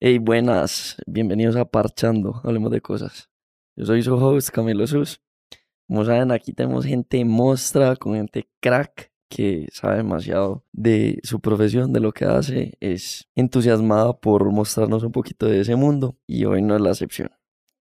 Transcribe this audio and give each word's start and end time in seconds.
Hey, 0.00 0.18
buenas, 0.18 0.96
bienvenidos 1.08 1.56
a 1.56 1.64
Parchando, 1.64 2.40
hablemos 2.44 2.70
de 2.70 2.80
cosas. 2.80 3.30
Yo 3.74 3.84
soy 3.84 4.00
su 4.04 4.14
host, 4.14 4.50
Camilo 4.50 4.86
Sus. 4.86 5.20
Como 5.88 6.04
saben, 6.04 6.30
aquí 6.30 6.52
tenemos 6.52 6.84
gente 6.84 7.24
mostra, 7.24 7.96
con 7.96 8.14
gente 8.14 8.48
crack, 8.60 9.10
que 9.28 9.66
sabe 9.72 9.96
demasiado 9.96 10.64
de 10.70 11.18
su 11.24 11.40
profesión, 11.40 11.92
de 11.92 11.98
lo 11.98 12.12
que 12.12 12.26
hace, 12.26 12.74
es 12.78 13.28
entusiasmada 13.34 14.12
por 14.20 14.48
mostrarnos 14.52 15.02
un 15.02 15.10
poquito 15.10 15.46
de 15.46 15.62
ese 15.62 15.74
mundo 15.74 16.16
y 16.28 16.44
hoy 16.44 16.62
no 16.62 16.76
es 16.76 16.80
la 16.80 16.90
excepción. 16.90 17.32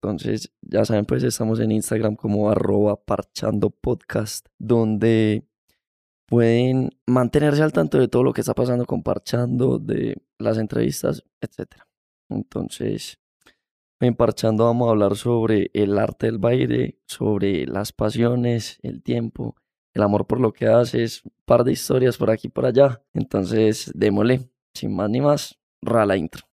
Entonces, 0.02 0.52
ya 0.62 0.86
saben, 0.86 1.06
pues 1.06 1.22
estamos 1.22 1.60
en 1.60 1.72
Instagram 1.72 2.16
como 2.16 2.50
arroba 2.50 2.96
parchando 3.06 3.70
podcast, 3.70 4.48
donde 4.58 5.46
pueden 6.26 6.90
mantenerse 7.06 7.62
al 7.62 7.72
tanto 7.72 8.00
de 8.00 8.08
todo 8.08 8.24
lo 8.24 8.34
que 8.34 8.42
está 8.42 8.56
pasando 8.56 8.88
con 8.88 9.04
Parchando, 9.04 9.78
de 9.78 10.16
las 10.40 10.58
entrevistas, 10.58 11.24
etc. 11.40 11.89
Entonces, 12.30 13.20
en 14.00 14.16
Parchando 14.16 14.66
vamos 14.66 14.88
a 14.88 14.92
hablar 14.92 15.16
sobre 15.16 15.72
el 15.74 15.98
arte 15.98 16.28
del 16.28 16.38
baile, 16.38 17.00
sobre 17.06 17.66
las 17.66 17.92
pasiones, 17.92 18.80
el 18.82 19.04
tiempo, 19.04 19.56
el 19.94 20.04
amor 20.04 20.26
por 20.26 20.40
lo 20.40 20.54
que 20.54 20.68
haces, 20.68 21.26
un 21.26 21.34
par 21.46 21.64
de 21.64 21.74
historias 21.74 22.18
por 22.18 22.32
aquí 22.32 22.48
y 22.48 22.52
por 22.52 22.66
allá. 22.66 23.04
Entonces, 23.14 23.92
démosle, 23.94 24.50
sin 24.74 24.96
más 24.96 25.10
ni 25.10 25.22
más, 25.22 25.60
la 25.82 26.16
intro. 26.16 26.49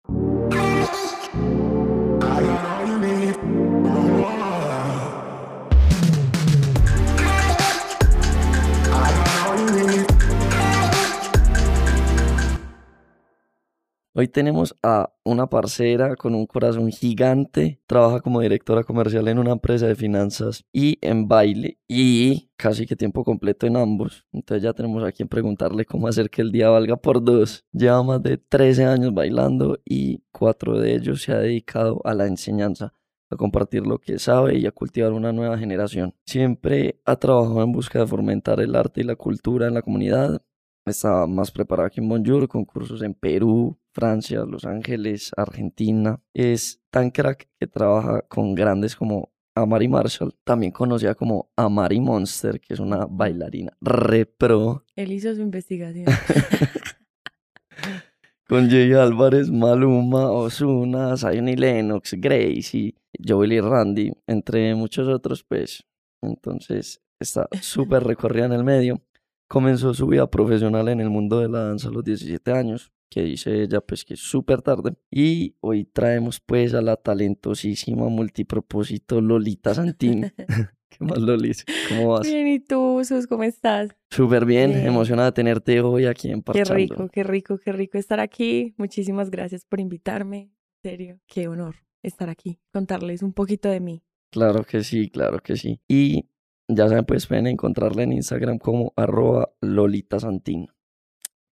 Hoy 14.18 14.28
tenemos 14.28 14.74
a 14.82 15.12
una 15.26 15.46
parcera 15.50 16.16
con 16.16 16.34
un 16.34 16.46
corazón 16.46 16.90
gigante, 16.90 17.82
trabaja 17.86 18.20
como 18.22 18.40
directora 18.40 18.82
comercial 18.82 19.28
en 19.28 19.38
una 19.38 19.52
empresa 19.52 19.86
de 19.86 19.94
finanzas 19.94 20.64
y 20.72 20.96
en 21.02 21.28
baile 21.28 21.78
y 21.86 22.48
casi 22.56 22.86
que 22.86 22.96
tiempo 22.96 23.24
completo 23.24 23.66
en 23.66 23.76
ambos. 23.76 24.24
Entonces 24.32 24.62
ya 24.62 24.72
tenemos 24.72 25.04
a 25.04 25.12
quien 25.12 25.28
preguntarle 25.28 25.84
cómo 25.84 26.08
hacer 26.08 26.30
que 26.30 26.40
el 26.40 26.50
día 26.50 26.70
valga 26.70 26.96
por 26.96 27.22
dos. 27.22 27.66
Lleva 27.72 28.02
más 28.02 28.22
de 28.22 28.38
13 28.38 28.86
años 28.86 29.12
bailando 29.12 29.78
y 29.84 30.22
cuatro 30.32 30.80
de 30.80 30.94
ellos 30.94 31.20
se 31.20 31.32
ha 31.32 31.38
dedicado 31.38 32.00
a 32.06 32.14
la 32.14 32.26
enseñanza 32.26 32.94
a 33.28 33.36
compartir 33.36 33.86
lo 33.86 33.98
que 33.98 34.18
sabe 34.18 34.56
y 34.56 34.64
a 34.64 34.72
cultivar 34.72 35.12
una 35.12 35.34
nueva 35.34 35.58
generación. 35.58 36.14
Siempre 36.24 37.02
ha 37.04 37.16
trabajado 37.16 37.62
en 37.62 37.70
busca 37.70 37.98
de 37.98 38.06
fomentar 38.06 38.60
el 38.60 38.76
arte 38.76 39.02
y 39.02 39.04
la 39.04 39.16
cultura 39.16 39.68
en 39.68 39.74
la 39.74 39.82
comunidad. 39.82 40.40
Está 40.86 41.26
más 41.26 41.50
preparado 41.50 41.90
que 41.90 42.00
en 42.00 42.08
Bonjour, 42.08 42.48
con 42.48 42.64
cursos 42.64 43.02
en 43.02 43.12
Perú, 43.12 43.76
Francia, 43.96 44.44
Los 44.44 44.66
Ángeles, 44.66 45.32
Argentina. 45.38 46.20
Es 46.34 46.82
tan 46.90 47.10
crack 47.10 47.48
que 47.58 47.66
trabaja 47.66 48.20
con 48.28 48.54
grandes 48.54 48.94
como 48.94 49.32
Amari 49.54 49.88
Marshall, 49.88 50.34
también 50.44 50.70
conocida 50.70 51.14
como 51.14 51.50
Amari 51.56 51.98
Monster, 51.98 52.60
que 52.60 52.74
es 52.74 52.80
una 52.80 53.06
bailarina 53.06 53.74
repro. 53.80 54.84
Él 54.96 55.12
hizo 55.12 55.34
su 55.34 55.40
investigación. 55.40 56.04
con 58.46 58.68
Jay 58.68 58.92
Álvarez, 58.92 59.50
Maluma, 59.50 60.30
Ozuna, 60.30 61.16
Zion 61.16 61.46
Lennox, 61.46 62.12
Gracie, 62.18 62.94
Joel 63.26 63.54
y 63.54 63.60
Randy, 63.62 64.12
entre 64.26 64.74
muchos 64.74 65.08
otros, 65.08 65.42
pues. 65.42 65.86
Entonces 66.20 67.00
está 67.18 67.48
súper 67.62 68.04
recorrida 68.04 68.44
en 68.44 68.52
el 68.52 68.62
medio. 68.62 69.00
Comenzó 69.48 69.94
su 69.94 70.06
vida 70.06 70.30
profesional 70.30 70.88
en 70.88 71.00
el 71.00 71.08
mundo 71.08 71.40
de 71.40 71.48
la 71.48 71.60
danza 71.60 71.88
a 71.88 71.92
los 71.92 72.04
17 72.04 72.52
años 72.52 72.92
que 73.08 73.22
dice 73.22 73.62
ella 73.62 73.80
pues 73.80 74.04
que 74.04 74.14
es 74.14 74.20
súper 74.20 74.62
tarde. 74.62 74.96
Y 75.10 75.56
hoy 75.60 75.84
traemos 75.84 76.40
pues 76.40 76.74
a 76.74 76.82
la 76.82 76.96
talentosísima 76.96 78.08
multipropósito 78.08 79.20
Lolita 79.20 79.74
Santín. 79.74 80.32
¿Qué 80.88 81.04
más, 81.04 81.18
Lolis? 81.18 81.64
¿Cómo 81.88 82.08
vas? 82.08 82.26
Bien, 82.26 82.46
¿y 82.46 82.60
tú, 82.60 83.02
Sus, 83.04 83.26
cómo 83.26 83.42
estás? 83.42 83.90
Súper 84.10 84.44
bien, 84.46 84.72
emocionada 84.72 85.30
de 85.30 85.34
tenerte 85.34 85.80
hoy 85.80 86.06
aquí 86.06 86.30
en 86.30 86.42
Parchando. 86.42 86.70
Qué 86.70 86.74
rico, 86.74 87.08
qué 87.08 87.22
rico, 87.22 87.58
qué 87.58 87.72
rico 87.72 87.98
estar 87.98 88.20
aquí. 88.20 88.74
Muchísimas 88.78 89.30
gracias 89.30 89.64
por 89.64 89.80
invitarme. 89.80 90.52
En 90.84 90.90
serio, 90.90 91.20
qué 91.26 91.48
honor 91.48 91.76
estar 92.02 92.30
aquí, 92.30 92.60
contarles 92.72 93.22
un 93.22 93.32
poquito 93.32 93.68
de 93.68 93.80
mí. 93.80 94.04
Claro 94.30 94.64
que 94.64 94.84
sí, 94.84 95.10
claro 95.10 95.40
que 95.40 95.56
sí. 95.56 95.80
Y 95.88 96.28
ya 96.68 96.88
saben, 96.88 97.04
pues 97.04 97.26
pueden 97.26 97.46
encontrarla 97.46 98.02
en 98.04 98.12
Instagram 98.12 98.58
como 98.58 98.92
arroba 98.96 99.50
Lolita 99.60 100.20
Santín 100.20 100.68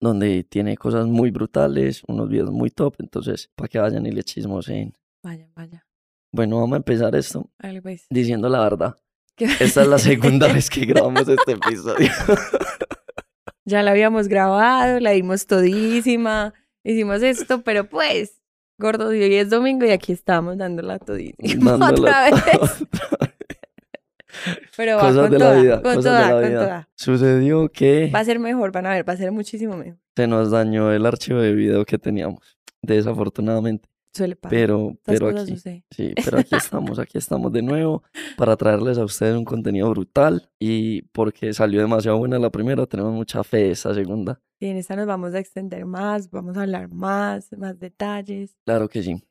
donde 0.00 0.44
tiene 0.44 0.76
cosas 0.76 1.06
muy 1.06 1.30
brutales, 1.30 2.02
unos 2.06 2.28
videos 2.28 2.50
muy 2.50 2.70
top, 2.70 2.96
entonces 2.98 3.50
para 3.54 3.68
que 3.68 3.78
vayan 3.78 4.06
y 4.06 4.10
le 4.10 4.22
chismosen. 4.22 4.94
Vaya, 5.22 5.48
vaya. 5.54 5.86
Bueno, 6.32 6.56
vamos 6.56 6.74
a 6.74 6.76
empezar 6.78 7.14
esto 7.14 7.50
pues. 7.82 8.06
diciendo 8.08 8.48
la 8.48 8.60
verdad. 8.60 8.96
Esta 9.60 9.82
es 9.82 9.88
la 9.88 9.98
segunda 9.98 10.48
vez 10.52 10.70
que 10.70 10.86
grabamos 10.86 11.28
este 11.28 11.52
episodio. 11.52 12.10
ya 13.64 13.82
la 13.82 13.90
habíamos 13.90 14.28
grabado, 14.28 15.00
la 15.00 15.10
dimos 15.10 15.46
todísima, 15.46 16.54
hicimos 16.82 17.22
esto, 17.22 17.62
pero 17.62 17.88
pues, 17.88 18.40
gordo, 18.78 19.08
hoy 19.08 19.34
es 19.34 19.50
domingo 19.50 19.84
y 19.86 19.90
aquí 19.90 20.12
estamos 20.12 20.56
dándola 20.56 20.98
todísima. 20.98 21.76
Dándola 21.76 21.92
otra 21.92 22.30
vez. 22.30 22.86
Pero 24.76 24.98
cosas 24.98 25.30
de 25.30 25.38
la 25.38 25.52
vida. 25.54 25.82
Con 25.82 25.96
toda, 25.96 26.26
de 26.26 26.42
la 26.42 26.48
vida. 26.48 26.64
Toda. 26.64 26.88
Sucedió 26.94 27.68
que. 27.70 28.10
Va 28.14 28.20
a 28.20 28.24
ser 28.24 28.38
mejor, 28.38 28.72
van 28.72 28.86
a 28.86 28.90
ver, 28.90 29.08
va 29.08 29.12
a 29.12 29.16
ser 29.16 29.32
muchísimo 29.32 29.76
mejor. 29.76 29.98
Se 30.16 30.26
nos 30.26 30.50
dañó 30.50 30.92
el 30.92 31.06
archivo 31.06 31.40
de 31.40 31.54
video 31.54 31.84
que 31.84 31.98
teníamos, 31.98 32.58
desafortunadamente. 32.82 33.88
Suele 34.12 34.34
pasar. 34.34 34.58
Pero, 34.58 34.96
pero 35.04 35.28
aquí, 35.28 35.56
sí, 35.56 36.14
pero 36.24 36.38
aquí 36.38 36.54
estamos, 36.56 36.98
aquí 36.98 37.16
estamos 37.16 37.52
de 37.52 37.62
nuevo 37.62 38.02
para 38.36 38.56
traerles 38.56 38.98
a 38.98 39.04
ustedes 39.04 39.36
un 39.36 39.44
contenido 39.44 39.88
brutal 39.90 40.50
y 40.58 41.02
porque 41.02 41.52
salió 41.54 41.80
demasiado 41.80 42.18
buena 42.18 42.38
la 42.40 42.50
primera, 42.50 42.86
tenemos 42.86 43.12
mucha 43.12 43.44
fe 43.44 43.70
esta 43.70 43.94
segunda. 43.94 44.40
Y 44.58 44.66
en 44.66 44.76
esta 44.76 44.96
nos 44.96 45.06
vamos 45.06 45.34
a 45.34 45.38
extender 45.38 45.86
más, 45.86 46.28
vamos 46.30 46.56
a 46.56 46.62
hablar 46.62 46.92
más, 46.92 47.50
más 47.56 47.78
detalles. 47.78 48.56
Claro 48.66 48.88
que 48.88 49.02
sí. 49.02 49.22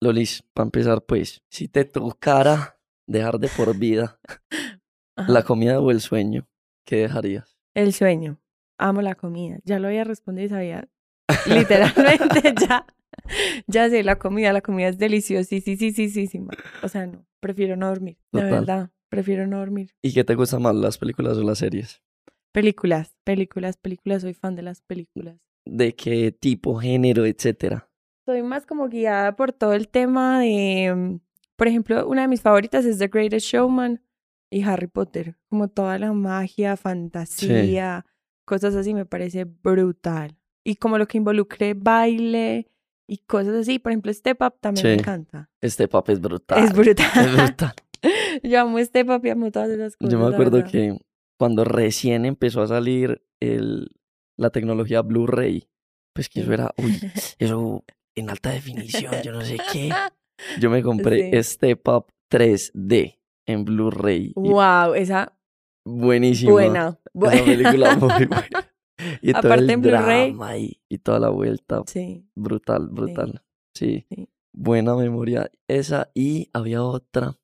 Lolis, 0.00 0.44
para 0.54 0.66
empezar, 0.66 1.02
pues, 1.02 1.42
si 1.50 1.66
te 1.66 1.84
tocara 1.84 2.77
dejar 3.08 3.38
de 3.40 3.48
por 3.48 3.76
vida 3.76 4.20
la 5.26 5.42
comida 5.42 5.80
o 5.80 5.90
el 5.90 6.00
sueño, 6.00 6.46
¿qué 6.84 6.96
dejarías? 6.96 7.58
El 7.74 7.92
sueño. 7.92 8.40
Amo 8.78 9.02
la 9.02 9.16
comida. 9.16 9.58
Ya 9.64 9.80
lo 9.80 9.88
había 9.88 10.04
respondido 10.04 10.46
y 10.46 10.50
sabía 10.50 10.88
literalmente 11.46 12.54
ya. 12.68 12.86
Ya 13.66 13.90
sé, 13.90 14.04
la 14.04 14.18
comida, 14.18 14.52
la 14.52 14.60
comida 14.60 14.88
es 14.88 14.98
deliciosísima. 14.98 16.52
O 16.82 16.88
sea, 16.88 17.06
no, 17.06 17.26
prefiero 17.40 17.76
no 17.76 17.88
dormir. 17.88 18.18
De 18.32 18.44
verdad, 18.44 18.90
prefiero 19.08 19.46
no 19.46 19.58
dormir. 19.58 19.90
¿Y 20.02 20.14
qué 20.14 20.22
te 20.22 20.36
gusta 20.36 20.58
más, 20.58 20.76
las 20.76 20.98
películas 20.98 21.36
o 21.36 21.42
las 21.42 21.58
series? 21.58 22.00
Películas, 22.52 23.16
películas, 23.24 23.76
películas. 23.76 24.22
Soy 24.22 24.34
fan 24.34 24.54
de 24.54 24.62
las 24.62 24.82
películas. 24.82 25.40
¿De 25.66 25.94
qué 25.94 26.30
tipo, 26.30 26.76
género, 26.76 27.26
etcétera? 27.26 27.90
Soy 28.24 28.42
más 28.42 28.64
como 28.66 28.88
guiada 28.88 29.34
por 29.36 29.52
todo 29.52 29.72
el 29.72 29.88
tema 29.88 30.40
de 30.40 30.94
mm, 30.94 31.20
por 31.58 31.66
ejemplo, 31.66 32.06
una 32.06 32.22
de 32.22 32.28
mis 32.28 32.40
favoritas 32.40 32.84
es 32.84 32.98
The 32.98 33.08
Greatest 33.08 33.48
Showman 33.48 34.00
y 34.48 34.62
Harry 34.62 34.86
Potter. 34.86 35.36
Como 35.50 35.66
toda 35.66 35.98
la 35.98 36.12
magia, 36.12 36.76
fantasía, 36.76 38.06
cosas 38.44 38.76
así 38.76 38.94
me 38.94 39.04
parece 39.04 39.42
brutal. 39.42 40.38
Y 40.64 40.76
como 40.76 40.98
lo 40.98 41.08
que 41.08 41.18
involucre 41.18 41.74
baile 41.74 42.70
y 43.08 43.18
cosas 43.18 43.56
así. 43.56 43.80
Por 43.80 43.90
ejemplo, 43.90 44.12
Step 44.12 44.40
Up 44.40 44.54
también 44.60 44.86
me 44.86 44.94
encanta. 44.94 45.50
Step 45.64 45.92
Up 45.96 46.04
es 46.06 46.20
brutal. 46.20 46.62
Es 46.62 46.72
brutal. 46.72 47.06
Es 47.16 47.36
brutal. 47.36 47.74
Yo 48.44 48.60
amo 48.60 48.78
Step 48.78 49.08
Up 49.10 49.26
y 49.26 49.30
amo 49.30 49.50
todas 49.50 49.70
esas 49.70 49.96
cosas. 49.96 50.12
Yo 50.12 50.18
me 50.20 50.32
acuerdo 50.32 50.62
que 50.62 50.96
cuando 51.40 51.64
recién 51.64 52.24
empezó 52.24 52.62
a 52.62 52.68
salir 52.68 53.20
el, 53.40 53.90
la 54.36 54.50
tecnología 54.50 55.02
Blu-ray, 55.02 55.68
pues 56.12 56.28
que 56.28 56.42
eso 56.42 56.52
era, 56.52 56.72
uy, 56.76 57.00
eso 57.40 57.84
en 58.14 58.30
alta 58.30 58.50
definición, 58.50 59.12
yo 59.24 59.32
no 59.32 59.40
sé 59.40 59.56
qué. 59.72 59.90
Yo 60.60 60.70
me 60.70 60.82
compré 60.82 61.42
Step 61.42 61.86
Up 61.88 62.06
3D 62.30 63.18
en 63.46 63.64
Blu-ray. 63.64 64.32
Wow, 64.34 64.94
esa. 64.94 65.36
Buenísima. 65.84 66.52
Buena. 66.52 66.98
Esa 67.14 67.44
película 67.44 67.96
muy 67.96 68.26
buena. 68.26 68.70
Y 69.22 69.32
todo 69.32 69.54
el 69.54 69.70
en 69.70 69.82
drama 69.82 70.56
y, 70.56 70.80
y, 70.88 70.98
toda 70.98 71.20
la 71.20 71.28
vuelta. 71.30 71.82
Sí. 71.86 72.26
Brutal, 72.34 72.88
brutal. 72.88 73.42
Sí. 73.74 74.06
Buena 74.52 74.94
memoria. 74.96 75.50
Esa 75.68 76.10
y 76.14 76.50
había 76.52 76.82
otra 76.82 77.38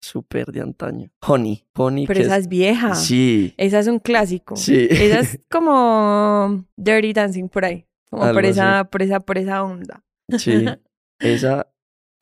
súper 0.00 0.46
de 0.52 0.60
antaño. 0.60 1.10
Honey. 1.26 1.64
Honey. 1.74 2.06
Pero 2.06 2.20
esa 2.20 2.36
es, 2.36 2.48
vieja. 2.48 2.94
Sí. 2.94 3.54
Esa 3.56 3.80
es 3.80 3.86
un 3.86 3.98
clásico. 3.98 4.56
Sí. 4.56 4.88
Esa 4.90 5.20
es 5.20 5.40
como 5.50 6.64
Dirty 6.76 7.12
Dancing 7.12 7.48
por 7.48 7.64
ahí. 7.64 7.86
Como 8.10 8.30
por 8.32 8.44
esa, 8.44 8.84
por 8.84 9.02
esa, 9.02 9.20
por 9.20 9.38
esa 9.38 9.62
onda. 9.62 10.04
Sí. 10.38 10.64
Esa 11.18 11.71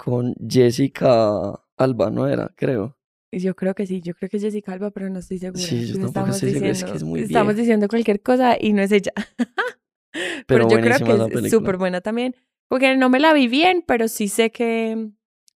con 0.02 0.34
Jessica 0.48 1.60
Alba, 1.76 2.10
¿no 2.10 2.26
era? 2.26 2.52
Creo. 2.56 2.96
Yo 3.32 3.54
creo 3.54 3.74
que 3.74 3.86
sí, 3.86 4.00
yo 4.00 4.14
creo 4.14 4.28
que 4.28 4.38
es 4.38 4.42
Jessica 4.42 4.72
Alba, 4.72 4.90
pero 4.90 5.08
no 5.10 5.18
estoy 5.18 5.38
segura. 5.38 5.60
Sí, 5.62 5.86
yo 5.86 6.06
estamos 6.06 6.36
estoy 6.36 6.48
diciendo, 6.52 6.70
es 6.72 6.84
que 6.84 6.96
es 6.96 7.04
muy 7.04 7.20
Estamos 7.20 7.54
diciendo 7.54 7.86
cualquier 7.88 8.20
cosa 8.22 8.56
y 8.58 8.72
no 8.72 8.82
es 8.82 8.90
ella. 8.92 9.12
pero, 10.46 10.68
yo 10.68 10.80
creo 10.80 10.98
que 10.98 11.38
es 11.46 11.50
súper 11.50 11.76
buena 11.76 12.00
también. 12.00 12.34
Porque 12.68 12.96
no 12.96 13.08
me 13.10 13.20
la 13.20 13.32
vi 13.32 13.46
bien, 13.48 13.84
pero 13.86 14.08
sí 14.08 14.28
sé 14.28 14.50
que, 14.50 15.10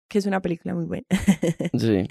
que 0.09 0.17
es 0.17 0.25
una 0.25 0.41
película 0.41 0.73
muy 0.73 0.85
buena. 0.85 1.05
Sí, 1.77 2.07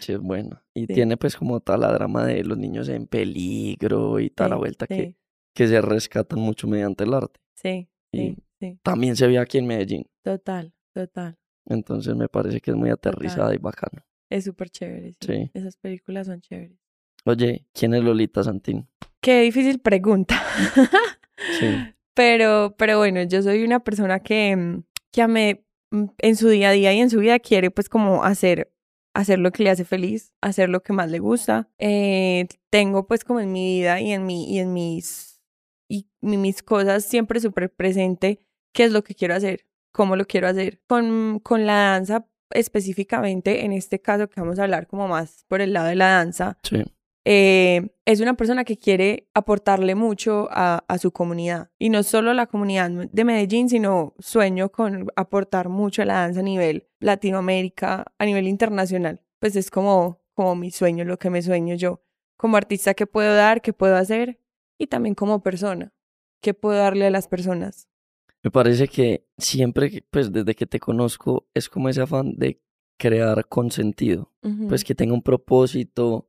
sí 0.00 0.12
es 0.12 0.18
buena. 0.20 0.64
Y 0.74 0.82
Sí. 0.86 0.94
tiene 0.94 1.16
pues 1.16 1.36
como 1.36 1.60
toda 1.60 1.78
la 1.78 1.92
drama 1.92 2.24
de 2.26 2.44
los 2.44 2.56
niños 2.58 2.88
en 2.88 3.06
peligro 3.06 4.20
y 4.20 4.30
toda 4.30 4.50
la 4.50 4.56
Sí, 4.56 4.60
vuelta 4.60 4.86
que, 4.86 5.16
que 5.54 5.66
se 5.68 5.80
rescatan 5.80 6.38
mucho 6.38 6.68
mediante 6.68 7.04
el 7.04 7.12
arte. 7.14 7.40
sí, 7.54 7.88
Y 8.12 8.18
sí, 8.18 8.36
sí. 8.60 8.78
también 8.82 9.16
se 9.16 9.26
ve 9.26 9.38
aquí 9.38 9.58
en 9.58 9.66
Medellín. 9.66 10.06
Total, 10.22 10.72
total. 10.94 11.36
Entonces 11.66 12.14
me 12.16 12.28
parece 12.28 12.60
que 12.60 12.70
es 12.72 12.76
muy 12.76 12.90
aterrizada 12.90 13.54
y 13.54 13.58
bacano. 13.58 14.02
Es 14.30 14.44
súper 14.44 14.70
chévere. 14.70 15.14
Sí. 15.20 15.26
Sí. 15.26 15.50
Esas 15.54 15.76
películas 15.76 16.26
son 16.26 16.40
chéveres. 16.40 16.78
Oye, 17.24 17.66
¿quién 17.72 17.94
es 17.94 18.02
Lolita 18.02 18.42
Santín? 18.42 18.88
Qué 19.20 19.42
difícil 19.42 19.78
pregunta. 19.80 20.42
Sí. 21.58 21.66
Pero, 22.14 22.74
pero 22.76 22.98
bueno, 22.98 23.22
yo 23.22 23.40
soy 23.40 23.64
una 23.64 23.80
persona 23.80 24.20
que, 24.20 24.54
mm, 24.54 24.82
que 25.12 25.22
a 25.22 25.28
me, 25.28 25.64
mm, 25.92 26.04
en 26.18 26.36
su 26.36 26.50
día 26.50 26.68
a 26.68 26.72
día 26.72 26.92
y 26.92 27.00
en 27.00 27.08
su 27.08 27.20
vida 27.20 27.38
quiere 27.38 27.70
pues 27.70 27.88
como 27.88 28.22
hacer, 28.22 28.70
hacer 29.14 29.38
lo 29.38 29.50
que 29.50 29.62
le 29.62 29.70
hace 29.70 29.86
feliz, 29.86 30.30
hacer 30.42 30.68
lo 30.68 30.82
que 30.82 30.92
más 30.92 31.10
le 31.10 31.20
gusta. 31.20 31.70
Eh, 31.78 32.48
tengo 32.68 33.06
pues 33.06 33.24
como 33.24 33.40
en 33.40 33.50
mi 33.50 33.78
vida 33.78 33.98
y 34.02 34.12
en, 34.12 34.26
mi, 34.26 34.44
y 34.52 34.58
en 34.58 34.74
mis, 34.74 35.42
y 35.88 36.06
mi- 36.20 36.36
mis 36.36 36.62
cosas 36.62 37.06
siempre 37.06 37.40
súper 37.40 37.72
presente 37.72 38.40
qué 38.74 38.84
es 38.84 38.92
lo 38.92 39.02
que 39.02 39.14
quiero 39.14 39.34
hacer, 39.34 39.64
cómo 39.92 40.16
lo 40.16 40.24
quiero 40.26 40.48
hacer. 40.48 40.80
Con, 40.88 41.38
con 41.42 41.66
la 41.66 41.74
danza 41.92 42.26
específicamente, 42.50 43.64
en 43.64 43.72
este 43.72 44.00
caso 44.00 44.28
que 44.28 44.40
vamos 44.40 44.58
a 44.58 44.64
hablar 44.64 44.86
como 44.86 45.08
más 45.08 45.44
por 45.48 45.60
el 45.60 45.72
lado 45.72 45.88
de 45.88 45.94
la 45.94 46.08
danza, 46.08 46.58
Sí. 46.62 46.82
eh, 47.24 47.90
es 48.04 48.20
una 48.20 48.34
persona 48.34 48.64
que 48.64 48.76
quiere 48.76 49.28
aportarle 49.34 49.94
mucho 49.94 50.48
a, 50.50 50.84
a 50.88 50.98
su 50.98 51.12
comunidad. 51.12 51.70
Y 51.78 51.88
no 51.90 52.02
solo 52.02 52.34
la 52.34 52.46
comunidad 52.46 52.90
de 52.90 53.24
Medellín, 53.24 53.68
sino 53.68 54.14
sueño 54.18 54.70
con 54.70 55.06
aportar 55.16 55.68
mucho 55.68 56.02
a 56.02 56.04
la 56.04 56.14
danza 56.14 56.40
a 56.40 56.42
nivel 56.42 56.88
Latinoamérica, 57.00 58.04
a 58.18 58.24
nivel 58.24 58.48
internacional. 58.48 59.20
Pues 59.38 59.56
es 59.56 59.70
como, 59.70 60.20
como 60.34 60.54
mi 60.54 60.70
sueño, 60.70 61.04
lo 61.04 61.18
que 61.18 61.30
me 61.30 61.42
sueño 61.42 61.74
yo. 61.74 62.02
Como 62.36 62.56
artista, 62.56 62.94
¿qué 62.94 63.06
puedo 63.06 63.34
dar? 63.34 63.62
¿Qué 63.62 63.72
puedo 63.72 63.96
hacer? 63.96 64.40
Y 64.78 64.88
también 64.88 65.14
como 65.14 65.42
persona, 65.42 65.92
¿qué 66.40 66.54
puedo 66.54 66.76
darle 66.78 67.06
a 67.06 67.10
las 67.10 67.28
personas? 67.28 67.88
Me 68.42 68.50
parece 68.50 68.88
que 68.88 69.24
siempre, 69.38 70.04
pues 70.10 70.32
desde 70.32 70.54
que 70.54 70.66
te 70.66 70.80
conozco, 70.80 71.46
es 71.54 71.68
como 71.68 71.88
ese 71.88 72.02
afán 72.02 72.34
de 72.36 72.60
crear 72.98 73.46
con 73.48 73.70
sentido. 73.70 74.32
Pues 74.68 74.82
que 74.84 74.94
tenga 74.94 75.14
un 75.14 75.22
propósito, 75.22 76.28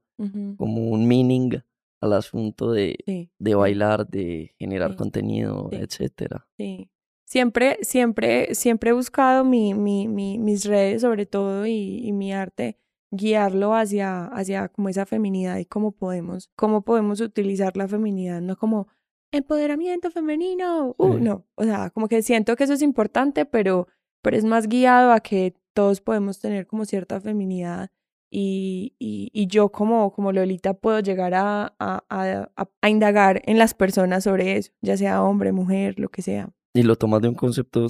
como 0.57 0.89
un 0.91 1.07
meaning 1.07 1.59
al 2.01 2.13
asunto 2.13 2.71
de, 2.71 2.97
sí, 3.05 3.29
de 3.39 3.55
bailar, 3.55 4.07
de 4.07 4.53
generar 4.59 4.91
Sí, 4.91 4.97
contenido, 4.97 5.69
sí. 5.71 5.77
etcétera. 5.77 6.47
Sí. 6.57 6.89
Siempre, 7.25 7.77
siempre, 7.81 8.53
siempre 8.53 8.91
he 8.91 8.93
buscado 8.93 9.43
mi, 9.43 9.73
mi, 9.73 10.07
mi- 10.07 10.37
mis 10.37 10.65
redes, 10.65 11.01
sobre 11.01 11.25
todo, 11.25 11.65
y, 11.65 11.99
y 12.05 12.11
mi 12.11 12.31
arte, 12.33 12.77
guiarlo 13.09 13.73
hacia, 13.73 14.25
hacia 14.27 14.67
como 14.67 14.89
esa 14.89 15.05
feminidad 15.05 15.57
y 15.57 15.65
cómo 15.65 15.93
podemos, 15.93 16.49
cómo 16.55 16.83
podemos 16.83 17.21
utilizar 17.21 17.75
la 17.77 17.87
feminidad, 17.87 18.41
no 18.41 18.55
como 18.57 18.87
empoderamiento 19.33 20.09
femenino, 20.11 20.95
uh, 20.97 21.13
Sí. 21.15 21.21
no, 21.21 21.45
o 21.55 21.63
sea, 21.63 21.89
como 21.89 22.07
que 22.07 22.21
siento 22.21 22.55
que 22.55 22.63
eso 22.63 22.73
es 22.73 22.81
importante, 22.81 23.45
pero, 23.45 23.87
pero 24.21 24.37
es 24.37 24.45
más 24.45 24.67
guiado 24.67 25.11
a 25.11 25.19
que 25.19 25.55
todos 25.73 25.99
podemos 26.01 26.39
tener 26.39 26.67
como 26.67 26.85
cierta 26.85 27.19
feminidad 27.19 27.89
y, 28.31 28.95
y, 28.99 29.29
y 29.33 29.47
yo 29.47 29.69
como, 29.69 30.11
como 30.13 30.31
Lolita 30.31 30.73
puedo 30.73 30.99
llegar 31.01 31.33
a, 31.35 31.73
a, 31.79 32.03
a, 32.09 32.49
a- 32.55 32.69
a 32.81 32.89
indagar 32.89 33.41
en 33.45 33.57
las 33.59 33.73
personas 33.73 34.23
sobre 34.23 34.57
eso, 34.57 34.71
ya 34.81 34.97
sea 34.97 35.21
hombre, 35.23 35.51
mujer, 35.51 35.99
lo 35.99 36.09
que 36.09 36.21
sea. 36.21 36.49
Y 36.73 36.83
lo 36.83 36.95
tomas 36.95 37.21
de 37.21 37.27
un 37.29 37.35
concepto 37.35 37.87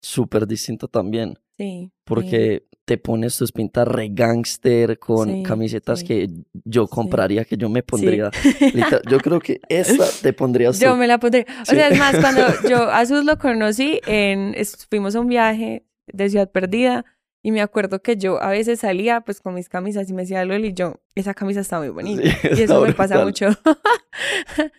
súper 0.00 0.46
distinto 0.46 0.88
también, 0.88 1.38
Sí. 1.56 1.64
sí, 1.64 1.92
porque 2.04 2.64
te 2.86 2.96
pones 2.98 3.36
tus 3.36 3.52
pintas 3.52 3.86
re 3.86 4.08
gangster 4.10 4.98
con 4.98 5.28
Sí, 5.28 5.42
camisetas 5.44 6.00
sí. 6.00 6.06
que 6.06 6.28
yo 6.64 6.88
compraría, 6.88 7.44
que 7.44 7.56
yo 7.56 7.68
me 7.68 7.82
pondría. 7.84 8.30
literal- 8.74 9.02
yo 9.08 9.18
creo 9.18 9.38
que 9.40 9.60
esta 9.68 10.06
te 10.22 10.32
pondrías 10.32 10.78
tú. 10.78 10.86
Yo 10.86 10.96
me 10.96 11.06
la 11.06 11.18
pondré. 11.18 11.46
O 11.62 11.64
sea, 11.66 11.88
es 11.88 11.98
más, 11.98 12.16
cuando 12.18 12.42
yo 12.68 12.90
a 12.90 13.04
Sus 13.06 13.24
lo 13.24 13.38
conocí, 13.38 14.00
en, 14.06 14.54
fuimos 14.88 15.14
a 15.14 15.20
un 15.20 15.28
viaje 15.28 15.84
de 16.12 16.28
Ciudad 16.30 16.50
Perdida 16.50 17.04
y 17.42 17.52
me 17.52 17.60
acuerdo 17.62 18.02
que 18.02 18.16
yo 18.16 18.40
a 18.42 18.50
veces 18.50 18.80
salía 18.80 19.22
pues 19.22 19.40
con 19.40 19.54
mis 19.54 19.68
camisas 19.68 20.08
y 20.10 20.12
me 20.12 20.22
decía 20.22 20.44
Loli, 20.44 20.74
yo, 20.74 21.00
esa 21.14 21.32
camisa 21.34 21.60
está 21.60 21.78
muy 21.78 21.88
bonita. 21.88 22.22
Sí, 22.22 22.48
y 22.58 22.62
eso 22.62 22.80
me 22.82 22.92
pasa 22.92 23.22
brutal. 23.24 23.48
mucho. 23.54 23.60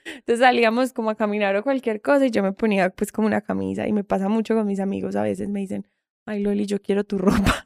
Entonces 0.05 0.39
salíamos 0.39 0.93
como 0.93 1.09
a 1.09 1.15
caminar 1.15 1.55
o 1.55 1.63
cualquier 1.63 2.01
cosa 2.01 2.25
y 2.25 2.31
yo 2.31 2.43
me 2.43 2.51
ponía 2.53 2.89
pues 2.91 3.11
como 3.11 3.27
una 3.27 3.41
camisa 3.41 3.87
y 3.87 3.93
me 3.93 4.03
pasa 4.03 4.29
mucho 4.29 4.55
con 4.55 4.67
mis 4.67 4.79
amigos. 4.79 5.15
A 5.15 5.23
veces 5.23 5.49
me 5.49 5.59
dicen, 5.61 5.87
ay 6.25 6.41
Loli, 6.43 6.65
yo 6.65 6.81
quiero 6.81 7.03
tu 7.03 7.17
ropa. 7.19 7.61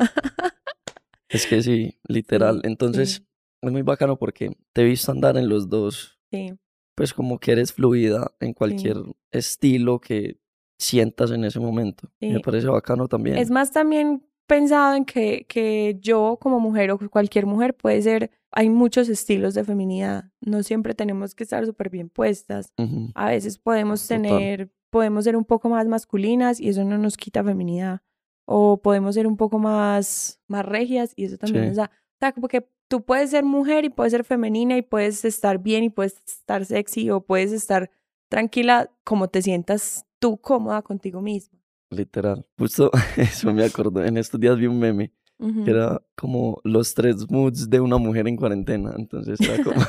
Es 1.30 1.48
que 1.48 1.62
sí, 1.62 2.00
literal. 2.08 2.62
Sí, 2.64 2.68
Entonces, 2.70 3.10
sí. 3.16 3.28
es 3.62 3.72
muy 3.72 3.82
bacano 3.82 4.18
porque 4.18 4.56
te 4.74 4.82
he 4.82 4.86
visto 4.86 5.12
andar 5.12 5.38
en 5.38 5.50
los 5.50 5.70
dos, 5.70 6.20
sí, 6.32 6.54
pues 6.96 7.14
como 7.14 7.40
que 7.40 7.52
eres 7.52 7.74
fluida 7.74 8.32
en 8.40 8.54
cualquier 8.54 8.98
estilo 9.32 10.00
que 10.00 10.38
sientas 10.80 11.32
en 11.32 11.44
ese 11.44 11.60
momento. 11.60 12.10
Me 12.22 12.36
Sí. 12.36 12.42
parece 12.42 12.68
bacano 12.68 13.08
también. 13.10 13.38
Es 13.38 13.50
más 13.52 13.72
también 13.72 14.26
pensado 14.48 14.96
en 14.96 15.06
que, 15.06 15.46
que 15.48 15.98
yo 16.02 16.38
como 16.42 16.60
mujer 16.60 16.92
o 16.92 17.00
cualquier 17.10 17.46
mujer 17.46 17.76
puede 17.76 18.02
ser, 18.02 18.32
hay 18.52 18.70
muchos 18.70 19.10
estilos 19.10 19.54
de 19.54 19.64
feminidad, 19.64 20.32
no 20.42 20.64
siempre 20.64 20.94
tenemos 20.94 21.36
que 21.36 21.44
estar 21.44 21.66
súper 21.66 21.90
bien 21.90 22.10
puestas, 22.10 22.72
a 23.16 23.28
veces 23.30 23.58
podemos 23.58 24.02
Total. 24.08 24.22
tener, 24.22 24.72
podemos 24.90 25.24
ser 25.26 25.36
un 25.36 25.44
poco 25.46 25.68
más 25.70 25.88
masculinas 25.88 26.60
y 26.60 26.70
eso 26.70 26.84
no 26.86 26.98
nos 26.98 27.18
quita 27.18 27.44
feminidad, 27.44 28.02
o 28.46 28.82
podemos 28.82 29.16
ser 29.16 29.28
un 29.28 29.36
poco 29.38 29.60
más, 29.60 30.40
más 30.48 30.66
regias 30.66 31.12
y 31.16 31.26
eso 31.26 31.38
también 31.38 31.64
Sí. 31.64 31.68
nos 31.70 31.78
da, 31.78 31.92
o 31.94 32.18
sea, 32.20 32.32
como 32.32 32.48
que 32.48 32.70
tú 32.88 33.04
puedes 33.04 33.32
ser 33.32 33.44
mujer 33.44 33.84
y 33.84 33.90
puedes 33.90 34.12
ser 34.12 34.24
femenina 34.24 34.78
y 34.78 34.82
puedes 34.84 35.26
estar 35.26 35.58
bien 35.58 35.84
y 35.84 35.90
puedes 35.90 36.22
estar 36.26 36.64
sexy 36.66 37.10
o 37.10 37.22
puedes 37.22 37.52
estar 37.52 37.90
tranquila 38.30 38.92
como 39.04 39.28
te 39.28 39.42
sientas 39.42 40.06
tú 40.20 40.38
cómoda 40.38 40.82
contigo 40.82 41.22
misma. 41.22 41.60
Literal. 41.96 42.46
Justo 42.58 42.92
eso 43.18 43.54
me 43.54 43.64
acordó. 43.64 44.04
En 44.04 44.18
estos 44.18 44.40
días 44.40 44.58
vi 44.58 44.68
un 44.68 44.80
meme 44.80 45.14
que 45.38 45.70
era 45.70 46.02
como 46.16 46.62
los 46.64 46.94
tres 46.94 47.30
moods 47.30 47.70
de 47.70 47.82
una 47.82 47.98
mujer 47.98 48.28
en 48.28 48.38
cuarentena. 48.38 48.94
Entonces 48.98 49.40
era 49.42 49.64
como 49.64 49.82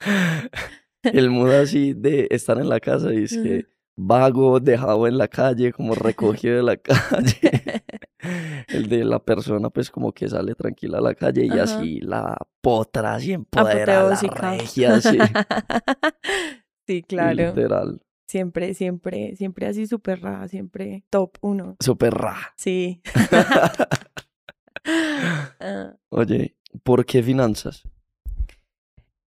el 1.02 1.30
mood 1.30 1.50
así 1.52 1.92
de 1.92 2.26
estar 2.30 2.58
en 2.58 2.68
la 2.68 2.80
casa 2.80 3.12
y 3.12 3.24
es 3.24 3.36
que 3.36 3.66
vago, 3.96 4.58
dejado 4.60 5.06
en 5.06 5.18
la 5.18 5.28
calle, 5.28 5.72
como 5.72 5.94
recogido 5.94 6.56
de 6.56 6.62
la 6.62 6.76
calle. 6.76 7.82
El 8.68 8.88
de 8.88 9.04
la 9.04 9.18
persona 9.18 9.70
pues 9.70 9.90
como 9.90 10.12
que 10.12 10.28
sale 10.28 10.54
tranquila 10.54 10.98
a 10.98 11.02
la 11.02 11.14
calle 11.14 11.44
y 11.44 11.50
Ajá. 11.50 11.62
así 11.62 12.00
la 12.00 12.36
potra 12.60 13.14
así 13.14 13.32
empoderada, 13.32 14.18
la 14.22 14.56
regia, 14.56 14.94
así. 14.94 15.18
sí, 16.86 17.02
claro. 17.02 17.48
Literal. 17.48 18.00
Siempre, 18.30 18.74
siempre, 18.74 19.34
siempre 19.34 19.66
así 19.66 19.88
súper 19.88 20.20
rara, 20.20 20.46
siempre 20.46 21.02
top 21.10 21.36
uno. 21.40 21.76
Súper 21.80 22.14
ra. 22.14 22.36
Sí. 22.56 23.02
Ah, 24.82 25.94
Oye, 26.08 26.56
¿por 26.82 27.04
qué 27.04 27.22
finanzas? 27.22 27.86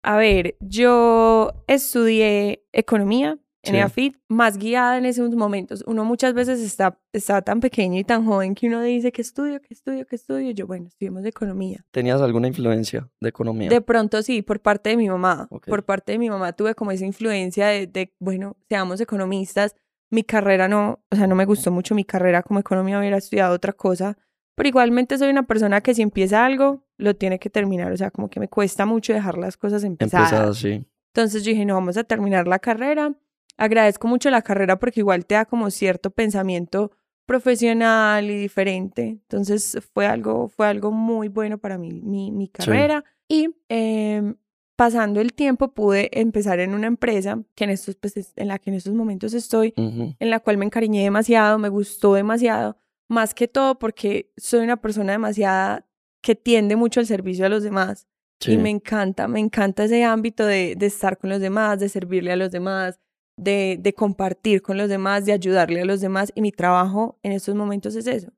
A 0.02 0.16
ver, 0.16 0.56
yo 0.62 1.52
estudié 1.68 2.64
economía 2.72 3.38
en 3.64 3.74
Sí. 3.74 3.78
EAFIT, 3.78 4.16
más 4.28 4.58
guiada 4.58 4.98
en 4.98 5.06
esos 5.06 5.36
momentos. 5.36 5.84
Uno 5.86 6.04
muchas 6.04 6.34
veces 6.34 6.60
está, 6.62 7.00
está 7.14 7.42
tan 7.42 7.60
pequeño 7.60 8.00
y 8.00 8.04
tan 8.04 8.26
joven 8.26 8.56
que 8.56 8.68
uno 8.68 8.82
dice, 8.82 9.12
¿qué 9.12 9.22
estudio? 9.22 9.62
¿Qué 9.62 9.74
estudio? 9.74 10.06
¿Qué 10.08 10.16
estudio? 10.16 10.50
Yo, 10.52 10.66
bueno, 10.66 10.88
estudiamos 10.88 11.24
economía. 11.26 11.86
¿Tenías 11.92 12.22
alguna 12.22 12.48
influencia 12.48 13.08
de 13.20 13.30
economía? 13.30 13.70
De 13.70 13.82
pronto 13.82 14.24
sí, 14.24 14.42
por 14.42 14.60
parte 14.62 14.90
de 14.90 14.98
mi 14.98 15.10
mamá. 15.10 15.48
Por 15.68 15.84
parte 15.84 16.14
de 16.14 16.18
mi 16.18 16.30
mamá 16.30 16.54
tuve 16.54 16.74
como 16.74 16.92
esa 16.92 17.06
influencia 17.06 17.68
de, 17.68 17.86
de, 17.88 18.14
bueno, 18.20 18.58
seamos 18.68 19.00
economistas. 19.00 19.76
Mi 20.10 20.24
carrera 20.24 20.68
no, 20.68 21.00
o 21.10 21.16
sea, 21.16 21.28
no 21.28 21.36
me 21.36 21.46
gustó 21.46 21.72
mucho 21.72 21.96
mi 21.96 22.04
carrera 22.04 22.44
como 22.44 22.60
economía, 22.60 23.00
hubiera 23.00 23.18
estudiado 23.18 23.54
otra 23.54 23.74
cosa. 23.74 24.18
Pero 24.56 24.68
igualmente 24.68 25.18
soy 25.18 25.30
una 25.30 25.44
persona 25.44 25.82
que 25.82 25.94
si 25.94 26.02
empieza 26.02 26.44
algo, 26.46 26.84
lo 26.98 27.16
tiene 27.16 27.40
que 27.40 27.50
terminar. 27.50 27.92
O 27.92 27.98
sea, 27.98 28.12
como 28.12 28.30
que 28.30 28.40
me 28.40 28.50
cuesta 28.50 28.86
mucho 28.86 29.14
dejar 29.14 29.38
las 29.38 29.56
cosas 29.56 29.84
empezadas. 29.84 30.32
Empezada 30.32 30.50
así. 30.52 30.86
Entonces 31.14 31.44
yo 31.44 31.52
dije, 31.52 31.66
no, 31.66 31.76
vamos 31.76 31.96
a 31.98 32.04
terminar 32.04 32.48
la 32.48 32.60
carrera. 32.60 33.14
Agradezco 33.62 34.08
mucho 34.08 34.30
la 34.32 34.42
carrera 34.42 34.80
porque 34.80 35.02
igual 35.02 35.26
te 35.26 35.36
da 35.36 35.46
como 35.46 35.70
cierto 35.70 36.10
pensamiento 36.10 36.92
profesional 37.46 38.30
y 38.30 38.38
diferente. 38.38 39.04
Entonces 39.10 39.78
fue 39.94 40.06
algo, 40.06 40.48
fue 40.48 40.68
algo 40.68 40.92
muy 40.92 41.28
bueno 41.28 41.58
para 41.58 41.78
mí, 41.78 41.92
mi, 42.04 42.32
mi 42.32 42.48
carrera. 42.48 43.04
Y 43.28 43.50
em, 43.70 44.36
pasando 44.76 45.22
el 45.22 45.34
tiempo 45.34 45.74
pude 45.74 46.10
empezar 46.20 46.60
en 46.60 46.74
una 46.74 46.88
empresa 46.88 47.42
que 47.56 47.64
en, 47.66 47.70
estos, 47.72 47.96
pues, 47.96 48.18
es- 48.18 48.34
en 48.36 48.48
la 48.48 48.60
que 48.60 48.70
en 48.70 48.76
estos 48.78 48.94
momentos 48.94 49.34
estoy, 49.34 49.74
en 50.20 50.30
la 50.30 50.40
cual 50.40 50.58
me 50.58 50.66
encariñé 50.66 51.04
demasiado, 51.04 51.58
me 51.58 51.70
gustó 51.70 52.14
demasiado, 52.14 52.78
más 53.08 53.34
que 53.34 53.48
todo 53.48 53.78
porque 53.80 54.32
soy 54.38 54.62
una 54.64 54.78
persona 54.78 55.12
demasiada 55.12 55.86
que 56.22 56.36
tiende 56.36 56.76
mucho 56.76 57.00
al 57.00 57.06
servicio 57.08 57.46
a 57.46 57.50
los 57.50 57.64
demás. 57.64 58.08
Sí. 58.40 58.54
Y 58.54 58.58
me 58.58 58.70
encanta, 58.72 59.28
me 59.28 59.40
encanta 59.40 59.84
ese 59.84 60.04
ámbito 60.04 60.46
de, 60.46 60.76
de 60.76 60.86
estar 60.88 61.18
con 61.18 61.30
los 61.30 61.40
demás, 61.40 61.80
de 61.80 61.90
servirle 61.90 62.32
a 62.32 62.36
los 62.36 62.52
demás, 62.52 63.00
de, 63.42 63.78
de 63.80 63.94
compartir 63.94 64.62
con 64.62 64.78
los 64.78 64.88
demás, 64.88 65.26
de 65.26 65.34
ayudarle 65.34 65.82
a 65.82 65.86
los 65.86 66.00
demás. 66.00 66.32
Y 66.36 66.42
mi 66.42 66.52
trabajo 66.52 67.20
en 67.24 67.32
estos 67.32 67.56
momentos 67.56 67.96
es 67.96 68.08
eso, 68.08 68.32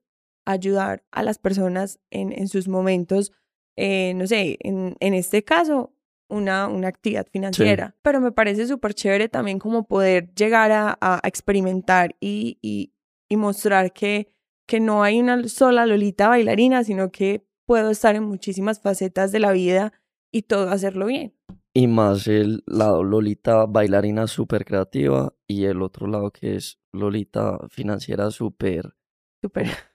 ayudar 0.46 1.04
a 1.12 1.22
las 1.22 1.38
personas 1.38 2.00
en, 2.10 2.32
en 2.32 2.48
sus 2.48 2.68
momentos, 2.68 3.32
eh, 3.76 4.14
no 4.14 4.26
sé, 4.26 4.56
en, 4.60 4.96
en 5.00 5.14
este 5.14 5.44
caso, 5.44 5.92
una, 6.30 6.68
una 6.68 6.88
actividad 6.88 7.26
financiera. 7.30 7.94
Pero 8.02 8.20
me 8.20 8.32
parece 8.32 8.66
súper 8.66 8.94
chévere 8.94 9.28
también 9.28 9.58
como 9.58 9.86
poder 9.86 10.34
llegar 10.34 10.72
a, 10.72 10.96
a 11.00 11.20
experimentar 11.24 12.16
y, 12.18 12.58
y, 12.62 12.94
y 13.28 13.36
mostrar 13.36 13.92
que, 13.92 14.28
que 14.66 14.80
no 14.80 15.02
hay 15.02 15.20
una 15.20 15.46
sola 15.48 15.84
Lolita 15.84 16.28
bailarina, 16.28 16.82
sino 16.82 17.10
que 17.10 17.46
puedo 17.66 17.90
estar 17.90 18.16
en 18.16 18.24
muchísimas 18.24 18.80
facetas 18.80 19.32
de 19.32 19.40
la 19.40 19.52
vida 19.52 19.92
y 20.32 20.42
todo 20.42 20.70
hacerlo 20.70 21.06
bien. 21.06 21.34
Y 21.76 21.88
más 21.88 22.28
el 22.28 22.62
lado 22.66 23.02
Lolita 23.02 23.66
bailarina 23.66 24.26
súper 24.28 24.64
creativa 24.64 25.32
y 25.48 25.64
el 25.64 25.82
otro 25.82 26.06
lado 26.06 26.30
que 26.30 26.54
es 26.56 26.78
Lolita 26.92 27.58
financiera 27.68 28.30
súper... 28.30 28.94
Súper. 29.42 29.66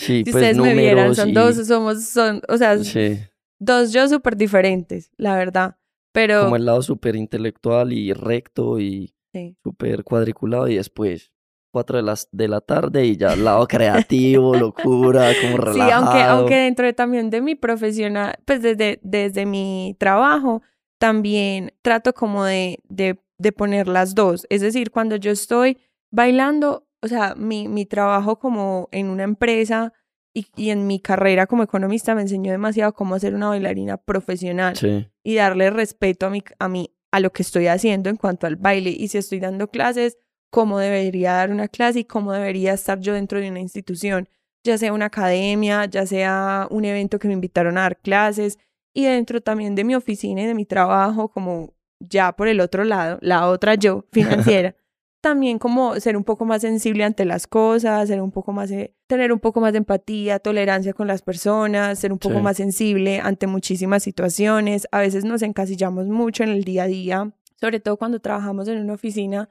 Sí, 0.00 0.18
Si 0.24 0.30
pues 0.30 0.36
ustedes 0.36 0.56
me 0.58 0.74
vieran, 0.74 1.12
son 1.16 1.30
y- 1.30 1.32
dos, 1.32 1.56
somos, 1.66 2.04
son, 2.04 2.40
o 2.48 2.56
sea, 2.56 2.78
Sí, 2.78 3.18
dos 3.58 3.92
yo 3.92 4.06
súper 4.06 4.36
diferentes, 4.36 5.10
la 5.16 5.34
verdad. 5.36 5.76
Pero 6.12 6.42
como 6.42 6.54
el 6.54 6.64
lado 6.66 6.82
súper 6.82 7.16
intelectual 7.16 7.92
y 7.92 8.12
recto 8.12 8.78
y 8.78 9.12
sí, 9.32 9.56
súper 9.64 10.04
cuadriculado 10.04 10.68
y 10.68 10.76
después 10.76 11.32
cuatro 11.72 11.96
de 11.96 12.04
las 12.04 12.28
de 12.30 12.46
la 12.46 12.60
tarde 12.60 13.06
y 13.06 13.16
ya 13.16 13.32
el 13.32 13.44
lado 13.44 13.66
creativo, 13.66 14.54
locura, 14.56 15.34
como 15.34 15.56
sí, 15.56 15.64
relajado. 15.64 16.04
aunque, 16.06 16.22
aunque 16.22 16.54
dentro 16.56 16.86
de, 16.86 16.92
también 16.92 17.28
de 17.28 17.40
mi 17.40 17.56
profesional, 17.56 18.36
pues 18.44 18.62
desde, 18.62 19.00
desde 19.02 19.46
mi 19.46 19.96
trabajo, 19.98 20.62
también 20.98 21.72
trato 21.82 22.12
como 22.12 22.44
de, 22.44 22.80
de, 22.88 23.18
de 23.38 23.52
poner 23.52 23.88
las 23.88 24.14
dos. 24.14 24.46
Es 24.50 24.60
decir, 24.60 24.90
cuando 24.90 25.16
yo 25.16 25.30
estoy 25.30 25.78
bailando, 26.10 26.86
o 27.02 27.08
sea, 27.08 27.34
mi, 27.36 27.68
mi 27.68 27.86
trabajo 27.86 28.38
como 28.38 28.88
en 28.92 29.08
una 29.08 29.22
empresa 29.22 29.92
y, 30.34 30.46
y 30.56 30.70
en 30.70 30.86
mi 30.86 31.00
carrera 31.00 31.46
como 31.46 31.62
economista 31.62 32.14
me 32.14 32.22
enseñó 32.22 32.52
demasiado 32.52 32.92
cómo 32.92 33.18
ser 33.18 33.34
una 33.34 33.48
bailarina 33.48 33.96
profesional. 33.96 34.76
Sí, 34.76 35.08
y 35.24 35.34
darle 35.34 35.70
respeto 35.70 36.26
a 36.26 36.30
mi, 36.30 36.42
a 36.58 36.68
mi, 36.68 36.94
a 37.10 37.20
lo 37.20 37.32
que 37.32 37.42
estoy 37.42 37.66
haciendo 37.68 38.10
en 38.10 38.16
cuanto 38.16 38.46
al 38.46 38.56
baile. 38.56 38.90
Y 38.90 39.08
si 39.08 39.18
estoy 39.18 39.40
dando 39.40 39.68
clases, 39.68 40.18
cómo 40.50 40.78
debería 40.78 41.32
dar 41.34 41.50
una 41.50 41.68
clase 41.68 42.00
y 42.00 42.04
cómo 42.04 42.32
debería 42.32 42.72
estar 42.72 42.98
yo 43.00 43.14
dentro 43.14 43.40
de 43.40 43.50
una 43.50 43.60
institución, 43.60 44.28
ya 44.64 44.78
sea 44.78 44.92
una 44.92 45.06
academia, 45.06 45.84
ya 45.84 46.06
sea 46.06 46.66
un 46.70 46.84
evento 46.84 47.18
que 47.18 47.28
me 47.28 47.34
invitaron 47.34 47.78
a 47.78 47.82
dar 47.82 47.98
clases 47.98 48.58
y 48.94 49.04
dentro 49.04 49.40
también 49.40 49.74
de 49.74 49.84
mi 49.84 49.94
oficina 49.94 50.42
y 50.42 50.46
de 50.46 50.54
mi 50.54 50.64
trabajo, 50.64 51.28
como 51.28 51.74
ya 52.00 52.32
por 52.32 52.48
el 52.48 52.60
otro 52.60 52.84
lado, 52.84 53.18
la 53.20 53.48
otra 53.48 53.74
yo 53.74 54.04
financiera. 54.12 54.74
También 55.20 55.58
como 55.58 55.98
ser 55.98 56.16
un 56.16 56.22
poco 56.22 56.44
más 56.44 56.62
sensible 56.62 57.02
ante 57.02 57.24
las 57.24 57.48
cosas, 57.48 58.06
ser 58.06 58.22
un 58.22 58.30
poco 58.30 58.52
más, 58.52 58.70
eh, 58.70 58.94
tener 59.08 59.32
un 59.32 59.40
poco 59.40 59.60
más 59.60 59.72
de 59.72 59.78
empatía, 59.78 60.38
tolerancia 60.38 60.92
con 60.92 61.08
las 61.08 61.22
personas, 61.22 61.98
ser 61.98 62.12
un 62.12 62.18
poco 62.20 62.36
Sí. 62.36 62.40
más 62.42 62.56
sensible 62.56 63.18
ante 63.20 63.48
muchísimas 63.48 64.04
situaciones. 64.04 64.86
A 64.92 65.00
veces 65.00 65.24
nos 65.24 65.42
encasillamos 65.42 66.06
mucho 66.06 66.44
en 66.44 66.50
el 66.50 66.62
día 66.62 66.84
a 66.84 66.86
día, 66.86 67.32
sobre 67.60 67.80
todo 67.80 67.96
cuando 67.96 68.20
trabajamos 68.20 68.68
en 68.68 68.78
una 68.78 68.92
oficina. 68.92 69.48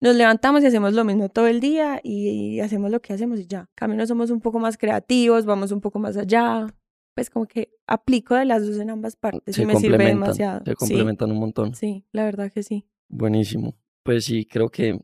Nos 0.00 0.14
levantamos 0.14 0.62
y 0.62 0.66
hacemos 0.66 0.94
lo 0.94 1.04
mismo 1.04 1.28
todo 1.28 1.48
el 1.48 1.58
día 1.58 2.00
y 2.04 2.60
hacemos 2.60 2.92
lo 2.92 3.00
que 3.02 3.12
hacemos 3.12 3.40
y 3.40 3.46
ya. 3.46 3.68
No 3.88 4.06
somos 4.06 4.30
un 4.30 4.40
poco 4.40 4.60
más 4.60 4.78
creativos, 4.78 5.44
vamos 5.44 5.72
un 5.72 5.80
poco 5.80 5.98
más 5.98 6.16
allá. 6.16 6.68
Pues 7.20 7.28
como 7.28 7.44
que 7.44 7.70
aplico 7.86 8.34
de 8.34 8.46
las 8.46 8.66
dos 8.66 8.78
en 8.78 8.88
ambas 8.88 9.14
partes 9.14 9.54
se 9.54 9.60
y 9.64 9.66
me 9.66 9.76
sirve 9.76 9.98
demasiado. 10.06 10.60
se 10.64 10.70
Sí, 10.70 10.74
complementan 10.74 11.30
un 11.30 11.38
montón. 11.38 11.74
sí, 11.74 12.06
la 12.12 12.24
verdad 12.24 12.50
que 12.50 12.62
sí. 12.62 12.88
Buenísimo. 13.10 13.76
Pues 14.02 14.24
sí, 14.24 14.46
creo 14.46 14.70
que 14.70 14.98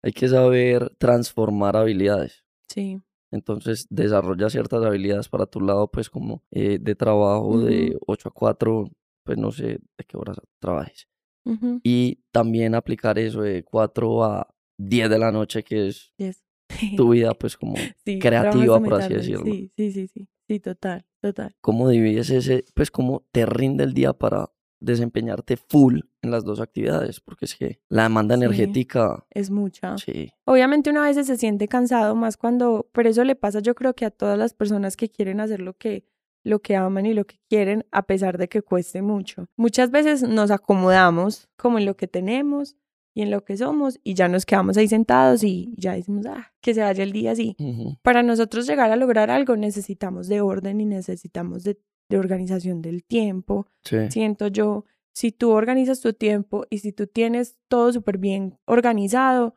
hay 0.00 0.12
que 0.12 0.28
saber 0.28 0.94
transformar 0.98 1.76
habilidades. 1.76 2.44
Sí. 2.68 3.00
Entonces 3.32 3.88
desarrolla 3.90 4.48
ciertas 4.48 4.84
habilidades 4.84 5.28
para 5.28 5.46
tu 5.46 5.60
lado, 5.60 5.90
pues 5.90 6.08
como 6.08 6.44
eh, 6.52 6.78
de 6.80 6.94
trabajo 6.94 7.58
de 7.64 7.98
8 8.06 8.28
a 8.28 8.32
4, 8.32 8.88
pues 9.24 9.36
no 9.38 9.50
sé 9.50 9.64
de 9.98 10.04
qué 10.06 10.16
horas 10.16 10.36
trabajes. 10.60 11.08
Y 11.82 12.20
también 12.30 12.76
aplicar 12.76 13.18
eso 13.18 13.40
de 13.42 13.64
4 13.64 14.22
a 14.22 14.46
10 14.76 15.10
de 15.10 15.18
la 15.18 15.32
noche, 15.32 15.64
que 15.64 15.88
es 15.88 16.12
Yes. 16.16 16.44
tu 16.96 17.08
vida, 17.10 17.34
pues 17.34 17.56
como 17.56 17.74
Sí, 18.04 18.20
creativa, 18.20 18.78
por 18.80 18.94
así 18.94 19.14
decirlo. 19.14 19.46
Sí, 19.46 19.72
sí, 19.76 19.90
sí, 19.90 20.06
sí. 20.06 20.28
Sí, 20.50 20.60
total, 20.60 21.04
total. 21.20 21.54
cómo 21.60 21.88
divides 21.88 22.30
ese, 22.30 22.64
pues 22.74 22.90
cómo 22.90 23.24
te 23.32 23.46
rinde 23.46 23.84
el 23.84 23.94
día 23.94 24.12
para 24.12 24.50
desempeñarte 24.80 25.56
full 25.56 26.00
en 26.22 26.30
las 26.30 26.44
dos 26.44 26.60
actividades, 26.60 27.20
porque 27.20 27.46
es 27.46 27.56
que 27.56 27.80
la 27.88 28.04
demanda 28.04 28.36
Sí. 28.36 28.42
energética, 28.44 29.26
Es 29.30 29.50
mucha. 29.50 29.98
sí, 29.98 30.32
Obviamente 30.44 30.90
uno 30.90 31.02
a 31.02 31.06
veces 31.06 31.26
se 31.26 31.36
siente 31.36 31.66
cansado 31.68 32.14
más 32.14 32.36
cuando, 32.36 32.88
pero 32.92 33.08
eso 33.08 33.24
le 33.24 33.34
pasa 33.34 33.58
yo 33.60 33.74
creo 33.74 33.94
que 33.94 34.04
a 34.04 34.10
todas 34.10 34.38
las 34.38 34.54
personas 34.54 34.96
que 34.96 35.08
quieren 35.10 35.40
hacer 35.40 35.60
lo 35.60 35.74
que 35.74 36.04
lo 36.44 36.60
que 36.62 36.76
aman 36.76 37.04
y 37.04 37.12
lo 37.12 37.26
que 37.26 37.40
quieren 37.50 37.84
a 37.90 38.06
pesar 38.06 38.38
de 38.38 38.48
que 38.48 38.62
cueste 38.62 39.02
mucho. 39.02 39.46
Muchas 39.56 39.90
veces 39.90 40.22
nos 40.22 40.50
acomodamos 40.52 41.48
como 41.56 41.78
en 41.78 41.84
lo 41.84 41.96
que 41.96 42.06
tenemos 42.06 42.76
y 43.18 43.22
en 43.22 43.32
lo 43.32 43.44
que 43.44 43.56
somos 43.56 43.98
y 44.04 44.14
ya 44.14 44.28
nos 44.28 44.46
quedamos 44.46 44.76
ahí 44.76 44.86
sentados 44.86 45.42
y 45.42 45.74
ya 45.76 45.94
decimos, 45.94 46.24
ah, 46.26 46.52
que 46.60 46.72
se 46.72 46.82
vaya 46.82 47.02
el 47.02 47.10
día 47.10 47.32
así. 47.32 47.56
Para 48.00 48.22
nosotros 48.22 48.64
llegar 48.68 48.92
a 48.92 48.96
lograr 48.96 49.28
algo 49.28 49.56
necesitamos 49.56 50.28
de 50.28 50.40
orden 50.40 50.80
y 50.80 50.84
necesitamos 50.84 51.64
de, 51.64 51.80
de 52.08 52.16
organización 52.16 52.80
del 52.80 53.02
tiempo, 53.02 53.66
sí, 53.82 53.96
siento 54.10 54.46
yo, 54.46 54.84
si 55.12 55.32
tú 55.32 55.50
organizas 55.50 56.00
tu 56.00 56.12
tiempo 56.12 56.64
y 56.70 56.78
si 56.78 56.92
tú 56.92 57.08
tienes 57.08 57.58
todo 57.66 57.92
súper 57.92 58.18
bien 58.18 58.56
organizado, 58.66 59.56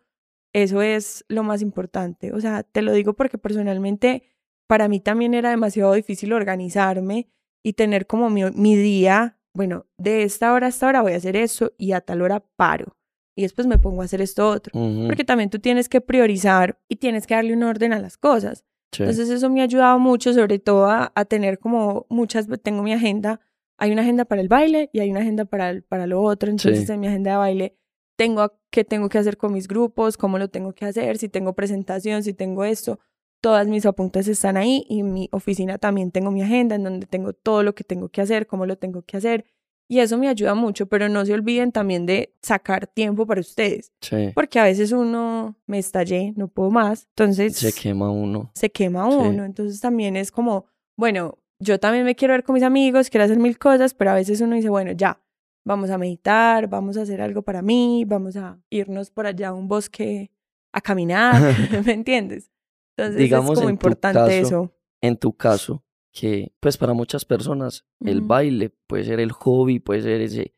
eso 0.53 0.81
es 0.81 1.23
lo 1.27 1.43
más 1.43 1.61
importante. 1.61 2.33
O 2.33 2.41
sea, 2.41 2.63
te 2.63 2.81
lo 2.81 2.93
digo 2.93 3.13
porque 3.13 3.37
personalmente 3.37 4.23
para 4.65 4.87
mí 4.87 4.99
también 4.99 5.35
era 5.35 5.51
demasiado 5.51 5.93
difícil 5.93 6.33
organizarme 6.33 7.29
y 7.61 7.73
tener 7.73 8.07
como 8.07 8.31
mi, 8.31 8.43
mi 8.55 8.75
día, 8.75 9.37
bueno, 9.53 9.85
de 9.99 10.23
esta 10.23 10.51
hora 10.51 10.65
a 10.65 10.69
esta 10.69 10.87
hora 10.87 11.03
voy 11.03 11.13
a 11.13 11.17
hacer 11.17 11.35
eso 11.35 11.73
y 11.77 11.91
a 11.91 12.01
tal 12.01 12.23
hora 12.23 12.43
paro. 12.55 12.97
Y 13.41 13.43
después 13.43 13.65
me 13.67 13.79
pongo 13.79 14.01
a 14.03 14.05
hacer 14.05 14.21
esto 14.21 14.47
otro. 14.47 14.71
ujú, 14.79 15.07
Porque 15.07 15.23
también 15.23 15.49
tú 15.49 15.57
tienes 15.59 15.89
que 15.89 15.99
priorizar 15.99 16.77
y 16.87 16.97
tienes 16.97 17.25
que 17.25 17.33
darle 17.33 17.53
un 17.53 17.63
orden 17.63 17.91
a 17.91 17.99
las 17.99 18.17
cosas. 18.17 18.63
sí, 18.91 19.01
Entonces 19.03 19.29
eso 19.29 19.49
me 19.49 19.61
ha 19.61 19.63
ayudado 19.63 19.97
mucho, 19.97 20.31
sobre 20.33 20.59
todo 20.59 20.85
a, 20.85 21.11
a 21.15 21.25
tener 21.25 21.57
como 21.59 22.05
muchas, 22.09 22.47
tengo 22.61 22.83
mi 22.83 22.93
agenda, 22.93 23.39
hay 23.77 23.91
una 23.91 24.03
agenda 24.03 24.25
para 24.25 24.41
el 24.41 24.47
baile 24.47 24.89
y 24.93 24.99
hay 24.99 25.09
una 25.09 25.21
agenda 25.21 25.45
para, 25.45 25.71
el- 25.71 25.81
para 25.83 26.05
lo 26.05 26.21
otro. 26.21 26.51
Entonces 26.51 26.85
Sí. 26.85 26.93
en 26.93 26.99
mi 26.99 27.07
agenda 27.07 27.31
de 27.31 27.37
baile 27.37 27.77
tengo 28.15 28.53
qué 28.69 28.83
tengo 28.83 29.09
que 29.09 29.17
hacer 29.17 29.37
con 29.37 29.51
mis 29.53 29.67
grupos, 29.67 30.17
cómo 30.17 30.37
lo 30.37 30.49
tengo 30.49 30.73
que 30.73 30.85
hacer, 30.85 31.17
si 31.17 31.27
tengo 31.29 31.53
presentación, 31.53 32.21
si 32.21 32.33
tengo 32.33 32.63
esto. 32.63 32.99
Todas 33.41 33.67
mis 33.67 33.87
apuntes 33.87 34.27
están 34.27 34.55
ahí 34.55 34.85
y 34.87 34.99
en 34.99 35.13
mi 35.13 35.27
oficina 35.31 35.79
también 35.79 36.11
tengo 36.11 36.29
mi 36.29 36.43
agenda 36.43 36.75
en 36.75 36.83
donde 36.83 37.07
tengo 37.07 37.33
todo 37.33 37.63
lo 37.63 37.73
que 37.73 37.83
tengo 37.83 38.09
que 38.09 38.21
hacer, 38.21 38.45
cómo 38.45 38.67
lo 38.67 38.75
tengo 38.77 39.01
que 39.01 39.17
hacer. 39.17 39.45
Y 39.91 39.99
eso 39.99 40.17
me 40.17 40.29
ayuda 40.29 40.55
mucho, 40.55 40.85
pero 40.85 41.09
no 41.09 41.25
se 41.25 41.33
olviden 41.33 41.73
también 41.73 42.05
de 42.05 42.33
sacar 42.41 42.87
tiempo 42.87 43.27
para 43.27 43.41
ustedes, 43.41 43.91
sí, 43.99 44.31
porque 44.33 44.57
a 44.57 44.63
veces 44.63 44.93
uno 44.93 45.57
me 45.67 45.79
estallé, 45.79 46.31
no 46.37 46.47
puedo 46.47 46.71
más. 46.71 47.07
Entonces 47.09 47.57
se 47.57 47.73
quema 47.73 48.09
uno, 48.09 48.51
se 48.55 48.71
quema 48.71 49.09
Sí. 49.11 49.17
uno. 49.17 49.43
Entonces 49.43 49.81
también 49.81 50.15
es 50.15 50.31
como, 50.31 50.65
bueno, 50.95 51.37
yo 51.59 51.77
también 51.77 52.05
me 52.05 52.15
quiero 52.15 52.33
ver 52.33 52.45
con 52.45 52.53
mis 52.53 52.63
amigos, 52.63 53.09
quiero 53.09 53.25
hacer 53.25 53.37
mil 53.37 53.57
cosas, 53.57 53.93
pero 53.93 54.11
a 54.11 54.15
veces 54.15 54.39
uno 54.39 54.55
dice, 54.55 54.69
bueno, 54.69 54.93
ya, 54.93 55.21
vamos 55.65 55.89
a 55.89 55.97
meditar, 55.97 56.69
vamos 56.69 56.95
a 56.95 57.01
hacer 57.01 57.19
algo 57.21 57.41
para 57.41 57.61
mí, 57.61 58.05
vamos 58.07 58.37
a 58.37 58.57
irnos 58.69 59.11
por 59.11 59.25
allá 59.27 59.49
a 59.49 59.53
un 59.53 59.67
bosque 59.67 60.31
a 60.71 60.79
caminar, 60.79 61.41
¿me 61.85 61.91
entiendes? 61.91 62.49
Entonces 62.95 63.19
Digamos, 63.19 63.51
es 63.51 63.55
como 63.59 63.69
en 63.69 63.77
tu 63.77 63.87
importante 63.89 64.19
caso, 64.41 64.47
eso. 64.47 64.73
en 65.01 65.17
tu 65.17 65.33
caso, 65.33 65.83
que 66.11 66.53
pues 66.59 66.77
para 66.77 66.93
muchas 66.93 67.25
personas 67.25 67.85
el 67.99 68.21
baile 68.21 68.73
puede 68.87 69.05
ser 69.05 69.19
el 69.19 69.31
hobby, 69.31 69.79
puede 69.79 70.01
ser 70.01 70.21
ese 70.21 70.55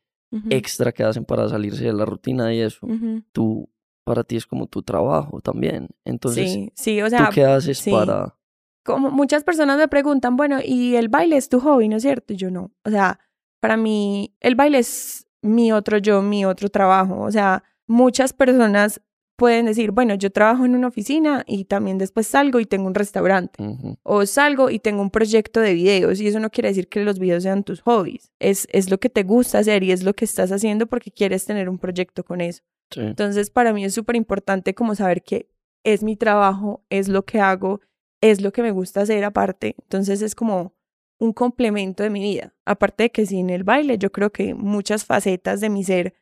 extra 0.50 0.90
que 0.90 1.04
hacen 1.04 1.24
para 1.24 1.48
salirse 1.48 1.84
de 1.84 1.92
la 1.92 2.04
rutina 2.04 2.52
y 2.52 2.60
eso, 2.60 2.86
tú, 3.32 3.70
para 4.04 4.24
ti 4.24 4.36
es 4.36 4.46
como 4.46 4.66
tu 4.66 4.82
trabajo 4.82 5.40
también, 5.40 5.88
entonces, 6.04 6.52
sí, 6.52 6.72
sí, 6.74 7.02
o 7.02 7.08
¿tú 7.08 7.22
qué 7.32 7.44
haces 7.44 7.78
sí. 7.78 7.90
para...? 7.90 8.36
como 8.84 9.10
muchas 9.10 9.42
personas 9.42 9.78
me 9.78 9.88
preguntan, 9.88 10.36
bueno, 10.36 10.58
¿y 10.62 10.96
el 10.96 11.08
baile 11.08 11.36
es 11.36 11.48
tu 11.48 11.58
hobby, 11.58 11.88
no 11.88 11.96
es 11.96 12.02
cierto? 12.02 12.34
Yo 12.34 12.50
no. 12.50 12.70
O 12.84 12.90
sea, 12.90 13.18
para 13.60 13.76
mí 13.76 14.36
el 14.40 14.54
baile 14.54 14.78
es 14.78 15.26
mi 15.40 15.72
otro 15.72 15.98
yo, 15.98 16.22
mi 16.22 16.44
otro 16.44 16.68
trabajo. 16.68 17.22
O 17.22 17.32
sea, 17.32 17.64
muchas 17.86 18.32
personas 18.34 19.00
pueden 19.36 19.66
decir, 19.66 19.90
bueno, 19.90 20.14
yo 20.14 20.30
trabajo 20.30 20.64
en 20.64 20.74
una 20.74 20.88
oficina 20.88 21.44
y 21.46 21.64
también 21.64 21.98
después 21.98 22.26
salgo 22.26 22.60
y 22.60 22.66
tengo 22.66 22.86
un 22.86 22.94
restaurante. 22.94 23.62
O 24.02 24.26
salgo 24.26 24.70
y 24.70 24.78
tengo 24.78 25.02
un 25.02 25.10
proyecto 25.10 25.60
de 25.60 25.74
videos 25.74 26.20
y 26.20 26.28
eso 26.28 26.40
no 26.40 26.50
quiere 26.50 26.68
decir 26.68 26.88
que 26.88 27.04
los 27.04 27.18
videos 27.18 27.42
sean 27.42 27.64
tus 27.64 27.80
hobbies. 27.82 28.32
Es, 28.38 28.68
es 28.72 28.90
lo 28.90 28.98
que 28.98 29.10
te 29.10 29.22
gusta 29.22 29.58
hacer 29.58 29.82
y 29.82 29.92
es 29.92 30.02
lo 30.02 30.14
que 30.14 30.24
estás 30.24 30.52
haciendo 30.52 30.86
porque 30.86 31.10
quieres 31.10 31.44
tener 31.44 31.68
un 31.68 31.78
proyecto 31.78 32.24
con 32.24 32.40
eso. 32.40 32.62
sí, 32.90 33.00
Entonces, 33.00 33.50
para 33.50 33.72
mí 33.72 33.84
es 33.84 33.94
súper 33.94 34.16
importante 34.16 34.74
como 34.74 34.94
saber 34.94 35.22
que 35.22 35.48
es 35.84 36.02
mi 36.02 36.16
trabajo, 36.16 36.84
es 36.88 37.08
lo 37.08 37.24
que 37.24 37.40
hago, 37.40 37.80
es 38.20 38.40
lo 38.40 38.52
que 38.52 38.62
me 38.62 38.70
gusta 38.70 39.02
hacer 39.02 39.24
aparte. 39.24 39.74
Entonces, 39.82 40.22
es 40.22 40.34
como 40.34 40.74
un 41.18 41.32
complemento 41.32 42.02
de 42.02 42.10
mi 42.10 42.20
vida. 42.20 42.54
Aparte 42.64 43.04
de 43.04 43.10
que 43.10 43.26
sin 43.26 43.50
el 43.50 43.64
baile, 43.64 43.98
yo 43.98 44.10
creo 44.12 44.30
que 44.30 44.54
muchas 44.54 45.04
facetas 45.04 45.60
de 45.60 45.70
mi 45.70 45.84
ser 45.84 46.14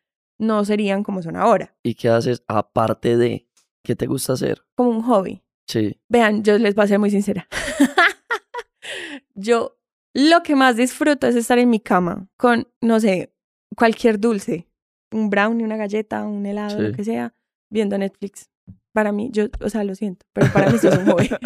no 0.42 0.64
serían 0.64 1.02
como 1.04 1.22
son 1.22 1.37
ahora. 1.37 1.75
¿Y 1.82 1.94
qué 1.94 2.08
haces 2.08 2.42
aparte 2.49 3.16
de 3.16 3.49
qué 3.82 3.96
te 3.96 4.06
gusta 4.06 4.34
hacer? 4.34 4.62
Como 4.75 4.90
un 4.90 5.02
hobby. 5.02 5.42
Sí, 5.66 5.96
Vean, 6.08 6.42
yo 6.42 6.58
les 6.58 6.75
voy 6.75 6.84
a 6.84 6.88
ser 6.88 6.99
muy 6.99 7.11
sincera. 7.11 7.49
yo 9.34 9.78
lo 10.12 10.42
que 10.42 10.56
más 10.56 10.76
disfruto 10.76 11.26
es 11.26 11.37
estar 11.37 11.58
en 11.58 11.70
mi 11.70 11.80
cama 11.80 12.28
con, 12.37 12.68
no 12.80 12.99
sé, 13.00 13.32
cualquier 13.76 14.18
dulce, 14.18 14.68
un 15.12 15.30
brownie, 15.30 15.64
una 15.64 15.76
galleta, 15.76 16.25
un 16.25 16.44
helado, 16.44 16.80
lo 16.82 16.92
que 16.92 17.04
sea, 17.04 17.34
viendo 17.70 17.96
Netflix. 17.96 18.50
Para 18.92 19.12
mí, 19.12 19.30
yo, 19.32 19.46
o 19.61 19.70
sea, 19.70 19.84
lo 19.84 19.94
siento, 19.94 20.26
pero 20.32 20.52
para 20.52 20.68
mí 20.68 20.76
eso 20.76 20.88
es 20.88 20.99
un 20.99 21.06
hobby. 21.06 21.30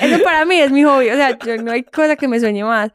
Eso 0.00 0.22
para 0.22 0.44
mí 0.44 0.56
es 0.60 0.70
mi 0.70 0.84
hobby, 0.84 1.08
o 1.08 1.14
sea, 1.14 1.38
yo, 1.38 1.56
no 1.62 1.72
hay 1.72 1.82
cosa 1.82 2.16
que 2.16 2.28
me 2.28 2.38
sueñe 2.38 2.64
más. 2.64 2.92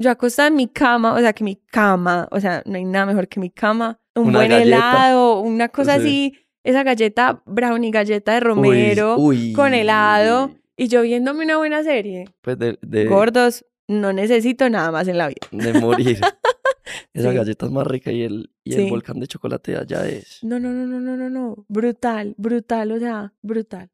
Yo 0.00 0.10
acostada 0.10 0.48
en 0.48 0.54
mi 0.54 0.68
cama, 0.68 1.14
o 1.14 1.18
sea, 1.18 1.32
que 1.32 1.42
mi 1.44 1.56
cama, 1.56 2.28
o 2.30 2.38
sea, 2.40 2.62
no 2.66 2.76
hay 2.76 2.84
nada 2.84 3.06
mejor 3.06 3.26
que 3.28 3.40
mi 3.40 3.50
cama, 3.50 4.00
un 4.14 4.28
Una 4.28 4.38
buen 4.38 4.50
galleta. 4.50 4.66
helado, 4.76 5.40
una 5.40 5.68
cosa 5.68 5.96
Sí. 5.96 6.00
así, 6.00 6.34
esa 6.64 6.82
galleta 6.84 7.42
brownie, 7.46 7.90
galleta 7.90 8.32
de 8.34 8.40
romero, 8.40 9.16
Uy, 9.18 9.52
con 9.54 9.74
helado, 9.74 10.52
y 10.76 10.86
yo 10.88 11.02
viéndome 11.02 11.44
una 11.44 11.56
buena 11.56 11.82
serie. 11.82 12.26
Pues 12.42 12.58
de, 12.58 12.78
de, 12.82 13.06
Gordos, 13.06 13.64
no 13.88 14.12
necesito 14.12 14.68
nada 14.70 14.92
más 14.92 15.08
en 15.08 15.18
la 15.18 15.28
vida. 15.28 15.48
de 15.50 15.72
morir. 15.80 16.20
Esa 17.12 17.30
Sí. 17.30 17.36
galleta 17.36 17.66
es 17.66 17.72
más 17.72 17.86
rica 17.86 18.12
y 18.12 18.22
el, 18.22 18.50
y 18.64 18.72
Sí. 18.72 18.84
el 18.84 18.90
volcán 18.90 19.18
de 19.20 19.26
chocolate 19.26 19.76
allá 19.76 20.06
es. 20.06 20.38
No, 20.42 20.58
no, 20.60 20.70
no, 20.70 20.86
no, 20.86 21.00
no, 21.00 21.16
no, 21.16 21.28
no. 21.28 21.64
Brutal, 21.68 22.34
brutal, 22.38 22.92
o 22.92 22.98
sea, 22.98 23.34
brutal. 23.42 23.90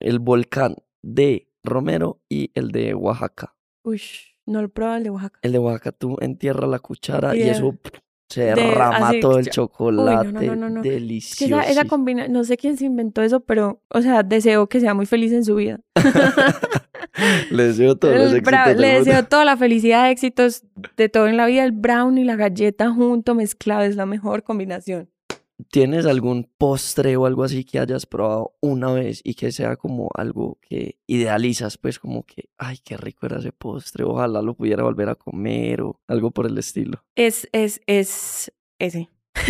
El 0.00 0.18
volcán 0.18 0.76
de 1.02 1.48
Romero 1.62 2.20
y 2.28 2.50
el 2.54 2.72
de 2.72 2.94
Oaxaca. 2.94 3.54
Uy, 3.84 4.00
no 4.46 4.62
lo 4.62 4.68
probado 4.68 4.96
el 4.98 5.04
de 5.04 5.10
Oaxaca. 5.10 5.38
El 5.42 5.52
de 5.52 5.58
Oaxaca 5.58 5.92
tú 5.92 6.16
entierras 6.20 6.68
la 6.68 6.78
cuchara 6.78 7.34
y 7.36 7.42
eso 7.42 7.74
se 8.28 8.44
De- 8.44 8.54
derrama 8.54 9.12
todo 9.20 9.38
el 9.38 9.48
chocolate. 9.50 10.32
no, 10.32 10.40
no, 10.42 10.56
no, 10.56 10.68
no. 10.70 10.80
Es 10.80 10.84
que 10.84 10.90
Delicioso. 10.92 11.60
esa, 11.60 11.70
esa 11.70 11.84
combina, 11.84 12.28
no 12.28 12.44
sé 12.44 12.56
quién 12.56 12.76
se 12.78 12.86
inventó 12.86 13.22
eso, 13.22 13.40
pero, 13.40 13.82
o 13.90 14.00
sea, 14.00 14.22
deseo 14.22 14.68
que 14.68 14.80
sea 14.80 14.94
muy 14.94 15.04
feliz 15.06 15.32
en 15.32 15.44
su 15.44 15.54
vida. 15.56 15.80
Le 17.50 17.64
deseo 17.64 17.96
todos 17.98 18.14
los 18.14 18.32
El 18.32 18.38
éxitos 18.38 18.52
bra- 18.52 18.68
del 18.68 18.80
le 18.80 18.88
deseo 18.94 19.24
toda 19.26 19.44
la 19.44 19.56
felicidad, 19.56 20.10
éxitos 20.10 20.64
de 20.96 21.08
todo 21.08 21.26
en 21.28 21.36
la 21.36 21.46
vida. 21.46 21.64
El 21.64 21.72
brown 21.72 22.16
y 22.18 22.24
la 22.24 22.36
galleta 22.36 22.90
junto, 22.90 23.34
mezclado, 23.34 23.82
es 23.82 23.96
la 23.96 24.06
mejor 24.06 24.42
combinación. 24.42 25.10
¿Tienes 25.70 26.06
algún 26.06 26.50
postre 26.58 27.16
o 27.16 27.26
algo 27.26 27.44
así 27.44 27.64
que 27.64 27.78
hayas 27.78 28.06
probado 28.06 28.54
una 28.60 28.92
vez 28.92 29.20
y 29.24 29.34
que 29.34 29.52
sea 29.52 29.76
como 29.76 30.10
algo 30.14 30.58
que 30.62 30.98
idealizas? 31.06 31.78
Pues 31.78 31.98
como 31.98 32.24
que, 32.24 32.48
ay, 32.58 32.78
qué 32.84 32.96
rico 32.96 33.26
era 33.26 33.38
ese 33.38 33.52
postre, 33.52 34.04
ojalá 34.04 34.42
lo 34.42 34.54
pudiera 34.54 34.82
volver 34.82 35.08
a 35.08 35.14
comer 35.14 35.82
o 35.82 36.00
algo 36.08 36.30
por 36.30 36.46
el 36.46 36.56
estilo. 36.58 37.04
Es, 37.16 37.48
es, 37.52 37.80
es 37.86 38.52
ese. 38.78 39.08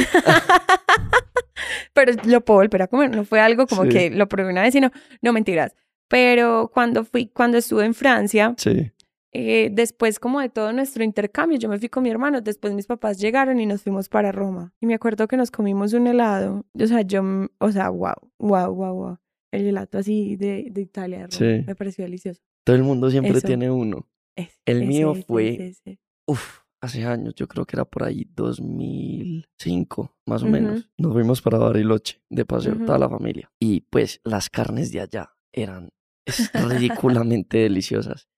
Pero 1.95 2.13
lo 2.25 2.41
puedo 2.45 2.61
volver 2.61 2.83
a 2.83 2.89
comer. 2.89 3.11
No 3.15 3.25
fue 3.25 3.41
algo 3.41 3.67
como 3.67 3.83
Sí. 3.85 3.89
que 3.91 4.11
lo 4.11 4.29
probé 4.29 4.51
una 4.51 4.63
vez, 4.63 4.73
sino, 4.73 4.91
no 5.21 5.33
mentiras. 5.33 5.75
Pero 6.09 6.71
cuando 6.73 7.05
fui, 7.05 7.27
cuando 7.29 7.59
estuve 7.59 7.85
en 7.85 7.95
Francia, 7.95 8.55
Sí. 8.57 8.91
Eh, 9.33 9.71
después 9.73 10.19
como 10.19 10.41
de 10.41 10.49
todo 10.51 10.73
nuestro 10.73 11.03
intercambio, 11.05 11.59
yo 11.59 11.69
me 11.69 11.79
fui 11.79 11.89
con 11.89 12.03
mi 12.03 12.11
hermano, 12.11 12.41
después 12.41 12.75
mis 12.75 12.87
papás 12.87 13.19
llegaron 13.19 13.61
y 13.61 13.67
nos 13.67 13.83
fuimos 13.83 14.09
para 14.09 14.31
Roma. 14.33 14.75
Y 14.81 14.87
me 14.87 14.95
acuerdo 14.95 15.27
que 15.29 15.37
nos 15.37 15.51
comimos 15.51 15.93
un 15.95 16.07
helado. 16.07 16.67
O 16.79 16.87
sea, 16.87 17.01
yo, 17.03 17.23
o 17.59 17.73
sea, 17.73 17.89
wow, 17.91 18.15
wow, 18.39 18.75
wow, 18.75 18.95
wow. 18.95 19.19
El 19.53 19.67
helado 19.67 19.99
así 19.99 20.37
de, 20.37 20.69
de 20.71 20.81
Italia, 20.83 21.19
de 21.19 21.23
Roma. 21.25 21.37
Sí. 21.59 21.65
Me 21.67 21.75
pareció 21.75 22.05
delicioso. 22.05 22.41
Todo 22.65 22.77
el 22.77 22.83
mundo 22.83 23.11
siempre 23.11 23.33
Eso. 23.39 23.47
tiene 23.47 23.71
uno. 23.71 24.09
Ese, 24.37 24.57
El 24.67 24.87
mío 24.87 25.13
ese, 25.13 25.23
fue- 25.25 25.49
ese, 25.55 25.67
ese. 25.69 25.99
Uf, 26.27 26.61
hace 26.81 27.05
años, 27.05 27.35
yo 27.35 27.49
creo 27.49 27.65
que 27.67 27.77
era 27.77 27.85
por 27.85 28.05
ahí 28.05 28.25
2005, 28.35 30.17
más 30.27 30.43
o 30.43 30.47
menos. 30.47 30.91
Nos 30.99 31.13
fuimos 31.13 31.43
para 31.43 31.59
Bariloche 31.59 32.23
de 32.31 32.45
paseo, 32.45 32.77
toda 32.85 32.99
la 32.99 33.09
familia. 33.09 33.51
Y 33.61 33.81
pues 33.83 34.21
las 34.25 34.49
carnes 34.51 34.93
de 34.93 35.01
allá 35.01 35.31
eran 35.53 35.91
ridículamente 36.55 37.59
deliciosas. 37.59 38.29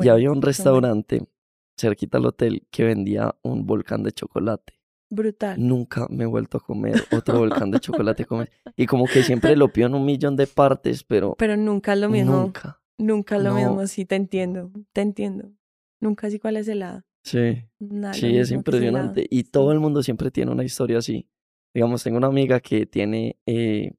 Y 0.00 0.08
había 0.08 0.30
un 0.30 0.42
restaurante 0.42 1.26
cerquita 1.76 2.18
al 2.18 2.26
hotel 2.26 2.66
que 2.70 2.84
vendía 2.84 3.34
un 3.42 3.66
volcán 3.66 4.02
de 4.02 4.12
chocolate. 4.12 4.74
Brutal. 5.10 5.56
Nunca 5.66 6.06
me 6.10 6.24
he 6.24 6.26
vuelto 6.26 6.58
a 6.58 6.60
comer 6.60 7.02
otro 7.12 7.38
volcán 7.38 7.70
de 7.70 7.80
chocolate. 7.80 8.26
Y 8.76 8.86
como 8.86 9.06
que 9.06 9.22
siempre 9.22 9.56
lo 9.56 9.72
pido 9.72 9.86
en 9.86 9.94
un 9.94 10.04
millón 10.04 10.36
de 10.36 10.46
partes, 10.46 11.02
pero, 11.04 11.34
Pero 11.38 11.56
nunca 11.56 11.94
es 11.94 12.00
lo 12.00 12.08
mismo. 12.08 12.32
nunca. 12.40 12.80
Nunca 12.98 13.36
es 13.36 13.42
lo 13.42 13.50
No. 13.50 13.56
mismo, 13.56 13.86
sí, 13.86 14.04
te 14.04 14.16
entiendo, 14.16 14.70
te 14.92 15.00
entiendo. 15.02 15.52
Nunca 16.00 16.28
sé 16.30 16.40
cuál 16.40 16.56
es 16.56 16.66
el 16.68 16.78
helado. 16.78 17.02
Sí, 17.22 17.64
Nada, 17.78 18.14
sí, 18.14 18.36
es 18.36 18.48
ese 18.48 18.54
impresionante. 18.54 19.26
Y 19.30 19.44
todo 19.44 19.72
el 19.72 19.80
mundo 19.80 20.02
siempre 20.02 20.30
tiene 20.30 20.50
una 20.50 20.64
historia 20.64 20.98
así. 20.98 21.28
Digamos, 21.74 22.02
tengo 22.02 22.16
una 22.18 22.26
amiga 22.28 22.58
que 22.60 22.86
tiene, 22.86 23.36
eh, 23.46 23.92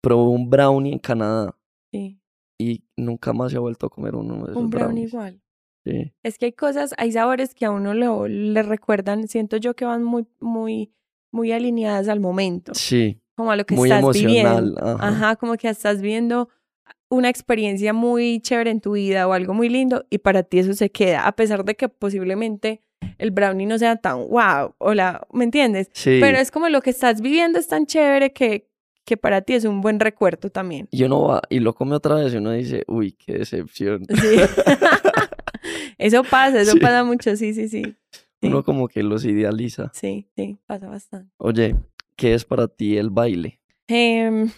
probó 0.00 0.30
un 0.30 0.48
brownie 0.48 0.92
en 0.92 0.98
Canadá 0.98 1.56
Sí, 1.92 2.20
y 2.58 2.84
nunca 2.96 3.32
más 3.32 3.50
se 3.52 3.58
ha 3.58 3.60
vuelto 3.60 3.86
a 3.86 3.90
comer 3.90 4.14
uno 4.14 4.36
de 4.46 4.52
esos 4.52 4.56
un 4.56 4.70
brownie 4.70 5.06
brownies. 5.06 5.12
igual. 5.12 5.40
Sí, 5.84 6.12
Es 6.24 6.36
que 6.38 6.46
hay 6.46 6.52
cosas, 6.52 6.94
hay 6.98 7.12
sabores 7.12 7.54
que 7.54 7.64
a 7.64 7.70
uno 7.70 7.94
le, 7.94 8.28
le 8.28 8.62
recuerdan, 8.62 9.28
siento 9.28 9.56
yo 9.56 9.74
que 9.76 9.84
van 9.84 10.02
muy, 10.02 10.26
muy, 10.40 10.92
muy 11.32 11.52
alineadas 11.52 12.08
al 12.08 12.18
momento, 12.18 12.72
sí, 12.74 13.20
como 13.36 13.52
a 13.52 13.56
lo 13.56 13.64
que 13.66 13.76
muy 13.76 13.88
estás 13.88 14.02
emocional. 14.02 14.64
viviendo. 14.64 14.80
Ajá. 14.84 15.08
Ajá, 15.08 15.36
como 15.36 15.56
que 15.56 15.68
estás 15.68 16.00
viendo 16.00 16.48
una 17.08 17.28
experiencia 17.28 17.92
muy 17.92 18.40
chévere 18.40 18.70
en 18.70 18.80
tu 18.80 18.92
vida 18.92 19.28
o 19.28 19.32
algo 19.32 19.54
muy 19.54 19.68
lindo 19.68 20.04
y 20.10 20.18
para 20.18 20.42
ti 20.42 20.58
eso 20.58 20.74
se 20.74 20.90
queda, 20.90 21.26
a 21.28 21.32
pesar 21.36 21.64
de 21.64 21.76
que 21.76 21.88
posiblemente 21.88 22.82
el 23.18 23.30
brownie 23.30 23.66
no 23.66 23.78
sea 23.78 23.94
tan 23.96 24.26
wow, 24.28 24.74
o 24.78 24.92
la, 24.92 25.24
¿me 25.32 25.44
entiendes? 25.44 25.88
Sí. 25.92 26.18
Pero 26.20 26.38
es 26.38 26.50
como 26.50 26.68
lo 26.68 26.80
que 26.80 26.90
estás 26.90 27.20
viviendo 27.20 27.60
es 27.60 27.68
tan 27.68 27.86
chévere 27.86 28.32
que, 28.32 28.68
que 29.06 29.16
para 29.16 29.40
ti 29.40 29.54
es 29.54 29.64
un 29.64 29.80
buen 29.80 29.98
recuerdo 30.00 30.50
también. 30.50 30.88
Y 30.90 31.04
uno 31.04 31.22
va 31.22 31.42
y 31.48 31.60
lo 31.60 31.74
come 31.74 31.94
otra 31.94 32.16
vez 32.16 32.34
y 32.34 32.36
uno 32.36 32.50
dice, 32.50 32.84
uy, 32.88 33.12
qué 33.12 33.38
decepción. 33.38 34.04
Sí. 34.08 34.36
eso 35.98 36.22
pasa, 36.24 36.60
eso 36.60 36.72
Sí. 36.72 36.80
pasa 36.80 37.04
mucho, 37.04 37.34
sí, 37.36 37.54
sí, 37.54 37.68
sí. 37.68 37.96
Sí, 38.40 38.48
Uno 38.48 38.62
como 38.62 38.88
que 38.88 39.02
los 39.02 39.24
idealiza. 39.24 39.90
sí, 39.94 40.28
sí, 40.36 40.58
pasa 40.66 40.88
bastante. 40.88 41.32
Oye, 41.38 41.76
¿qué 42.16 42.34
es 42.34 42.44
para 42.44 42.68
ti 42.68 42.98
el 42.98 43.08
baile? 43.10 43.60
Em, 43.88 44.50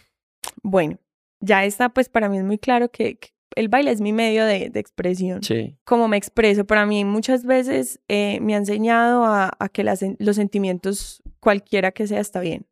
bueno, 0.62 0.98
ya 1.40 1.64
está, 1.64 1.88
pues 1.90 2.08
para 2.08 2.28
mí 2.28 2.38
es 2.38 2.44
muy 2.44 2.58
claro 2.58 2.90
que, 2.90 3.18
que 3.18 3.28
el 3.54 3.68
baile 3.68 3.92
es 3.92 4.00
mi 4.00 4.12
medio 4.12 4.44
de, 4.46 4.70
de 4.70 4.80
expresión. 4.80 5.42
Sí, 5.42 5.76
Como 5.84 6.08
me 6.08 6.16
expreso, 6.16 6.64
para 6.66 6.86
mí 6.86 7.04
muchas 7.04 7.44
veces 7.44 8.00
eh, 8.08 8.40
me 8.40 8.54
ha 8.54 8.58
enseñado 8.58 9.24
a, 9.24 9.52
a 9.58 9.68
que 9.68 9.84
las 9.84 10.04
los 10.18 10.36
sentimientos, 10.36 11.22
cualquiera 11.38 11.92
que 11.92 12.06
sea, 12.08 12.20
está 12.20 12.40
bien. 12.40 12.66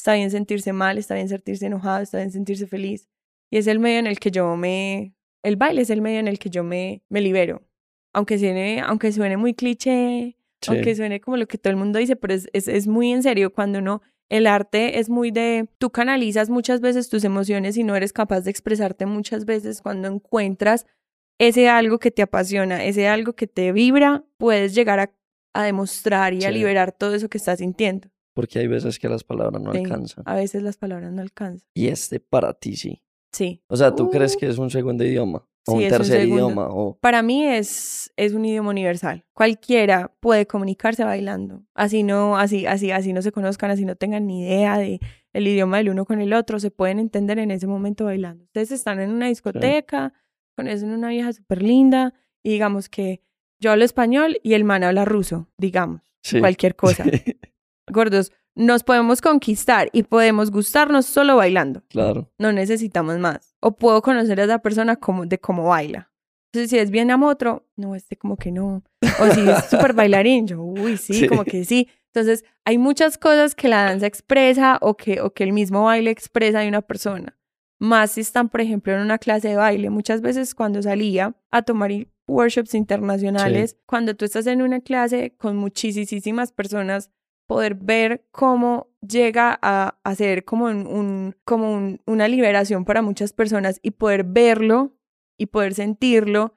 Está 0.00 0.14
bien 0.14 0.30
sentirse 0.30 0.72
mal, 0.72 0.96
está 0.96 1.14
bien 1.14 1.28
sentirse 1.28 1.66
enojado, 1.66 2.02
está 2.02 2.16
bien 2.16 2.32
sentirse 2.32 2.66
feliz. 2.66 3.06
Y 3.50 3.58
es 3.58 3.66
el 3.66 3.80
medio 3.80 3.98
en 3.98 4.06
el 4.06 4.18
que 4.18 4.30
yo 4.30 4.56
me... 4.56 5.14
El 5.42 5.56
baile 5.56 5.82
es 5.82 5.90
el 5.90 6.00
medio 6.00 6.20
en 6.20 6.26
el 6.26 6.38
que 6.38 6.48
yo 6.48 6.64
me, 6.64 7.02
me 7.10 7.20
libero. 7.20 7.68
Aunque 8.14 8.38
suene, 8.38 8.80
aunque 8.80 9.12
suene 9.12 9.36
muy 9.36 9.52
cliché, 9.52 10.38
sí. 10.62 10.70
aunque 10.70 10.96
suene 10.96 11.20
como 11.20 11.36
lo 11.36 11.46
que 11.46 11.58
todo 11.58 11.70
el 11.70 11.76
mundo 11.76 11.98
dice, 11.98 12.16
pero 12.16 12.32
es, 12.32 12.48
es, 12.54 12.66
es 12.66 12.86
muy 12.86 13.12
en 13.12 13.22
serio 13.22 13.52
cuando 13.52 13.78
uno, 13.78 14.00
el 14.30 14.46
arte 14.46 15.00
es 15.00 15.10
muy 15.10 15.30
de, 15.32 15.68
tú 15.76 15.90
canalizas 15.90 16.48
muchas 16.48 16.80
veces 16.80 17.10
tus 17.10 17.22
emociones 17.24 17.76
y 17.76 17.84
no 17.84 17.94
eres 17.94 18.14
capaz 18.14 18.40
de 18.40 18.50
expresarte 18.50 19.04
muchas 19.04 19.44
veces 19.44 19.82
cuando 19.82 20.08
encuentras 20.08 20.86
ese 21.38 21.68
algo 21.68 21.98
que 21.98 22.10
te 22.10 22.22
apasiona, 22.22 22.84
ese 22.84 23.06
algo 23.06 23.34
que 23.34 23.46
te 23.46 23.70
vibra, 23.72 24.24
puedes 24.38 24.74
llegar 24.74 24.98
a, 24.98 25.12
a 25.52 25.62
demostrar 25.64 26.32
y 26.32 26.46
a 26.46 26.50
liberar 26.50 26.90
todo 26.90 27.14
eso 27.14 27.28
que 27.28 27.36
estás 27.36 27.58
sintiendo. 27.58 28.08
Porque 28.40 28.58
hay 28.58 28.66
veces 28.66 28.98
que 28.98 29.08
las 29.08 29.22
palabras 29.24 29.60
no 29.62 29.72
Sí, 29.72 29.78
alcanzan. 29.78 30.24
A 30.26 30.34
veces 30.34 30.62
las 30.62 30.76
palabras 30.76 31.12
no 31.12 31.20
alcanzan. 31.22 31.68
Y 31.74 31.88
este 31.88 32.20
para 32.20 32.54
ti 32.54 32.76
sí. 32.76 33.02
Sí. 33.32 33.62
O 33.68 33.76
sea, 33.76 33.94
¿tú 33.94 34.10
crees 34.10 34.34
Uh. 34.34 34.38
que 34.38 34.48
es 34.48 34.58
un 34.58 34.70
segundo 34.70 35.04
idioma? 35.04 35.46
¿O 35.66 35.72
Sí, 35.72 35.76
un 35.78 35.82
un 35.84 35.88
tercer 35.90 36.20
segundo. 36.22 36.34
idioma? 36.46 36.68
O... 36.70 36.98
Para 37.00 37.22
mí 37.22 37.44
es, 37.46 38.10
es 38.16 38.32
un 38.32 38.44
idioma 38.44 38.70
universal. 38.70 39.24
Cualquiera 39.34 40.10
puede 40.20 40.46
comunicarse 40.46 41.04
bailando. 41.04 41.62
Así 41.74 42.02
no, 42.02 42.38
así, 42.38 42.66
así, 42.66 42.90
así 42.90 43.12
no 43.12 43.20
se 43.22 43.30
conozcan, 43.30 43.70
así 43.70 43.84
no 43.84 43.94
tengan 43.94 44.26
ni 44.26 44.40
idea 44.42 44.78
de 44.78 45.00
el 45.32 45.46
idioma 45.46 45.76
del 45.76 45.90
uno 45.90 46.06
con 46.06 46.20
el 46.20 46.32
otro, 46.32 46.58
se 46.58 46.70
pueden 46.72 46.98
entender 46.98 47.38
en 47.38 47.50
ese 47.52 47.66
momento 47.68 48.04
bailando. 48.06 48.44
Ustedes 48.44 48.72
están 48.72 48.98
en 49.00 49.10
una 49.10 49.28
discoteca, 49.28 50.12
conocen 50.56 50.90
una 50.90 51.10
vieja 51.10 51.32
súper 51.32 51.62
linda, 51.62 52.14
y 52.42 52.50
digamos 52.50 52.88
que 52.88 53.22
yo 53.60 53.70
hablo 53.70 53.84
español 53.84 54.38
y 54.42 54.54
el 54.54 54.64
man 54.64 54.82
habla 54.82 55.04
ruso, 55.04 55.48
digamos, 55.58 56.00
Sí. 56.22 56.40
cualquier 56.40 56.74
cosa. 56.74 57.04
Sí, 57.90 57.94
Gordos, 57.94 58.32
nos 58.54 58.82
podemos 58.82 59.20
conquistar 59.20 59.88
y 59.92 60.02
podemos 60.02 60.50
gustarnos 60.50 61.06
solo 61.06 61.36
bailando 61.36 61.82
claro. 61.88 62.30
no 62.38 62.52
necesitamos 62.52 63.18
más. 63.18 63.54
O 63.60 63.72
puedo 63.76 64.02
conocer 64.02 64.40
a 64.40 64.44
esa 64.44 64.58
persona 64.58 64.96
como, 64.96 65.26
de 65.26 65.38
cómo 65.38 65.64
baila. 65.68 66.10
Entonces, 66.52 66.70
si 66.70 66.78
es 66.78 66.90
bien 66.90 67.10
amotro, 67.12 67.66
no, 67.76 67.94
este 67.94 68.16
como 68.16 68.36
que 68.36 68.50
no. 68.50 68.82
O 69.20 69.26
si 69.32 69.48
es 69.48 69.64
súper 69.70 69.92
bailarín, 69.92 70.46
yo, 70.48 70.60
uy, 70.62 70.96
sí, 70.96 71.14
Sí. 71.14 71.28
como 71.28 71.44
que 71.44 71.64
sí. 71.64 71.88
Entonces, 72.12 72.44
hay 72.64 72.76
muchas 72.76 73.18
cosas 73.18 73.54
que 73.54 73.68
la 73.68 73.84
danza 73.84 74.06
expresa 74.06 74.78
o 74.80 74.96
que, 74.96 75.20
o 75.20 75.32
que 75.32 75.44
el 75.44 75.52
mismo 75.52 75.84
baile 75.84 76.10
expresa 76.10 76.58
de 76.58 76.68
una 76.68 76.82
persona. 76.82 77.38
Más 77.78 78.10
si 78.12 78.20
están, 78.22 78.48
por 78.48 78.60
ejemplo, 78.60 78.92
en 78.92 79.00
una 79.00 79.18
clase 79.18 79.48
de 79.48 79.56
baile. 79.56 79.90
Muchas 79.90 80.20
veces 80.22 80.54
cuando 80.56 80.82
salía 80.82 81.36
a 81.52 81.62
tomar 81.62 81.92
workshops 82.26 82.74
internacionales, 82.74 83.76
cuando 83.86 84.14
tú 84.16 84.24
estás 84.24 84.46
en 84.48 84.60
una 84.60 84.80
clase 84.80 85.34
con 85.38 85.56
muchísimas 85.56 86.52
personas, 86.52 87.10
poder 87.50 87.74
ver 87.74 88.24
cómo 88.30 88.92
llega 89.00 89.58
a, 89.60 89.98
a 90.04 90.14
ser 90.14 90.44
como, 90.44 90.66
un, 90.66 91.34
como 91.42 91.98
una 92.06 92.28
liberación 92.28 92.84
para 92.84 93.02
muchas 93.02 93.32
personas 93.32 93.80
y 93.82 93.90
poder 93.90 94.22
verlo 94.22 94.94
y 95.36 95.46
poder 95.46 95.74
sentirlo 95.74 96.56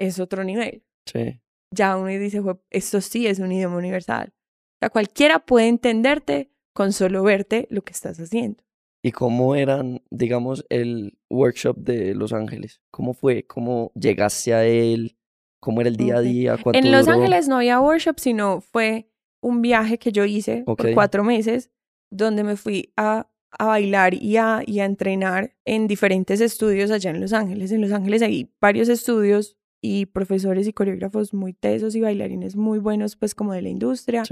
es 0.00 0.18
otro 0.18 0.42
nivel. 0.42 0.82
Sí. 1.06 1.40
Ya 1.72 1.96
uno 1.96 2.08
dice, 2.08 2.42
esto 2.70 3.00
sí 3.00 3.28
es 3.28 3.38
un 3.38 3.52
idioma 3.52 3.76
universal. 3.76 4.32
O 4.34 4.78
sea, 4.80 4.90
cualquiera 4.90 5.46
puede 5.46 5.68
entenderte 5.68 6.50
con 6.74 6.92
solo 6.92 7.22
verte 7.22 7.68
lo 7.70 7.82
que 7.82 7.92
estás 7.92 8.18
haciendo. 8.18 8.64
¿Y 9.00 9.12
cómo 9.12 9.54
eran, 9.54 10.02
digamos, 10.10 10.66
el 10.70 11.20
workshop 11.30 11.76
de 11.76 12.16
Los 12.16 12.32
Ángeles? 12.32 12.82
¿Cómo 12.90 13.14
fue? 13.14 13.46
¿Cómo 13.46 13.92
llegaste 13.94 14.54
a 14.54 14.64
él? 14.64 15.16
¿Cómo 15.60 15.82
era 15.82 15.90
el 15.90 15.96
día 15.96 16.16
a 16.16 16.20
día? 16.20 16.56
En 16.72 16.90
Los 16.90 17.06
Ángeles 17.06 17.46
no 17.46 17.58
había 17.58 17.80
workshop, 17.80 18.18
sino 18.18 18.60
fue 18.60 19.11
un 19.42 19.60
viaje 19.60 19.98
que 19.98 20.12
yo 20.12 20.24
hice 20.24 20.62
por 20.64 20.94
cuatro 20.94 21.24
meses, 21.24 21.70
donde 22.10 22.44
me 22.44 22.56
fui 22.56 22.92
a, 22.96 23.28
a 23.50 23.66
bailar 23.66 24.14
y 24.14 24.36
a, 24.38 24.62
y 24.66 24.80
a 24.80 24.84
entrenar 24.86 25.54
en 25.64 25.86
diferentes 25.88 26.40
estudios 26.40 26.90
allá 26.90 27.10
en 27.10 27.20
Los 27.20 27.32
Ángeles. 27.32 27.72
En 27.72 27.80
Los 27.80 27.92
Ángeles 27.92 28.22
hay 28.22 28.50
varios 28.60 28.88
estudios 28.88 29.56
y 29.82 30.06
profesores 30.06 30.66
y 30.68 30.72
coreógrafos 30.72 31.34
muy 31.34 31.52
tesos 31.52 31.94
y 31.96 32.00
bailarines 32.00 32.54
muy 32.56 32.78
buenos, 32.78 33.16
pues 33.16 33.34
como 33.34 33.52
de 33.52 33.62
la 33.62 33.68
industria. 33.68 34.22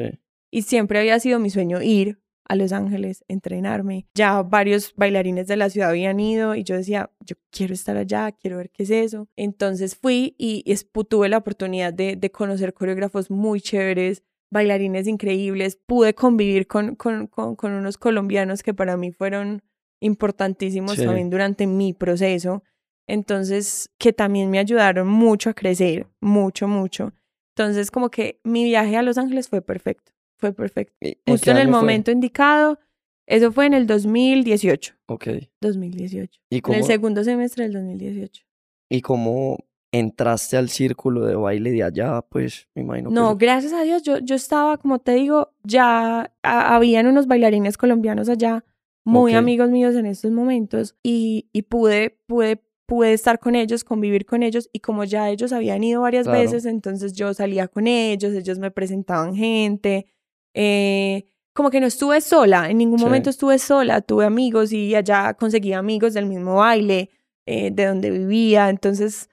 Y 0.51 0.63
siempre 0.63 1.01
había 1.01 1.19
sido 1.19 1.39
mi 1.39 1.51
sueño 1.51 1.83
ir 1.83 2.21
a 2.45 2.57
Los 2.57 2.73
Ángeles, 2.73 3.25
entrenarme. 3.29 4.07
Ya 4.15 4.43
varios 4.43 4.93
bailarines 4.97 5.47
de 5.47 5.57
la 5.57 5.71
ciudad 5.71 5.91
habían 5.91 6.19
ido 6.19 6.55
y 6.57 6.65
yo 6.65 6.77
decía, 6.77 7.11
yo 7.25 7.37
quiero 7.51 7.75
estar 7.75 7.97
allá, 7.97 8.33
quiero 8.33 8.57
ver 8.57 8.71
qué 8.71 8.83
es 8.83 8.91
eso. 8.91 9.29
Entonces 9.37 9.97
fui 9.97 10.35
y, 10.37 10.65
y 10.67 10.75
tuve 11.05 11.29
la 11.29 11.39
oportunidad 11.39 11.93
de, 11.93 12.17
de 12.17 12.31
conocer 12.31 12.75
coreógrafos 12.75 13.31
muy 13.31 13.61
chéveres, 13.61 14.25
bailarines 14.51 15.07
increíbles, 15.07 15.77
pude 15.77 16.15
convivir 16.15 16.67
con, 16.67 16.97
con, 16.97 17.27
con, 17.27 17.73
unos 17.73 17.97
colombianos 17.97 18.63
que 18.63 18.75
para 18.75 18.97
mí 18.97 19.13
fueron 19.13 19.63
importantísimos 20.01 20.97
también 20.97 21.31
durante 21.31 21.67
mi 21.67 21.93
proceso. 21.93 22.63
Entonces, 23.07 23.91
que 23.99 24.13
también 24.13 24.51
me 24.51 24.59
ayudaron 24.59 25.09
mucho 25.09 25.51
a 25.51 25.55
crecer, 25.55 26.07
mucho, 26.21 26.69
mucho. 26.69 27.13
Entonces, 27.57 27.91
como 27.91 28.11
que 28.11 28.41
mi 28.45 28.65
viaje 28.65 28.97
a 28.97 29.03
Los 29.03 29.19
Ángeles 29.19 29.49
fue 29.49 29.63
perfecto, 29.63 30.13
fue 30.37 30.53
perfecto. 30.53 30.95
Justo 31.27 31.51
en 31.51 31.57
el 31.57 31.69
momento 31.69 32.11
indicado. 32.11 32.79
Eso 33.27 33.53
fue 33.53 33.67
en 33.67 33.75
el 33.75 33.87
2018. 33.87 34.95
Ok. 35.07 35.29
2018. 35.61 36.41
¿Y 36.51 36.57
En 36.57 36.75
el 36.75 36.85
segundo 36.85 37.23
semestre 37.23 37.65
del 37.65 37.75
2018. 37.75 38.45
¿Y 38.89 39.03
cómo 39.03 39.59
entraste 39.93 40.57
al 40.57 40.69
círculo 40.69 41.25
de 41.25 41.35
baile 41.35 41.73
de 41.73 41.83
allá, 41.83 42.23
pues 42.23 42.69
me 42.75 42.83
imagino. 42.83 43.11
No, 43.11 43.37
gracias 43.37 43.73
a 43.73 43.83
Dios, 43.83 44.03
yo, 44.03 44.19
yo 44.19 44.35
estaba, 44.35 44.77
como 44.77 44.99
te 45.01 45.15
digo, 45.15 45.53
ya 45.65 46.33
habían 46.43 47.07
unos 47.07 47.27
bailarines 47.27 47.77
colombianos 47.77 48.29
allá, 48.29 48.65
muy 49.03 49.35
amigos 49.35 49.71
míos 49.71 49.97
en 49.97 50.07
estos 50.07 50.31
momentos, 50.31 50.95
y, 51.03 51.49
y 51.53 51.63
pude, 51.63 52.21
pude, 52.27 52.63
pude 52.87 53.13
estar 53.13 53.41
con 53.41 53.57
ellos, 53.57 53.83
convivir 53.83 54.25
con 54.27 54.45
ellos, 54.45 54.69
y 54.73 54.81
como 54.81 55.03
ya 55.05 55.31
ellos 55.31 55.53
habían 55.53 55.83
ido 55.83 56.03
varias 56.03 56.29
veces, 56.29 56.65
entonces 56.67 57.13
yo 57.13 57.35
salía 57.35 57.67
con 57.67 57.89
ellos, 57.89 58.35
ellos 58.35 58.61
me 58.61 58.71
presentaban 58.71 59.35
gente, 59.35 60.07
eh, 60.55 61.25
como 61.53 61.71
que 61.71 61.81
no 61.81 61.87
estuve 61.87 62.21
sola, 62.21 62.71
en 62.71 62.79
ningún 62.79 63.01
momento 63.01 63.31
estuve 63.31 63.59
sola, 63.59 64.01
tuve 64.03 64.25
amigos 64.25 64.73
y 64.73 64.95
allá 64.95 65.35
conseguí 65.35 65.73
amigos 65.73 66.15
del 66.15 66.27
mismo 66.27 66.57
baile, 66.57 67.11
eh, 67.47 67.71
de 67.73 67.87
donde 67.87 68.11
vivía, 68.11 68.69
entonces 68.69 69.30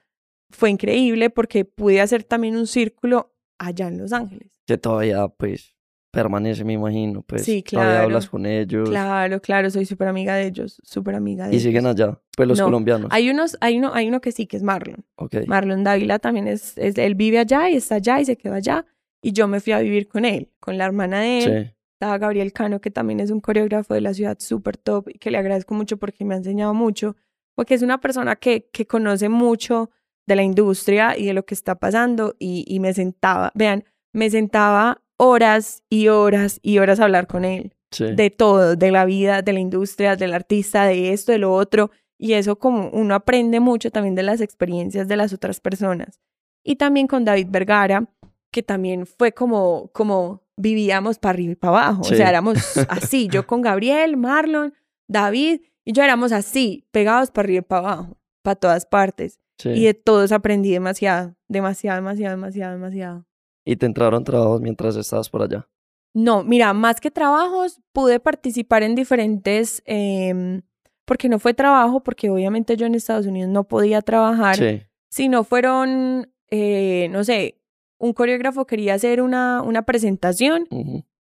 fue 0.50 0.70
increíble 0.70 1.30
porque 1.30 1.64
pude 1.64 2.00
hacer 2.00 2.24
también 2.24 2.56
un 2.56 2.66
círculo 2.66 3.34
allá 3.58 3.88
en 3.88 3.98
Los 3.98 4.12
Ángeles. 4.12 4.50
Que 4.66 4.78
todavía, 4.78 5.28
pues, 5.28 5.74
permanece, 6.10 6.64
me 6.64 6.72
imagino. 6.74 7.22
Pues, 7.22 7.44
sí, 7.44 7.62
claro. 7.62 7.86
Todavía 7.86 8.04
hablas 8.04 8.28
con 8.28 8.46
ellos. 8.46 8.88
Claro, 8.88 9.40
claro, 9.40 9.70
soy 9.70 9.84
súper 9.84 10.08
amiga 10.08 10.34
de 10.36 10.46
ellos, 10.46 10.80
súper 10.82 11.14
amiga 11.14 11.44
de 11.44 11.50
ellos. 11.50 11.62
¿Y 11.62 11.66
siguen 11.66 11.86
allá? 11.86 12.20
Pues 12.36 12.48
los 12.48 12.60
colombianos. 12.60 13.08
Hay, 13.12 13.30
unos, 13.30 13.56
hay, 13.60 13.78
uno, 13.78 13.92
hay 13.94 14.08
uno 14.08 14.20
que 14.20 14.32
sí, 14.32 14.46
que 14.46 14.56
es 14.56 14.62
Marlon. 14.62 15.04
Okay. 15.16 15.46
Marlon 15.46 15.84
Dávila 15.84 16.18
también 16.18 16.48
es, 16.48 16.76
es, 16.78 16.96
él 16.98 17.14
vive 17.14 17.38
allá 17.38 17.68
y 17.70 17.76
está 17.76 17.96
allá 17.96 18.20
y 18.20 18.24
se 18.24 18.36
quedó 18.36 18.54
allá. 18.54 18.86
Y 19.20 19.32
yo 19.32 19.48
me 19.48 19.60
fui 19.60 19.72
a 19.72 19.80
vivir 19.80 20.08
con 20.08 20.24
él, 20.24 20.52
con 20.60 20.78
la 20.78 20.84
hermana 20.84 21.20
de 21.20 21.38
él. 21.38 21.44
Sí. 21.68 21.74
Estaba 21.94 22.18
Gabriel 22.18 22.52
Cano, 22.52 22.80
que 22.80 22.92
también 22.92 23.18
es 23.18 23.32
un 23.32 23.40
coreógrafo 23.40 23.92
de 23.92 24.00
la 24.00 24.14
ciudad 24.14 24.36
súper 24.38 24.76
top 24.76 25.08
y 25.08 25.18
que 25.18 25.32
le 25.32 25.38
agradezco 25.38 25.74
mucho 25.74 25.96
porque 25.96 26.24
me 26.24 26.34
ha 26.34 26.36
enseñado 26.36 26.72
mucho, 26.72 27.16
porque 27.56 27.74
es 27.74 27.82
una 27.82 28.00
persona 28.00 28.36
que, 28.36 28.68
que 28.72 28.86
conoce 28.86 29.28
mucho 29.28 29.90
de 30.28 30.36
la 30.36 30.42
industria 30.42 31.18
y 31.18 31.24
de 31.26 31.32
lo 31.32 31.44
que 31.44 31.54
está 31.54 31.74
pasando 31.74 32.36
y, 32.38 32.64
y 32.68 32.78
me 32.78 32.92
sentaba, 32.94 33.50
vean, 33.54 33.84
me 34.12 34.30
sentaba 34.30 35.02
horas 35.16 35.82
y 35.90 36.08
horas 36.08 36.60
y 36.62 36.78
horas 36.78 37.00
a 37.00 37.04
hablar 37.04 37.26
con 37.26 37.44
él. 37.44 37.74
De 37.98 38.28
todo, 38.28 38.76
de 38.76 38.90
la 38.90 39.06
vida, 39.06 39.40
de 39.40 39.54
la 39.54 39.60
industria, 39.60 40.14
del 40.14 40.34
artista, 40.34 40.84
de 40.84 41.14
esto, 41.14 41.32
de 41.32 41.38
lo 41.38 41.54
otro. 41.54 41.90
Y 42.18 42.34
eso 42.34 42.58
como 42.58 42.90
uno 42.90 43.14
aprende 43.14 43.60
mucho 43.60 43.90
también 43.90 44.14
de 44.14 44.22
las 44.22 44.42
experiencias 44.42 45.08
de 45.08 45.16
las 45.16 45.32
otras 45.32 45.60
personas. 45.60 46.20
Y 46.62 46.76
también 46.76 47.06
con 47.06 47.24
David 47.24 47.46
Vergara, 47.48 48.06
que 48.52 48.62
también 48.62 49.06
fue 49.06 49.32
como, 49.32 49.88
como 49.94 50.42
vivíamos 50.58 51.18
para 51.18 51.30
arriba 51.30 51.52
y 51.52 51.56
para 51.56 51.78
abajo. 51.78 52.02
O 52.02 52.04
sea, 52.04 52.28
éramos 52.28 52.58
así. 52.90 53.28
Yo 53.28 53.46
con 53.46 53.62
Gabriel, 53.62 54.18
Marlon, 54.18 54.74
David, 55.08 55.62
y 55.86 55.92
yo 55.92 56.02
éramos 56.02 56.32
así, 56.32 56.86
pegados 56.90 57.30
para 57.30 57.46
arriba 57.46 57.60
y 57.60 57.62
para 57.62 57.80
abajo, 57.80 58.18
para 58.42 58.56
todas 58.56 58.84
partes. 58.84 59.40
Y 59.64 59.84
de 59.84 59.94
todos 59.94 60.32
aprendí 60.32 60.70
demasiado, 60.70 61.34
demasiado, 61.48 61.96
demasiado, 61.96 62.36
demasiado, 62.36 62.72
demasiado. 62.74 63.26
¿Y 63.64 63.76
te 63.76 63.86
entraron 63.86 64.24
trabajos 64.24 64.60
mientras 64.60 64.96
estabas 64.96 65.28
por 65.28 65.42
allá? 65.42 65.68
No, 66.14 66.42
mira, 66.42 66.72
más 66.72 67.00
que 67.00 67.10
trabajos, 67.10 67.80
pude 67.92 68.20
participar 68.20 68.82
en 68.82 68.94
diferentes, 68.94 69.82
eh, 69.86 70.62
porque 71.04 71.28
no 71.28 71.38
fue 71.38 71.54
trabajo, 71.54 72.02
porque 72.02 72.30
obviamente 72.30 72.76
yo 72.76 72.86
en 72.86 72.94
Estados 72.94 73.26
Unidos 73.26 73.50
no 73.50 73.64
podía 73.64 74.02
trabajar, 74.02 74.56
sí. 74.56 74.82
sino 75.10 75.44
fueron, 75.44 76.32
eh, 76.50 77.08
no 77.10 77.24
sé, 77.24 77.60
un 77.98 78.12
coreógrafo 78.12 78.66
quería 78.66 78.94
hacer 78.94 79.20
una, 79.20 79.62
una 79.62 79.82
presentación 79.82 80.66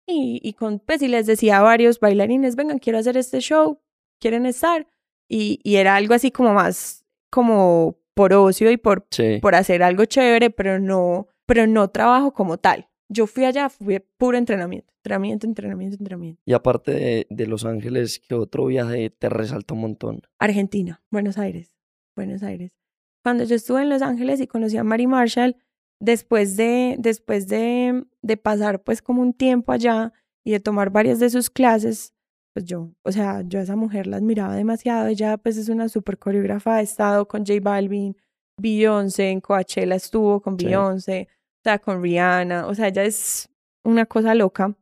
y, 0.05 0.39
y, 0.41 0.53
con, 0.53 0.79
pues, 0.79 1.01
y 1.01 1.07
les 1.07 1.25
decía 1.25 1.57
a 1.57 1.61
varios 1.61 1.99
bailarines, 1.99 2.55
vengan, 2.55 2.79
quiero 2.79 2.99
hacer 2.99 3.17
este 3.17 3.39
show, 3.39 3.81
quieren 4.19 4.45
estar, 4.45 4.87
y, 5.27 5.59
y 5.63 5.75
era 5.77 5.95
algo 5.95 6.13
así 6.13 6.31
como 6.31 6.53
más, 6.53 7.05
como 7.29 7.97
por 8.17 8.33
ocio 8.33 8.71
y 8.71 8.77
por, 8.77 9.07
por 9.41 9.55
hacer 9.55 9.83
algo 9.83 10.03
chévere, 10.05 10.49
pero 10.49 10.79
no, 10.79 11.27
pero 11.45 11.67
no 11.67 11.89
trabajo 11.89 12.33
como 12.33 12.57
tal. 12.57 12.89
Yo 13.09 13.27
fui 13.27 13.45
allá, 13.45 13.69
fui 13.69 14.03
puro 14.17 14.37
entrenamiento, 14.37 14.91
entrenamiento, 14.97 15.45
entrenamiento, 15.45 15.97
entrenamiento. 15.97 16.41
Y 16.43 16.53
aparte 16.53 16.91
de, 16.91 17.27
de 17.29 17.45
Los 17.45 17.63
Ángeles, 17.63 18.19
¿qué 18.27 18.33
otro 18.33 18.65
viaje 18.65 19.11
te 19.11 19.29
resaltó 19.29 19.75
un 19.75 19.81
montón? 19.81 20.21
Argentina, 20.39 21.01
Buenos 21.11 21.37
Aires, 21.37 21.77
Buenos 22.15 22.41
Aires. 22.41 22.75
Cuando 23.23 23.43
yo 23.43 23.55
estuve 23.55 23.83
en 23.83 23.89
Los 23.89 24.01
Ángeles 24.01 24.41
y 24.41 24.47
conocí 24.47 24.77
a 24.77 24.83
Mary 24.83 25.05
Marshall, 25.05 25.55
después 25.99 26.57
de, 26.57 26.95
después 26.97 27.47
de, 27.47 28.03
de 28.23 28.37
pasar 28.37 28.83
pues 28.83 29.03
como 29.03 29.21
un 29.21 29.33
tiempo 29.33 29.71
allá 29.71 30.11
y 30.43 30.51
de 30.51 30.59
tomar 30.59 30.89
varias 30.89 31.19
de 31.19 31.29
sus 31.29 31.51
clases, 31.51 32.13
pues 32.57 32.65
yo, 32.65 32.89
o 33.03 33.11
sea, 33.11 33.43
yo 33.45 33.59
a 33.59 33.61
esa 33.61 33.75
mujer 33.75 34.07
la 34.07 34.17
admiraba 34.17 34.55
demasiado. 34.55 35.05
Ella 35.09 35.37
pues 35.37 35.57
es 35.57 35.69
una 35.69 35.89
super 35.89 36.17
coreógrafa, 36.17 36.77
ha 36.77 36.81
estado 36.81 37.27
con 37.27 37.45
J 37.45 37.59
Balvin, 37.61 38.17
Beyoncé, 38.59 39.29
en 39.29 39.41
Coachella 39.41 39.93
estuvo 39.93 40.41
con 40.41 40.57
Beyoncé, 40.57 41.27
o 41.29 41.63
sea, 41.63 41.77
con 41.77 42.01
Rihanna, 42.01 42.65
o 42.65 42.73
sea, 42.73 42.87
ella 42.87 43.03
es 43.03 43.47
una 43.83 44.07
cosa 44.07 44.33
loca. 44.33 44.75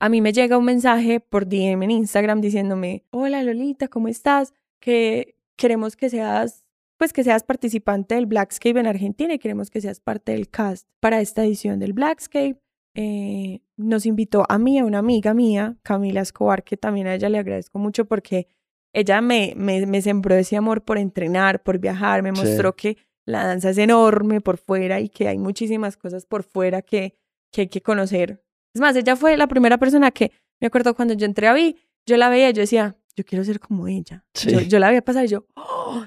A 0.00 0.08
mí 0.08 0.20
me 0.20 0.32
llega 0.32 0.58
un 0.58 0.64
mensaje 0.64 1.20
por 1.20 1.46
DM 1.46 1.84
en 1.84 1.90
Instagram 1.92 2.40
diciéndome, 2.40 3.04
hola 3.10 3.44
Lolita, 3.44 3.86
¿cómo 3.86 4.08
estás? 4.08 4.52
Que 4.80 5.36
queremos 5.56 5.94
que 5.94 6.10
seas, 6.10 6.66
pues 6.98 7.12
que 7.12 7.22
seas 7.22 7.44
participante 7.44 8.16
del 8.16 8.26
Blackscape 8.26 8.80
en 8.80 8.88
Argentina 8.88 9.34
y 9.34 9.38
queremos 9.38 9.70
que 9.70 9.80
seas 9.80 10.00
parte 10.00 10.32
del 10.32 10.50
cast 10.50 10.88
para 10.98 11.20
esta 11.20 11.44
edición 11.44 11.78
del 11.78 11.92
Blackscape. 11.92 12.58
Eh, 12.94 13.60
nos 13.76 14.06
invitó 14.06 14.44
a 14.48 14.58
mí, 14.58 14.78
a 14.78 14.84
una 14.84 14.98
amiga 14.98 15.34
mía, 15.34 15.76
Camila 15.82 16.20
Escobar, 16.20 16.62
que 16.62 16.76
también 16.76 17.06
a 17.06 17.14
ella 17.14 17.28
le 17.28 17.38
agradezco 17.38 17.78
mucho 17.78 18.04
porque 18.04 18.46
ella 18.92 19.20
me, 19.20 19.54
me, 19.56 19.84
me 19.86 20.00
sembró 20.00 20.36
ese 20.36 20.56
amor 20.56 20.82
por 20.82 20.98
entrenar, 20.98 21.62
por 21.62 21.78
viajar, 21.78 22.22
me 22.22 22.30
mostró 22.30 22.76
que 22.76 22.96
la 23.26 23.44
danza 23.44 23.70
es 23.70 23.78
enorme 23.78 24.40
por 24.40 24.58
fuera 24.58 25.00
y 25.00 25.08
que 25.08 25.28
hay 25.28 25.38
muchísimas 25.38 25.96
cosas 25.96 26.26
por 26.26 26.44
fuera 26.44 26.82
que, 26.82 27.16
que 27.50 27.62
hay 27.62 27.68
que 27.68 27.82
conocer. 27.82 28.42
Es 28.74 28.80
más, 28.80 28.94
ella 28.96 29.16
fue 29.16 29.36
la 29.36 29.48
primera 29.48 29.78
persona 29.78 30.10
que, 30.10 30.32
me 30.60 30.68
acuerdo 30.68 30.94
cuando 30.94 31.14
yo 31.14 31.26
entré 31.26 31.48
a 31.48 31.54
Vi, 31.54 31.76
yo 32.06 32.16
la 32.16 32.28
veía, 32.28 32.50
yo 32.50 32.60
decía, 32.60 32.96
yo 33.16 33.24
quiero 33.24 33.44
ser 33.44 33.60
como 33.60 33.88
ella. 33.88 34.24
Yo, 34.34 34.60
yo, 34.60 34.78
la 34.78 34.88
veía 34.88 35.02
pasar 35.02 35.24
y 35.24 35.28
yo, 35.28 35.46
oh, 35.56 36.04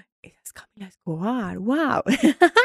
Camila 0.53 0.87
Escobar, 0.87 1.57
wow. 1.59 2.01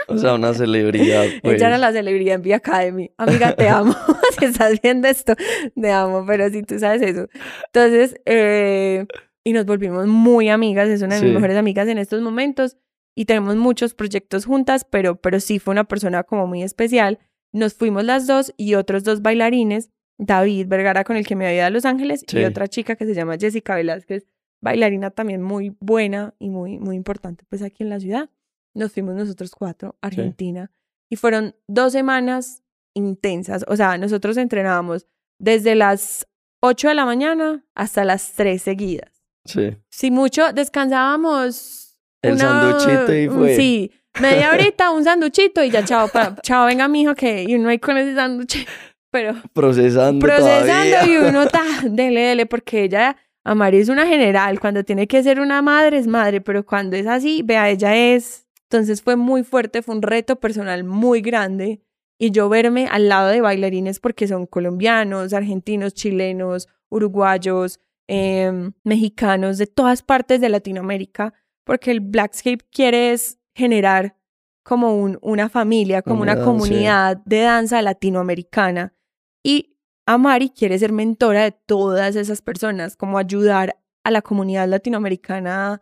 O 0.08 0.18
sea, 0.18 0.34
una 0.34 0.54
celebridad. 0.54 1.26
Pues. 1.42 1.54
Ella 1.56 1.68
era 1.68 1.78
la 1.78 1.92
celebridad 1.92 2.36
en 2.36 2.42
Via 2.42 2.56
Academy. 2.56 3.10
Amiga, 3.18 3.54
te 3.54 3.68
amo. 3.68 3.94
si 4.38 4.46
estás 4.46 4.80
viendo 4.82 5.08
esto, 5.08 5.34
te 5.74 5.90
amo, 5.90 6.24
pero 6.26 6.48
si 6.50 6.62
tú 6.62 6.78
sabes 6.78 7.02
eso. 7.02 7.28
Entonces, 7.66 8.14
eh, 8.26 9.06
y 9.44 9.52
nos 9.52 9.66
volvimos 9.66 10.06
muy 10.06 10.48
amigas, 10.48 10.88
es 10.88 11.02
una 11.02 11.16
de 11.16 11.22
mis 11.22 11.34
mejores 11.34 11.56
amigas 11.56 11.88
en 11.88 11.98
estos 11.98 12.20
momentos 12.22 12.76
y 13.14 13.24
tenemos 13.26 13.56
muchos 13.56 13.94
proyectos 13.94 14.46
juntas, 14.46 14.86
pero, 14.88 15.16
pero 15.16 15.40
sí 15.40 15.58
fue 15.58 15.72
una 15.72 15.84
persona 15.84 16.22
como 16.22 16.46
muy 16.46 16.62
especial. 16.62 17.18
Nos 17.52 17.74
fuimos 17.74 18.04
las 18.04 18.26
dos 18.26 18.54
y 18.56 18.74
otros 18.74 19.04
dos 19.04 19.20
bailarines 19.20 19.90
David 20.18 20.66
Vergara 20.68 21.04
con 21.04 21.16
el 21.16 21.26
que 21.26 21.36
me 21.36 21.46
había 21.46 21.58
ido 21.58 21.66
a 21.66 21.70
Los 21.70 21.84
Ángeles 21.84 22.24
Sí. 22.26 22.38
y 22.38 22.44
otra 22.44 22.68
chica 22.68 22.96
que 22.96 23.04
se 23.04 23.14
llama 23.14 23.36
Jessica 23.38 23.74
Velázquez, 23.74 24.26
bailarina 24.62 25.10
también 25.10 25.42
muy 25.42 25.76
buena 25.80 26.34
y 26.38 26.48
muy, 26.48 26.78
muy 26.78 26.96
importante 26.96 27.44
pues 27.50 27.60
aquí 27.62 27.82
en 27.82 27.90
la 27.90 28.00
ciudad. 28.00 28.30
Nos 28.74 28.92
fuimos 28.92 29.14
nosotros 29.14 29.50
cuatro, 29.50 29.96
a 30.00 30.06
Argentina, 30.06 30.70
y 31.10 31.16
fueron 31.16 31.54
dos 31.68 31.92
semanas 31.92 32.62
intensas. 32.94 33.64
O 33.68 33.76
sea, 33.76 33.98
nosotros 33.98 34.38
entrenábamos 34.38 35.06
desde 35.38 35.74
las 35.74 36.26
8 36.62 36.88
de 36.88 36.94
la 36.94 37.04
mañana 37.04 37.64
hasta 37.74 38.04
las 38.04 38.32
3 38.32 38.62
seguidas. 38.62 39.22
Sí. 39.44 39.76
Si 39.90 40.10
mucho, 40.10 40.52
descansábamos. 40.54 41.98
El 42.22 42.38
sanduchito 42.38 43.12
y 43.14 43.28
fue. 43.28 43.56
Sí, 43.56 43.90
media 44.20 44.50
horita, 44.52 44.90
un 44.92 45.02
sanduchito 45.04 45.62
y 45.64 45.70
ya, 45.70 45.84
chao, 45.84 46.08
pa- 46.08 46.36
chao, 46.42 46.66
venga, 46.66 46.86
mijo, 46.86 47.14
que 47.16 47.42
y 47.42 47.54
uno 47.56 47.68
ahí 47.68 47.78
con 47.80 47.96
ese 47.98 48.14
sanduche. 48.14 48.64
Pero 49.10 49.34
Procesando, 49.52 50.24
procesando 50.24 50.66
todavía. 50.66 51.06
y 51.06 51.16
uno 51.28 51.46
ta, 51.48 51.64
dele, 51.84 52.20
dele, 52.20 52.46
porque 52.46 52.84
ella, 52.84 53.16
Amari 53.44 53.78
es 53.78 53.88
una 53.88 54.06
general, 54.06 54.60
cuando 54.60 54.84
tiene 54.84 55.08
que 55.08 55.22
ser 55.22 55.40
una 55.40 55.62
madre 55.62 55.98
es 55.98 56.06
madre, 56.06 56.40
pero 56.40 56.64
cuando 56.64 56.96
es 56.96 57.06
así, 57.06 57.42
vea, 57.44 57.70
ella 57.70 57.96
es. 57.96 58.46
Entonces 58.64 59.02
fue 59.02 59.16
muy 59.16 59.42
fuerte, 59.42 59.82
fue 59.82 59.96
un 59.96 60.02
reto 60.02 60.36
personal 60.36 60.84
muy 60.84 61.20
grande. 61.20 61.82
Y 62.18 62.30
yo 62.30 62.48
verme 62.48 62.86
al 62.86 63.08
lado 63.08 63.28
de 63.28 63.40
bailarines 63.40 63.98
porque 63.98 64.28
son 64.28 64.46
colombianos, 64.46 65.32
argentinos, 65.32 65.92
chilenos, 65.92 66.68
uruguayos, 66.88 67.80
em, 68.06 68.72
mexicanos, 68.84 69.58
de 69.58 69.66
todas 69.66 70.02
partes 70.02 70.40
de 70.40 70.48
Latinoamérica, 70.48 71.34
porque 71.64 71.90
el 71.90 72.00
Blackscape 72.00 72.64
quiere 72.70 73.12
es 73.12 73.38
generar 73.54 74.16
como 74.62 74.94
un, 74.96 75.18
una 75.20 75.48
familia, 75.48 76.02
como 76.02 76.22
una 76.22 76.40
comunidad 76.42 77.16
de 77.24 77.40
danza 77.40 77.82
latinoamericana. 77.82 78.94
Y 79.42 79.71
Amari 80.12 80.50
quiere 80.50 80.78
ser 80.78 80.92
mentora 80.92 81.44
de 81.44 81.52
todas 81.52 82.16
esas 82.16 82.42
personas, 82.42 82.96
como 82.96 83.18
ayudar 83.18 83.76
a 84.04 84.10
la 84.10 84.22
comunidad 84.22 84.68
latinoamericana 84.68 85.80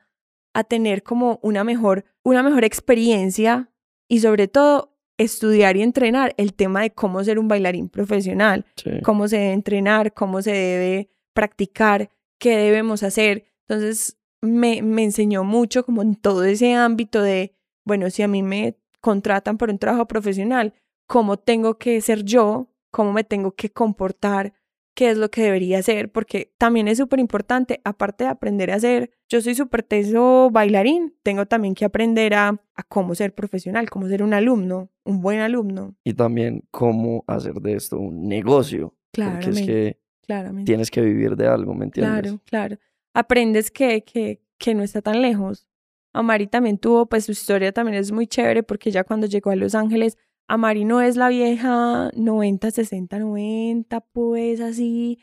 a, 0.55 0.65
tener 0.65 1.03
como 1.03 1.39
una 1.43 1.65
mejor, 1.65 2.05
una 2.23 2.43
mejor 2.43 2.65
experiencia 2.65 3.71
y 4.09 4.21
sobre 4.21 4.49
todo 4.49 4.97
estudiar 5.17 5.77
y 5.77 5.83
entrenar 5.83 6.35
el 6.37 6.55
tema 6.55 6.83
de 6.83 6.91
cómo 6.91 7.23
ser 7.23 7.39
un 7.39 7.49
bailarín 7.49 7.89
profesional, 7.89 8.65
Sí. 8.77 8.91
cómo 9.03 9.29
se 9.29 9.37
debe 9.37 9.53
entrenar, 9.53 10.13
cómo 10.15 10.43
se 10.43 10.53
debe 10.53 11.11
practicar, 11.35 12.11
qué 12.39 12.57
debemos 12.57 13.03
hacer. 13.03 13.45
Entonces 13.69 14.19
me, 14.41 14.83
me 14.83 15.05
enseñó 15.05 15.45
mucho 15.45 15.85
como 15.85 16.03
en 16.03 16.15
todo 16.15 16.45
ese 16.45 16.75
ámbito 16.75 17.23
de, 17.23 17.55
bueno, 17.85 18.11
si 18.11 18.23
a 18.23 18.29
mí 18.29 18.43
me 18.43 18.77
contratan 19.01 19.59
por 19.59 19.71
un 19.71 19.79
trabajo 19.79 20.07
profesional, 20.07 20.75
cómo 21.07 21.39
tengo 21.39 21.79
que 21.79 22.01
ser 22.01 22.25
yo, 22.25 22.69
cómo 22.91 23.13
me 23.13 23.25
tengo 23.25 23.53
que 23.53 23.71
comportar, 23.71 24.53
qué 24.95 25.11
es 25.11 25.17
lo 25.17 25.31
que 25.31 25.43
debería 25.43 25.79
hacer, 25.79 26.11
porque 26.11 26.53
también 26.59 26.89
es 26.89 26.99
súper 26.99 27.21
importante, 27.21 27.81
aparte 27.85 28.25
de 28.25 28.31
aprender 28.31 28.71
a 28.71 28.75
hacer, 28.75 29.11
yo 29.29 29.41
soy 29.41 29.55
súper 29.55 29.83
teso 29.83 30.51
bailarín, 30.51 31.15
tengo 31.23 31.47
también 31.47 31.75
que 31.75 31.85
aprender 31.85 32.35
a, 32.35 32.49
a 32.75 32.83
cómo 32.83 33.15
ser 33.15 33.35
profesional, 33.35 33.89
cómo 33.89 34.09
ser 34.09 34.23
un 34.23 34.35
alumno, 34.35 34.91
un 35.05 35.23
buen 35.23 35.41
alumno. 35.41 35.95
Y 36.05 36.15
también 36.15 36.65
cómo 36.71 37.25
hacer 37.27 37.55
de 37.55 37.75
esto 37.75 37.99
un 37.99 38.29
negocio. 38.29 38.95
Porque 39.13 39.51
es 39.51 39.63
que 39.63 40.01
claramente. 40.23 40.71
tienes 40.71 40.91
que 40.91 41.01
vivir 41.01 41.37
de 41.37 41.47
algo, 41.47 41.75
¿me 41.75 41.85
entiendes? 41.87 42.21
Claro, 42.23 42.41
claro. 42.45 42.77
Aprendes 43.15 43.71
que, 43.71 44.05
que, 44.05 44.43
que 44.59 44.75
no 44.75 44.83
está 44.83 45.03
tan 45.03 45.23
lejos. 45.23 45.67
Amari 46.13 46.47
también 46.47 46.79
tuvo, 46.79 47.07
pues 47.07 47.25
su 47.25 47.33
historia 47.33 47.73
también 47.73 47.97
es 47.97 48.13
muy 48.13 48.27
chévere 48.27 48.63
porque 48.63 48.91
ya 48.91 49.05
cuando 49.05 49.27
llegó 49.27 49.51
a 49.51 49.57
Los 49.57 49.75
Ángeles, 49.75 50.19
Amari 50.53 50.85
no 50.85 51.01
es 51.01 51.17
la 51.17 51.29
vieja 51.29 52.11
90, 52.17 52.71
60, 52.71 53.19
90, 53.19 54.01
pues 54.01 54.61
así, 54.61 55.19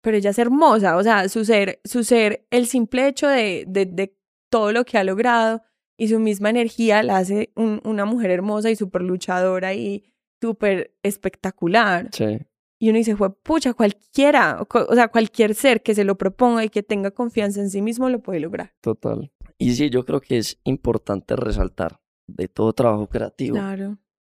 pero 0.00 0.16
ella 0.16 0.30
es 0.30 0.38
hermosa, 0.38 0.96
o 0.96 1.02
sea, 1.02 1.28
su 1.28 1.44
ser, 1.44 1.80
su 1.84 2.02
ser, 2.04 2.46
el 2.50 2.66
simple 2.66 3.06
hecho 3.08 3.28
de, 3.28 3.64
de, 3.68 3.84
de 3.86 4.16
todo 4.50 4.72
lo 4.72 4.84
que 4.84 4.96
ha 4.98 5.04
logrado 5.04 5.62
y 5.98 6.08
su 6.08 6.18
misma 6.20 6.48
energía 6.50 7.02
la 7.02 7.18
hace 7.18 7.52
un- 7.56 7.80
una 7.84 8.04
mujer 8.06 8.30
hermosa 8.30 8.70
y 8.70 8.76
súper 8.76 9.02
luchadora 9.02 9.74
y 9.74 10.04
súper 10.40 10.94
espectacular. 11.02 12.08
Sí. 12.12 12.38
Y 12.80 12.90
uno 12.90 12.98
dice, 12.98 13.16
pucha, 13.42 13.74
cualquiera, 13.74 14.64
o 14.70 14.94
sea, 14.94 15.08
cualquier 15.08 15.54
ser 15.54 15.82
que 15.82 15.94
se 15.94 16.04
lo 16.04 16.16
proponga 16.16 16.64
y 16.64 16.68
que 16.68 16.82
tenga 16.84 17.10
confianza 17.10 17.60
en 17.60 17.70
sí 17.70 17.82
mismo 17.82 18.08
lo 18.08 18.20
puede 18.22 18.38
lograr. 18.40 18.72
Total. 18.80 19.32
Y 19.58 19.72
sí, 19.74 19.90
yo 19.90 20.04
creo 20.04 20.20
que 20.20 20.38
es 20.38 20.60
importante 20.64 21.34
resaltar 21.34 22.00
de 22.28 22.46
todo 22.46 22.72
trabajo 22.72 23.08
creativo 23.08 23.56
Claro. 23.56 23.98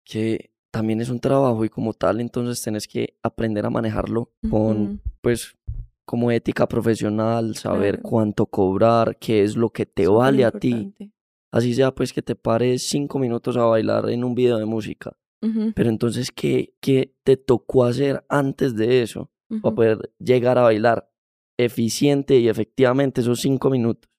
Que 0.09 0.51
también 0.71 1.01
es 1.01 1.09
un 1.11 1.21
trabajo 1.21 1.65
y 1.65 1.69
como 1.69 1.93
tal, 1.93 2.21
entonces 2.21 2.63
tienes 2.63 2.87
que 2.89 3.15
aprender 3.23 3.65
a 3.67 3.71
manejarlo 3.71 4.33
con, 4.51 5.01
pues, 5.21 5.55
como 6.05 6.31
ética 6.31 6.67
profesional, 6.67 7.55
saber 7.57 7.97
Claro. 7.97 8.09
cuánto 8.09 8.47
cobrar, 8.47 9.19
qué 9.19 9.43
es 9.43 9.57
lo 9.57 9.71
que 9.71 9.85
te 9.87 10.07
vale 10.09 10.45
a 10.45 10.51
ti. 10.51 10.95
Así 11.53 11.75
sea, 11.75 11.95
pues, 11.95 12.13
que 12.13 12.23
te 12.23 12.35
pares 12.35 12.89
cinco 12.89 13.19
minutos 13.19 13.57
a 13.57 13.65
bailar 13.65 14.09
en 14.11 14.25
un 14.25 14.35
video 14.35 14.57
de 14.59 14.65
música. 14.67 15.17
Pero 15.75 15.89
entonces, 15.89 16.31
¿qué, 16.33 16.75
qué 16.81 17.15
te 17.23 17.37
tocó 17.37 17.85
hacer 17.85 18.25
antes 18.29 18.75
de 18.75 19.03
eso 19.03 19.31
para 19.63 19.75
poder 19.75 20.11
llegar 20.19 20.59
a 20.59 20.63
bailar 20.63 21.11
eficiente 21.59 22.39
y 22.39 22.49
efectivamente 22.49 23.21
esos 23.21 23.41
cinco 23.41 23.71
minutos? 23.71 24.11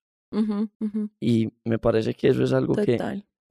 Y 1.19 1.49
me 1.65 1.77
parece 1.79 2.13
que 2.13 2.29
eso 2.29 2.43
es 2.43 2.53
algo 2.53 2.73
que 2.85 2.97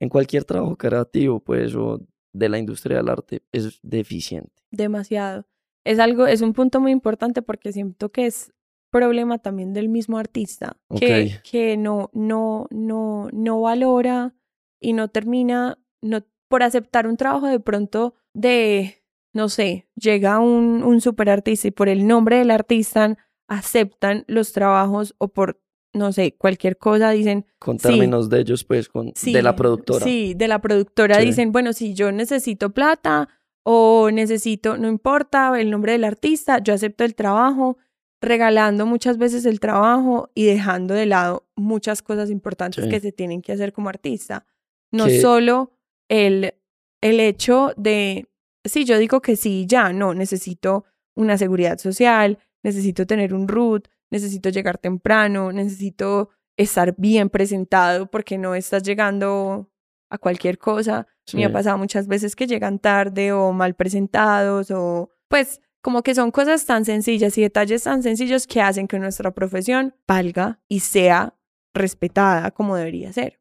en 0.00 0.08
cualquier 0.08 0.44
trabajo 0.44 0.76
creativo, 0.76 1.40
pues, 1.40 1.74
o 1.74 2.00
de 2.32 2.48
la 2.48 2.58
industria 2.58 2.98
del 2.98 3.08
arte, 3.08 3.42
es 3.52 3.80
deficiente. 3.82 4.62
Demasiado. 4.70 5.46
Es 5.84 5.98
algo, 5.98 6.26
es 6.26 6.42
un 6.42 6.52
punto 6.52 6.80
muy 6.80 6.92
importante 6.92 7.42
porque 7.42 7.72
siento 7.72 8.10
que 8.10 8.26
es 8.26 8.52
problema 8.90 9.38
también 9.38 9.72
del 9.72 9.88
mismo 9.88 10.18
artista, 10.18 10.76
que, 10.98 11.40
que 11.48 11.76
no, 11.76 12.10
no, 12.12 12.66
no, 12.70 13.28
no 13.32 13.60
valora 13.60 14.34
y 14.80 14.92
no 14.92 15.08
termina, 15.08 15.78
no, 16.02 16.24
por 16.48 16.62
aceptar 16.62 17.06
un 17.06 17.16
trabajo 17.16 17.46
de 17.46 17.60
pronto 17.60 18.14
de, 18.32 19.02
no 19.34 19.48
sé, 19.48 19.88
llega 19.94 20.38
un, 20.38 20.82
un 20.82 21.00
super 21.00 21.28
artista 21.30 21.68
y 21.68 21.70
por 21.70 21.88
el 21.88 22.06
nombre 22.06 22.38
del 22.38 22.50
artista 22.50 23.16
aceptan 23.46 24.24
los 24.26 24.52
trabajos 24.52 25.14
o 25.18 25.28
por, 25.28 25.60
no 25.94 26.12
sé, 26.12 26.34
cualquier 26.36 26.76
cosa 26.78 27.10
dicen, 27.10 27.46
Con 27.58 27.78
Sí. 27.78 27.88
términos 27.88 28.28
de 28.28 28.40
ellos, 28.40 28.64
pues, 28.64 28.88
con, 28.88 29.12
de 29.22 29.42
la 29.42 29.56
productora. 29.56 30.04
Sí, 30.04 30.34
de 30.34 30.48
la 30.48 30.60
productora 30.60 31.16
Sí. 31.20 31.26
dicen, 31.26 31.50
bueno, 31.52 31.72
si 31.72 31.94
yo 31.94 32.12
necesito 32.12 32.70
plata 32.70 33.28
o 33.64 34.10
necesito, 34.10 34.76
no 34.78 34.88
importa 34.88 35.58
el 35.60 35.70
nombre 35.70 35.92
del 35.92 36.04
artista, 36.04 36.58
yo 36.62 36.72
acepto 36.74 37.04
el 37.04 37.14
trabajo, 37.14 37.78
regalando 38.20 38.84
muchas 38.86 39.16
veces 39.18 39.44
el 39.46 39.60
trabajo 39.60 40.30
y 40.34 40.44
dejando 40.46 40.94
de 40.94 41.06
lado 41.06 41.46
muchas 41.56 42.02
cosas 42.02 42.30
importantes 42.30 42.86
que 42.88 43.00
se 43.00 43.12
tienen 43.12 43.42
que 43.42 43.52
hacer 43.52 43.72
como 43.72 43.88
artista. 43.88 44.44
No 44.90 45.06
Que- 45.06 45.20
solo 45.20 45.72
el, 46.08 46.54
el 47.00 47.20
hecho 47.20 47.72
de, 47.76 48.26
sí, 48.64 48.84
yo 48.84 48.98
digo 48.98 49.20
que 49.20 49.36
sí, 49.36 49.66
ya, 49.68 49.92
no, 49.92 50.14
necesito 50.14 50.84
una 51.14 51.38
seguridad 51.38 51.78
social, 51.78 52.38
necesito 52.64 53.06
tener 53.06 53.34
un 53.34 53.46
root, 53.48 53.88
necesito 54.10 54.48
llegar 54.50 54.78
temprano, 54.78 55.52
necesito 55.52 56.30
estar 56.56 56.94
bien 56.98 57.30
presentado 57.30 58.10
porque 58.10 58.36
no 58.38 58.54
estás 58.54 58.82
llegando 58.82 59.70
a 60.10 60.18
cualquier 60.18 60.58
cosa. 60.58 61.06
Me 61.34 61.44
ha 61.44 61.52
pasado 61.52 61.76
muchas 61.76 62.08
veces 62.08 62.34
que 62.34 62.46
llegan 62.46 62.78
tarde 62.78 63.32
o 63.32 63.52
mal 63.52 63.74
presentados 63.74 64.70
o 64.70 65.10
pues 65.28 65.60
como 65.82 66.02
que 66.02 66.14
son 66.14 66.30
cosas 66.30 66.64
tan 66.64 66.84
sencillas 66.84 67.36
y 67.38 67.42
detalles 67.42 67.84
tan 67.84 68.02
sencillos 68.02 68.46
que 68.46 68.60
hacen 68.60 68.88
que 68.88 68.98
nuestra 68.98 69.30
profesión 69.32 69.94
valga 70.06 70.60
y 70.68 70.80
sea 70.80 71.38
respetada 71.74 72.50
como 72.50 72.76
debería 72.76 73.12
ser. 73.12 73.40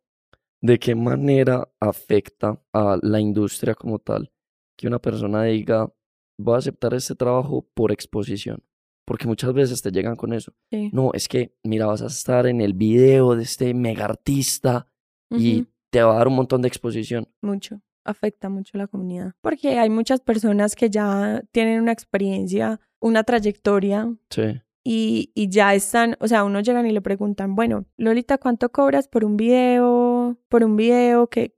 ¿De 0.62 0.80
qué 0.80 0.96
manera 0.96 1.70
afecta 1.80 2.62
a 2.74 2.98
la 3.02 3.20
industria 3.20 3.74
como 3.74 4.00
tal 4.00 4.32
que 4.78 4.88
una 4.88 5.00
persona 5.00 5.44
diga, 5.44 5.92
voy 6.38 6.56
a 6.56 6.58
aceptar 6.58 6.94
este 6.94 7.16
trabajo 7.16 7.68
por 7.74 7.92
exposición? 7.92 8.64
Porque 9.08 9.26
muchas 9.26 9.54
veces 9.54 9.82
te 9.82 9.90
llegan 9.90 10.18
con 10.18 10.34
eso. 10.34 10.52
Sí. 10.70 10.90
No, 10.92 11.12
es 11.14 11.30
que, 11.30 11.56
mira, 11.64 11.86
vas 11.86 12.02
a 12.02 12.08
estar 12.08 12.46
en 12.46 12.60
el 12.60 12.74
video 12.74 13.36
de 13.38 13.44
este 13.44 13.74
mega 13.74 14.04
artista 14.04 14.88
y 15.30 15.66
te 15.90 16.04
va 16.04 16.14
a 16.14 16.18
dar 16.18 16.28
un 16.28 16.36
montón 16.36 16.62
de 16.62 16.68
exposición. 16.68 17.26
mucho, 17.42 17.80
afecta 18.04 18.50
mucho 18.50 18.72
a 18.76 18.80
la 18.80 18.88
comunidad. 18.88 19.34
Porque 19.40 19.80
hay 19.80 19.90
muchas 19.90 20.20
personas 20.20 20.76
que 20.76 20.90
ya 20.90 21.42
tienen 21.54 21.82
una 21.82 21.94
experiencia, 21.94 22.82
una 23.00 23.24
trayectoria 23.24 24.14
Sí, 24.30 24.60
y, 24.84 25.32
y 25.36 25.50
ya 25.50 25.74
están, 25.74 26.18
o 26.20 26.28
sea, 26.28 26.44
uno 26.44 26.60
llegan 26.60 26.86
y 26.86 26.92
le 26.92 27.02
preguntan, 27.02 27.56
bueno, 27.56 27.86
Lolita, 27.96 28.38
¿cuánto 28.38 28.70
cobras 28.74 29.08
por 29.08 29.24
un 29.24 29.38
video? 29.38 30.38
Por 30.50 30.64
un 30.66 30.76
video 30.76 31.28
que 31.28 31.56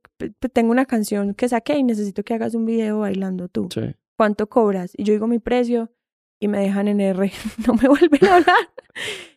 tengo 0.52 0.70
una 0.70 0.84
canción 0.86 1.34
que 1.34 1.48
saqué 1.48 1.76
y 1.78 1.82
necesito 1.82 2.22
que 2.22 2.34
hagas 2.34 2.54
un 2.54 2.64
video 2.64 3.00
bailando 3.00 3.48
tú. 3.48 3.68
sí. 3.74 3.94
¿Cuánto 4.16 4.48
cobras? 4.48 4.92
Y 4.96 5.04
yo 5.04 5.14
digo 5.14 5.26
mi 5.26 5.38
precio 5.38 5.90
y 6.40 6.48
me 6.48 6.58
dejan 6.60 6.88
en 6.88 7.00
R, 7.00 7.30
no 7.66 7.74
me 7.74 7.88
vuelven 7.88 8.24
a 8.24 8.36
hablar. 8.36 8.56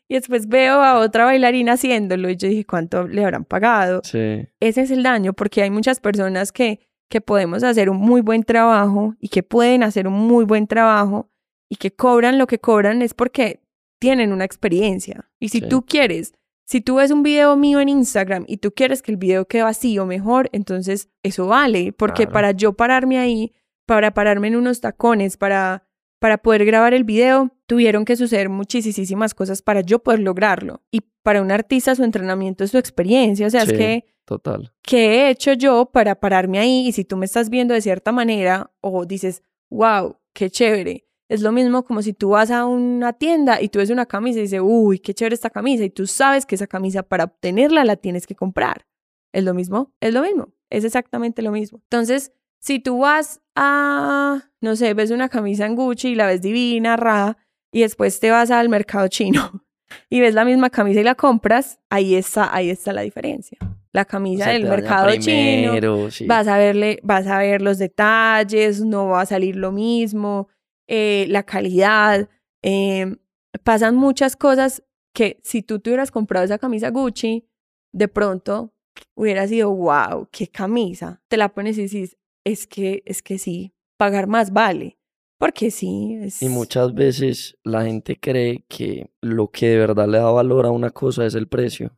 Y 0.08 0.16
después 0.16 0.48
veo 0.48 0.82
a 0.82 1.00
otra 1.00 1.26
bailarina 1.26 1.74
haciéndolo 1.74 2.30
y 2.30 2.36
yo 2.38 2.48
dije, 2.48 2.66
¿cuánto 2.66 3.08
le 3.08 3.24
habrán 3.24 3.46
pagado? 3.46 4.02
Sí, 4.04 4.48
ese 4.60 4.82
es 4.82 4.92
el 4.92 5.04
daño, 5.04 5.34
porque 5.34 5.62
hay 5.64 5.70
muchas 5.70 6.00
personas 6.00 6.52
que, 6.52 6.80
que 7.10 7.22
podemos 7.22 7.64
hacer 7.64 7.90
un 7.90 7.98
muy 7.98 8.22
buen 8.22 8.44
trabajo 8.44 9.16
y 9.20 9.30
que 9.30 9.44
pueden 9.44 9.84
hacer 9.84 10.08
un 10.08 10.14
muy 10.14 10.46
buen 10.46 10.68
trabajo 10.68 11.30
y 11.70 11.76
que 11.78 11.92
cobran 11.92 12.38
lo 12.38 12.48
que 12.48 12.60
cobran 12.60 13.02
es 13.02 13.14
porque 13.14 13.62
tienen 14.00 14.32
una 14.34 14.46
experiencia. 14.46 15.30
Y 15.40 15.50
si 15.50 15.60
Sí. 15.62 15.70
tú 15.70 15.86
quieres, 15.86 16.34
si 16.66 16.82
tú 16.82 16.96
ves 16.96 17.12
un 17.12 17.24
video 17.24 17.56
mío 17.56 17.80
en 17.80 17.90
Instagram 17.90 18.46
y 18.48 18.58
tú 18.58 18.72
quieres 18.74 19.02
que 19.02 19.12
el 19.12 19.18
video 19.18 19.46
quede 19.48 19.64
vacío 19.64 20.06
mejor, 20.06 20.50
entonces 20.54 21.10
eso 21.24 21.48
vale, 21.48 21.92
porque 21.94 22.24
Claro. 22.24 22.32
para 22.34 22.52
yo 22.52 22.74
pararme 22.74 23.18
ahí, 23.18 23.54
para 23.86 24.14
pararme 24.14 24.48
en 24.50 24.56
unos 24.58 24.82
tacones, 24.82 25.38
para, 25.38 25.86
para 26.24 26.38
poder 26.38 26.64
grabar 26.64 26.94
el 26.94 27.04
video, 27.04 27.52
tuvieron 27.66 28.06
que 28.06 28.16
suceder 28.16 28.48
muchísimas 28.48 29.34
cosas 29.34 29.62
para 29.62 29.82
yo 29.82 30.00
poder 30.00 30.22
lograrlo. 30.22 30.82
Y 30.90 31.02
para 31.22 31.42
un 31.42 31.52
artista 31.52 31.94
su 31.96 32.04
entrenamiento 32.06 32.64
es 32.64 32.72
su 32.72 32.78
experiencia, 32.78 33.46
o 33.46 33.50
sea, 33.50 33.66
Sí. 33.66 33.74
es 33.74 33.78
que 33.78 34.06
Total. 34.24 34.72
¿qué 34.84 35.06
he 35.28 35.30
hecho 35.32 35.52
yo 35.52 35.88
para 35.92 36.16
pararme 36.22 36.60
ahí? 36.60 36.88
Y 36.88 36.94
si 36.94 37.04
tú 37.04 37.18
me 37.18 37.26
estás 37.26 37.50
viendo 37.50 37.74
de 37.74 37.82
cierta 37.82 38.14
manera 38.14 38.72
o 38.80 39.06
dices, 39.06 39.44
wow, 39.70 40.16
qué 40.32 40.50
chévere. 40.50 41.06
Es 41.28 41.42
lo 41.42 41.52
mismo 41.52 41.84
como 41.84 42.02
si 42.02 42.14
tú 42.14 42.30
vas 42.30 42.52
a 42.52 42.64
una 42.68 43.12
tienda 43.12 43.62
y 43.62 43.68
tú 43.68 43.80
ves 43.80 43.90
una 43.90 44.06
camisa 44.06 44.40
y 44.40 44.44
dices, 44.44 44.62
uy, 44.64 45.00
qué 45.00 45.14
chévere 45.14 45.36
esta 45.36 45.50
camisa. 45.50 45.84
Y 45.84 45.90
tú 45.90 46.08
sabes 46.08 46.46
que 46.46 46.56
esa 46.56 46.68
camisa 46.68 47.04
para 47.04 47.26
obtenerla 47.26 47.84
la 47.84 47.98
tienes 47.98 48.28
que 48.28 48.36
comprar. 48.36 48.86
¿Es 49.34 49.44
lo 49.44 49.54
mismo? 49.54 49.92
Es 50.00 50.14
lo 50.14 50.22
mismo. 50.22 50.54
Es 50.70 50.86
exactamente 50.86 51.42
lo 51.42 51.52
mismo. 51.52 51.80
Entonces, 51.84 52.32
si 52.64 52.80
tú 52.80 53.00
vas 53.00 53.42
a, 53.58 54.42
no 54.62 54.78
sé, 54.78 54.94
ves 54.94 55.12
una 55.12 55.28
camisa 55.28 55.66
en 55.66 55.76
Gucci 55.76 56.12
y 56.12 56.16
la 56.16 56.28
ves 56.28 56.42
divina, 56.42 56.96
ra, 56.96 57.38
y 57.74 57.82
después 57.82 58.22
te 58.22 58.32
vas 58.32 58.52
al 58.52 58.70
mercado 58.70 59.10
chino 59.10 59.66
y 60.10 60.22
ves 60.22 60.34
la 60.34 60.46
misma 60.46 60.70
camisa 60.70 61.02
y 61.02 61.04
la 61.04 61.16
compras, 61.16 61.82
ahí 61.90 62.16
está, 62.16 62.56
ahí 62.56 62.70
está 62.70 62.94
la 62.94 63.02
diferencia. 63.02 63.58
La 63.92 64.04
O 64.04 64.08
camisa 64.08 64.46
sea, 64.46 64.54
del 64.54 64.64
mercado 64.64 65.14
chino, 65.18 66.10
sí. 66.10 66.26
vas 66.26 66.48
a 66.48 66.58
verle, 66.58 67.00
vas 67.04 67.28
a 67.28 67.40
ver 67.40 67.62
los 67.62 67.80
detalles, 67.80 68.80
no 68.80 69.08
va 69.08 69.22
a 69.22 69.26
salir 69.26 69.58
lo 69.58 69.74
mismo, 69.74 70.48
eh, 70.88 71.26
la 71.28 71.44
calidad, 71.44 72.30
eh, 72.62 73.18
pasan 73.64 73.98
muchas 73.98 74.38
cosas 74.38 74.84
que 75.14 75.38
si 75.44 75.64
tú 75.64 75.82
te 75.82 75.90
hubieras 75.90 76.12
comprado 76.12 76.46
esa 76.46 76.60
camisa 76.60 76.92
Gucci, 76.92 77.46
de 77.92 78.08
pronto 78.08 78.74
hubiera 79.16 79.46
sido, 79.50 79.70
wow, 79.70 80.30
qué 80.32 80.48
camisa. 80.48 81.22
Te 81.28 81.36
la 81.36 81.50
pones 81.50 81.78
y 81.78 81.84
dices, 81.84 82.18
es 82.44 82.68
que, 82.68 83.04
es 83.06 83.22
que 83.22 83.38
sí, 83.38 83.74
pagar 83.98 84.28
más 84.28 84.52
vale. 84.52 84.98
Porque 85.38 85.72
sí, 85.72 86.16
es... 86.22 86.42
Y 86.42 86.48
muchas 86.48 86.94
veces 86.94 87.58
la 87.64 87.84
gente 87.84 88.18
cree 88.18 88.64
que 88.70 89.12
lo 89.20 89.52
que 89.52 89.68
de 89.68 89.78
verdad 89.78 90.08
le 90.08 90.20
da 90.20 90.32
valor 90.32 90.66
a 90.66 90.72
una 90.72 90.90
cosa 90.90 91.26
es 91.26 91.36
el 91.36 91.48
precio. 91.48 91.98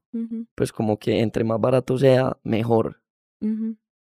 Pues 0.55 0.71
como 0.71 0.97
que 0.97 1.19
entre 1.19 1.43
más 1.43 1.62
barato 1.62 1.97
sea, 1.97 2.39
mejor. 2.43 3.03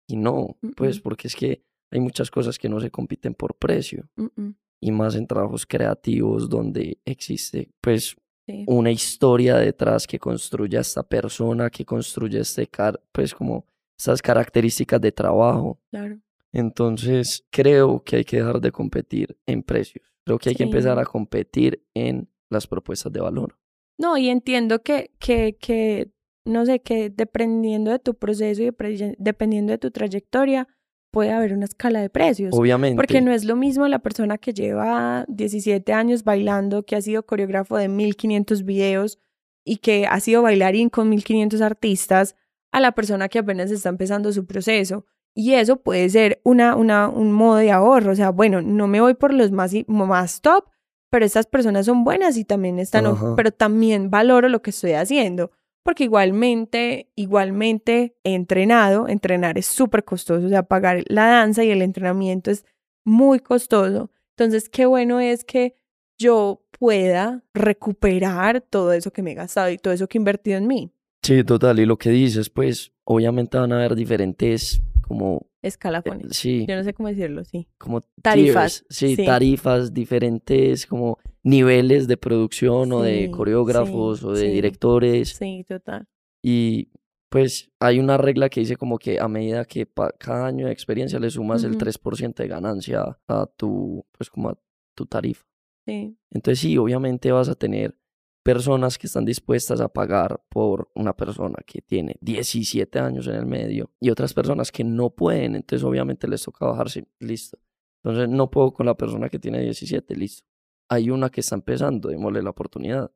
Y 0.06 0.16
no, 0.16 0.58
pues 0.76 1.00
porque 1.00 1.28
es 1.28 1.34
que 1.34 1.64
hay 1.90 2.00
muchas 2.00 2.30
cosas 2.30 2.58
que 2.58 2.68
no 2.68 2.78
se 2.80 2.90
compiten 2.90 3.32
por 3.32 3.54
precio. 3.54 4.06
Y 4.80 4.90
más 4.90 5.14
en 5.14 5.26
trabajos 5.26 5.64
creativos 5.64 6.50
donde 6.50 6.98
existe 7.06 7.70
pues 7.80 8.16
sí. 8.46 8.64
una 8.66 8.90
historia 8.90 9.56
detrás 9.56 10.06
que 10.06 10.18
construye 10.18 10.76
a 10.76 10.82
esta 10.82 11.02
persona, 11.04 11.70
que 11.70 11.86
construye 11.86 12.40
este 12.40 12.66
car 12.66 13.00
pues 13.12 13.32
como 13.32 13.64
esas 14.02 14.22
características 14.22 15.00
de 15.00 15.12
trabajo. 15.12 15.80
Claro. 15.90 16.18
Entonces, 16.52 17.44
creo 17.50 18.02
que 18.04 18.16
hay 18.16 18.24
que 18.24 18.38
dejar 18.38 18.60
de 18.60 18.72
competir 18.72 19.38
en 19.46 19.62
precios. 19.62 20.04
Creo 20.24 20.38
que 20.38 20.50
hay 20.50 20.54
que 20.54 20.64
empezar 20.64 20.98
a 20.98 21.04
competir 21.04 21.82
en 21.94 22.28
las 22.50 22.66
propuestas 22.66 23.12
de 23.12 23.20
valor. 23.20 23.58
No, 23.98 24.16
y 24.16 24.28
entiendo 24.28 24.82
que, 24.82 25.10
que, 25.18 25.56
que, 25.58 26.10
no 26.44 26.66
sé, 26.66 26.80
que 26.80 27.10
dependiendo 27.10 27.90
de 27.90 27.98
tu 27.98 28.14
proceso 28.14 28.62
y 28.62 28.70
dependiendo 29.18 29.72
de 29.72 29.78
tu 29.78 29.90
trayectoria, 29.90 30.68
puede 31.10 31.30
haber 31.30 31.52
una 31.54 31.64
escala 31.64 32.00
de 32.00 32.10
precios. 32.10 32.50
Obviamente. 32.52 32.96
Porque 32.96 33.20
no 33.20 33.32
es 33.32 33.44
lo 33.44 33.56
mismo 33.56 33.86
la 33.88 34.00
persona 34.00 34.38
que 34.38 34.52
lleva 34.52 35.24
17 35.28 35.92
años 35.92 36.24
bailando, 36.24 36.84
que 36.84 36.96
ha 36.96 37.02
sido 37.02 37.24
coreógrafo 37.24 37.76
de 37.76 37.88
1500 37.88 38.64
videos 38.64 39.18
y 39.64 39.76
que 39.76 40.06
ha 40.06 40.18
sido 40.20 40.42
bailarín 40.42 40.88
con 40.88 41.08
1500 41.08 41.60
artistas, 41.60 42.34
a 42.72 42.80
la 42.80 42.92
persona 42.92 43.28
que 43.28 43.38
apenas 43.38 43.70
está 43.70 43.88
empezando 43.90 44.32
su 44.32 44.46
proceso. 44.46 45.06
Y 45.34 45.54
eso 45.54 45.76
puede 45.76 46.08
ser 46.10 46.40
una, 46.44 46.74
una, 46.76 47.08
un 47.08 47.32
modo 47.32 47.56
de 47.56 47.70
ahorro. 47.70 48.12
O 48.12 48.14
sea, 48.14 48.30
bueno, 48.30 48.60
no 48.60 48.86
me 48.86 49.00
voy 49.00 49.14
por 49.14 49.32
los 49.32 49.50
más, 49.50 49.72
y- 49.72 49.84
más 49.88 50.40
top, 50.42 50.64
pero 51.10 51.24
estas 51.24 51.46
personas 51.46 51.86
son 51.86 52.04
buenas 52.04 52.36
y 52.36 52.44
también 52.44 52.78
están, 52.78 53.06
Ajá. 53.06 53.34
pero 53.36 53.50
también 53.50 54.10
valoro 54.10 54.48
lo 54.48 54.60
que 54.62 54.70
estoy 54.70 54.92
haciendo. 54.92 55.50
Porque 55.84 56.04
igualmente, 56.04 57.10
igualmente 57.16 58.16
he 58.24 58.34
entrenado, 58.34 59.08
entrenar 59.08 59.58
es 59.58 59.66
súper 59.66 60.04
costoso, 60.04 60.46
o 60.46 60.48
sea, 60.48 60.62
pagar 60.62 61.02
la 61.08 61.26
danza 61.26 61.64
y 61.64 61.70
el 61.70 61.82
entrenamiento 61.82 62.50
es 62.50 62.64
muy 63.04 63.40
costoso. 63.40 64.10
Entonces, 64.36 64.68
qué 64.68 64.86
bueno 64.86 65.18
es 65.18 65.44
que 65.44 65.76
yo 66.18 66.62
pueda 66.78 67.42
recuperar 67.52 68.60
todo 68.60 68.92
eso 68.92 69.12
que 69.12 69.22
me 69.22 69.32
he 69.32 69.34
gastado 69.34 69.70
y 69.70 69.78
todo 69.78 69.92
eso 69.92 70.06
que 70.08 70.18
he 70.18 70.20
invertido 70.20 70.56
en 70.58 70.66
mí. 70.66 70.92
Sí, 71.22 71.44
total. 71.44 71.78
Y 71.78 71.86
lo 71.86 71.96
que 71.98 72.10
dices, 72.10 72.50
pues, 72.50 72.92
obviamente 73.04 73.56
van 73.58 73.72
a 73.72 73.76
haber 73.76 73.94
diferentes, 73.94 74.82
como, 75.06 75.46
eh, 75.62 75.68
Escalafones. 75.68 76.36
sí, 76.36 76.66
Yo 76.68 76.74
no 76.74 76.82
sé 76.82 76.92
cómo 76.94 77.08
decirlo, 77.08 77.44
sí. 77.44 77.68
como 77.78 78.00
Tarifas, 78.22 78.80
tiers, 78.80 78.98
sí, 78.98 79.16
sí. 79.16 79.24
tarifas 79.24 79.94
diferentes, 79.94 80.86
como 80.86 81.18
niveles 81.44 82.08
de 82.08 82.16
producción 82.16 82.92
o 82.92 83.02
de 83.02 83.30
coreógrafos 83.30 84.24
o 84.24 84.32
de 84.32 84.48
directores. 84.50 85.30
Sí, 85.30 85.64
total. 85.68 86.08
Y 86.42 86.88
pues 87.28 87.70
hay 87.80 87.98
una 87.98 88.16
regla 88.18 88.48
que 88.50 88.60
dice 88.60 88.76
como 88.76 88.98
que 88.98 89.18
a 89.20 89.28
medida 89.28 89.64
que 89.64 89.88
cada 90.18 90.46
año 90.46 90.66
de 90.66 90.72
experiencia 90.72 91.18
le 91.18 91.30
sumas 91.30 91.62
el 91.64 91.70
Ujú. 91.70 91.78
3% 91.78 92.42
de 92.42 92.48
ganancia 92.48 93.18
a 93.28 93.46
tu, 93.46 94.04
pues 94.16 94.28
como 94.28 94.50
a 94.50 94.58
tu 94.94 95.06
tarifa. 95.06 95.44
Sí, 95.86 96.16
Entonces 96.30 96.60
sí, 96.60 96.76
obviamente 96.78 97.32
vas 97.32 97.48
a 97.48 97.54
tener 97.54 97.96
personas 98.42 98.98
que 98.98 99.06
están 99.06 99.24
dispuestas 99.24 99.80
a 99.80 99.88
pagar 99.88 100.42
por 100.48 100.90
una 100.94 101.14
persona 101.14 101.56
que 101.64 101.80
tiene 101.80 102.16
17 102.20 102.98
años 102.98 103.26
en 103.28 103.34
el 103.34 103.46
medio 103.46 103.90
y 104.00 104.10
otras 104.10 104.34
personas 104.34 104.72
que 104.72 104.84
no 104.84 105.10
pueden, 105.10 105.54
entonces 105.54 105.84
obviamente 105.84 106.26
les 106.28 106.42
toca 106.42 106.66
bajarse, 106.66 107.06
listo. 107.20 107.58
Entonces 108.02 108.28
no 108.28 108.50
puedo 108.50 108.72
con 108.72 108.86
la 108.86 108.96
persona 108.96 109.28
que 109.28 109.38
tiene 109.38 109.60
17, 109.60 110.16
listo. 110.16 110.44
Hay 110.88 111.10
una 111.10 111.30
que 111.30 111.40
está 111.40 111.54
empezando, 111.54 112.08
démosle 112.08 112.42
la 112.42 112.50
oportunidad, 112.50 113.10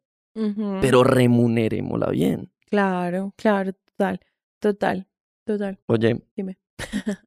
pero 0.80 1.02
remunerémosla 1.02 2.10
bien. 2.10 2.52
Claro, 2.68 3.34
claro, 3.36 3.72
total, 3.72 4.20
total, 4.60 5.08
total. 5.44 5.78
Oye, 5.86 6.22
Dime. 6.36 6.58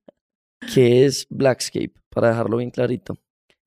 ¿qué 0.74 1.06
es 1.06 1.28
Blackscape? 1.30 1.94
Para 2.10 2.30
dejarlo 2.30 2.58
bien 2.58 2.72
clarito. 2.72 3.18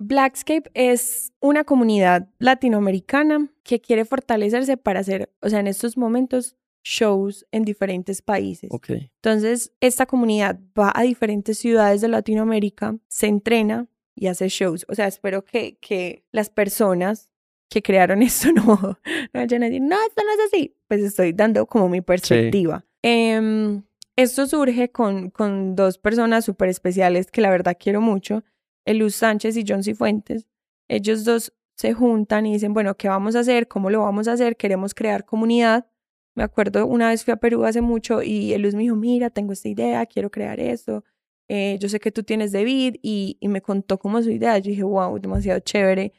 Blackscape 0.03 0.71
es 0.75 1.33
una 1.41 1.65
comunidad 1.65 2.29
latinoamericana 2.39 3.49
que 3.63 3.81
quiere 3.81 4.05
fortalecerse 4.05 4.77
para 4.77 5.01
hacer, 5.01 5.33
o 5.41 5.49
sea, 5.49 5.61
en 5.61 5.67
estos 5.67 5.97
momentos, 5.97 6.57
shows 6.85 7.47
en 7.53 7.65
diferentes 7.65 8.23
países. 8.23 8.69
Ok, 8.73 8.91
Entonces, 8.91 9.73
esta 9.81 10.07
comunidad 10.07 10.59
va 10.79 10.93
a 10.95 11.03
diferentes 11.03 11.59
ciudades 11.59 12.01
de 12.01 12.09
Latinoamérica, 12.09 12.97
se 13.09 13.29
entrena 13.29 13.87
y 14.15 14.27
hace 14.27 14.49
shows. 14.49 14.85
O 14.89 14.95
sea, 14.95 15.07
espero 15.07 15.45
que, 15.45 15.79
que 15.79 16.25
las 16.33 16.51
personas 16.51 17.31
que 17.69 17.83
crearon 17.83 18.23
esto 18.23 18.53
no, 18.53 18.63
no 18.77 18.99
vayan 19.33 19.63
a 19.63 19.67
decir, 19.67 19.83
no, 19.83 19.97
esto 20.07 20.23
no 20.23 20.33
es 20.33 20.53
así. 20.53 20.77
Pues 20.89 21.03
estoy 21.03 21.33
dando 21.33 21.67
como 21.67 21.89
mi 21.89 22.01
perspectiva. 22.01 22.85
Em, 23.03 23.83
esto 24.17 24.47
surge 24.47 24.91
con, 24.91 25.31
con 25.31 25.75
dos 25.75 25.99
personas 25.99 26.45
súper 26.45 26.69
especiales 26.69 27.31
que 27.31 27.41
la 27.41 27.51
verdad 27.51 27.77
quiero 27.79 28.01
mucho, 28.01 28.45
Eluz 28.85 29.15
Sánchez 29.15 29.57
y 29.57 29.65
John 29.67 29.83
Cifuentes. 29.83 30.47
Ellos 30.89 31.25
dos 31.25 31.53
se 31.77 31.95
juntan 31.95 32.47
y 32.47 32.53
dicen, 32.53 32.75
bueno, 32.75 32.97
¿qué 32.97 33.09
vamos 33.09 33.35
a 33.35 33.41
hacer? 33.41 33.67
¿Cómo 33.69 33.91
lo 33.91 34.01
vamos 34.03 34.29
a 34.29 34.33
hacer? 34.33 34.57
Queremos 34.57 34.95
crear 34.95 35.25
comunidad. 35.25 35.87
Me 36.35 36.43
acuerdo 36.43 36.87
una 36.87 37.09
vez 37.09 37.25
fui 37.25 37.33
a 37.33 37.37
Perú 37.37 37.65
hace 37.65 37.81
mucho 37.81 38.23
y 38.23 38.53
Eluz 38.53 38.75
me 38.75 38.83
dijo, 38.83 38.97
mira, 38.97 39.31
tengo 39.31 39.53
esta 39.53 39.69
idea, 39.69 40.07
quiero 40.07 40.31
crear 40.31 40.61
esto. 40.61 41.05
Eh, 41.49 41.77
yo 41.81 41.89
sé 41.89 42.01
que 42.01 42.13
tú 42.13 42.23
tienes 42.23 42.53
David 42.53 42.97
y, 43.03 43.37
y 43.41 43.49
me 43.49 43.61
contó 43.61 43.99
como 43.99 44.23
su 44.23 44.31
idea. 44.31 44.57
Yo 44.59 44.71
dije, 44.71 44.83
wow, 44.83 45.19
demasiado 45.19 45.61
chévere. 45.61 46.13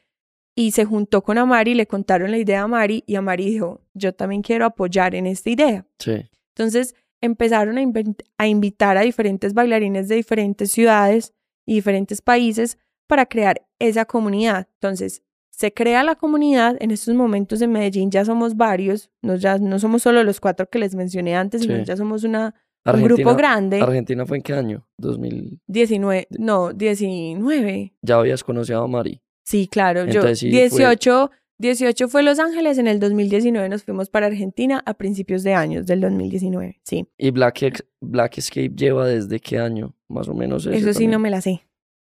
Y 0.56 0.70
se 0.70 0.84
juntó 0.84 1.22
con 1.22 1.36
Amari, 1.38 1.74
le 1.74 1.86
contaron 1.86 2.30
la 2.30 2.38
idea 2.38 2.60
a 2.60 2.64
Amari 2.64 3.02
y 3.06 3.16
Amari 3.16 3.46
dijo, 3.46 3.80
yo 3.92 4.14
también 4.14 4.42
quiero 4.42 4.66
apoyar 4.66 5.16
en 5.16 5.26
esta 5.26 5.50
idea. 5.50 5.86
sí, 5.98 6.22
Entonces 6.50 6.94
empezaron 7.20 7.78
a 8.38 8.46
invitar 8.46 8.96
a 8.96 9.00
diferentes 9.00 9.54
bailarines 9.54 10.08
de 10.08 10.16
diferentes 10.16 10.70
ciudades 10.70 11.32
y 11.66 11.74
diferentes 11.74 12.20
países 12.22 12.78
para 13.06 13.26
crear 13.26 13.66
esa 13.78 14.04
comunidad. 14.04 14.68
Entonces, 14.74 15.22
se 15.50 15.72
crea 15.72 16.02
la 16.02 16.16
comunidad. 16.16 16.76
En 16.80 16.90
estos 16.90 17.14
momentos 17.14 17.60
en 17.62 17.70
Medellín 17.72 18.10
ya 18.10 18.24
somos 18.24 18.56
varios, 18.56 19.10
no, 19.22 19.36
ya 19.36 19.58
no 19.58 19.78
somos 19.78 20.02
solo 20.02 20.22
los 20.24 20.40
cuatro 20.40 20.68
que 20.68 20.78
les 20.78 20.94
mencioné 20.94 21.36
antes, 21.36 21.62
sino 21.62 21.74
ya 21.84 21.96
somos 21.96 22.24
una, 22.24 22.54
un 22.84 23.02
grupo 23.04 23.22
grande. 23.36 23.80
Argentina 23.80 24.26
fue 24.26 24.38
en 24.38 24.42
qué 24.42 24.52
año? 24.54 24.86
2000. 24.98 25.60
19, 25.66 26.26
no, 26.38 26.72
19. 26.72 27.94
Ya 28.02 28.16
habías 28.16 28.42
conocido 28.42 28.82
a 28.82 28.88
Mari. 28.88 29.20
Sí, 29.44 29.68
claro. 29.68 30.06
Yo, 30.06 30.22
sí 30.34 30.50
fue- 30.84 30.96
18, 31.58 31.84
18 32.04 32.08
fue 32.08 32.22
Los 32.22 32.38
Ángeles, 32.38 32.78
en 32.78 32.86
el 32.88 32.98
2019 33.00 33.68
nos 33.68 33.84
fuimos 33.84 34.08
para 34.10 34.26
Argentina 34.26 34.82
a 34.86 34.94
principios 34.94 35.42
de 35.42 35.54
años 35.54 35.86
del 35.86 36.00
2019. 36.00 36.80
Sí, 36.82 37.06
¿Y 37.16 37.30
Black, 37.30 37.62
Ex- 37.62 37.84
Black 38.00 38.38
Escape 38.38 38.70
lleva 38.76 39.06
desde 39.06 39.38
qué 39.40 39.58
año? 39.58 39.94
Más 40.08 40.28
o 40.28 40.34
menos 40.34 40.66
eso 40.66 40.92
sí 40.92 41.06
no 41.06 41.18
me 41.18 41.30
la 41.30 41.40
sé. 41.40 41.62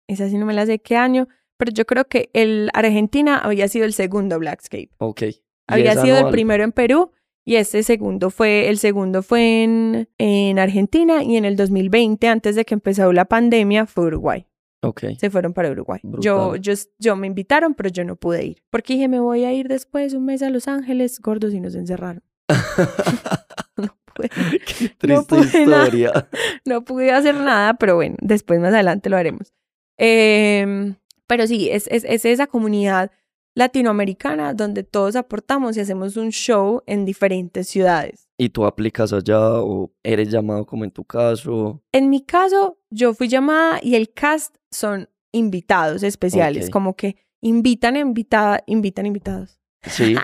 Esa 0.09 0.28
sí 0.28 0.36
no 0.38 0.47
me 0.47 0.55
la 0.55 0.66
sé 0.66 0.78
qué 0.78 0.97
año, 0.97 1.28
pero 1.57 1.72
yo 1.72 1.84
creo 1.84 2.05
que 2.07 2.30
el 2.32 2.70
Argentina 2.74 3.38
había 3.38 3.68
sido 3.68 3.84
el 3.84 3.92
segundo 3.92 4.38
Blackscape. 4.38 4.90
Ok. 4.99 5.22
¿Y 5.22 5.34
Había 5.68 5.97
sido 5.97 6.18
el 6.18 6.30
primero 6.30 6.62
en 6.62 6.70
Perú 6.72 7.11
y 7.44 7.57
este 7.57 7.82
segundo 7.82 8.30
fue, 8.30 8.68
el 8.68 8.78
segundo 8.78 9.22
fue 9.22 9.62
en, 9.64 10.09
en 10.18 10.59
Argentina 10.59 11.22
y 11.24 11.36
en 11.36 11.44
el 11.44 11.57
2020, 11.57 12.26
antes 12.28 12.57
de 12.57 12.64
que 12.64 12.74
empezó 12.74 13.12
la 13.12 13.24
pandemia, 13.24 13.86
fue 13.86 14.07
Uruguay. 14.07 14.47
Ok. 14.83 15.05
Se 15.18 15.31
fueron 15.31 15.53
para 15.53 15.70
Uruguay. 15.70 16.01
Yo, 16.20 16.57
yo, 16.57 16.72
yo 16.99 17.16
me 17.16 17.27
invitaron, 17.27 17.74
pero 17.74 17.89
yo 17.89 18.05
no 18.05 18.16
pude 18.16 18.45
ir. 18.45 18.62
Porque 18.70 18.95
dije, 18.95 19.09
me 19.09 19.20
voy 19.20 19.45
a 19.45 19.53
ir 19.53 19.68
después 19.68 20.12
un 20.14 20.24
mes 20.27 20.43
a 20.43 20.51
Los 20.51 20.68
Ángeles, 20.68 21.20
gordos, 21.20 21.53
y 21.55 21.61
nos 21.61 21.74
encerraron. 21.74 22.22
No 23.77 23.95
pude, 24.14 24.31
Qué 24.31 25.07
No 25.09 25.22
triste 25.24 25.59
pude 25.59 25.66
nada. 25.66 25.85
historia. 25.85 26.29
no 26.64 26.85
pude 26.85 27.11
hacer 27.12 27.35
nada, 27.35 27.74
pero 27.74 27.97
bueno, 27.97 28.16
después 28.20 28.59
más 28.61 28.72
adelante 28.72 29.11
lo 29.11 29.16
haremos. 29.18 29.53
Em, 29.99 30.95
pero 31.27 31.47
sí, 31.47 31.68
es, 31.70 31.87
es, 31.89 32.05
es 32.05 32.24
esa 32.24 32.47
comunidad 32.47 33.11
latinoamericana 33.55 34.53
donde 34.55 34.83
todos 34.85 35.16
aportamos 35.16 35.77
y 35.77 35.81
hacemos 35.81 36.16
un 36.16 36.31
show 36.31 36.83
en 36.87 37.05
diferentes 37.05 37.68
ciudades. 37.68 38.29
¿Y 38.39 38.51
tú 38.51 38.66
aplicas 38.66 39.12
allá 39.12 39.61
o 39.62 39.93
eres 40.03 40.31
llamado 40.31 40.66
como 40.66 40.85
en 40.85 40.91
tu 40.91 41.05
caso? 41.05 41.83
En 41.93 42.11
mi 42.11 42.22
caso, 42.22 42.79
yo 42.91 43.14
fui 43.14 43.29
llamada 43.29 43.81
y 43.83 43.95
el 43.95 44.12
cast 44.12 44.57
son 44.77 45.09
invitados 45.33 46.03
especiales, 46.03 46.70
como 46.70 46.95
que 46.95 47.16
invitan 47.41 47.97
invitada, 47.97 48.62
invitan 48.66 49.07
invitados. 49.07 49.61
Sí. 49.83 50.14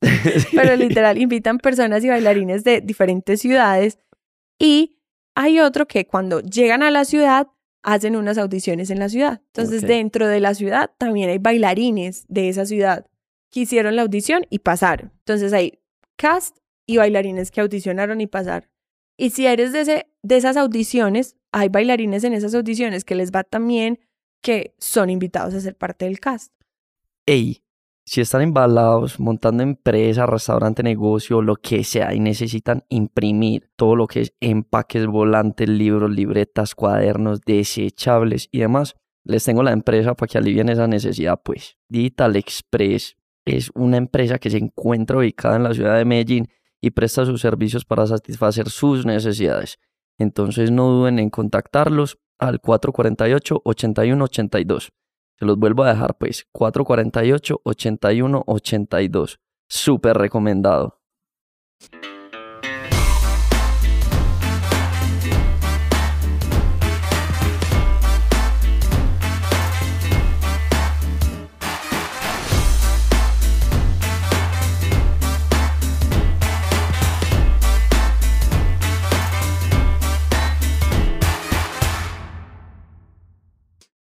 Pero 0.52 0.76
literal, 0.76 1.18
invitan 1.18 1.58
personas 1.58 2.04
y 2.04 2.08
bailarines 2.08 2.64
de 2.64 2.80
diferentes 2.80 3.40
ciudades. 3.40 3.98
Y 4.58 4.98
hay 5.34 5.60
otro 5.60 5.86
que 5.86 6.06
cuando 6.06 6.40
llegan 6.40 6.82
a 6.82 6.90
la 6.90 7.04
ciudad, 7.04 7.48
hacen 7.82 8.16
unas 8.16 8.38
audiciones 8.38 8.90
en 8.90 8.98
la 8.98 9.08
ciudad. 9.08 9.40
Entonces, 9.46 9.82
dentro 9.82 10.26
de 10.28 10.40
la 10.40 10.54
ciudad 10.54 10.90
también 10.98 11.30
hay 11.30 11.38
bailarines 11.38 12.24
de 12.28 12.48
esa 12.48 12.64
ciudad 12.64 13.06
que 13.50 13.60
hicieron 13.60 13.96
la 13.96 14.02
audición 14.02 14.46
y 14.50 14.60
pasaron. 14.60 15.12
Entonces, 15.18 15.52
hay 15.52 15.80
cast 16.16 16.58
y 16.86 16.96
bailarines 16.96 17.50
que 17.50 17.60
audicionaron 17.60 18.20
y 18.20 18.26
pasaron. 18.26 18.68
Y 19.16 19.30
si 19.30 19.46
eres 19.46 19.72
de, 19.72 19.80
ese, 19.80 20.06
de 20.22 20.36
esas 20.36 20.56
audiciones, 20.56 21.36
hay 21.52 21.68
bailarines 21.68 22.24
en 22.24 22.32
esas 22.32 22.54
audiciones 22.54 23.04
que 23.04 23.14
les 23.14 23.30
va 23.30 23.44
también 23.44 24.00
que 24.40 24.74
son 24.78 25.10
invitados 25.10 25.54
a 25.54 25.60
ser 25.60 25.76
parte 25.76 26.06
del 26.06 26.18
cast. 26.18 26.52
Ey, 27.26 27.62
si 28.04 28.20
están 28.20 28.42
embalados, 28.42 29.20
montando 29.20 29.62
empresa, 29.62 30.26
restaurante, 30.26 30.82
negocio, 30.82 31.40
lo 31.40 31.56
que 31.56 31.84
sea, 31.84 32.12
y 32.12 32.20
necesitan 32.20 32.84
imprimir 32.88 33.70
todo 33.76 33.94
lo 33.94 34.08
que 34.08 34.22
es 34.22 34.34
empaques, 34.40 35.06
volantes, 35.06 35.68
libros, 35.68 36.10
libretas, 36.10 36.74
cuadernos, 36.74 37.40
desechables 37.42 38.48
y 38.50 38.58
demás, 38.58 38.96
les 39.24 39.44
tengo 39.44 39.62
la 39.62 39.70
empresa 39.70 40.14
para 40.14 40.28
que 40.28 40.38
alivien 40.38 40.68
esa 40.68 40.88
necesidad, 40.88 41.40
pues. 41.44 41.76
Digital 41.88 42.34
Express 42.34 43.16
es 43.44 43.70
una 43.74 43.98
empresa 43.98 44.38
que 44.38 44.50
se 44.50 44.58
encuentra 44.58 45.18
ubicada 45.18 45.56
en 45.56 45.62
la 45.62 45.74
ciudad 45.74 45.96
de 45.96 46.04
Medellín 46.04 46.48
y 46.82 46.90
presta 46.90 47.24
sus 47.24 47.40
servicios 47.40 47.86
para 47.86 48.06
satisfacer 48.06 48.68
sus 48.68 49.06
necesidades. 49.06 49.78
Entonces 50.18 50.70
no 50.70 50.90
duden 50.90 51.18
en 51.18 51.30
contactarlos 51.30 52.18
al 52.38 52.60
448-8182. 52.60 54.90
Se 55.38 55.46
los 55.46 55.56
vuelvo 55.56 55.84
a 55.84 55.94
dejar, 55.94 56.18
pues, 56.18 56.46
448-8182. 56.52 59.38
Súper 59.68 60.18
recomendado. 60.18 61.00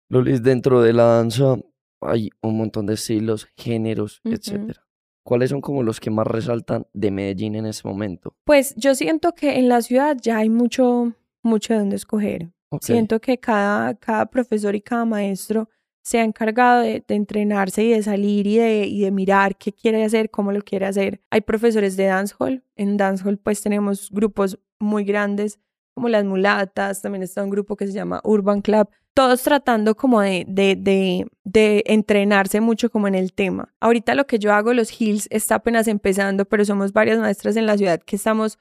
Lulis, 0.09 0.43
dentro 0.43 0.83
de 0.83 0.93
la 0.93 1.05
danza 1.05 1.57
hay 2.01 2.31
un 2.43 2.57
montón 2.57 2.87
de 2.87 2.95
estilos, 2.95 3.49
géneros, 3.57 4.21
Ujú. 4.25 4.35
etcétera. 4.35 4.83
¿Cuáles 5.25 5.51
son 5.51 5.61
como 5.61 5.83
los 5.83 5.99
que 5.99 6.11
más 6.11 6.27
resaltan 6.27 6.87
de 6.93 7.11
Medellín 7.11 7.57
en 7.57 7.67
ese 7.67 7.87
momento? 7.87 8.37
Pues 8.45 8.75
yo 8.77 8.95
siento 8.95 9.33
que 9.33 9.59
en 9.59 9.69
la 9.69 9.83
ciudad 9.83 10.17
ya 10.23 10.39
hay 10.39 10.49
mucho, 10.49 11.15
mucho 11.43 11.73
de 11.73 11.81
dónde 11.81 11.97
escoger. 11.97 12.53
Siento 12.81 13.21
que 13.21 13.39
cada, 13.39 13.95
cada 13.95 14.27
profesor 14.27 14.77
y 14.77 14.81
cada 14.81 15.05
maestro 15.05 15.69
se 16.03 16.21
ha 16.21 16.25
encargado 16.25 16.83
de, 16.83 17.03
de 17.07 17.15
entrenarse 17.17 17.83
y 17.83 17.91
de 17.91 18.03
salir 18.03 18.47
y 18.47 18.59
de, 18.59 18.87
y 18.87 19.01
de 19.01 19.11
mirar 19.11 19.57
qué 19.57 19.73
quiere 19.73 20.05
hacer, 20.05 20.31
cómo 20.31 20.53
lo 20.53 20.63
quiere 20.63 20.87
hacer. 20.87 21.21
Hay 21.31 21.41
profesores 21.41 21.97
de 21.97 22.05
dancehall. 22.05 22.63
En 22.77 22.97
dancehall 22.97 23.39
pues 23.39 23.63
tenemos 23.63 24.11
grupos 24.13 24.61
muy 24.79 25.05
grandes 25.05 25.59
como 25.95 26.09
las 26.09 26.25
mulatas, 26.25 27.03
también 27.03 27.23
está 27.25 27.43
un 27.43 27.51
grupo 27.51 27.75
que 27.75 27.87
se 27.87 27.93
llama 27.95 28.21
Urban 28.23 28.61
Club, 28.61 28.89
todos 29.17 29.43
tratando 29.43 29.97
como 29.97 30.21
de, 30.21 30.45
de, 30.47 30.77
de, 30.77 31.27
de 31.43 31.83
entrenarse 31.87 32.61
mucho 32.61 32.91
como 32.91 33.09
en 33.09 33.15
el 33.15 33.33
tema. 33.33 33.75
Ahorita 33.81 34.15
lo 34.15 34.27
que 34.27 34.39
yo 34.39 34.53
hago, 34.53 34.75
los 34.75 35.01
Hills, 35.01 35.27
está 35.31 35.55
apenas 35.55 35.89
empezando, 35.89 36.45
pero 36.45 36.67
somos 36.67 36.93
varias 36.93 37.19
maestras 37.19 37.57
en 37.57 37.65
la 37.65 37.79
ciudad 37.79 37.99
que 38.03 38.17
estamos 38.17 38.59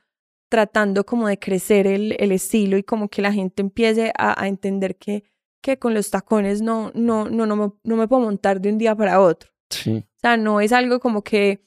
tratando 0.47 1.05
como 1.05 1.27
de 1.27 1.37
crecer 1.37 1.87
el, 1.87 2.15
el 2.19 2.31
estilo 2.31 2.77
y 2.77 2.83
como 2.83 3.09
que 3.09 3.21
la 3.21 3.33
gente 3.33 3.61
empiece 3.61 4.13
a, 4.17 4.41
a 4.41 4.47
entender 4.47 4.95
que, 4.95 5.25
que 5.61 5.77
con 5.77 5.93
los 5.93 6.09
tacones 6.09 6.61
no, 6.61 6.89
no, 6.95 7.29
no, 7.29 7.45
no, 7.45 7.55
me, 7.57 7.71
no 7.83 7.97
me 7.97 8.07
puedo 8.07 8.21
montar 8.21 8.61
de 8.61 8.69
un 8.69 8.77
día 8.77 8.95
para 8.95 9.19
otro. 9.19 9.51
sí, 9.69 10.05
O 10.07 10.19
sea, 10.21 10.37
no 10.37 10.61
es 10.61 10.71
algo 10.71 11.01
como 11.01 11.21
que 11.21 11.65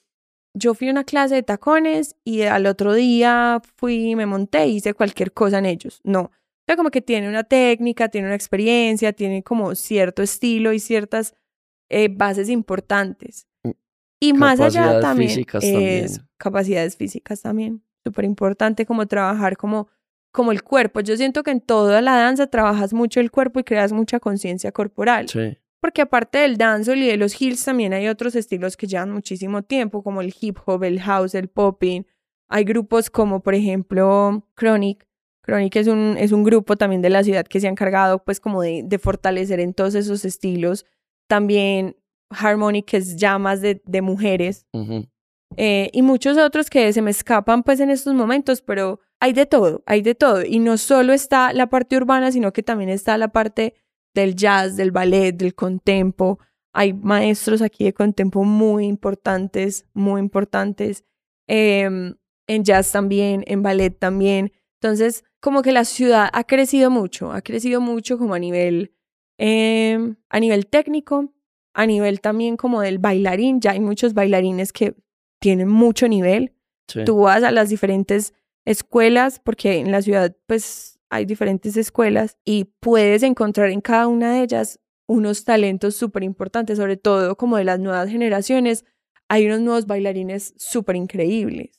yo 0.54 0.72
fui 0.72 0.88
a 0.88 0.92
una 0.92 1.04
clase 1.04 1.34
de 1.34 1.42
tacones 1.42 2.16
y 2.24 2.40
al 2.40 2.64
otro 2.64 2.94
día 2.94 3.60
fui, 3.76 4.16
me 4.16 4.24
monté 4.24 4.66
y 4.66 4.76
hice 4.76 4.94
cualquier 4.94 5.34
cosa 5.34 5.58
en 5.58 5.66
ellos. 5.66 6.00
No. 6.04 6.30
Sea, 6.68 6.76
como 6.76 6.90
que 6.90 7.00
tiene 7.00 7.28
una 7.30 7.44
técnica, 7.44 8.10
tiene 8.10 8.26
una 8.26 8.34
experiencia, 8.36 9.14
tiene 9.14 9.42
como 9.42 9.74
cierto 9.74 10.22
estilo 10.22 10.74
y 10.74 10.80
ciertas 10.80 11.34
eh, 11.88 12.08
bases 12.08 12.50
importantes. 12.50 13.46
Mm, 13.64 13.70
Y 14.20 14.32
más 14.34 14.60
allá 14.60 14.82
capacidades 14.82 15.02
también, 15.02 15.28
físicas 15.30 15.64
también. 15.64 16.04
es 16.04 16.20
capacidades 16.36 16.96
físicas 16.96 17.40
también. 17.40 17.82
Súper 18.04 18.26
importante 18.26 18.84
como 18.84 19.06
trabajar 19.06 19.56
como, 19.56 19.88
como 20.30 20.52
el 20.52 20.62
cuerpo. 20.62 21.00
Yo 21.00 21.16
siento 21.16 21.42
que 21.42 21.52
en 21.52 21.62
toda 21.62 22.02
la 22.02 22.16
danza 22.16 22.46
trabajas 22.48 22.92
mucho 22.92 23.18
el 23.20 23.30
cuerpo 23.30 23.60
y 23.60 23.64
creas 23.64 23.92
mucha 23.92 24.20
conciencia 24.20 24.70
corporal. 24.70 25.28
sí. 25.28 25.56
Porque 25.80 26.02
aparte 26.02 26.38
del 26.38 26.58
dancehall 26.58 26.98
y 26.98 27.06
de 27.06 27.16
los 27.16 27.40
heels 27.40 27.64
también 27.64 27.92
hay 27.94 28.08
otros 28.08 28.34
estilos 28.34 28.76
que 28.76 28.88
llevan 28.88 29.12
muchísimo 29.12 29.62
tiempo, 29.62 30.02
como 30.02 30.20
el 30.20 30.34
hip 30.38 30.58
hop, 30.66 30.82
el 30.82 31.00
house, 31.00 31.34
el 31.34 31.48
popping. 31.48 32.04
Hay 32.48 32.64
grupos 32.64 33.08
como, 33.10 33.40
por 33.40 33.54
ejemplo, 33.54 34.44
Chronic. 34.56 35.07
Chronic 35.48 35.76
es 35.76 35.86
un, 35.86 36.16
es 36.18 36.32
un 36.32 36.44
grupo 36.44 36.76
también 36.76 37.00
de 37.00 37.08
la 37.08 37.24
ciudad 37.24 37.46
que 37.46 37.58
se 37.58 37.68
ha 37.68 37.70
encargado, 37.70 38.22
pues, 38.22 38.38
como 38.38 38.60
de, 38.60 38.82
de 38.84 38.98
fortalecer 38.98 39.60
en 39.60 39.72
todos 39.72 39.94
esos 39.94 40.26
estilos. 40.26 40.84
También 41.26 41.96
Harmonic, 42.28 42.84
que 42.84 42.98
es 42.98 43.16
ya 43.16 43.38
más 43.38 43.62
de, 43.62 43.80
de 43.86 44.02
mujeres. 44.02 44.66
ujú. 44.74 45.06
Eh, 45.56 45.88
y 45.94 46.02
muchos 46.02 46.36
otros 46.36 46.68
que 46.68 46.92
se 46.92 47.00
me 47.00 47.10
escapan 47.10 47.62
pues 47.62 47.80
en 47.80 47.88
estos 47.88 48.12
momentos, 48.12 48.60
pero 48.60 49.00
hay 49.18 49.32
de 49.32 49.46
todo, 49.46 49.82
hay 49.86 50.02
de 50.02 50.14
todo. 50.14 50.44
Y 50.44 50.58
no 50.58 50.76
solo 50.76 51.14
está 51.14 51.54
la 51.54 51.68
parte 51.68 51.96
urbana, 51.96 52.30
sino 52.30 52.52
que 52.52 52.62
también 52.62 52.90
está 52.90 53.16
la 53.16 53.28
parte 53.28 53.74
del 54.14 54.34
jazz, 54.34 54.76
del 54.76 54.90
ballet, 54.90 55.32
del 55.32 55.54
contempo. 55.54 56.38
Hay 56.74 56.92
maestros 56.92 57.62
aquí 57.62 57.84
de 57.84 57.94
contempo 57.94 58.44
muy 58.44 58.86
importantes, 58.86 59.86
muy 59.94 60.20
importantes. 60.20 61.04
Em, 61.48 62.14
en 62.46 62.64
jazz 62.64 62.92
también, 62.92 63.42
en 63.46 63.62
ballet 63.62 63.98
también. 63.98 64.52
Entonces, 64.80 65.24
como 65.40 65.62
que 65.62 65.72
la 65.72 65.84
ciudad 65.84 66.28
ha 66.32 66.44
crecido 66.44 66.90
mucho, 66.90 67.32
ha 67.32 67.42
crecido 67.42 67.80
mucho 67.80 68.16
como 68.16 68.34
a 68.34 68.38
nivel, 68.38 68.94
em, 69.36 70.16
a 70.28 70.38
nivel 70.40 70.66
técnico, 70.66 71.32
a 71.74 71.86
nivel 71.86 72.20
también 72.20 72.56
como 72.56 72.80
del 72.80 72.98
bailarín. 72.98 73.60
Ya 73.60 73.72
hay 73.72 73.80
muchos 73.80 74.14
bailarines 74.14 74.72
que 74.72 74.94
tienen 75.40 75.68
mucho 75.68 76.08
nivel. 76.08 76.54
sí. 76.88 77.04
Tú 77.04 77.18
vas 77.20 77.42
a 77.42 77.50
las 77.50 77.68
diferentes 77.68 78.34
escuelas, 78.64 79.40
porque 79.40 79.78
en 79.78 79.90
la 79.92 80.00
ciudad 80.00 80.34
pues 80.46 80.98
hay 81.10 81.26
diferentes 81.26 81.76
escuelas 81.76 82.38
y 82.44 82.64
puedes 82.80 83.22
encontrar 83.22 83.70
en 83.70 83.80
cada 83.80 84.06
una 84.06 84.32
de 84.32 84.42
ellas 84.42 84.80
unos 85.06 85.44
talentos 85.44 85.96
súper 85.96 86.22
importantes, 86.22 86.78
sobre 86.78 86.96
todo 86.96 87.36
como 87.36 87.56
de 87.58 87.64
las 87.64 87.78
nuevas 87.78 88.08
generaciones. 88.10 88.84
Hay 89.28 89.46
unos 89.46 89.60
nuevos 89.60 89.86
bailarines 89.86 90.54
súper 90.56 90.96
increíbles 90.96 91.77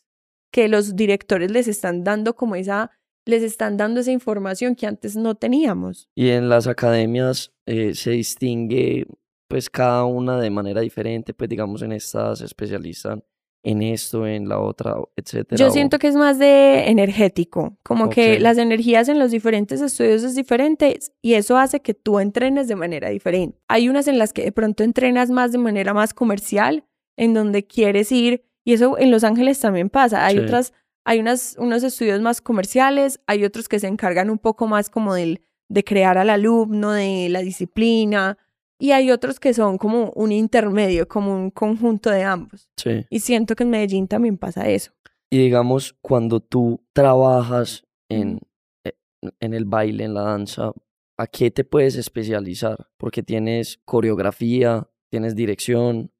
que 0.51 0.67
los 0.67 0.95
directores 0.95 1.51
les 1.51 1.67
están 1.67 2.03
dando 2.03 2.35
como 2.35 2.55
esa, 2.55 2.91
les 3.25 3.43
están 3.43 3.77
dando 3.77 4.01
esa 4.01 4.11
información 4.11 4.75
que 4.75 4.87
antes 4.87 5.15
no 5.15 5.35
teníamos. 5.35 6.09
Y 6.15 6.29
en 6.29 6.49
las 6.49 6.67
academias 6.67 7.51
eh, 7.65 7.93
se 7.95 8.11
distingue, 8.11 9.05
pues, 9.47 9.69
cada 9.69 10.05
una 10.05 10.39
de 10.39 10.49
manera 10.49 10.81
diferente, 10.81 11.33
pues, 11.33 11.49
digamos, 11.49 11.81
en 11.81 11.91
estas 11.91 12.39
se 12.39 12.45
especializan 12.45 13.23
en 13.63 13.81
esto, 13.81 14.25
en 14.25 14.47
la 14.47 14.59
otra, 14.59 14.95
etcétera? 15.15 15.57
Yo 15.57 15.71
siento 15.71 15.99
que 15.99 16.07
es 16.07 16.15
más 16.15 16.39
de 16.39 16.89
energético, 16.89 17.77
como 17.83 18.09
que 18.09 18.39
las 18.39 18.57
energías 18.57 19.09
en 19.09 19.19
los 19.19 19.31
diferentes 19.31 19.81
estudios 19.81 20.23
es 20.23 20.35
diferentes 20.35 21.11
y 21.21 21.33
eso 21.33 21.57
hace 21.57 21.81
que 21.81 21.93
tú 21.93 22.19
entrenes 22.19 22.67
de 22.67 22.75
manera 22.75 23.09
diferente. 23.09 23.59
Hay 23.67 23.89
unas 23.89 24.07
en 24.07 24.17
las 24.17 24.33
que 24.33 24.43
de 24.43 24.51
pronto 24.51 24.83
entrenas 24.83 25.29
más 25.29 25.51
de 25.51 25.57
manera 25.57 25.93
más 25.93 26.13
comercial, 26.13 26.85
en 27.17 27.33
donde 27.33 27.67
quieres 27.67 28.11
ir, 28.11 28.45
y 28.69 28.73
eso 28.73 28.97
en 28.99 29.09
Los 29.09 29.23
Ángeles 29.23 29.59
también 29.59 29.89
pasa. 29.89 30.25
Hay 30.25 30.35
Sí. 30.37 30.43
otras, 30.43 30.73
hay 31.05 31.19
unas, 31.19 31.55
unos 31.57 31.81
estudios 31.83 32.21
más 32.21 32.39
comerciales, 32.41 33.19
hay 33.25 33.43
otros 33.43 33.67
que 33.67 33.79
se 33.79 33.87
encargan 33.87 34.29
un 34.29 34.37
poco 34.37 34.67
más 34.67 34.89
como 34.91 35.15
del, 35.15 35.41
de 35.69 35.83
crear 35.83 36.19
al 36.19 36.29
alumno, 36.29 36.91
de 36.91 37.29
la 37.29 37.39
disciplina, 37.41 38.37
y 38.79 38.91
hay 38.91 39.09
otros 39.09 39.39
que 39.39 39.53
son 39.55 39.77
como 39.79 40.11
un 40.11 40.31
intermedio, 40.31 41.07
como 41.07 41.33
un 41.33 41.49
conjunto 41.49 42.11
de 42.11 42.23
ambos. 42.23 42.69
Sí. 42.77 43.05
Y 43.09 43.19
siento 43.21 43.55
que 43.55 43.63
en 43.63 43.71
Medellín 43.71 44.07
también 44.07 44.37
pasa 44.37 44.69
eso. 44.69 44.91
Y 45.31 45.37
digamos, 45.39 45.95
cuando 46.01 46.39
tú 46.39 46.81
trabajas 46.93 47.83
en, 48.07 48.39
eh, 48.85 48.93
en 49.39 49.53
el 49.55 49.65
baile, 49.65 50.03
en 50.03 50.13
la 50.13 50.21
danza, 50.21 50.71
¿a 51.17 51.25
qué 51.27 51.49
te 51.49 51.63
puedes 51.63 51.95
especializar? 51.95 52.87
Porque 52.97 53.23
tienes 53.23 53.79
coreografía, 53.85 54.87
tienes 55.09 55.35
dirección, 55.35 56.11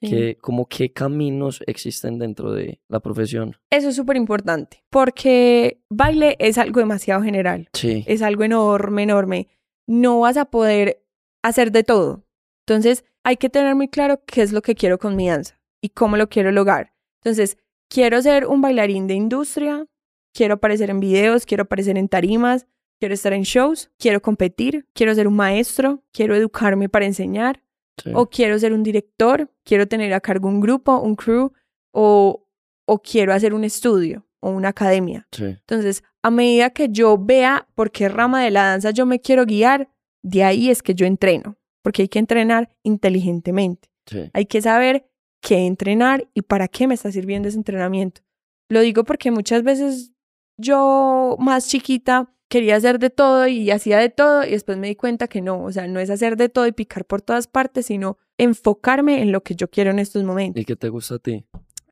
Sí. 0.00 0.10
¿qué, 0.10 0.38
como 0.40 0.66
qué 0.66 0.92
caminos 0.92 1.62
existen 1.66 2.18
dentro 2.18 2.52
de 2.52 2.80
la 2.88 3.00
profesión? 3.00 3.56
Eso 3.70 3.88
es 3.88 3.96
súper 3.96 4.16
importante, 4.16 4.84
porque 4.90 5.80
baile 5.90 6.36
es 6.38 6.56
algo 6.56 6.80
demasiado 6.80 7.22
general, 7.22 7.68
Sí, 7.72 8.04
es 8.06 8.22
algo 8.22 8.44
enorme, 8.44 9.02
enorme. 9.02 9.48
No 9.88 10.20
vas 10.20 10.36
a 10.36 10.44
poder 10.44 11.02
hacer 11.42 11.72
de 11.72 11.82
todo. 11.82 12.24
Entonces, 12.66 13.04
hay 13.24 13.36
que 13.36 13.50
tener 13.50 13.74
muy 13.74 13.88
claro 13.88 14.22
qué 14.26 14.42
es 14.42 14.52
lo 14.52 14.62
que 14.62 14.74
quiero 14.74 14.98
con 14.98 15.16
mi 15.16 15.28
danza 15.28 15.58
y 15.82 15.90
cómo 15.90 16.16
lo 16.16 16.28
quiero 16.28 16.52
lograr. 16.52 16.92
Entonces, 17.22 17.58
quiero 17.88 18.22
ser 18.22 18.46
un 18.46 18.60
bailarín 18.60 19.06
de 19.06 19.14
industria, 19.14 19.86
quiero 20.32 20.54
aparecer 20.54 20.90
en 20.90 21.00
videos, 21.00 21.46
quiero 21.46 21.64
aparecer 21.64 21.98
en 21.98 22.08
tarimas, 22.08 22.66
quiero 23.00 23.14
estar 23.14 23.32
en 23.32 23.42
shows, 23.42 23.90
quiero 23.98 24.20
competir, 24.20 24.86
quiero 24.92 25.14
ser 25.14 25.26
un 25.26 25.36
maestro, 25.36 26.02
quiero 26.12 26.34
educarme 26.34 26.88
para 26.88 27.06
enseñar, 27.06 27.62
sí, 28.02 28.10
o 28.14 28.28
quiero 28.28 28.58
ser 28.58 28.72
un 28.72 28.82
director, 28.82 29.50
quiero 29.64 29.86
tener 29.88 30.12
a 30.14 30.20
cargo 30.20 30.48
un 30.48 30.60
grupo, 30.60 30.98
un 30.98 31.14
crew, 31.16 31.52
o, 31.92 32.46
o 32.86 32.98
quiero 33.02 33.32
hacer 33.32 33.54
un 33.54 33.64
estudio 33.64 34.26
o 34.40 34.50
una 34.50 34.68
academia. 34.68 35.26
sí, 35.32 35.44
Entonces, 35.44 36.02
a 36.22 36.30
medida 36.30 36.70
que 36.70 36.88
yo 36.90 37.18
vea 37.18 37.66
por 37.74 37.90
qué 37.90 38.08
rama 38.08 38.42
de 38.42 38.50
la 38.50 38.64
danza 38.64 38.90
yo 38.90 39.04
me 39.06 39.20
quiero 39.20 39.44
guiar, 39.46 39.90
de 40.22 40.44
ahí 40.44 40.70
es 40.70 40.82
que 40.82 40.94
yo 40.94 41.06
entreno, 41.06 41.56
porque 41.82 42.02
hay 42.02 42.08
que 42.08 42.18
entrenar 42.18 42.68
inteligentemente. 42.84 43.88
sí, 44.06 44.30
Hay 44.32 44.46
que 44.46 44.60
saber 44.62 45.08
qué 45.40 45.66
entrenar 45.66 46.28
y 46.34 46.42
para 46.42 46.68
qué 46.68 46.86
me 46.86 46.94
está 46.94 47.10
sirviendo 47.12 47.48
ese 47.48 47.56
entrenamiento. 47.58 48.20
Lo 48.68 48.80
digo 48.80 49.04
porque 49.04 49.30
muchas 49.30 49.62
veces 49.62 50.12
yo 50.56 51.36
más 51.38 51.68
chiquita 51.68 52.32
quería 52.48 52.76
hacer 52.76 52.98
de 52.98 53.10
todo 53.10 53.46
y 53.46 53.70
hacía 53.70 53.98
de 53.98 54.08
todo 54.08 54.44
y 54.44 54.50
después 54.50 54.78
me 54.78 54.88
di 54.88 54.96
cuenta 54.96 55.28
que 55.28 55.40
no, 55.40 55.62
o 55.62 55.72
sea, 55.72 55.86
no 55.86 56.00
es 56.00 56.10
hacer 56.10 56.36
de 56.36 56.48
todo 56.48 56.66
y 56.66 56.72
picar 56.72 57.04
por 57.04 57.22
todas 57.22 57.46
partes, 57.46 57.86
sino 57.86 58.18
enfocarme 58.38 59.22
en 59.22 59.32
lo 59.32 59.42
que 59.42 59.54
yo 59.54 59.68
quiero 59.68 59.90
en 59.90 59.98
estos 59.98 60.24
momentos. 60.24 60.60
¿Y 60.60 60.64
qué 60.64 60.76
te 60.76 60.88
gusta 60.88 61.16
a 61.16 61.18
ti? 61.18 61.44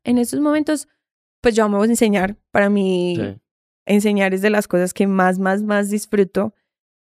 En 0.03 0.17
estos 0.17 0.39
momentos, 0.39 0.87
pues 1.41 1.55
yo 1.55 1.65
amo 1.65 1.83
enseñar. 1.83 2.37
Para 2.51 2.69
mí, 2.69 3.15
Sí, 3.17 3.41
enseñar 3.85 4.33
es 4.33 4.41
de 4.41 4.49
las 4.49 4.67
cosas 4.67 4.93
que 4.93 5.07
más, 5.07 5.39
más, 5.39 5.63
más 5.63 5.89
disfruto. 5.89 6.53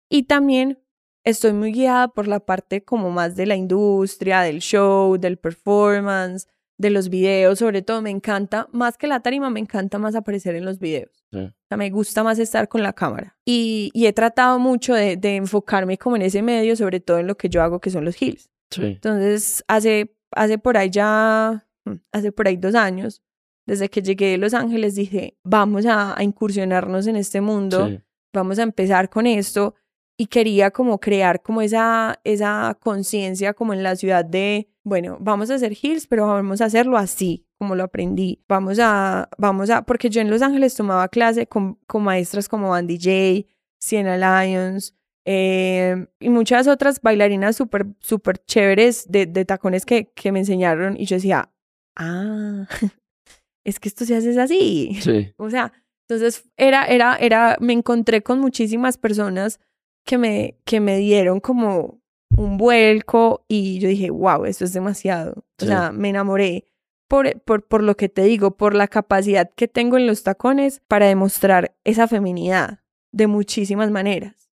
Y 0.09 0.25
también 0.25 0.79
estoy 1.25 1.53
muy 1.53 1.73
guiada 1.73 2.09
por 2.09 2.29
la 2.29 2.41
parte 2.41 2.85
como 2.85 3.11
más 3.11 3.37
de 3.37 3.47
la 3.47 3.57
industria, 3.57 4.41
del 4.41 4.61
show, 4.61 5.17
del 5.19 5.39
performance, 5.39 6.49
de 6.83 6.91
los 6.91 7.09
videos, 7.09 7.61
sobre 7.61 7.81
todo 7.81 8.03
me 8.03 8.11
encanta, 8.11 8.69
más 8.73 8.99
que 8.99 9.07
la 9.07 9.21
tarima, 9.21 9.49
me 9.49 9.61
encanta 9.61 9.99
más 9.99 10.15
aparecer 10.15 10.55
en 10.57 10.65
los 10.67 10.79
videos. 10.79 11.25
sí, 11.31 11.39
O 11.39 11.53
sea, 11.69 11.79
me 11.79 11.89
gusta 11.91 12.23
más 12.23 12.39
estar 12.39 12.69
con 12.69 12.83
la 12.83 12.93
cámara. 12.93 13.39
Y, 13.47 13.91
y 13.95 14.07
he 14.07 14.13
tratado 14.13 14.59
mucho 14.59 14.93
de, 14.93 15.17
de 15.17 15.37
enfocarme 15.37 15.97
como 15.97 16.17
en 16.17 16.23
ese 16.23 16.43
medio, 16.43 16.77
sobre 16.77 17.01
todo 17.01 17.19
en 17.19 17.27
lo 17.29 17.37
que 17.37 17.49
yo 17.49 17.63
hago, 17.63 17.81
que 17.81 17.91
son 17.91 18.05
los 18.05 18.21
heels. 18.21 18.51
sí, 18.71 18.83
Entonces, 18.83 19.65
hace, 19.69 20.15
hace 20.33 20.59
por 20.59 20.77
ahí 20.77 20.91
ya, 20.91 21.67
mm, 21.85 21.95
hace 22.13 22.33
por 22.33 22.49
ahí 22.49 22.57
dos 22.57 22.75
años, 22.75 23.23
desde 23.65 23.89
que 23.89 24.03
llegué 24.03 24.33
de 24.33 24.39
Los 24.39 24.53
Ángeles, 24.55 24.97
dije, 24.97 25.39
vamos 25.45 25.87
a, 25.87 26.19
a 26.19 26.23
incursionarnos 26.25 27.07
en 27.07 27.15
este 27.17 27.41
mundo, 27.41 27.87
sí, 27.89 28.01
vamos 28.35 28.59
a 28.59 28.65
empezar 28.65 29.09
con 29.09 29.27
esto. 29.27 29.75
Y 30.19 30.27
quería 30.27 30.71
como 30.73 30.99
crear 31.01 31.43
como 31.43 31.63
esa, 31.63 32.21
esa 32.25 32.77
conciencia 32.81 33.55
como 33.55 33.73
en 33.73 33.83
la 33.83 33.95
ciudad 33.97 34.25
de, 34.25 34.69
bueno, 34.85 35.19
vamos 35.21 35.51
a 35.51 35.55
hacer 35.55 35.77
heels, 35.81 36.07
pero 36.07 36.27
vamos 36.27 36.61
a 36.61 36.65
hacerlo 36.65 36.97
así, 36.97 37.47
como 37.59 37.75
lo 37.75 37.85
aprendí. 37.85 38.43
Vamos 38.49 38.79
a, 38.81 39.29
vamos 39.39 39.71
a, 39.71 39.83
porque 39.83 40.11
yo 40.11 40.21
en 40.21 40.31
Los 40.31 40.43
Ángeles 40.43 40.75
tomaba 40.75 41.09
clase 41.09 41.47
con, 41.47 41.75
con 41.87 42.03
maestras 42.03 42.49
como 42.49 42.71
Bandy 42.71 42.97
J, 42.97 43.49
Sienna 43.81 44.17
Lyons, 44.17 44.95
eh, 45.25 46.07
y 46.19 46.29
muchas 46.31 46.67
otras 46.67 47.01
bailarinas 47.01 47.55
súper, 47.55 47.87
súper 48.01 48.45
chéveres 48.45 49.11
de, 49.11 49.27
de 49.27 49.45
tacones 49.45 49.87
que, 49.87 50.11
que 50.13 50.33
me 50.33 50.41
enseñaron. 50.41 50.97
Y 50.99 51.07
yo 51.07 51.17
decía, 51.17 51.53
ah, 51.97 52.67
es 53.65 53.79
que 53.79 53.89
esto 53.89 54.05
se 54.05 54.17
hace 54.17 54.39
así. 54.41 54.99
sí, 55.01 55.33
O 55.39 55.49
sea, 55.49 55.73
entonces 56.09 56.51
era, 56.57 56.87
era, 56.87 57.17
era, 57.17 57.57
me 57.61 57.73
encontré 57.73 58.23
con 58.23 58.41
muchísimas 58.41 58.99
personas 58.99 59.61
que 60.05 60.19
me, 60.19 60.59
que 60.65 60.81
me 60.81 60.99
dieron 60.99 61.39
como 61.39 62.02
un 62.37 62.57
vuelco 62.57 63.45
y 63.49 63.79
yo 63.79 63.89
dije, 63.89 64.11
wow, 64.11 64.45
esto 64.45 64.65
es 64.65 64.73
demasiado. 64.73 65.45
O 65.61 65.65
sea, 65.65 65.93
me 65.93 66.09
enamoré 66.09 66.65
por, 67.09 67.41
por, 67.43 67.67
por 67.67 67.83
lo 67.83 67.97
que 67.97 68.09
te 68.09 68.23
digo, 68.23 68.57
por 68.57 68.75
la 68.75 68.89
capacidad 68.89 69.51
que 69.55 69.69
tengo 69.69 69.97
en 69.97 70.07
los 70.07 70.23
tacones 70.23 70.81
para 70.89 71.07
demostrar 71.07 71.75
esa 71.85 72.09
feminidad 72.09 72.81
de 73.13 73.27
muchísimas 73.27 73.91
maneras. 73.91 74.51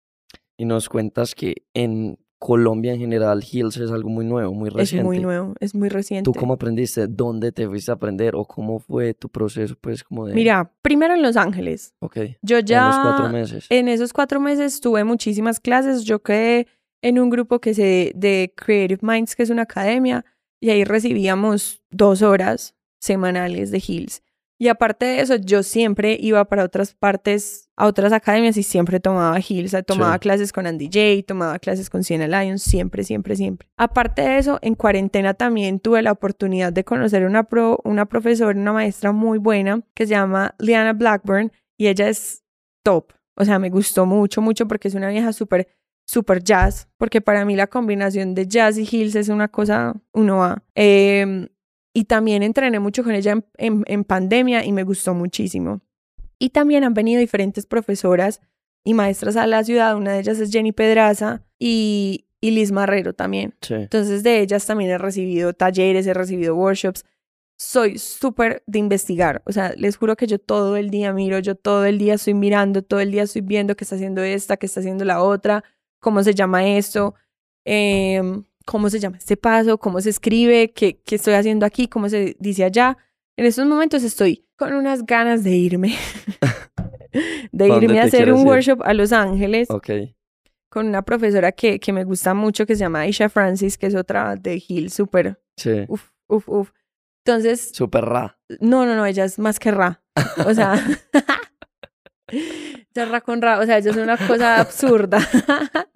Y 0.57 0.65
nos 0.65 0.89
cuentas 0.89 1.35
que 1.35 1.63
en 1.73 2.17
Colombia 2.39 2.93
en 2.93 2.99
general, 2.99 3.43
Heels 3.43 3.77
es 3.77 3.91
algo 3.91 4.09
muy 4.09 4.23
nuevo, 4.23 4.53
muy 4.53 4.69
reciente. 4.69 5.01
Es 5.01 5.03
muy 5.03 5.19
nuevo, 5.19 5.55
es 5.59 5.73
muy 5.73 5.89
reciente. 5.89 6.23
¿Tú 6.23 6.33
cómo 6.37 6.53
aprendiste? 6.53 7.07
¿Dónde 7.07 7.51
te 7.51 7.67
fuiste 7.67 7.89
a 7.89 7.95
aprender? 7.95 8.35
¿O 8.35 8.45
cómo 8.45 8.79
fue 8.79 9.15
tu 9.15 9.29
proceso, 9.29 9.75
pues, 9.81 10.03
como 10.03 10.27
de... 10.27 10.35
Mira, 10.35 10.71
primero 10.83 11.15
en 11.15 11.23
Los 11.23 11.35
Ángeles. 11.35 11.95
ok, 11.99 12.17
Yo 12.43 12.59
en 12.59 12.65
ya... 12.65 12.87
los 12.87 12.97
cuatro 12.99 13.29
meses. 13.29 13.65
En 13.69 13.87
esos 13.87 14.13
cuatro 14.13 14.39
meses 14.39 14.79
tuve 14.81 15.03
muchísimas 15.03 15.59
clases. 15.59 16.03
Yo 16.03 16.21
quedé 16.21 16.67
en 17.01 17.19
un 17.19 17.29
grupo 17.29 17.59
que 17.59 17.73
se 17.73 18.11
de 18.15 18.53
Creative 18.55 18.99
Minds, 19.01 19.35
que 19.35 19.43
es 19.43 19.49
una 19.49 19.63
academia, 19.63 20.25
y 20.59 20.69
ahí 20.71 20.83
recibíamos 20.83 21.81
dos 21.91 22.21
horas 22.21 22.75
semanales 22.99 23.71
de 23.71 23.83
Hills. 23.85 24.23
Y 24.59 24.69
aparte 24.69 25.05
de 25.05 25.19
eso, 25.21 25.35
yo 25.35 25.61
siempre 25.61 26.17
iba 26.19 26.43
para 26.45 26.63
otras 26.63 26.95
partes, 26.95 27.69
a 27.77 27.85
otras 27.85 28.11
academias 28.11 28.57
y 28.57 28.63
siempre 28.63 28.99
tomaba 28.99 29.37
Hills. 29.39 29.75
Tomaba 29.85 30.13
Sí. 30.15 30.19
clases 30.19 30.51
con 30.51 30.65
Andy 30.65 30.85
J, 30.87 31.23
tomaba 31.27 31.59
clases 31.59 31.91
con 31.91 32.03
Sienna 32.03 32.27
Lyons, 32.27 32.63
siempre, 32.63 33.03
siempre, 33.03 33.35
siempre. 33.35 33.69
Aparte 33.77 34.23
de 34.23 34.39
eso, 34.39 34.57
en 34.63 34.73
cuarentena 34.73 35.35
también 35.35 35.79
tuve 35.79 36.01
la 36.01 36.11
oportunidad 36.11 36.73
de 36.73 36.83
conocer 36.83 37.23
una, 37.27 37.43
pro, 37.43 37.79
una 37.83 38.07
profesora, 38.07 38.59
una 38.59 38.73
maestra 38.73 39.11
muy 39.11 39.37
buena 39.37 39.83
que 39.93 40.07
se 40.07 40.11
llama 40.15 40.55
Liana 40.57 40.93
Blackburn 40.93 41.51
y 41.77 41.85
ella 41.87 42.09
es 42.09 42.43
top. 42.83 43.13
O 43.35 43.45
sea, 43.45 43.59
me 43.59 43.69
gustó 43.69 44.07
mucho, 44.07 44.41
mucho 44.41 44.67
porque 44.67 44.87
es 44.87 44.95
una 44.95 45.09
vieja 45.09 45.33
súper, 45.33 45.67
súper 46.07 46.43
jazz. 46.43 46.87
Porque 46.97 47.21
para 47.21 47.45
mí 47.45 47.55
la 47.55 47.67
combinación 47.67 48.33
de 48.33 48.47
jazz 48.47 48.77
y 48.77 48.87
hills 48.89 49.15
es 49.15 49.29
una 49.29 49.47
cosa, 49.47 49.93
uno 50.13 50.43
a. 50.43 50.63
Eh, 50.73 51.47
y 51.93 52.05
también 52.05 52.43
entrené 52.43 52.79
mucho 52.79 53.03
con 53.03 53.13
ella 53.13 53.31
en, 53.33 53.45
en, 53.57 53.83
en, 53.87 54.03
pandemia 54.03 54.63
y 54.63 54.71
me 54.71 54.83
gustó 54.83 55.13
muchísimo. 55.13 55.81
Y 56.39 56.49
también 56.49 56.83
han 56.83 56.93
venido 56.93 57.19
diferentes 57.19 57.65
profesoras 57.65 58.39
y 58.83 58.93
maestras 58.93 59.35
a 59.35 59.47
la 59.47 59.63
ciudad. 59.63 59.95
Una 59.95 60.13
de 60.13 60.19
ellas 60.19 60.39
es 60.39 60.51
Jenny 60.51 60.71
Pedraza 60.71 61.41
y, 61.57 62.25
y 62.39 62.51
Liz 62.51 62.71
Marrero 62.71 63.13
también. 63.13 63.55
Sí. 63.61 63.73
Entonces 63.73 64.21
de 64.21 64.41
ellas 64.41 64.67
también 64.67 64.91
he 64.91 64.97
recibido 64.99 65.53
talleres, 65.53 66.05
he 66.05 66.13
recibido 66.13 66.55
workshops 66.55 67.03
soy 67.57 67.97
súper 67.97 68.63
de 68.67 68.79
investigar. 68.79 69.41
O 69.45 69.51
sea, 69.51 69.73
les 69.75 69.97
juro 69.97 70.15
que 70.15 70.27
yo 70.27 70.39
todo 70.39 70.77
el 70.77 70.89
día 70.89 71.11
miro, 71.11 71.39
yo 71.39 71.55
todo 71.55 71.85
el 71.85 71.97
día 71.97 72.13
estoy 72.13 72.35
mirando, 72.35 72.83
todo 72.83 72.99
el 72.99 73.11
día 73.11 73.23
estoy 73.23 73.41
viendo 73.41 73.75
qué 73.75 73.83
está 73.83 73.95
haciendo 73.95 74.21
esta, 74.21 74.57
qué 74.57 74.67
está 74.67 74.79
haciendo 74.79 75.05
la 75.05 75.21
otra, 75.23 75.63
cómo 75.99 76.23
se 76.23 76.33
llama 76.33 76.67
esto, 76.67 77.15
eh, 77.65 78.21
cómo 78.65 78.89
se 78.89 78.99
llama 78.99 79.17
este 79.17 79.37
paso, 79.37 79.77
cómo 79.77 80.01
se 80.01 80.09
escribe, 80.09 80.71
qué, 80.71 81.01
qué 81.05 81.15
estoy 81.15 81.33
haciendo 81.33 81.65
aquí, 81.65 81.87
cómo 81.87 82.09
se 82.09 82.35
dice 82.39 82.63
allá. 82.63 82.97
En 83.37 83.45
estos 83.45 83.65
momentos 83.65 84.03
estoy 84.03 84.45
con 84.57 84.73
unas 84.73 85.05
ganas 85.05 85.43
de 85.43 85.51
irme, 85.51 85.95
de 87.51 87.67
irme 87.67 87.99
a 87.99 88.05
hacer 88.05 88.31
un 88.31 88.41
ir? 88.41 88.47
workshop 88.47 88.81
a 88.83 88.93
Los 88.93 89.13
Ángeles. 89.13 89.67
Con 90.69 90.87
una 90.87 91.01
profesora 91.03 91.51
que, 91.51 91.79
que 91.79 91.93
me 91.93 92.03
gusta 92.03 92.33
mucho, 92.33 92.65
que 92.65 92.75
se 92.75 92.81
llama 92.81 93.01
Aisha 93.01 93.29
Francis, 93.29 93.77
que 93.77 93.87
es 93.87 93.95
otra 93.95 94.35
de 94.35 94.61
Hill, 94.67 94.91
súper. 94.91 95.39
Sí. 95.55 95.85
Uf, 95.87 96.09
uf, 96.27 96.49
uf. 96.49 96.71
Entonces. 97.25 97.71
Súper 97.73 98.05
ra. 98.05 98.39
No, 98.59 98.85
no, 98.85 98.95
no, 98.95 99.05
ella 99.05 99.25
es 99.25 99.39
más 99.39 99.59
que 99.59 99.71
ra. 99.71 100.01
O 100.45 100.53
sea. 100.53 100.75
ella 102.27 103.03
es 103.03 103.09
ra 103.09 103.21
con 103.21 103.41
ra. 103.41 103.59
O 103.59 103.65
sea, 103.65 103.77
ella 103.77 103.91
es 103.91 103.97
una 103.97 104.17
cosa 104.17 104.59
absurda. 104.59 105.19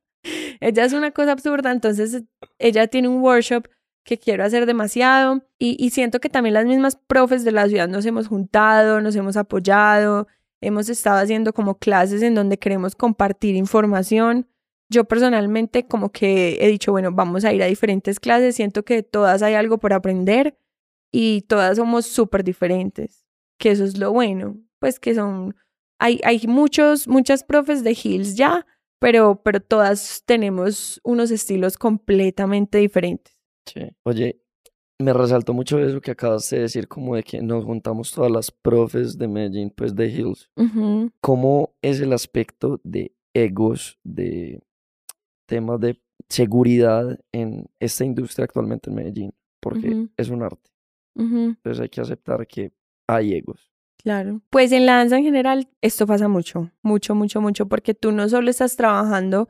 ella 0.59 0.85
es 0.85 0.93
una 0.93 1.11
cosa 1.11 1.31
absurda. 1.31 1.71
Entonces, 1.71 2.23
ella 2.59 2.87
tiene 2.87 3.07
un 3.07 3.21
workshop 3.21 3.67
que 4.03 4.17
quiero 4.17 4.43
hacer 4.43 4.65
demasiado 4.65 5.43
y, 5.59 5.77
y 5.83 5.91
siento 5.91 6.19
que 6.19 6.29
también 6.29 6.55
las 6.55 6.65
mismas 6.65 6.95
profes 6.95 7.43
de 7.43 7.51
la 7.51 7.67
ciudad 7.67 7.87
nos 7.87 8.05
hemos 8.05 8.27
juntado, 8.27 8.99
nos 8.99 9.15
hemos 9.15 9.37
apoyado, 9.37 10.27
hemos 10.61 10.89
estado 10.89 11.19
haciendo 11.19 11.53
como 11.53 11.77
clases 11.77 12.21
en 12.21 12.35
donde 12.35 12.57
queremos 12.57 12.95
compartir 12.95 13.55
información. 13.55 14.47
Yo 14.89 15.05
personalmente 15.05 15.87
como 15.87 16.11
que 16.11 16.57
he 16.61 16.67
dicho, 16.67 16.91
bueno, 16.91 17.11
vamos 17.11 17.45
a 17.45 17.53
ir 17.53 17.63
a 17.63 17.67
diferentes 17.67 18.19
clases, 18.19 18.55
siento 18.55 18.83
que 18.83 19.03
todas 19.03 19.41
hay 19.41 19.53
algo 19.53 19.77
por 19.77 19.93
aprender 19.93 20.57
y 21.11 21.41
todas 21.41 21.77
somos 21.77 22.05
súper 22.05 22.43
diferentes, 22.43 23.25
que 23.57 23.71
eso 23.71 23.83
es 23.83 23.97
lo 23.97 24.11
bueno, 24.11 24.57
pues 24.79 24.99
que 24.99 25.15
son, 25.15 25.55
hay, 26.01 26.19
hay 26.23 26.41
muchos, 26.47 27.07
muchas 27.07 27.43
profes 27.43 27.83
de 27.83 27.91
Hills 27.91 28.35
ya, 28.35 28.65
pero, 28.99 29.41
pero 29.43 29.59
todas 29.59 30.23
tenemos 30.25 30.99
unos 31.03 31.29
estilos 31.29 31.77
completamente 31.77 32.79
diferentes. 32.79 33.37
Sí. 33.67 33.81
Oye, 34.03 34.41
me 34.97 35.13
resaltó 35.13 35.53
mucho 35.53 35.77
eso 35.77 36.01
que 36.01 36.09
acabas 36.09 36.49
de 36.49 36.61
decir, 36.61 36.87
como 36.87 37.15
de 37.15 37.23
que 37.23 37.41
nos 37.43 37.63
juntamos 37.65 38.11
todas 38.11 38.31
las 38.31 38.49
profes 38.49 39.15
de 39.15 39.27
Medellín, 39.27 39.69
pues 39.69 39.95
de 39.95 40.07
Hills. 40.07 40.49
Ujú. 40.55 41.11
¿Cómo 41.21 41.75
es 41.83 42.01
el 42.01 42.13
aspecto 42.13 42.81
de 42.83 43.15
egos, 43.35 43.99
de 44.03 44.59
temas 45.47 45.79
de 45.79 46.01
seguridad 46.29 47.19
en 47.31 47.69
esta 47.79 48.05
industria 48.05 48.45
actualmente 48.45 48.89
en 48.89 48.95
Medellín? 48.95 49.33
Porque 49.59 50.07
es 50.17 50.29
un 50.29 50.41
arte. 50.41 50.71
Entonces 51.15 51.79
hay 51.79 51.89
que 51.89 52.01
aceptar 52.01 52.47
que 52.47 52.71
hay 53.07 53.35
egos. 53.35 53.70
Claro. 54.01 54.41
Pues 54.49 54.71
en 54.71 54.85
la 54.85 54.97
danza 54.97 55.17
en 55.17 55.23
general 55.23 55.67
esto 55.81 56.05
pasa 56.07 56.27
mucho, 56.27 56.71
mucho, 56.81 57.15
mucho, 57.15 57.41
mucho, 57.41 57.67
porque 57.67 57.93
tú 57.93 58.11
no 58.11 58.27
solo 58.29 58.49
estás 58.49 58.75
trabajando 58.75 59.49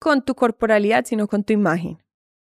con 0.00 0.24
tu 0.24 0.34
corporalidad, 0.34 1.04
sino 1.04 1.28
con 1.28 1.44
tu 1.44 1.52
imagen. 1.52 1.98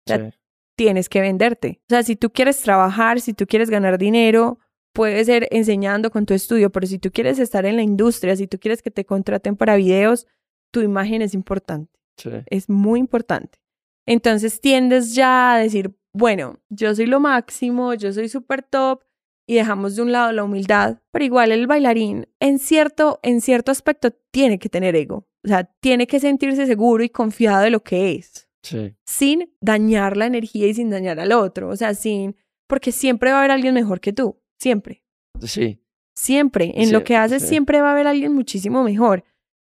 Ya- 0.08 0.18
Sí, 0.32 0.38
Tienes 0.78 1.10
que 1.10 1.22
venderte. 1.22 1.80
O 1.84 1.90
sea, 1.90 2.02
si 2.02 2.16
tú 2.16 2.32
quieres 2.32 2.60
trabajar, 2.62 3.22
si 3.22 3.34
tú 3.34 3.46
quieres 3.46 3.70
ganar 3.70 4.00
dinero, 4.00 4.58
puede 4.94 5.24
ser 5.26 5.48
enseñando 5.52 6.10
con 6.10 6.26
tu 6.26 6.34
estudio, 6.34 6.72
pero 6.72 6.88
si 6.88 6.98
tú 6.98 7.12
quieres 7.12 7.38
estar 7.40 7.66
en 7.66 7.76
la 7.76 7.84
industria, 7.84 8.36
si 8.36 8.48
tú 8.48 8.58
quieres 8.58 8.82
que 8.82 8.90
te 8.90 9.06
contraten 9.06 9.56
para 9.58 9.76
videos, 9.76 10.26
tu 10.72 10.82
imagen 10.82 11.22
es 11.22 11.34
importante. 11.36 11.92
sí, 12.18 12.30
es 12.48 12.68
muy 12.70 13.00
importante. 13.00 13.60
Entonces 14.08 14.60
tiendes 14.60 15.14
ya 15.14 15.54
a 15.54 15.60
decir, 15.60 15.96
bueno, 16.14 16.58
yo 16.70 16.96
soy 16.96 17.06
lo 17.06 17.20
máximo, 17.20 17.94
yo 17.94 18.12
soy 18.12 18.28
súper 18.28 18.64
top 18.64 19.04
y 19.52 19.56
dejamos 19.56 19.98
de 19.98 20.02
un 20.02 20.14
lado 20.14 20.32
la 20.32 20.46
humildad, 20.46 21.00
pero 21.12 21.26
igual 21.26 21.52
el 21.52 21.68
bailarín 21.68 22.26
en 22.40 22.58
cierto, 22.58 23.20
en 23.22 23.42
cierto 23.42 23.70
aspecto 23.70 24.12
tiene 24.32 24.60
que 24.60 24.70
tener 24.70 24.96
ego, 24.96 25.28
o 25.44 25.48
sea, 25.50 25.66
tiene 25.82 26.08
que 26.08 26.22
sentirse 26.22 26.66
seguro 26.66 27.04
y 27.04 27.10
confiado 27.10 27.62
de 27.62 27.70
lo 27.70 27.84
que 27.84 28.14
es, 28.14 28.48
sí, 28.64 28.96
sin 29.06 29.54
dañar 29.60 30.16
la 30.16 30.28
energía 30.28 30.68
y 30.68 30.74
sin 30.74 30.90
dañar 30.90 31.20
al 31.20 31.34
otro, 31.34 31.68
o 31.68 31.76
sea, 31.76 31.94
sin, 31.96 32.38
porque 32.66 32.94
siempre 32.94 33.32
va 33.32 33.38
a 33.38 33.40
haber 33.40 33.52
alguien 33.52 33.74
mejor 33.74 34.00
que 34.00 34.14
tú, 34.14 34.42
siempre. 34.58 35.04
sí, 35.44 35.84
Siempre, 36.16 36.72
en 36.76 36.94
lo 36.94 37.04
que 37.04 37.18
haces 37.18 37.42
sí. 37.42 37.50
siempre 37.50 37.82
va 37.82 37.90
a 37.90 37.92
haber 37.92 38.08
alguien 38.08 38.34
muchísimo 38.34 38.84
mejor. 38.84 39.26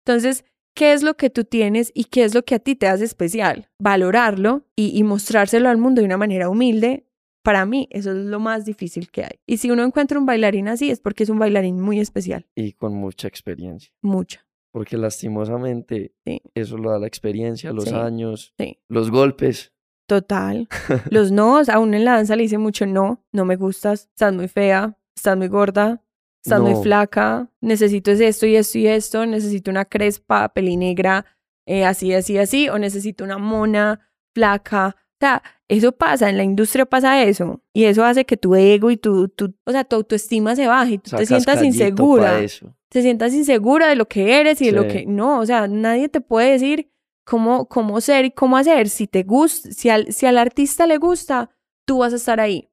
Entonces, 0.05 0.43
¿qué 0.75 0.93
es 0.93 1.01
lo 1.01 1.15
que 1.15 1.29
tú 1.29 1.43
tienes 1.43 1.91
y 1.95 2.05
qué 2.05 2.23
es 2.23 2.35
lo 2.35 2.43
que 2.43 2.55
a 2.55 2.59
ti 2.59 2.75
te 2.75 2.87
hace 2.87 3.05
especial? 3.05 3.69
Valorarlo 3.79 4.67
y, 4.75 4.95
y 4.97 5.03
mostrárselo 5.03 5.69
al 5.69 5.77
mundo 5.77 6.01
de 6.01 6.05
una 6.07 6.17
manera 6.17 6.49
humilde. 6.49 7.07
Para 7.43 7.65
mí, 7.65 7.87
eso 7.91 8.11
es 8.11 8.17
lo 8.17 8.39
más 8.39 8.65
difícil 8.65 9.09
que 9.09 9.23
hay. 9.23 9.39
Y 9.47 9.57
si 9.57 9.71
uno 9.71 9.83
encuentra 9.83 10.19
un 10.19 10.25
bailarín 10.25 10.67
así, 10.67 10.91
es 10.91 10.99
porque 10.99 11.23
es 11.23 11.29
un 11.29 11.39
bailarín 11.39 11.79
muy 11.81 11.99
especial. 11.99 12.45
y 12.55 12.73
con 12.73 12.93
mucha 12.93 13.27
experiencia. 13.27 13.91
Mucha. 14.01 14.45
Porque 14.71 14.95
lastimosamente 14.97 16.13
Sí. 16.25 16.41
eso 16.55 16.77
lo 16.77 16.91
da 16.91 16.99
la 16.99 17.07
experiencia, 17.07 17.73
los 17.73 17.85
Sí. 17.85 17.95
años, 17.95 18.53
Sí. 18.57 18.79
los 18.89 19.09
golpes. 19.11 19.73
Total. 20.07 20.67
Los 21.11 21.31
no, 21.31 21.61
aún 21.71 21.93
en 21.93 22.03
la 22.03 22.15
danza 22.17 22.35
le 22.35 22.43
dicen 22.43 22.59
mucho 22.61 22.85
no, 22.85 23.23
no 23.31 23.45
me 23.45 23.55
gustas, 23.55 24.09
estás 24.13 24.33
muy 24.33 24.49
fea, 24.49 24.97
estás 25.15 25.37
muy 25.37 25.47
gorda, 25.47 26.03
estás 26.43 26.59
muy 26.59 26.75
flaca, 26.83 27.49
necesito 27.61 28.11
es 28.11 28.19
esto 28.19 28.45
y 28.45 28.55
esto 28.57 28.77
y 28.77 28.87
esto, 28.87 29.25
necesito 29.25 29.71
una 29.71 29.85
crespa, 29.85 30.49
pelinegra, 30.53 31.25
eh, 31.65 31.85
así, 31.85 32.13
así, 32.13 32.37
así, 32.37 32.67
o 32.67 32.77
necesito 32.77 33.23
una 33.23 33.37
mona, 33.37 34.01
flaca. 34.33 34.97
O 35.21 35.23
sea, 35.23 35.43
eso 35.67 35.91
pasa, 35.91 36.29
en 36.31 36.37
la 36.37 36.43
industria 36.43 36.85
pasa 36.87 37.21
eso. 37.21 37.61
Y 37.73 37.83
eso 37.83 38.03
hace 38.03 38.25
que 38.25 38.37
tu 38.37 38.55
ego 38.55 38.89
y 38.89 38.97
tu, 38.97 39.27
tu 39.29 39.53
o 39.65 39.71
sea, 39.71 39.83
tu 39.83 39.95
autoestima 39.97 40.55
se 40.55 40.65
baje 40.65 40.93
y 40.93 40.97
tú 40.97 41.11
te 41.11 41.25
Sacas 41.25 41.27
sientas 41.27 41.55
callito 41.57 41.61
pa' 41.61 41.83
insegura. 41.85 42.39
eso. 42.41 42.75
Te 42.89 43.01
sientas 43.03 43.33
insegura 43.35 43.87
de 43.87 43.95
lo 43.95 44.07
que 44.07 44.39
eres 44.39 44.59
y 44.61 44.65
de 44.65 44.71
lo 44.71 44.81
Sí. 44.83 44.87
que 44.89 45.05
no. 45.05 45.39
O 45.39 45.45
sea, 45.45 45.67
nadie 45.67 46.09
te 46.09 46.21
puede 46.21 46.51
decir 46.53 46.91
cómo, 47.23 47.67
cómo 47.67 48.01
ser 48.01 48.25
y 48.25 48.31
cómo 48.31 48.57
hacer. 48.57 48.89
Si 48.89 49.05
te 49.05 49.21
gusta, 49.21 49.71
si 49.71 49.89
al, 49.89 50.11
si 50.11 50.25
al 50.25 50.39
artista 50.39 50.87
le 50.87 50.97
gusta, 50.97 51.51
tú 51.85 51.99
vas 51.99 52.13
a 52.13 52.15
estar 52.15 52.39
ahí. 52.39 52.67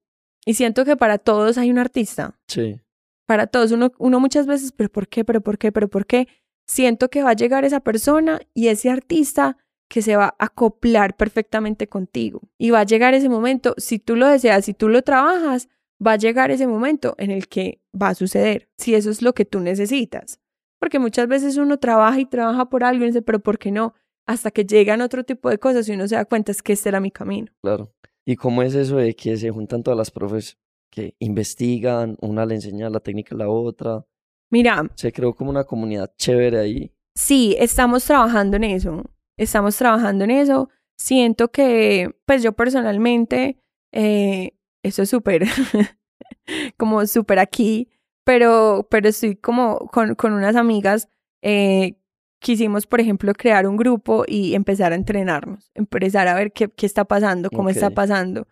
Y 0.46 0.54
siento 0.54 0.86
que 0.86 0.96
para 0.96 1.18
todos 1.18 1.58
hay 1.58 1.70
un 1.70 1.78
artista. 1.78 2.38
Sí, 2.48 2.80
Para 3.26 3.46
todos, 3.46 3.72
uno, 3.72 3.92
uno 3.98 4.20
muchas 4.20 4.46
veces, 4.46 4.72
pero 4.72 4.88
¿por 4.88 5.06
qué? 5.06 5.22
¿Pero 5.22 5.42
por 5.42 5.58
qué? 5.58 5.70
¿Pero 5.70 5.88
por 5.88 6.06
qué? 6.06 6.28
Siento 6.66 7.10
que 7.10 7.22
va 7.22 7.30
a 7.30 7.34
llegar 7.34 7.66
esa 7.66 7.80
persona 7.80 8.40
y 8.54 8.68
ese 8.68 8.88
artista 8.90 9.58
que 9.88 10.02
se 10.02 10.16
va 10.16 10.26
a 10.38 10.44
acoplar 10.46 11.16
perfectamente 11.16 11.88
contigo. 11.88 12.42
Y 12.58 12.70
va 12.70 12.80
a 12.80 12.84
llegar 12.84 13.14
ese 13.14 13.28
momento, 13.28 13.74
si 13.78 13.98
tú 13.98 14.16
lo 14.16 14.26
deseas, 14.26 14.64
si 14.64 14.74
tú 14.74 14.88
lo 14.88 15.02
trabajas, 15.02 15.68
va 16.04 16.12
a 16.12 16.16
llegar 16.16 16.50
ese 16.50 16.66
momento 16.66 17.14
en 17.18 17.30
el 17.30 17.48
que 17.48 17.80
va 18.00 18.08
a 18.08 18.14
suceder, 18.14 18.68
si 18.76 18.94
eso 18.94 19.10
es 19.10 19.22
lo 19.22 19.34
que 19.34 19.44
tú 19.44 19.60
necesitas. 19.60 20.40
Porque 20.78 20.98
muchas 20.98 21.26
veces 21.26 21.56
uno 21.56 21.78
trabaja 21.78 22.20
y 22.20 22.26
trabaja 22.26 22.68
por 22.68 22.84
algo 22.84 23.04
y 23.04 23.08
dice, 23.08 23.22
pero 23.22 23.40
¿por 23.40 23.58
qué 23.58 23.72
no? 23.72 23.94
Hasta 24.26 24.50
que 24.50 24.64
llegan 24.64 25.00
otro 25.00 25.24
tipo 25.24 25.48
de 25.48 25.58
cosas 25.58 25.88
y 25.88 25.92
uno 25.92 26.06
se 26.06 26.14
da 26.14 26.26
cuenta 26.26 26.52
es 26.52 26.62
que 26.62 26.74
este 26.74 26.90
era 26.90 27.00
mi 27.00 27.10
camino. 27.10 27.50
claro. 27.62 27.92
¿Y 28.26 28.36
cómo 28.36 28.62
es 28.62 28.74
eso 28.74 28.96
de 28.98 29.16
que 29.16 29.38
se 29.38 29.50
juntan 29.50 29.82
todas 29.82 29.96
las 29.96 30.10
profes 30.10 30.58
que 30.90 31.16
investigan, 31.18 32.18
una 32.20 32.44
le 32.44 32.56
enseña 32.56 32.90
la 32.90 33.00
técnica 33.00 33.34
a 33.34 33.38
la 33.38 33.48
otra? 33.48 34.04
Mira, 34.50 34.86
Se 34.96 35.12
creó 35.12 35.34
como 35.34 35.48
una 35.48 35.64
comunidad 35.64 36.12
chévere 36.18 36.58
ahí. 36.58 36.92
Sí, 37.14 37.56
estamos 37.58 38.04
trabajando 38.04 38.58
en 38.58 38.64
eso. 38.64 39.02
Estamos 39.38 39.76
trabajando 39.76 40.24
en 40.24 40.32
eso. 40.32 40.68
Siento 40.96 41.50
que, 41.50 42.14
pues 42.26 42.42
yo 42.42 42.52
personalmente, 42.52 43.58
eh, 43.92 44.52
eso 44.82 45.02
es 45.02 45.08
súper, 45.10 45.44
como 46.76 47.06
súper 47.06 47.38
aquí, 47.38 47.88
pero, 48.24 48.86
pero 48.90 49.08
estoy 49.08 49.36
como 49.36 49.78
con, 49.90 50.16
con 50.16 50.32
unas 50.32 50.56
amigas, 50.56 51.08
eh, 51.40 51.94
quisimos, 52.40 52.86
por 52.86 53.00
ejemplo, 53.00 53.32
crear 53.32 53.66
un 53.66 53.76
grupo 53.76 54.24
y 54.26 54.54
empezar 54.54 54.92
a 54.92 54.96
entrenarnos, 54.96 55.70
empezar 55.74 56.28
a 56.28 56.34
ver 56.34 56.52
qué, 56.52 56.68
qué 56.68 56.84
está 56.84 57.04
pasando, 57.04 57.48
cómo 57.48 57.70
está 57.70 57.90
pasando. 57.90 58.48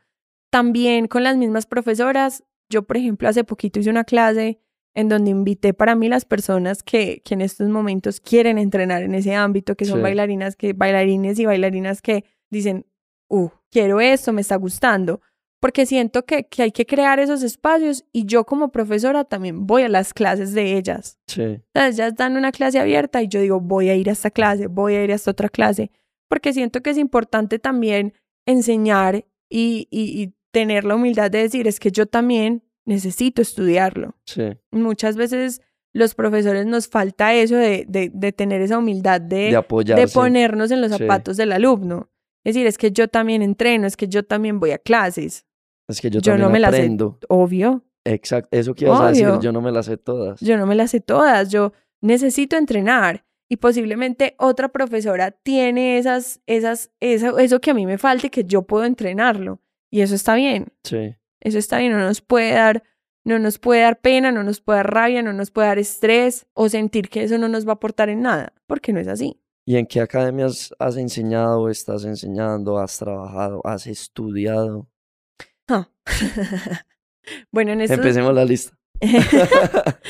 También 0.50 1.08
con 1.08 1.24
las 1.24 1.36
mismas 1.36 1.66
profesoras, 1.66 2.44
yo, 2.70 2.84
por 2.84 2.96
ejemplo, 2.96 3.28
hace 3.28 3.44
poquito 3.44 3.80
hice 3.80 3.90
una 3.90 4.04
clase 4.04 4.60
en 4.96 5.08
donde 5.10 5.30
invité 5.30 5.74
para 5.74 5.94
mí 5.94 6.08
las 6.08 6.24
personas 6.24 6.82
que, 6.82 7.20
que 7.24 7.34
en 7.34 7.42
estos 7.42 7.68
momentos 7.68 8.18
quieren 8.18 8.56
entrenar 8.58 9.02
en 9.02 9.14
ese 9.14 9.34
ámbito, 9.34 9.76
que 9.76 9.84
son 9.84 9.98
Sí. 9.98 10.02
bailarinas, 10.02 10.56
que, 10.56 10.72
bailarines 10.72 11.38
y 11.38 11.44
bailarinas 11.44 12.00
que 12.02 12.24
dicen, 12.50 12.86
uh, 13.28 13.50
quiero 13.70 14.00
esto, 14.00 14.32
me 14.32 14.40
está 14.40 14.56
gustando, 14.56 15.20
porque 15.60 15.84
siento 15.84 16.24
que, 16.24 16.46
que 16.48 16.62
hay 16.62 16.72
que 16.72 16.86
crear 16.86 17.18
esos 17.20 17.42
espacios 17.42 18.04
y 18.10 18.24
yo 18.24 18.44
como 18.44 18.70
profesora 18.72 19.24
también 19.24 19.66
voy 19.66 19.82
a 19.82 19.88
las 19.90 20.14
clases 20.14 20.54
de 20.54 20.76
ellas. 20.78 21.18
Sí, 21.26 21.60
sea, 21.74 21.88
ellas 21.88 22.14
dan 22.16 22.36
una 22.36 22.50
clase 22.50 22.78
abierta 22.78 23.22
y 23.22 23.28
yo 23.28 23.40
digo, 23.40 23.60
voy 23.60 23.90
a 23.90 23.94
ir 23.94 24.08
a 24.08 24.12
esta 24.12 24.30
clase, 24.30 24.66
voy 24.66 24.94
a 24.94 25.04
ir 25.04 25.12
a 25.12 25.14
esta 25.16 25.30
otra 25.30 25.48
clase, 25.50 25.90
porque 26.30 26.52
siento 26.54 26.80
que 26.82 26.90
es 26.90 26.98
importante 26.98 27.58
también 27.58 28.14
enseñar 28.46 29.26
y, 29.50 29.88
y, 29.90 30.22
y 30.22 30.34
tener 30.52 30.84
la 30.84 30.94
humildad 30.94 31.30
de 31.30 31.38
decir, 31.42 31.66
es 31.68 31.78
que 31.80 31.90
yo 31.90 32.06
también 32.06 32.62
necesito 32.86 33.42
estudiarlo. 33.42 34.14
sí, 34.24 34.44
Muchas 34.70 35.16
veces 35.16 35.60
los 35.92 36.14
profesores 36.14 36.66
nos 36.66 36.88
falta 36.88 37.34
eso 37.34 37.56
de, 37.56 37.84
de, 37.88 38.10
de 38.12 38.32
tener 38.32 38.60
esa 38.62 38.78
humildad 38.78 39.20
de, 39.20 39.50
de 39.84 39.94
de 39.94 40.08
ponernos 40.08 40.70
en 40.70 40.80
los 40.80 40.92
Sí. 40.92 40.98
zapatos 40.98 41.36
del 41.36 41.52
alumno. 41.52 42.10
Es 42.44 42.54
decir, 42.54 42.66
es 42.66 42.78
que 42.78 42.92
yo 42.92 43.08
también 43.08 43.42
entreno, 43.42 43.86
es 43.86 43.96
que 43.96 44.06
yo 44.08 44.22
también 44.24 44.60
voy 44.60 44.70
a 44.70 44.78
clases. 44.78 45.46
Es 45.88 46.00
que 46.00 46.10
yo, 46.10 46.20
yo 46.20 46.32
no 46.32 46.44
también 46.44 46.52
me 46.52 46.60
las 46.60 46.70
sé. 46.72 46.76
aprendo. 46.82 47.18
Obvio, 47.28 47.82
Exacto, 48.04 48.48
eso 48.56 48.74
que 48.74 48.84
ibas 48.84 49.00
a 49.00 49.08
decir, 49.08 49.26
yo 49.40 49.50
no 49.52 49.60
me 49.60 49.72
las 49.72 49.86
sé 49.86 49.96
todas. 49.96 50.38
yo 50.40 50.56
no 50.56 50.64
me 50.66 50.76
las 50.76 50.92
sé 50.92 51.00
todas, 51.00 51.50
yo 51.50 51.72
necesito 52.00 52.56
entrenar 52.56 53.24
y 53.48 53.56
posiblemente 53.56 54.36
otra 54.38 54.68
profesora 54.68 55.32
tiene 55.32 55.98
esas, 55.98 56.40
esas, 56.46 56.92
eso, 57.00 57.38
eso 57.38 57.60
que 57.60 57.70
a 57.72 57.74
mí 57.74 57.84
me 57.84 57.98
falta 57.98 58.28
y 58.28 58.30
que 58.30 58.44
yo 58.44 58.62
puedo 58.62 58.84
entrenarlo. 58.84 59.60
Y 59.90 60.02
eso 60.02 60.14
está 60.14 60.34
bien, 60.36 60.66
Sí, 60.84 61.16
eso 61.40 61.58
está 61.58 61.78
bien, 61.78 61.92
no 61.92 61.98
nos 61.98 62.20
puede 62.20 62.52
dar, 62.52 62.82
no 63.24 63.38
nos 63.38 63.58
puede 63.58 63.82
dar 63.82 64.00
pena, 64.00 64.32
no 64.32 64.42
nos 64.42 64.60
puede 64.60 64.78
dar 64.78 64.92
rabia, 64.92 65.22
no 65.22 65.32
nos 65.32 65.50
puede 65.50 65.68
dar 65.68 65.78
estrés 65.78 66.46
o 66.54 66.68
sentir 66.68 67.08
que 67.08 67.22
eso 67.24 67.38
no 67.38 67.48
nos 67.48 67.66
va 67.66 67.72
a 67.72 67.74
aportar 67.74 68.08
en 68.08 68.22
nada, 68.22 68.52
porque 68.66 68.92
no 68.92 69.00
es 69.00 69.08
así. 69.08 69.40
¿Y 69.68 69.76
en 69.76 69.86
qué 69.86 70.00
academias 70.00 70.72
has 70.78 70.96
enseñado, 70.96 71.68
estás 71.68 72.04
enseñando, 72.04 72.78
has 72.78 72.98
trabajado, 72.98 73.60
has 73.64 73.86
estudiado? 73.88 74.88
Ah. 75.66 75.88
bueno, 77.50 77.72
en 77.72 77.80
estos, 77.80 77.98
Empecemos 77.98 78.34
la 78.34 78.44
lista. 78.44 78.76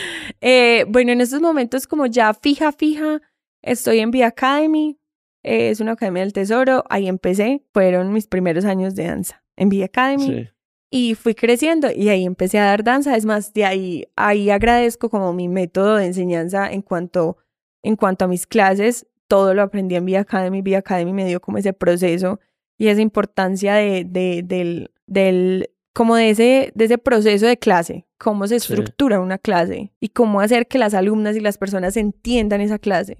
Eh, 0.42 0.84
bueno, 0.88 1.12
en 1.12 1.22
estos 1.22 1.40
momentos 1.40 1.86
como 1.86 2.06
ya 2.06 2.34
fija, 2.34 2.70
fija, 2.70 3.22
estoy 3.62 4.00
en 4.00 4.10
Via 4.10 4.28
Academy, 4.28 5.00
eh, 5.42 5.70
es 5.70 5.80
una 5.80 5.92
academia 5.92 6.22
del 6.22 6.34
tesoro, 6.34 6.84
ahí 6.90 7.08
empecé, 7.08 7.64
fueron 7.72 8.12
mis 8.12 8.26
primeros 8.26 8.66
años 8.66 8.94
de 8.94 9.06
danza. 9.06 9.42
en 9.56 9.68
V 9.68 9.82
Academy. 9.82 10.26
Sí. 10.26 10.48
Y 10.90 11.14
fui 11.14 11.34
creciendo 11.34 11.88
y 11.90 12.08
ahí 12.08 12.24
empecé 12.24 12.58
a 12.58 12.66
dar 12.66 12.84
danza. 12.84 13.16
Es 13.16 13.26
más, 13.26 13.52
de 13.52 13.64
ahí, 13.64 14.04
ahí 14.16 14.50
agradezco 14.50 15.10
como 15.10 15.32
mi 15.32 15.48
método 15.48 15.96
de 15.96 16.06
enseñanza 16.06 16.70
en 16.70 16.82
cuanto, 16.82 17.38
en 17.82 17.96
cuanto 17.96 18.24
a 18.24 18.28
mis 18.28 18.46
clases. 18.46 19.06
Todo 19.28 19.54
lo 19.54 19.62
aprendí 19.62 19.96
en 19.96 20.04
V 20.04 20.16
Academy. 20.16 20.60
V 20.60 20.76
Academy 20.76 21.12
me 21.12 21.26
dio 21.26 21.40
como 21.40 21.58
ese 21.58 21.72
proceso 21.72 22.38
y 22.78 22.88
esa 22.88 23.00
importancia 23.00 23.74
de, 23.74 24.04
de, 24.04 24.42
del, 24.44 24.90
del, 25.06 25.70
como 25.92 26.14
de 26.14 26.30
ese, 26.30 26.72
de 26.74 26.84
ese 26.84 26.98
proceso 26.98 27.46
de 27.46 27.56
clase, 27.56 28.06
cómo 28.18 28.46
se 28.46 28.60
Sí. 28.60 28.72
estructura 28.72 29.18
una 29.18 29.38
clase 29.38 29.92
y 29.98 30.10
cómo 30.10 30.40
hacer 30.40 30.68
que 30.68 30.78
las 30.78 30.94
alumnas 30.94 31.36
y 31.36 31.40
las 31.40 31.58
personas 31.58 31.96
entiendan 31.96 32.60
esa 32.60 32.78
clase. 32.78 33.16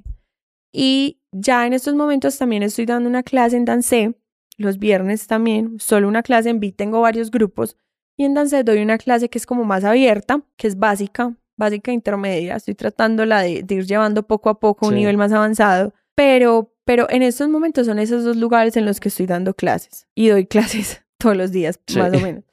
Y 0.73 1.21
ya 1.33 1.67
en 1.67 1.73
estos 1.73 1.95
momentos 1.95 2.37
también 2.39 2.63
estoy 2.63 2.85
dando 2.87 3.09
una 3.09 3.23
clase 3.23 3.57
en 3.57 3.65
Dancé, 3.65 4.15
los 4.57 4.79
viernes 4.79 5.27
también, 5.27 5.79
solo 5.79 6.09
una 6.09 6.23
clase 6.23 6.51
en 6.51 6.61
Beat, 6.61 6.77
tengo 6.77 7.01
varios 7.01 7.31
grupos, 7.31 7.77
y 8.17 8.25
en 8.25 8.35
Dancé 8.35 8.65
doy 8.65 8.81
una 8.83 8.99
clase 8.99 9.29
que 9.29 9.39
es 9.39 9.47
como 9.47 9.65
más 9.65 9.85
abierta, 9.85 10.43
que 10.57 10.67
es 10.67 10.79
básica, 10.79 11.35
básica 11.59 11.93
intermedia, 11.93 12.57
estoy 12.57 12.75
tratándola 12.75 13.41
de, 13.43 13.63
de 13.63 13.75
ir 13.75 13.87
llevando 13.87 14.27
poco 14.27 14.49
a 14.51 14.59
poco 14.61 14.87
a 14.87 14.89
un 14.89 14.95
Sí. 14.95 15.01
nivel 15.01 15.17
más 15.19 15.33
avanzado, 15.33 15.93
pero, 16.15 16.73
pero 16.85 17.07
en 17.11 17.23
estos 17.23 17.49
momentos 17.49 17.87
son 17.87 17.99
esos 17.99 18.25
dos 18.25 18.37
lugares 18.37 18.77
en 18.77 18.87
los 18.87 19.01
que 19.01 19.09
estoy 19.09 19.27
dando 19.27 19.53
clases, 19.55 20.07
y 20.15 20.29
doy 20.29 20.47
clases 20.87 21.03
todos 21.19 21.37
los 21.37 21.53
días, 21.53 21.81
Sí. 21.87 21.99
más 21.99 22.13
o 22.15 22.21
menos. 22.21 22.45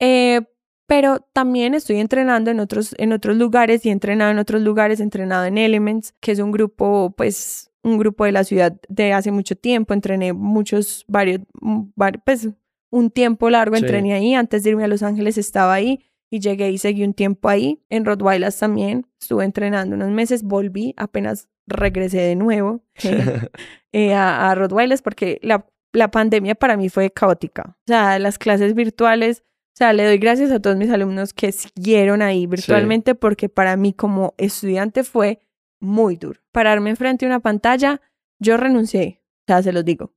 Eh, 0.00 0.42
pero 0.86 1.20
también 1.32 1.74
estoy 1.74 1.96
entrenando 2.00 2.50
en 2.50 2.60
otros, 2.60 2.94
en 2.98 3.12
otros 3.12 3.36
lugares 3.36 3.86
y 3.86 3.88
he 3.88 3.92
entrenado 3.92 4.30
en 4.30 4.38
otros 4.38 4.60
lugares, 4.62 5.00
he 5.00 5.02
entrenado 5.04 5.44
en 5.46 5.56
Elements, 5.58 6.12
que 6.20 6.32
es 6.32 6.38
un 6.38 6.52
grupo, 6.52 7.14
pues, 7.16 7.70
un 7.84 7.98
grupo 7.98 8.24
de 8.24 8.32
la 8.32 8.44
ciudad 8.44 8.76
de 8.88 9.12
hace 9.12 9.30
mucho 9.32 9.56
tiempo. 9.56 9.92
Entrené 9.94 10.32
muchos, 10.32 11.04
varios, 11.08 11.40
mm, 11.60 11.82
var- 11.96 12.22
pues, 12.24 12.48
un 12.90 13.10
tiempo 13.10 13.48
largo 13.50 13.76
Sí. 13.76 13.82
entrené 13.84 14.12
ahí. 14.14 14.34
Antes 14.34 14.62
de 14.62 14.70
irme 14.70 14.84
a 14.84 14.88
Los 14.88 15.02
Ángeles 15.02 15.38
estaba 15.38 15.72
ahí 15.74 16.00
y 16.30 16.40
llegué 16.40 16.70
y 16.70 16.78
seguí 16.78 17.04
un 17.04 17.14
tiempo 17.14 17.48
ahí. 17.48 17.82
En 17.90 18.04
Rottweilers 18.04 18.58
también 18.58 19.06
estuve 19.20 19.44
entrenando 19.44 19.96
unos 19.96 20.10
meses, 20.10 20.42
volví, 20.42 20.94
apenas 20.96 21.48
regresé 21.66 22.18
de 22.20 22.36
nuevo 22.36 22.82
eh, 23.92 24.14
a, 24.14 24.50
a 24.50 24.54
Rottweilers 24.54 25.02
porque 25.02 25.38
la, 25.42 25.66
la 25.92 26.10
pandemia 26.10 26.54
para 26.54 26.76
mí 26.76 26.88
fue 26.88 27.10
caótica. 27.10 27.76
O 27.80 27.84
sea, 27.86 28.18
las 28.18 28.38
clases 28.38 28.74
virtuales, 28.74 29.42
o 29.74 29.76
sea, 29.76 29.92
le 29.92 30.04
doy 30.04 30.18
gracias 30.18 30.50
a 30.50 30.60
todos 30.60 30.76
mis 30.76 30.90
alumnos 30.90 31.32
que 31.32 31.52
siguieron 31.52 32.20
ahí 32.22 32.46
virtualmente 32.46 33.14
porque 33.14 33.48
para 33.48 33.76
mí 33.76 33.92
como 33.92 34.34
estudiante 34.38 35.04
fue 35.04 35.40
muy 35.82 36.16
duro. 36.16 36.40
Pararme 36.52 36.90
enfrente 36.90 37.26
de 37.26 37.30
una 37.30 37.40
pantalla, 37.40 38.00
yo 38.38 38.56
renuncié, 38.56 39.20
o 39.40 39.44
sea, 39.48 39.62
se 39.62 39.72
los 39.72 39.84
digo. 39.84 40.14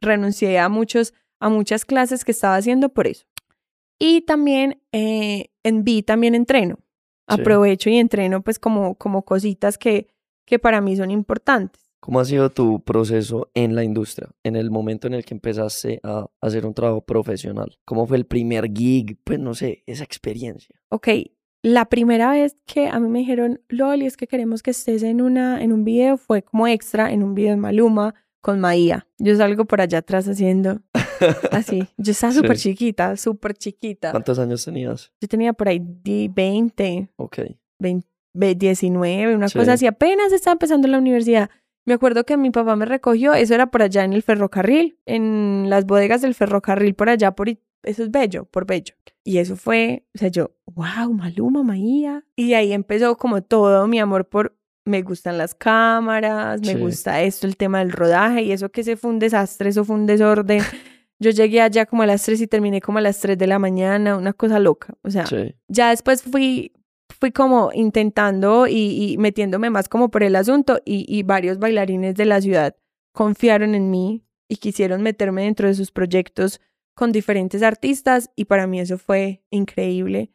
Renuncié 0.00 0.58
a 0.58 0.68
muchos, 0.68 1.14
a 1.40 1.48
muchas 1.48 1.84
clases 1.84 2.24
que 2.24 2.32
estaba 2.32 2.56
haciendo 2.56 2.90
por 2.90 3.06
eso. 3.06 3.24
Y 3.98 4.22
también 4.22 4.82
eh, 4.92 5.50
en 5.62 5.84
B 5.84 6.02
también 6.02 6.34
entreno. 6.34 6.76
Sí. 6.76 7.40
Aprovecho 7.40 7.88
y 7.88 7.96
entreno 7.96 8.42
pues 8.42 8.58
como, 8.58 8.96
como 8.96 9.24
cositas 9.24 9.78
que, 9.78 10.08
que 10.44 10.58
para 10.58 10.80
mí 10.82 10.96
son 10.96 11.10
importantes. 11.10 11.80
¿Cómo 12.00 12.20
ha 12.20 12.24
sido 12.26 12.50
tu 12.50 12.84
proceso 12.84 13.50
en 13.54 13.74
la 13.74 13.82
industria? 13.82 14.28
En 14.42 14.56
el 14.56 14.70
momento 14.70 15.06
en 15.06 15.14
el 15.14 15.24
que 15.24 15.32
empezaste 15.32 16.00
a 16.02 16.26
hacer 16.42 16.66
un 16.66 16.74
trabajo 16.74 17.00
profesional. 17.00 17.78
¿Cómo 17.86 18.06
fue 18.06 18.18
el 18.18 18.26
primer 18.26 18.70
gig? 18.70 19.16
Pues 19.24 19.38
no 19.38 19.54
sé, 19.54 19.84
esa 19.86 20.04
experiencia. 20.04 20.78
Ok, 20.90 21.08
la 21.64 21.86
primera 21.86 22.30
vez 22.30 22.56
que 22.66 22.88
a 22.88 23.00
mí 23.00 23.08
me 23.08 23.20
dijeron, 23.20 23.60
Loli, 23.68 24.04
es 24.06 24.16
que 24.18 24.26
queremos 24.26 24.62
que 24.62 24.70
estés 24.72 25.02
en, 25.02 25.22
una, 25.22 25.62
en 25.62 25.72
un 25.72 25.82
video, 25.82 26.18
fue 26.18 26.42
como 26.42 26.66
extra 26.68 27.10
en 27.10 27.22
un 27.22 27.34
video 27.34 27.52
de 27.52 27.56
Maluma 27.56 28.14
con 28.42 28.60
Maía. 28.60 29.06
Yo 29.18 29.34
salgo 29.36 29.64
por 29.64 29.80
allá 29.80 29.98
atrás 29.98 30.28
haciendo 30.28 30.82
así. 31.50 31.88
Yo 31.96 32.12
estaba 32.12 32.32
Sí. 32.34 32.38
súper 32.40 32.58
chiquita, 32.58 33.16
súper 33.16 33.54
chiquita. 33.54 34.10
¿Cuántos 34.10 34.38
años 34.38 34.62
tenías? 34.62 35.10
Yo 35.22 35.26
tenía 35.28 35.54
por 35.54 35.68
ahí 35.68 35.80
di- 35.82 36.28
20, 36.28 37.08
Ok. 37.16 37.38
20, 37.80 38.06
ve- 38.34 38.54
19, 38.54 39.34
una 39.34 39.48
Sí. 39.48 39.58
cosa 39.58 39.72
así. 39.72 39.86
Apenas 39.86 40.32
estaba 40.32 40.52
empezando 40.52 40.86
la 40.86 40.98
universidad. 40.98 41.48
Me 41.86 41.94
acuerdo 41.94 42.24
que 42.24 42.36
mi 42.36 42.50
papá 42.50 42.76
me 42.76 42.84
recogió, 42.84 43.32
eso 43.32 43.54
era 43.54 43.70
por 43.70 43.80
allá 43.82 44.04
en 44.04 44.12
el 44.12 44.22
ferrocarril, 44.22 44.98
en 45.06 45.66
las 45.70 45.86
bodegas 45.86 46.20
del 46.20 46.34
ferrocarril, 46.34 46.94
por 46.94 47.08
allá, 47.08 47.32
por 47.34 47.48
eso 47.48 47.58
es 48.02 48.10
bello, 48.10 48.44
por 48.46 48.66
bello. 48.66 48.94
Y 49.26 49.38
eso 49.38 49.56
fue, 49.56 50.06
o 50.14 50.18
sea, 50.18 50.28
yo, 50.28 50.50
wow, 50.74 51.12
Maluma, 51.12 51.62
Maía. 51.62 52.24
Y 52.36 52.52
ahí 52.54 52.72
empezó 52.72 53.16
como 53.16 53.42
todo 53.42 53.86
mi 53.86 53.98
amor 53.98 54.28
por, 54.28 54.56
me 54.86 55.00
gustan 55.02 55.38
las 55.38 55.54
cámaras, 55.54 56.60
me 56.60 56.74
Sí. 56.74 56.78
gusta 56.78 57.22
esto, 57.22 57.46
el 57.46 57.56
tema 57.56 57.78
del 57.78 57.90
rodaje, 57.92 58.42
y 58.42 58.52
eso 58.52 58.70
que 58.70 58.84
se 58.84 58.96
fue 58.96 59.10
un 59.10 59.18
desastre, 59.18 59.70
eso 59.70 59.84
fue 59.84 59.96
un 59.96 60.06
desorden. 60.06 60.58
Yo 61.22 61.30
llegué 61.30 61.62
allá 61.62 61.86
como 61.86 62.02
a 62.02 62.06
las 62.06 62.22
3 62.24 62.40
y 62.42 62.46
terminé 62.46 62.80
como 62.82 62.98
a 62.98 63.00
las 63.00 63.18
3 63.20 63.38
de 63.38 63.46
la 63.46 63.58
mañana, 63.58 64.16
una 64.16 64.32
cosa 64.34 64.58
loca. 64.58 64.92
O 65.02 65.10
sea, 65.10 65.24
Sí. 65.26 65.54
ya 65.68 65.88
después 65.90 66.22
fui, 66.22 66.72
fui 67.18 67.30
como 67.32 67.70
intentando 67.72 68.66
y, 68.66 69.12
y 69.12 69.16
metiéndome 69.16 69.70
más 69.70 69.88
como 69.88 70.10
por 70.10 70.22
el 70.22 70.36
asunto 70.36 70.80
y, 70.84 71.06
y 71.08 71.22
varios 71.22 71.58
bailarines 71.58 72.14
de 72.16 72.24
la 72.26 72.40
ciudad 72.42 72.76
confiaron 73.14 73.74
en 73.74 73.90
mí 73.90 74.24
y 74.50 74.56
quisieron 74.56 75.00
meterme 75.02 75.44
dentro 75.44 75.68
de 75.68 75.74
sus 75.74 75.92
proyectos 75.92 76.60
con 76.94 77.12
diferentes 77.12 77.62
artistas 77.62 78.30
y 78.36 78.44
para 78.46 78.66
mí 78.66 78.80
eso 78.80 78.98
fue 78.98 79.42
increíble. 79.50 80.30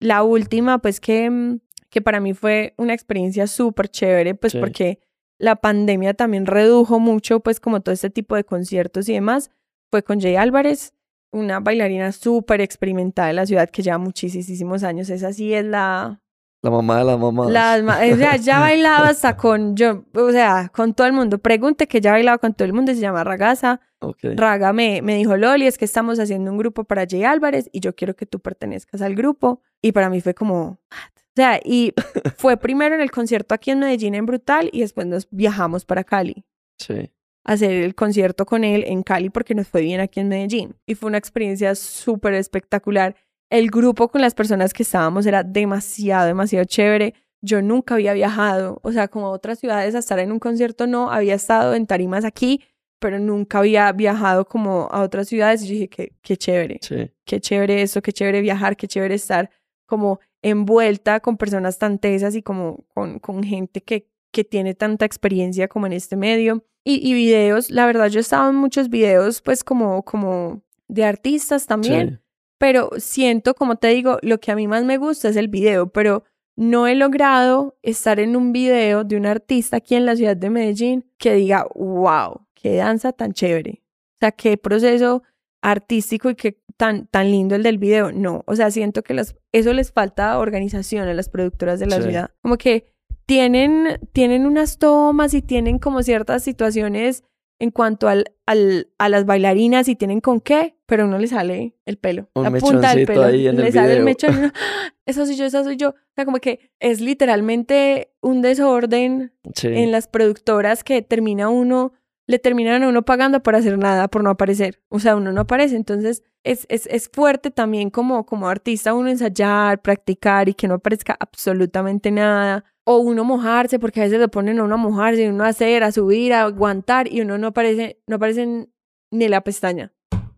La 0.00 0.22
última, 0.22 0.78
pues 0.78 1.00
que, 1.00 1.28
mm, 1.30 1.60
que 1.90 2.00
para 2.02 2.20
mí 2.20 2.34
fue 2.34 2.74
una 2.78 2.94
experiencia 2.94 3.46
súper 3.46 3.88
chévere, 3.88 4.34
pues 4.34 4.52
Sí. 4.52 4.58
porque 4.60 5.00
la 5.38 5.56
pandemia 5.56 6.14
también 6.14 6.46
redujo 6.46 7.00
mucho, 7.00 7.40
pues 7.40 7.60
como 7.60 7.80
todo 7.80 7.92
este 7.92 8.10
tipo 8.10 8.36
de 8.36 8.44
conciertos 8.44 9.08
y 9.08 9.14
demás, 9.14 9.50
fue 9.90 10.02
con 10.02 10.20
Jay 10.20 10.36
Álvarez, 10.36 10.94
una 11.32 11.60
bailarina 11.60 12.12
súper 12.12 12.60
experimentada 12.60 13.28
de 13.28 13.34
la 13.34 13.46
ciudad 13.46 13.68
que 13.70 13.82
lleva 13.82 13.98
muchísimos 13.98 14.82
años. 14.84 15.10
Esa 15.10 15.32
sí 15.32 15.52
es 15.54 15.64
la... 15.64 16.21
La 16.62 16.70
mamá 16.70 16.98
de 16.98 17.04
las 17.04 17.18
mamás. 17.18 17.50
la 17.50 17.76
sea, 18.16 18.36
ya 18.36 18.60
bailaba 18.60 19.08
hasta 19.08 19.36
con 19.36 19.74
yo, 19.76 20.04
o 20.14 20.30
sea, 20.30 20.70
con 20.72 20.94
todo 20.94 21.06
el 21.08 21.12
mundo. 21.12 21.38
Pregunte 21.38 21.88
que 21.88 22.00
ya 22.00 22.12
bailaba 22.12 22.38
con 22.38 22.54
todo 22.54 22.64
el 22.66 22.72
mundo, 22.72 22.94
se 22.94 23.00
llama 23.00 23.24
Ragaza. 23.24 23.80
Ok. 24.00 24.18
Raga 24.36 24.72
me, 24.72 25.02
me 25.02 25.16
dijo, 25.16 25.36
Loli, 25.36 25.66
es 25.66 25.76
que 25.76 25.84
estamos 25.84 26.18
haciendo 26.20 26.50
un 26.52 26.58
grupo 26.58 26.84
para 26.84 27.04
Jay 27.08 27.24
Álvarez 27.24 27.68
y 27.72 27.80
yo 27.80 27.94
quiero 27.94 28.14
que 28.14 28.26
tú 28.26 28.38
pertenezcas 28.40 29.02
al 29.02 29.14
grupo. 29.16 29.60
Y 29.80 29.90
para 29.92 30.08
mí 30.08 30.20
fue 30.20 30.34
como, 30.34 30.64
"What?". 30.90 31.12
o 31.16 31.34
sea, 31.34 31.60
y 31.64 31.94
fue 32.36 32.56
primero 32.56 32.94
en 32.94 33.00
el 33.00 33.10
concierto 33.10 33.54
aquí 33.54 33.72
en 33.72 33.80
Medellín 33.80 34.14
en 34.14 34.26
Brutal 34.26 34.68
y 34.72 34.80
después 34.80 35.06
nos 35.08 35.26
viajamos 35.30 35.84
para 35.84 36.04
Cali 36.04 36.44
Sí. 36.78 37.10
a 37.44 37.52
hacer 37.54 37.72
el 37.72 37.94
concierto 37.96 38.46
con 38.46 38.62
él 38.62 38.84
en 38.86 39.02
Cali 39.02 39.30
porque 39.30 39.54
nos 39.56 39.66
fue 39.66 39.82
bien 39.82 40.00
aquí 40.00 40.20
en 40.20 40.28
Medellín. 40.28 40.76
Y 40.86 40.94
fue 40.94 41.08
una 41.08 41.18
experiencia 41.18 41.74
súper 41.74 42.34
espectacular. 42.34 43.16
El 43.52 43.70
grupo 43.70 44.08
con 44.08 44.22
las 44.22 44.32
personas 44.32 44.72
que 44.72 44.82
estábamos 44.82 45.26
era 45.26 45.42
demasiado, 45.42 46.26
demasiado 46.26 46.64
chévere. 46.64 47.12
Yo 47.42 47.60
nunca 47.60 47.94
había 47.96 48.14
viajado, 48.14 48.80
o 48.82 48.92
sea, 48.92 49.08
como 49.08 49.26
a 49.26 49.30
otras 49.30 49.58
ciudades 49.58 49.94
a 49.94 49.98
estar 49.98 50.18
en 50.20 50.32
un 50.32 50.38
concierto, 50.38 50.86
no, 50.86 51.10
había 51.10 51.34
estado 51.34 51.74
en 51.74 51.86
tarimas 51.86 52.24
aquí, 52.24 52.62
pero 52.98 53.18
nunca 53.18 53.58
había 53.58 53.92
viajado 53.92 54.46
como 54.46 54.88
a 54.90 55.02
otras 55.02 55.28
ciudades. 55.28 55.62
Y 55.62 55.66
yo 55.66 55.72
dije, 55.74 55.88
qué, 55.88 56.12
qué 56.22 56.36
chévere, 56.38 56.78
Sí. 56.80 57.10
qué 57.26 57.40
chévere 57.40 57.82
eso, 57.82 58.00
qué 58.00 58.12
chévere 58.12 58.40
viajar, 58.40 58.74
qué 58.76 58.88
chévere 58.88 59.16
estar 59.16 59.50
como 59.86 60.18
envuelta 60.40 61.20
con 61.20 61.36
personas 61.36 61.78
tan 61.78 61.98
tesas 61.98 62.34
y 62.34 62.42
como 62.42 62.84
con, 62.94 63.18
con 63.18 63.42
gente 63.44 63.82
que, 63.82 64.08
que 64.32 64.44
tiene 64.44 64.74
tanta 64.74 65.04
experiencia 65.04 65.68
como 65.68 65.86
en 65.86 65.92
este 65.92 66.16
medio. 66.16 66.64
Y, 66.84 67.06
y 67.06 67.12
videos, 67.12 67.70
la 67.70 67.84
verdad 67.84 68.08
yo 68.08 68.18
he 68.18 68.22
estado 68.22 68.48
en 68.48 68.56
muchos 68.56 68.88
videos 68.88 69.42
pues 69.42 69.62
como, 69.62 70.04
como 70.04 70.62
de 70.88 71.04
artistas 71.04 71.66
también, 71.66 72.08
Sí. 72.08 72.18
Pero 72.62 72.90
siento, 72.98 73.56
como 73.56 73.74
te 73.74 73.88
digo, 73.88 74.18
lo 74.22 74.38
que 74.38 74.52
a 74.52 74.54
mí 74.54 74.68
más 74.68 74.84
me 74.84 74.96
gusta 74.96 75.28
es 75.28 75.34
el 75.34 75.48
video, 75.48 75.88
pero 75.88 76.22
no 76.54 76.86
he 76.86 76.94
logrado 76.94 77.76
estar 77.82 78.20
en 78.20 78.36
un 78.36 78.52
video 78.52 79.02
de 79.02 79.16
un 79.16 79.26
artista 79.26 79.78
aquí 79.78 79.96
en 79.96 80.06
la 80.06 80.14
ciudad 80.14 80.36
de 80.36 80.48
Medellín 80.48 81.04
que 81.18 81.34
diga, 81.34 81.66
wow, 81.74 82.46
qué 82.54 82.76
danza 82.76 83.10
tan 83.12 83.32
chévere. 83.32 83.82
O 83.82 84.18
sea, 84.20 84.30
qué 84.30 84.56
proceso 84.58 85.24
artístico 85.60 86.30
y 86.30 86.36
qué 86.36 86.60
tan, 86.76 87.08
tan 87.08 87.32
lindo 87.32 87.56
el 87.56 87.64
del 87.64 87.78
video. 87.78 88.12
No, 88.12 88.44
o 88.46 88.54
sea, 88.54 88.70
siento 88.70 89.02
que 89.02 89.20
eso 89.50 89.72
les 89.72 89.90
falta 89.90 90.38
organización 90.38 91.08
a 91.08 91.14
las 91.14 91.28
productoras 91.28 91.80
de 91.80 91.86
la 91.86 91.96
Sí. 91.96 92.02
ciudad. 92.02 92.30
Como 92.42 92.58
que 92.58 92.86
tienen, 93.26 93.98
tienen 94.12 94.46
unas 94.46 94.78
tomas 94.78 95.34
y 95.34 95.42
tienen 95.42 95.80
como 95.80 96.04
ciertas 96.04 96.44
situaciones 96.44 97.24
en 97.62 97.70
cuanto 97.70 98.08
al, 98.08 98.24
al, 98.44 98.88
a 98.98 99.08
las 99.08 99.24
bailarinas 99.24 99.88
y 99.88 99.94
tienen 99.94 100.20
con 100.20 100.40
qué, 100.40 100.76
pero 100.86 101.06
no 101.06 101.16
le 101.18 101.28
sale 101.28 101.76
el 101.86 101.96
pelo. 101.96 102.28
Un 102.34 102.42
la 102.42 102.50
punta 102.50 102.92
del 102.94 103.06
pelo. 103.06 103.22
ahí 103.22 103.46
en 103.46 103.56
le 103.56 103.68
el 103.68 103.72
sale 103.72 103.92
el 103.96 104.02
video. 104.02 104.04
mechón. 104.04 104.34
y 104.34 104.38
uno, 104.38 104.50
"Ah, 104.54 104.92
Eso 105.06 105.24
soy 105.26 105.36
yo, 105.36 105.44
eso 105.44 105.62
soy 105.62 105.76
yo. 105.76 105.90
O 105.90 105.94
sea, 106.16 106.24
como 106.24 106.38
que 106.38 106.70
es 106.80 107.00
literalmente 107.00 108.10
un 108.20 108.42
desorden 108.42 109.32
Sí. 109.54 109.68
en 109.68 109.92
las 109.92 110.08
productoras 110.08 110.82
que 110.84 111.02
termina 111.02 111.48
uno, 111.48 111.92
le 112.26 112.38
terminan 112.38 112.82
a 112.82 112.88
uno 112.88 113.02
pagando 113.04 113.42
por 113.42 113.54
hacer 113.56 113.78
nada, 113.78 114.08
por 114.08 114.22
no 114.24 114.30
aparecer. 114.30 114.80
O 114.88 114.98
sea, 115.00 115.16
uno 115.16 115.32
no 115.32 115.42
aparece. 115.42 115.76
Entonces, 115.76 116.22
es, 116.44 116.66
es, 116.68 116.86
es 116.86 117.08
fuerte 117.12 117.50
también 117.50 117.90
como, 117.90 118.26
como 118.26 118.48
artista 118.48 118.94
uno 118.94 119.08
ensayar, 119.08 119.82
practicar 119.82 120.48
y 120.48 120.54
que 120.54 120.66
no 120.68 120.74
aparezca 120.74 121.16
absolutamente 121.20 122.10
nada. 122.10 122.64
O 122.84 122.98
uno 122.98 123.24
mojarse, 123.24 123.78
porque 123.78 124.00
a 124.00 124.04
veces 124.04 124.18
lo 124.18 124.28
ponen 124.28 124.58
a 124.58 124.64
uno 124.64 124.74
a 124.74 124.78
mojarse, 124.78 125.24
y 125.24 125.28
uno 125.28 125.44
a 125.44 125.48
hacer, 125.48 125.84
a 125.84 125.92
subir, 125.92 126.32
a 126.32 126.42
aguantar, 126.42 127.12
y 127.12 127.20
uno 127.20 127.38
no 127.38 127.48
aparece, 127.48 128.00
no 128.06 128.16
aparece 128.16 128.68
ni 129.12 129.28
la 129.28 129.42
pestaña. 129.42 129.92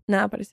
Nada 0.06 0.24
aparece. 0.24 0.52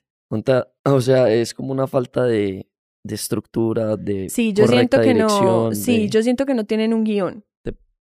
O 0.84 1.00
sea, 1.00 1.30
es 1.30 1.52
como 1.52 1.72
una 1.72 1.86
falta 1.86 2.24
de, 2.24 2.66
de 3.04 3.14
estructura, 3.14 3.96
de 3.96 4.30
Sí, 4.30 4.52
yo 4.52 4.66
siento 4.66 5.00
que 5.00 5.14
no, 5.14 5.74
sí, 5.74 6.08
yo 6.08 6.22
siento 6.22 6.46
que 6.46 6.54
no 6.54 6.64
tienen 6.64 6.94
un 6.94 7.04
guion. 7.04 7.44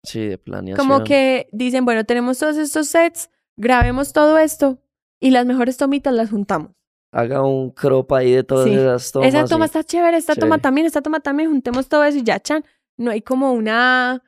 sí, 0.03 0.27
de 0.27 0.37
planeación. 0.37 0.87
Como 0.87 1.03
que 1.03 1.47
dicen, 1.51 1.85
bueno, 1.85 2.05
tenemos 2.05 2.37
todos 2.37 2.57
estos 2.57 2.87
sets, 2.87 3.31
grabemos 3.57 4.13
todo 4.13 4.37
esto 4.37 4.79
y 5.19 5.31
las 5.31 5.45
mejores 5.45 5.77
tomitas 5.77 6.13
las 6.13 6.29
juntamos. 6.29 6.71
Haga 7.11 7.43
un 7.43 7.71
crop 7.71 8.13
ahí 8.13 8.31
de 8.31 8.43
todas 8.43 8.67
esas 8.67 9.11
tomas. 9.11 9.29
Esa 9.29 9.45
toma 9.45 9.65
está 9.65 9.83
chévere, 9.83 10.15
esta 10.15 10.35
toma 10.35 10.59
también, 10.59 10.85
esta 10.85 11.01
toma 11.01 11.19
también, 11.21 11.49
juntemos 11.49 11.87
todo 11.89 12.03
eso 12.03 12.19
y 12.19 12.23
ya, 12.23 12.39
chan. 12.39 12.63
No 12.99 13.11
hay 13.11 13.21
como 13.21 13.53
una 13.53 14.21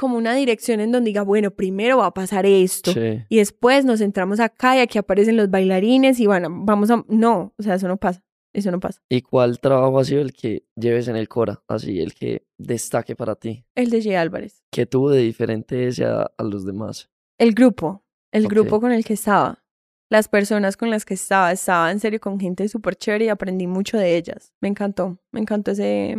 como 0.00 0.16
una 0.16 0.34
dirección 0.34 0.80
en 0.80 0.92
donde 0.92 1.08
diga, 1.08 1.20
bueno, 1.22 1.50
primero 1.50 1.98
va 1.98 2.06
a 2.06 2.14
pasar 2.14 2.46
esto 2.46 2.90
y 3.28 3.36
después 3.36 3.84
nos 3.84 3.98
centramos 3.98 4.40
acá 4.40 4.74
y 4.74 4.80
aquí 4.80 4.96
aparecen 4.96 5.36
los 5.36 5.50
bailarines 5.50 6.18
y 6.20 6.26
bueno, 6.26 6.48
vamos 6.50 6.90
a... 6.90 7.04
No, 7.08 7.52
o 7.58 7.62
sea, 7.62 7.74
eso 7.74 7.86
no 7.86 7.98
pasa, 7.98 8.24
eso 8.54 8.70
no 8.70 8.80
pasa. 8.80 9.02
¿Y 9.10 9.20
cuál 9.20 9.60
trabajo 9.60 9.98
ha 9.98 10.04
sido 10.06 10.22
el 10.22 10.32
que 10.32 10.64
lleves 10.74 11.08
en 11.08 11.16
el 11.16 11.28
Cora? 11.28 11.62
Así, 11.68 12.00
el 12.00 12.14
que 12.14 12.46
destaque 12.56 13.14
para 13.14 13.36
ti. 13.36 13.66
El 13.74 13.90
de 13.90 14.02
Jay 14.02 14.14
Álvarez. 14.14 14.64
¿Qué 14.72 14.86
tuvo 14.86 15.10
de 15.10 15.20
diferente 15.20 15.86
ese 15.86 16.06
a, 16.06 16.30
los 16.38 16.64
demás? 16.64 17.10
El 17.36 17.52
grupo, 17.52 18.02
el 18.32 18.48
grupo 18.48 18.80
con 18.80 18.92
el 18.92 19.04
que 19.04 19.12
estaba. 19.12 19.62
Las 20.08 20.28
personas 20.28 20.78
con 20.78 20.88
las 20.88 21.04
que 21.04 21.12
estaba, 21.12 21.52
estaba 21.52 21.90
en 21.90 22.00
serio 22.00 22.20
con 22.20 22.40
gente 22.40 22.66
súper 22.68 22.96
chévere 22.96 23.26
y 23.26 23.28
aprendí 23.28 23.66
mucho 23.66 23.98
de 23.98 24.16
ellas. 24.16 24.54
Me 24.62 24.68
encantó, 24.68 25.18
me 25.30 25.40
encantó 25.40 25.72
ese, 25.72 26.16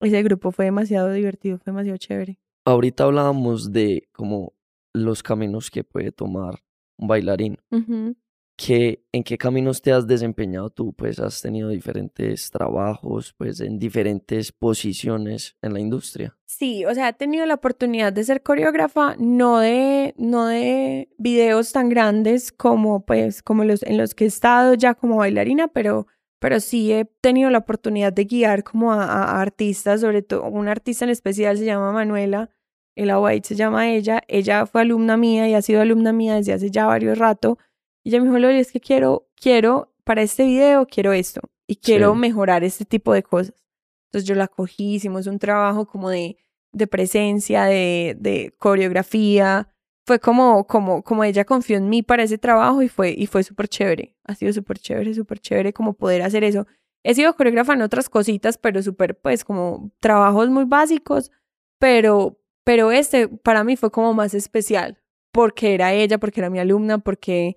ese 0.00 0.22
grupo, 0.22 0.52
fue 0.52 0.66
demasiado 0.66 1.12
divertido, 1.12 1.58
fue 1.58 1.72
demasiado 1.72 1.98
chévere 1.98 2.38
ahorita 2.64 3.04
hablábamos 3.04 3.72
de 3.72 4.08
como 4.12 4.54
los 4.92 5.22
caminos 5.22 5.70
que 5.70 5.84
puede 5.84 6.12
tomar 6.12 6.62
un 6.96 7.08
bailarín. 7.08 7.58
¿En 7.70 9.24
qué 9.24 9.36
caminos 9.36 9.82
te 9.82 9.92
has 9.92 10.06
desempeñado 10.06 10.70
tú? 10.70 10.92
Pues 10.92 11.18
has 11.18 11.42
tenido 11.42 11.70
diferentes 11.70 12.50
trabajos, 12.50 13.34
pues 13.36 13.60
en 13.60 13.80
diferentes 13.80 14.52
posiciones 14.52 15.56
en 15.60 15.72
la 15.72 15.80
industria. 15.80 16.36
Sí, 16.46 16.84
o 16.84 16.94
sea, 16.94 17.08
he 17.08 17.12
tenido 17.12 17.44
la 17.46 17.54
oportunidad 17.54 18.12
de 18.12 18.22
ser 18.22 18.44
coreógrafa, 18.44 19.16
no 19.18 19.58
de, 19.58 20.14
no 20.16 20.46
de 20.46 21.08
videos 21.18 21.72
tan 21.72 21.88
grandes 21.88 22.52
como 22.52 23.04
pues 23.04 23.42
como 23.42 23.64
los 23.64 23.82
en 23.82 23.98
los 23.98 24.14
que 24.14 24.24
he 24.24 24.28
estado 24.28 24.74
ya 24.74 24.94
como 24.94 25.16
bailarina, 25.16 25.66
pero 25.66 26.06
pero 26.44 26.60
sí 26.60 26.92
he 26.92 27.06
tenido 27.22 27.48
la 27.48 27.56
oportunidad 27.56 28.12
de 28.12 28.26
guiar 28.26 28.64
como 28.64 28.92
a, 28.92 29.40
artistas, 29.40 30.02
sobre 30.02 30.20
todo 30.20 30.42
una 30.42 30.72
artista 30.72 31.06
en 31.06 31.10
especial 31.10 31.56
se 31.56 31.64
llama 31.64 31.90
Manuela, 31.90 32.50
Ella 32.94 33.18
White 33.18 33.48
se 33.48 33.54
llama 33.54 33.90
ella, 33.90 34.22
ella 34.28 34.66
fue 34.66 34.82
alumna 34.82 35.16
mía 35.16 35.48
y 35.48 35.54
ha 35.54 35.62
sido 35.62 35.80
alumna 35.80 36.12
mía 36.12 36.34
desde 36.34 36.52
hace 36.52 36.70
ya 36.70 36.84
varios 36.84 37.16
rato, 37.16 37.56
y 38.04 38.10
ella 38.10 38.20
me 38.20 38.26
dijo, 38.26 38.38
Loli, 38.38 38.58
es 38.58 38.72
que 38.72 38.80
quiero, 38.80 39.26
quiero, 39.34 39.94
para 40.04 40.20
este 40.20 40.44
video 40.44 40.86
quiero 40.86 41.14
esto, 41.14 41.40
y 41.66 41.76
quiero 41.76 42.14
mejorar 42.14 42.62
este 42.62 42.84
tipo 42.84 43.14
de 43.14 43.22
cosas. 43.22 43.64
Entonces 44.08 44.28
yo 44.28 44.34
la 44.34 44.46
cogí, 44.46 44.96
hicimos 44.96 45.26
un 45.26 45.38
trabajo 45.38 45.86
como 45.86 46.10
de, 46.10 46.36
de 46.72 46.86
presencia, 46.86 47.64
de, 47.64 48.18
de 48.20 48.52
coreografía, 48.58 49.73
fue 50.06 50.20
como, 50.20 50.66
como, 50.66 51.02
como 51.02 51.24
ella 51.24 51.44
confió 51.44 51.78
en 51.78 51.88
mí 51.88 52.02
para 52.02 52.22
ese 52.22 52.38
trabajo 52.38 52.82
y 52.82 52.88
fue, 52.88 53.14
y 53.16 53.26
fue 53.26 53.42
súper 53.42 53.68
chévere. 53.68 54.14
Ha 54.24 54.34
sido 54.34 54.52
súper 54.52 54.78
chévere, 54.78 55.14
súper 55.14 55.38
chévere 55.38 55.72
como 55.72 55.94
poder 55.94 56.22
hacer 56.22 56.44
eso. 56.44 56.66
He 57.02 57.14
sido 57.14 57.34
coreógrafa 57.34 57.72
en 57.72 57.82
otras 57.82 58.08
cositas, 58.08 58.58
pero 58.58 58.82
súper, 58.82 59.18
pues, 59.18 59.44
como 59.44 59.90
trabajos 60.00 60.50
muy 60.50 60.64
básicos, 60.64 61.30
pero, 61.78 62.38
pero 62.64 62.92
este 62.92 63.28
para 63.28 63.64
mí 63.64 63.76
fue 63.76 63.90
como 63.90 64.14
más 64.14 64.34
especial, 64.34 64.98
porque 65.32 65.74
era 65.74 65.92
ella, 65.92 66.18
porque 66.18 66.40
era 66.40 66.50
mi 66.50 66.58
alumna, 66.58 66.98
porque, 66.98 67.56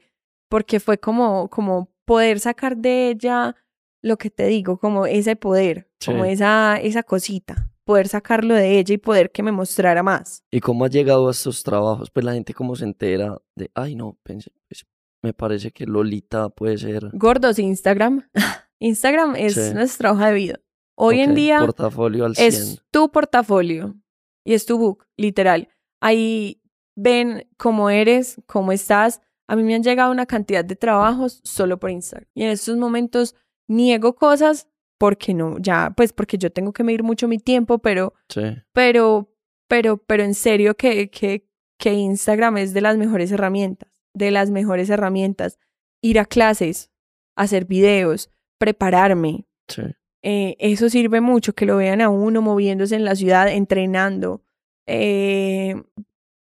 porque 0.50 0.80
fue 0.80 0.98
como, 0.98 1.50
como 1.50 1.90
poder 2.06 2.40
sacar 2.40 2.78
de 2.78 3.10
ella 3.10 3.56
lo 4.02 4.18
que 4.18 4.30
te 4.30 4.48
digo, 4.48 4.78
como 4.78 5.06
ese 5.06 5.36
poder, 5.36 5.90
como 6.06 6.24
esa, 6.24 6.80
esa 6.80 7.04
cosita 7.04 7.70
poder 7.88 8.10
sacarlo 8.10 8.54
de 8.54 8.80
ella 8.80 8.94
y 8.94 8.98
poder 8.98 9.32
que 9.32 9.42
me 9.42 9.54
mostrara 9.54 10.04
más. 10.04 10.44
¿Y 10.52 10.60
cómo 10.60 10.84
ha 10.84 10.90
llegado 10.90 11.30
a 11.30 11.32
estos 11.32 11.64
trabajos? 11.64 12.12
Pues 12.12 12.26
la 12.26 12.34
gente 12.34 12.54
cómo 12.54 12.76
se 12.76 12.84
entera 12.84 13.38
de, 13.56 13.72
ay 13.76 13.96
no, 13.96 14.20
pensé, 14.24 14.52
pues, 14.68 14.86
me 15.24 15.32
parece 15.32 15.72
que 15.72 15.86
Lolita 15.86 16.50
puede 16.50 16.78
ser... 16.78 17.10
Gordos, 17.14 17.58
Instagram. 17.60 18.30
Instagram 18.80 19.38
es 19.38 19.74
nuestra 19.74 20.12
hoja 20.12 20.28
de 20.28 20.34
vida. 20.34 20.60
Hoy 20.96 21.22
en 21.22 21.34
día 21.34 21.60
portafolio 21.60 22.26
al 22.26 22.34
es 22.38 22.82
tu 22.92 23.10
portafolio 23.10 23.96
y 24.44 24.54
es 24.54 24.66
tu 24.66 24.78
book, 24.78 25.06
literal. 25.16 25.70
Ahí 26.02 26.62
ven 26.96 27.48
cómo 27.56 27.90
eres, 27.90 28.42
cómo 28.48 28.74
estás. 28.74 29.22
A 29.48 29.56
mí 29.56 29.64
me 29.64 29.76
han 29.76 29.84
llegado 29.84 30.12
una 30.12 30.26
cantidad 30.26 30.66
de 30.66 30.76
trabajos 30.76 31.40
solo 31.46 31.80
por 31.80 31.90
Instagram. 31.92 32.28
Y 32.34 32.44
en 32.44 32.50
estos 32.50 32.76
momentos 32.76 33.36
niego 33.70 34.16
cosas 34.16 34.68
porque 34.98 35.34
no, 35.34 35.58
ya, 35.60 35.94
pues 35.96 36.14
porque 36.14 36.38
yo 36.38 36.52
tengo 36.52 36.74
que 36.74 36.84
medir 36.84 37.04
mucho 37.04 37.28
mi 37.28 37.38
tiempo, 37.38 37.80
pero, 37.80 38.14
sí. 38.30 38.42
pero, 38.74 39.32
pero, 39.68 39.98
pero 39.98 40.24
en 40.24 40.34
serio 40.34 40.76
que, 40.76 41.10
que, 41.10 41.48
que 41.78 41.94
Instagram 41.94 42.58
es 42.58 42.74
de 42.74 42.82
las 42.82 42.98
mejores 42.98 43.32
herramientas, 43.32 43.90
de 44.14 44.32
las 44.32 44.50
mejores 44.50 44.90
herramientas. 44.90 45.60
Ir 46.02 46.20
a 46.20 46.26
clases, 46.26 46.92
hacer 47.36 47.66
videos, 47.66 48.32
prepararme. 48.58 49.46
Sí. 49.68 49.84
Eh, 50.24 50.56
eso 50.60 50.90
sirve 50.90 51.22
mucho, 51.22 51.54
que 51.54 51.66
lo 51.66 51.78
vean 51.78 52.02
a 52.02 52.10
uno 52.10 52.42
moviéndose 52.42 52.96
en 52.96 53.06
la 53.06 53.16
ciudad, 53.16 53.48
entrenando. 53.52 54.42
Eh, 54.88 55.76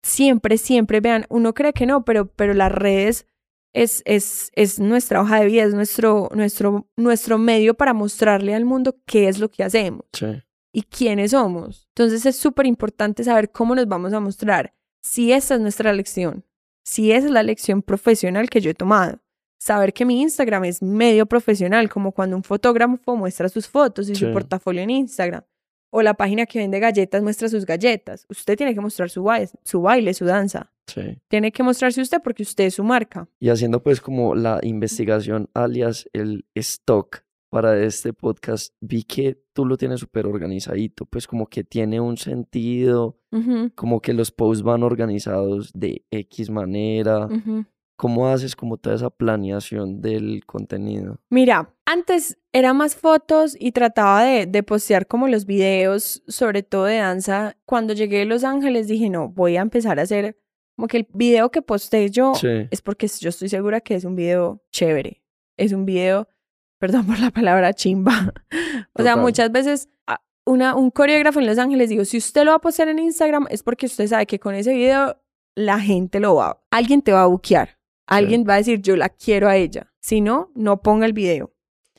siempre, 0.03 0.57
siempre 0.59 1.01
vean, 1.01 1.27
uno 1.29 1.53
cree 1.55 1.73
que 1.73 1.87
no, 1.87 2.05
pero, 2.05 2.27
pero 2.27 2.55
las 2.55 2.73
redes 2.73 3.27
es, 3.77 4.03
es, 4.07 4.51
es 4.55 4.81
nuestra 4.81 5.21
hoja 5.21 5.41
de 5.41 5.47
vida, 5.47 5.65
es 5.65 5.75
nuestro, 5.75 6.31
nuestro, 6.35 6.89
nuestro 6.97 7.37
medio 7.37 7.75
para 7.75 7.93
mostrarle 7.93 8.55
al 8.55 8.65
mundo 8.65 8.97
qué 9.05 9.29
es 9.29 9.39
lo 9.39 9.51
que 9.51 9.63
hacemos 9.63 10.07
y 10.73 10.83
quiénes 10.83 11.33
somos. 11.33 11.87
Entonces 11.91 12.25
es 12.25 12.37
súper 12.37 12.65
importante 12.65 13.23
saber 13.23 13.53
cómo 13.53 13.75
nos 13.75 13.87
vamos 13.87 14.15
a 14.15 14.21
mostrar. 14.21 14.73
Si 15.03 15.31
esta 15.31 15.57
es 15.57 15.61
nuestra 15.61 15.93
lección, 15.93 16.43
si 16.85 17.13
esa 17.13 17.27
es 17.27 17.33
la 17.33 17.43
lección 17.43 17.83
profesional 17.83 18.49
que 18.49 18.63
yo 18.63 18.71
he 18.71 18.75
tomado. 18.75 19.21
Saber 19.59 19.93
que 19.93 20.07
mi 20.07 20.23
Instagram 20.23 20.65
es 20.65 20.83
medio 20.83 21.27
profesional, 21.27 21.91
como 21.91 22.13
cuando 22.13 22.37
un 22.37 22.45
fotógrafo 22.45 23.17
muestra 23.17 23.49
sus 23.49 23.69
fotos 23.69 24.09
y 24.09 24.15
su 24.15 24.33
portafolio 24.33 24.83
en 24.83 24.91
Instagram 24.91 25.43
o 25.97 26.03
la 26.03 26.13
página 26.13 26.45
que 26.45 26.59
vende 26.59 26.79
galletas 26.79 27.23
muestra 27.23 27.49
sus 27.49 27.65
galletas. 27.65 28.27
Usted 28.29 28.55
tiene 28.55 28.75
que 28.75 28.83
mostrar 28.83 29.09
su, 29.09 29.23
baile, 29.23 29.49
su 29.65 29.81
baile, 29.81 30.13
su 30.13 30.27
danza. 30.27 30.71
Sí. 30.87 31.23
Tiene 31.29 31.51
que 31.53 31.63
mostrarse 31.63 32.03
usted 32.03 32.19
porque 32.23 32.43
usted 32.43 32.65
es 32.65 32.75
su 32.75 32.85
marca. 32.85 33.31
Y 33.41 33.49
haciendo 33.49 33.83
pues 33.83 34.03
como 34.03 34.35
la 34.35 34.61
investigación 34.63 35.49
alias 35.55 36.07
el 36.13 36.45
stock 36.55 37.23
para 37.49 37.83
este 37.83 38.13
podcast, 38.13 38.75
vi 38.83 39.05
que 39.05 39.41
tú 39.55 39.65
lo 39.65 39.79
tienes 39.79 40.01
súper 40.01 40.27
organizadito, 40.27 41.07
pues 41.07 41.27
como 41.27 41.47
que 41.47 41.65
tiene 41.65 41.99
un 41.99 42.19
sentido, 42.19 43.19
como 43.75 44.03
que 44.03 44.13
los 44.13 44.31
posts 44.31 44.63
van 44.63 44.83
organizados 44.83 45.71
de 45.73 46.05
X 46.11 46.51
manera. 46.51 47.27
¿Cómo 47.97 48.29
haces 48.29 48.55
como 48.55 48.77
toda 48.77 48.97
esa 48.97 49.11
planeación 49.11 50.03
del 50.03 50.45
contenido? 50.45 51.19
Mira, 51.31 51.75
antes 51.87 52.39
era 52.53 52.75
más 52.75 52.95
fotos 52.95 53.57
y 53.59 53.73
trataba 53.73 54.23
de, 54.23 54.47
de, 54.47 54.63
postear 54.63 55.07
como 55.07 55.29
los 55.29 55.47
videos, 55.47 56.23
sobre 56.29 56.63
todo 56.63 56.85
de 56.85 56.99
danza. 56.99 57.57
Cuando 57.65 57.95
llegué 57.95 58.23
a 58.23 58.25
Los 58.27 58.45
Ángeles 58.45 58.87
dije, 58.87 59.09
no, 59.09 59.31
voy 59.31 59.57
a 59.57 59.63
empezar 59.63 59.99
a 59.99 60.03
hacer 60.03 60.37
como 60.77 60.89
que 60.89 60.99
el 60.99 61.09
video 61.15 61.51
que 61.51 61.63
posté 61.63 62.11
yo 62.11 62.33
es 62.43 62.83
porque 62.83 63.09
yo 63.09 63.31
estoy 63.31 63.49
segura 63.49 63.81
que 63.81 63.95
es 63.95 64.05
un 64.05 64.15
video 64.15 64.63
chévere. 64.71 65.23
Es 65.57 65.73
un 65.73 65.87
video, 65.87 66.29
perdón 66.79 67.07
por 67.07 67.19
la 67.19 67.31
palabra 67.31 67.73
chimba. 67.73 68.35
o 68.93 69.03
sea, 69.03 69.17
muchas 69.17 69.51
veces 69.51 69.89
una, 70.45 70.77
un 70.77 70.91
coreógrafo 70.91 71.41
en 71.41 71.47
Los 71.47 71.59
Ángeles 71.59 71.89
digo, 71.89 72.05
si 72.05 72.19
usted 72.19 72.45
lo 72.45 72.51
va 72.51 72.59
a 72.59 72.61
postear 72.61 72.89
en 72.89 72.99
Instagram 72.99 73.47
es 73.51 73.63
porque 73.63 73.87
usted 73.87 74.07
sabe 74.07 74.27
que 74.27 74.39
con 74.39 74.55
ese 74.55 74.75
video 74.75 75.21
la 75.55 75.81
gente 75.81 76.21
lo 76.21 76.35
va, 76.35 76.63
alguien 76.71 77.01
te 77.01 77.13
va 77.13 77.23
a 77.23 77.27
buquear 77.27 77.76
Alguien 78.07 78.45
va 78.49 78.55
a 78.55 78.59
decir, 78.59 78.81
yo 78.81 78.97
la 78.97 79.09
quiero 79.09 79.49
a 79.49 79.57
ella. 79.57 79.93
Si 80.01 80.21
no, 80.21 80.51
no 80.55 80.81
ponga 80.81 81.07
el 81.07 81.13
video. 81.13 81.53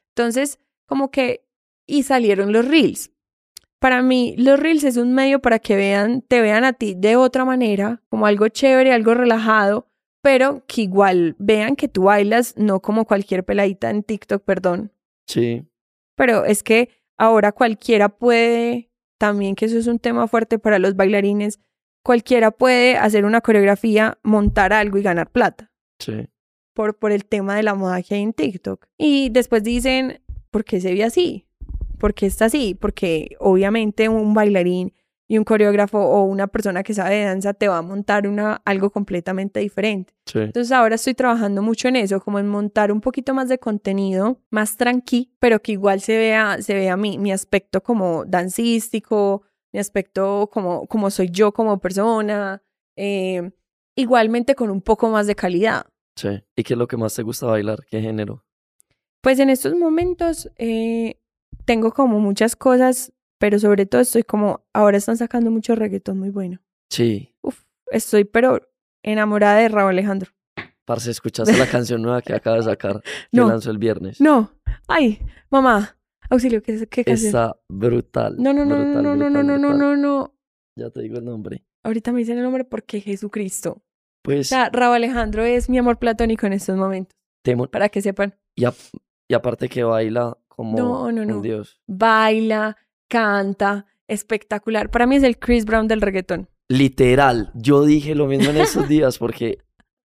Entonces, 0.09 0.59
como 0.85 1.11
que, 1.11 1.45
y 1.85 2.03
salieron 2.03 2.53
los 2.53 2.67
reels. 2.67 3.11
Para 3.79 4.01
mí, 4.01 4.33
los 4.37 4.59
reels 4.59 4.83
es 4.83 4.97
un 4.97 5.13
medio 5.13 5.39
para 5.41 5.59
que 5.59 5.75
vean, 5.75 6.21
te 6.21 6.41
vean 6.41 6.63
a 6.63 6.73
ti 6.73 6.95
de 6.97 7.15
otra 7.15 7.45
manera, 7.45 8.01
como 8.09 8.25
algo 8.25 8.47
chévere, 8.47 8.91
algo 8.91 9.13
relajado, 9.13 9.87
pero 10.21 10.65
que 10.65 10.81
igual 10.81 11.35
vean 11.37 11.75
que 11.75 11.87
tú 11.87 12.03
bailas, 12.03 12.55
no 12.57 12.81
como 12.81 13.05
cualquier 13.05 13.45
peladita 13.45 13.89
en 13.89 14.03
TikTok, 14.03 14.43
perdón. 14.43 14.91
Sí. 15.27 15.67
Pero 16.15 16.45
es 16.45 16.63
que 16.63 16.89
ahora 17.17 17.51
cualquiera 17.51 18.09
puede, 18.09 18.89
también 19.19 19.55
que 19.55 19.65
eso 19.65 19.77
es 19.77 19.87
un 19.87 19.99
tema 19.99 20.27
fuerte 20.27 20.57
para 20.57 20.79
los 20.79 20.95
bailarines, 20.95 21.59
cualquiera 22.03 22.51
puede 22.51 22.97
hacer 22.97 23.25
una 23.25 23.41
coreografía, 23.41 24.17
montar 24.23 24.73
algo 24.73 24.97
y 24.97 25.03
ganar 25.03 25.31
plata. 25.31 25.66
Sí. 25.99 26.27
Por, 26.73 26.97
por 26.97 27.11
el 27.11 27.25
tema 27.25 27.55
de 27.55 27.63
la 27.63 27.73
moda 27.73 28.01
que 28.01 28.15
hay 28.15 28.21
en 28.21 28.33
TikTok. 28.33 28.85
Y 28.97 29.29
después 29.29 29.63
dicen, 29.63 30.21
¿por 30.51 30.63
qué 30.63 30.79
se 30.79 30.93
ve 30.93 31.03
así? 31.03 31.47
¿Por 31.97 32.13
qué 32.13 32.27
está 32.27 32.45
así? 32.45 32.75
Porque 32.75 33.35
obviamente 33.39 34.09
un 34.09 34.33
bailarín 34.33 34.93
y 35.27 35.37
un 35.37 35.43
coreógrafo 35.43 35.99
o 35.99 36.23
una 36.23 36.47
persona 36.47 36.83
que 36.83 36.93
sabe 36.93 37.15
de 37.15 37.25
danza 37.25 37.53
te 37.53 37.67
va 37.67 37.79
a 37.79 37.81
montar 37.81 38.27
una, 38.27 38.61
algo 38.63 38.91
completamente 38.91 39.59
diferente. 39.59 40.13
Sí. 40.25 40.39
Entonces 40.39 40.71
ahora 40.71 40.95
estoy 40.95 41.15
trabajando 41.15 41.61
mucho 41.61 41.89
en 41.89 41.97
eso, 41.97 42.21
como 42.21 42.39
en 42.39 42.47
montar 42.47 42.91
un 42.91 43.01
poquito 43.01 43.33
más 43.33 43.49
de 43.49 43.59
contenido, 43.59 44.39
más 44.49 44.77
tranqui, 44.77 45.33
pero 45.39 45.61
que 45.61 45.73
igual 45.73 45.99
se 45.99 46.17
vea, 46.17 46.61
se 46.61 46.73
vea 46.73 46.95
mi, 46.95 47.17
mi 47.17 47.31
aspecto 47.31 47.81
como 47.83 48.23
dancístico, 48.25 49.43
mi 49.73 49.79
aspecto 49.79 50.49
como, 50.51 50.87
como 50.87 51.09
soy 51.09 51.29
yo 51.29 51.51
como 51.51 51.79
persona, 51.79 52.63
eh, 52.95 53.51
igualmente 53.97 54.55
con 54.55 54.69
un 54.69 54.81
poco 54.81 55.09
más 55.09 55.27
de 55.27 55.35
calidad. 55.35 55.85
Sí. 56.15 56.29
¿Y 56.55 56.63
qué 56.63 56.73
es 56.73 56.77
lo 56.77 56.87
que 56.87 56.95
más 56.97 57.13
te 57.13 57.23
gusta 57.23 57.45
bailar? 57.47 57.85
¿Qué 57.89 58.01
género? 58.01 58.45
Pues 59.21 59.39
en 59.39 59.49
estos 59.49 59.75
momentos 59.75 60.49
eh, 60.57 61.19
tengo 61.65 61.91
como 61.91 62.19
muchas 62.19 62.55
cosas, 62.55 63.11
pero 63.39 63.59
sobre 63.59 63.85
todo 63.85 64.01
estoy 64.01 64.23
como, 64.23 64.65
ahora 64.73 64.97
están 64.97 65.17
sacando 65.17 65.51
mucho 65.51 65.75
reggaetón 65.75 66.17
muy 66.19 66.29
bueno. 66.29 66.59
Sí. 66.89 67.35
Uf, 67.41 67.63
estoy 67.91 68.23
pero 68.23 68.61
enamorada 69.03 69.57
de 69.59 69.67
Raúl 69.69 69.89
Alejandro. 69.91 70.31
Parce, 70.85 71.11
¿escuchaste 71.11 71.57
la 71.57 71.67
canción 71.69 72.01
nueva 72.01 72.21
que 72.21 72.33
acaba 72.33 72.55
de 72.57 72.63
sacar? 72.63 73.01
Que 73.31 73.37
No. 73.37 73.49
lanzó 73.49 73.71
el 73.71 73.77
viernes. 73.77 74.21
No, 74.21 74.51
ay, 74.87 75.19
mamá, 75.49 75.97
auxilio, 76.29 76.63
¿qué, 76.63 76.87
qué 76.87 77.03
canción? 77.03 77.27
Está 77.27 77.57
brutal. 77.67 78.37
No, 78.39 78.53
no, 78.53 78.63
no, 78.63 78.77
no, 78.77 78.83
brutal, 78.85 79.03
no, 79.03 79.15
no, 79.15 79.29
no, 79.29 79.39
brutal, 79.43 79.47
no, 79.61 79.73
no, 79.73 79.73
no, 79.73 79.97
no. 79.97 80.33
Ya 80.77 80.89
te 80.89 81.01
digo 81.01 81.17
el 81.17 81.25
nombre. 81.25 81.65
Ahorita 81.83 82.11
me 82.13 82.19
dicen 82.19 82.37
el 82.37 82.43
nombre 82.43 82.63
porque 82.63 83.01
Jesucristo. 83.01 83.81
O 84.27 84.29
Pues, 84.29 84.49
sea, 84.49 84.69
Raúl 84.73 84.95
Alejandro 84.95 85.43
es 85.45 85.69
mi 85.69 85.77
amor 85.77 85.99
platónico 85.99 86.45
en 86.47 86.51
estos 86.53 86.75
momentos, 86.75 87.15
Temo- 87.45 87.69
para 87.69 87.87
que 87.87 88.01
sepan. 88.01 88.35
y, 88.57 88.65
ap- 88.65 88.75
y 89.29 89.33
aparte 89.33 89.69
que 89.69 89.83
baila 89.83 90.37
como 90.49 90.77
No, 90.77 91.11
no, 91.13 91.23
no. 91.23 91.37
un 91.37 91.41
dios. 91.41 91.79
Baila, 91.87 92.75
canta, 93.09 93.85
espectacular. 94.09 94.89
Para 94.91 95.05
mí 95.07 95.15
es 95.15 95.23
el 95.23 95.39
Chris 95.39 95.63
Brown 95.63 95.87
del 95.87 96.01
reggaetón. 96.01 96.49
Literal, 96.69 97.51
yo 97.55 97.85
dije 97.85 98.15
lo 98.15 98.27
mismo 98.27 98.49
en 98.49 98.57
estos 98.57 98.87
días 98.89 99.17
porque 99.17 99.59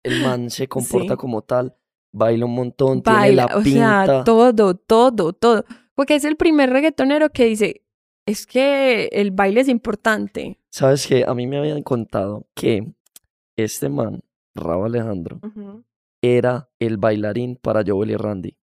el 0.03 0.23
man 0.23 0.49
se 0.51 0.67
comporta 0.67 1.13
Sí. 1.15 1.19
como 1.19 1.43
tal, 1.43 1.77
baila 2.11 2.47
un 2.47 2.55
montón, 2.55 3.03
Baila, 3.05 3.19
tiene 3.25 3.37
la 3.37 3.59
o 3.59 3.63
pinta. 3.63 4.07
sea, 4.07 4.25
todo, 4.25 4.75
todo, 4.77 5.33
todo. 5.35 5.65
Porque 5.95 6.15
es 6.15 6.25
el 6.25 6.37
primer 6.37 6.71
reggaetonero 6.71 7.29
que 7.31 7.45
dice, 7.45 7.83
es 8.27 8.47
que 8.47 9.11
el 9.13 9.31
baile 9.31 9.61
es 9.61 9.69
importante. 9.69 10.59
Sabes 10.71 11.07
que 11.07 11.25
a 11.27 11.35
mí 11.35 11.47
me 11.47 11.59
habían 11.59 11.83
contado 11.83 12.47
que 12.55 12.95
este 13.57 13.89
man, 13.89 14.23
Raúl 14.55 14.87
Alejandro, 14.87 15.41
era 16.23 16.69
el 16.79 16.97
bailarín 16.97 17.57
para 17.57 17.83
Joel 17.87 18.11
y 18.11 18.17
Randy. 18.17 18.57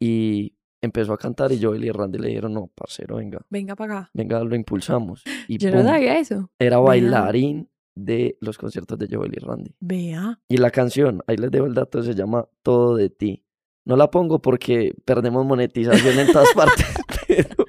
Y 0.00 0.56
empezó 0.80 1.12
a 1.12 1.18
cantar 1.18 1.52
y 1.52 1.62
Joel 1.62 1.84
y 1.84 1.90
Randy 1.90 2.18
le 2.18 2.28
dijeron, 2.28 2.54
no, 2.54 2.68
parcero, 2.74 3.16
venga, 3.16 3.40
Venga 3.50 3.76
para 3.76 3.98
acá. 3.98 4.10
venga, 4.14 4.42
lo 4.42 4.54
impulsamos. 4.56 5.22
Y 5.48 5.58
Yo 5.58 5.70
no 5.70 5.82
sabía 5.82 6.18
eso. 6.18 6.50
era 6.58 6.78
bailarín 6.78 7.68
de 7.94 8.36
los 8.40 8.56
conciertos 8.58 8.98
de 8.98 9.08
Joel 9.14 9.32
y 9.34 9.38
Randy. 9.38 9.74
Vea. 9.80 10.40
Y 10.48 10.56
la 10.56 10.70
canción, 10.70 11.22
ahí 11.26 11.36
les 11.36 11.50
dejo 11.50 11.66
el 11.66 11.74
dato, 11.74 12.02
se 12.02 12.14
llama 12.14 12.48
Todo 12.62 12.96
de 12.96 13.10
ti. 13.10 13.44
No 13.84 13.96
la 13.96 14.10
pongo 14.10 14.40
porque 14.40 14.94
perdemos 15.04 15.44
monetización 15.44 16.18
en 16.20 16.32
todas 16.32 16.52
partes, 16.54 16.86
pero 17.28 17.66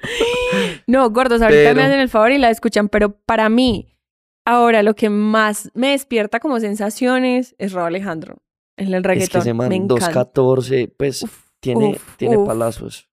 No, 0.86 1.10
gordos, 1.10 1.42
ahorita 1.42 1.74
me 1.74 1.82
hacen 1.82 2.00
el 2.00 2.08
favor 2.08 2.30
y 2.32 2.38
la 2.38 2.50
escuchan, 2.50 2.88
pero 2.88 3.16
para 3.26 3.48
mí, 3.48 3.93
ahora 4.44 4.82
lo 4.82 4.94
que 4.94 5.10
más 5.10 5.70
me 5.74 5.90
despierta 5.90 6.40
como 6.40 6.60
sensaciones 6.60 7.54
es 7.58 7.72
Raúl 7.72 7.88
Alejandro. 7.88 8.42
En 8.76 8.88
el 8.88 8.94
es 8.94 9.02
que 9.02 9.08
reggaetón. 9.08 9.40
ese 9.42 9.54
man 9.54 9.68
me 9.68 9.76
encanta. 9.76 9.94
214, 9.94 10.88
pues 10.96 11.22
Uf, 11.22 11.44
tiene, 11.60 11.90
uf, 11.90 12.16
tiene 12.16 12.36
uf. 12.36 12.46
palazos. 12.46 13.08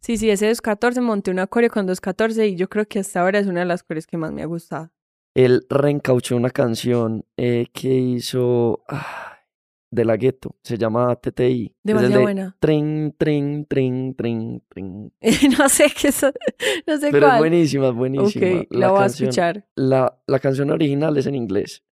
Sí, 0.00 0.16
sí, 0.16 0.30
ese 0.30 0.46
214 0.46 1.00
monté 1.00 1.30
una 1.30 1.46
coreo 1.46 1.70
con 1.70 1.86
214 1.86 2.48
y 2.48 2.56
yo 2.56 2.68
creo 2.68 2.86
que 2.86 2.98
hasta 3.00 3.20
ahora 3.20 3.38
es 3.38 3.46
una 3.46 3.60
de 3.60 3.66
las 3.66 3.82
coreos 3.82 4.06
que 4.06 4.16
más 4.16 4.32
me 4.32 4.42
ha 4.42 4.46
gustado. 4.46 4.90
Él 5.34 5.64
reencauchó 5.70 6.36
una 6.36 6.50
canción 6.50 7.24
eh, 7.36 7.66
que 7.72 7.88
hizo 7.94 8.82
ah, 8.88 9.31
de 9.92 10.06
la 10.06 10.16
gueto, 10.16 10.56
se 10.62 10.78
llama 10.78 11.14
TTI. 11.16 11.66
Es 11.66 11.72
Demasiado 11.84 12.14
de 12.16 12.22
buena. 12.22 12.56
Trin, 12.58 13.14
trin, 13.18 13.66
trin, 13.66 14.14
trin, 14.16 14.62
trin. 14.68 15.12
no 15.58 15.68
sé 15.68 15.92
qué 16.00 16.08
es, 16.08 16.22
no 16.86 16.96
sé 16.98 17.10
Pero 17.10 17.26
es 17.26 17.32
cuál. 17.32 17.38
buenísima, 17.38 17.88
es 17.88 17.94
buenísima. 17.94 18.46
ok, 18.46 18.66
la, 18.70 18.90
voy 18.90 19.00
canción, 19.00 19.26
a 19.26 19.28
escuchar. 19.28 19.68
La, 19.76 20.18
la 20.26 20.38
canción 20.38 20.70
original 20.70 21.16
es 21.18 21.26
en 21.26 21.34
inglés. 21.34 21.84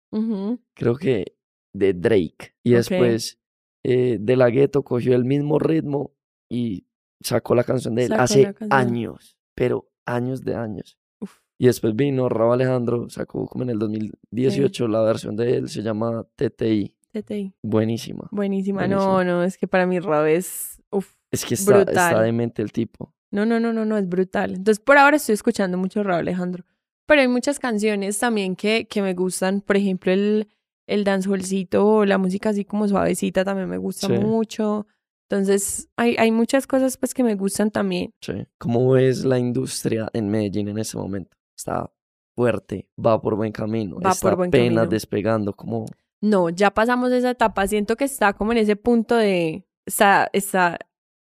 Creo 0.75 0.95
que 0.97 1.37
de 1.75 1.93
Drake. 1.93 2.55
Y 2.63 2.71
después 2.73 3.41
eh, 3.85 4.19
De 4.21 4.37
La 4.37 4.49
Ghetto 4.51 4.85
cogió 4.85 5.15
el 5.15 5.25
mismo 5.25 5.59
ritmo 5.59 6.15
y 6.49 6.87
sacó 7.21 7.55
la 7.57 7.65
canción 7.65 7.97
de 7.97 8.05
él 8.05 8.09
Sacó 8.09 8.23
hace 8.23 8.43
la 8.61 8.77
años, 8.77 9.37
pero 9.57 9.91
años 10.07 10.45
de 10.45 10.55
años. 10.55 10.99
Uf. 11.21 11.39
Y 11.59 11.67
después 11.67 11.97
vino 11.97 12.29
Raúl 12.29 12.55
Alejandro, 12.55 13.09
sacó 13.11 13.47
como 13.47 13.65
en 13.65 13.71
el 13.71 13.79
2018 13.81 14.87
la 14.87 15.03
versión 15.03 15.35
de 15.37 15.57
él, 15.57 15.69
se 15.69 15.83
llama 15.83 16.25
TTI. 16.37 16.95
TTI. 17.23 17.55
Buenísima. 17.63 18.29
Buenísima. 18.31 18.87
No, 18.89 19.25
no, 19.25 19.43
es 19.45 19.57
que 19.59 19.67
para 19.69 19.87
mí 19.87 19.99
Raúl 20.01 20.29
es... 20.29 20.81
Uf. 20.91 21.15
Es 21.31 21.45
que 21.45 21.55
está, 21.55 21.81
está 21.81 22.09
Brutal. 22.09 22.25
demente 22.25 22.63
el 22.63 22.73
tipo. 22.73 23.15
No, 23.31 23.45
no, 23.45 23.61
no, 23.61 23.73
no, 23.73 23.85
no, 23.85 23.99
es 23.99 24.09
brutal. 24.09 24.51
Entonces, 24.55 24.81
por 24.83 24.97
ahora 24.97 25.17
estoy 25.17 25.35
escuchando 25.35 25.77
mucho 25.77 26.03
Raúl 26.03 26.21
Alejandro. 26.21 26.65
Pero 27.07 27.21
hay 27.21 27.29
muchas 27.29 27.59
canciones 27.59 28.19
también 28.19 28.57
que, 28.57 28.87
que 28.89 29.03
me 29.03 29.13
gustan. 29.15 29.61
Por 29.61 29.77
ejemplo, 29.77 30.11
el, 30.13 30.49
el 30.87 31.05
danceholcito 31.05 31.87
o 31.87 32.05
la 32.07 32.17
música 32.19 32.49
así 32.51 32.65
como 32.65 32.89
suavecita 32.89 33.45
también 33.45 33.69
me 33.69 33.77
gusta 33.79 34.07
Sí. 34.07 34.15
mucho. 34.15 34.87
Entonces, 35.31 35.89
hay, 35.97 36.17
hay 36.19 36.31
muchas 36.33 36.67
cosas 36.67 36.97
pues 36.97 37.13
que 37.13 37.23
me 37.23 37.35
gustan 37.35 37.71
también. 37.71 38.15
Sí. 38.23 38.33
¿Cómo 38.57 38.91
ves 38.93 39.25
la 39.27 39.39
industria 39.39 40.09
en 40.15 40.31
Medellín 40.31 40.69
en 40.69 40.79
este 40.79 40.97
momento? 40.97 41.37
Está 41.55 41.93
fuerte, 42.35 42.89
va 43.05 43.21
por 43.21 43.35
buen 43.37 43.53
camino, 43.53 43.99
Va 44.01 44.13
está 44.13 44.29
por 44.31 44.37
buen 44.37 44.49
apenas 44.49 44.69
camino. 44.69 44.87
despegando, 44.87 45.53
como 45.55 45.85
No, 46.21 46.51
ya 46.51 46.71
pasamos 46.73 47.13
esa 47.13 47.31
etapa. 47.31 47.67
Siento 47.67 47.97
que 47.97 48.05
está 48.05 48.33
como 48.33 48.53
en 48.53 48.59
ese 48.59 48.77
punto 48.77 49.17
de. 49.17 49.65
Está, 49.87 50.29
está, 50.33 50.79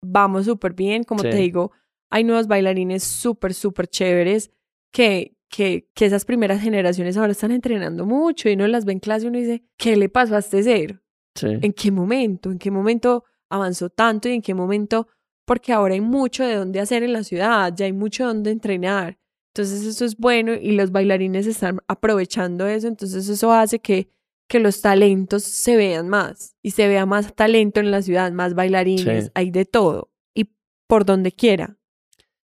vamos 0.02 0.46
súper 0.46 0.74
bien. 0.74 1.04
Como 1.04 1.24
te 1.24 1.36
digo, 1.36 1.72
hay 2.10 2.24
nuevos 2.24 2.48
bailarines 2.48 3.04
súper, 3.04 3.54
súper 3.54 3.88
chéveres 3.88 4.52
que, 4.92 5.36
que, 5.50 5.90
que 5.96 6.06
esas 6.06 6.26
primeras 6.26 6.62
generaciones 6.62 7.18
ahora 7.18 7.32
están 7.32 7.52
entrenando 7.52 8.06
mucho 8.06 8.50
y 8.50 8.54
uno 8.54 8.68
las 8.68 8.86
ve 8.86 8.94
en 8.94 9.00
clase 9.00 9.26
y 9.26 9.30
uno 9.30 9.40
dice, 9.40 9.64
¿qué 9.78 9.96
le 9.96 10.10
pasó 10.10 10.36
a 10.36 10.40
este 10.40 10.62
ser? 10.64 11.02
sí. 11.36 11.48
¿En 11.62 11.74
qué 11.74 11.92
momento? 11.92 12.52
¿En 12.52 12.60
qué 12.60 12.70
momento 12.70 13.24
avanzó 13.50 13.90
tanto 13.90 14.30
y 14.30 14.34
en 14.34 14.42
qué 14.42 14.54
momento? 14.54 15.08
Porque 15.46 15.74
ahora 15.74 15.96
hay 15.96 16.02
mucho 16.02 16.46
de 16.46 16.56
dónde 16.56 16.80
hacer 16.80 17.04
en 17.04 17.14
la 17.14 17.24
ciudad, 17.24 17.74
ya 17.76 17.86
hay 17.86 17.94
mucho 17.94 18.26
donde 18.28 18.52
entrenar. 18.52 19.18
Entonces 19.54 19.86
eso 19.86 20.06
es 20.06 20.18
bueno 20.18 20.54
y 20.54 20.72
los 20.72 20.92
bailarines 20.92 21.46
están 21.48 21.80
aprovechando 21.88 22.68
eso, 22.68 22.88
entonces 22.88 23.28
eso 23.30 23.52
hace 23.52 23.80
que, 23.80 24.10
que 24.48 24.60
los 24.60 24.82
talentos 24.82 25.44
se 25.44 25.76
vean 25.76 26.10
más 26.10 26.56
y 26.62 26.72
se 26.72 26.88
vea 26.88 27.06
más 27.06 27.34
talento 27.36 27.80
en 27.80 27.92
la 27.92 28.02
ciudad, 28.02 28.32
más 28.32 28.54
bailarines, 28.54 29.26
Sí. 29.26 29.32
hay 29.34 29.52
de 29.52 29.66
todo 29.66 30.12
y 30.36 30.50
por 30.88 31.06
donde 31.06 31.32
quiera. 31.32 31.78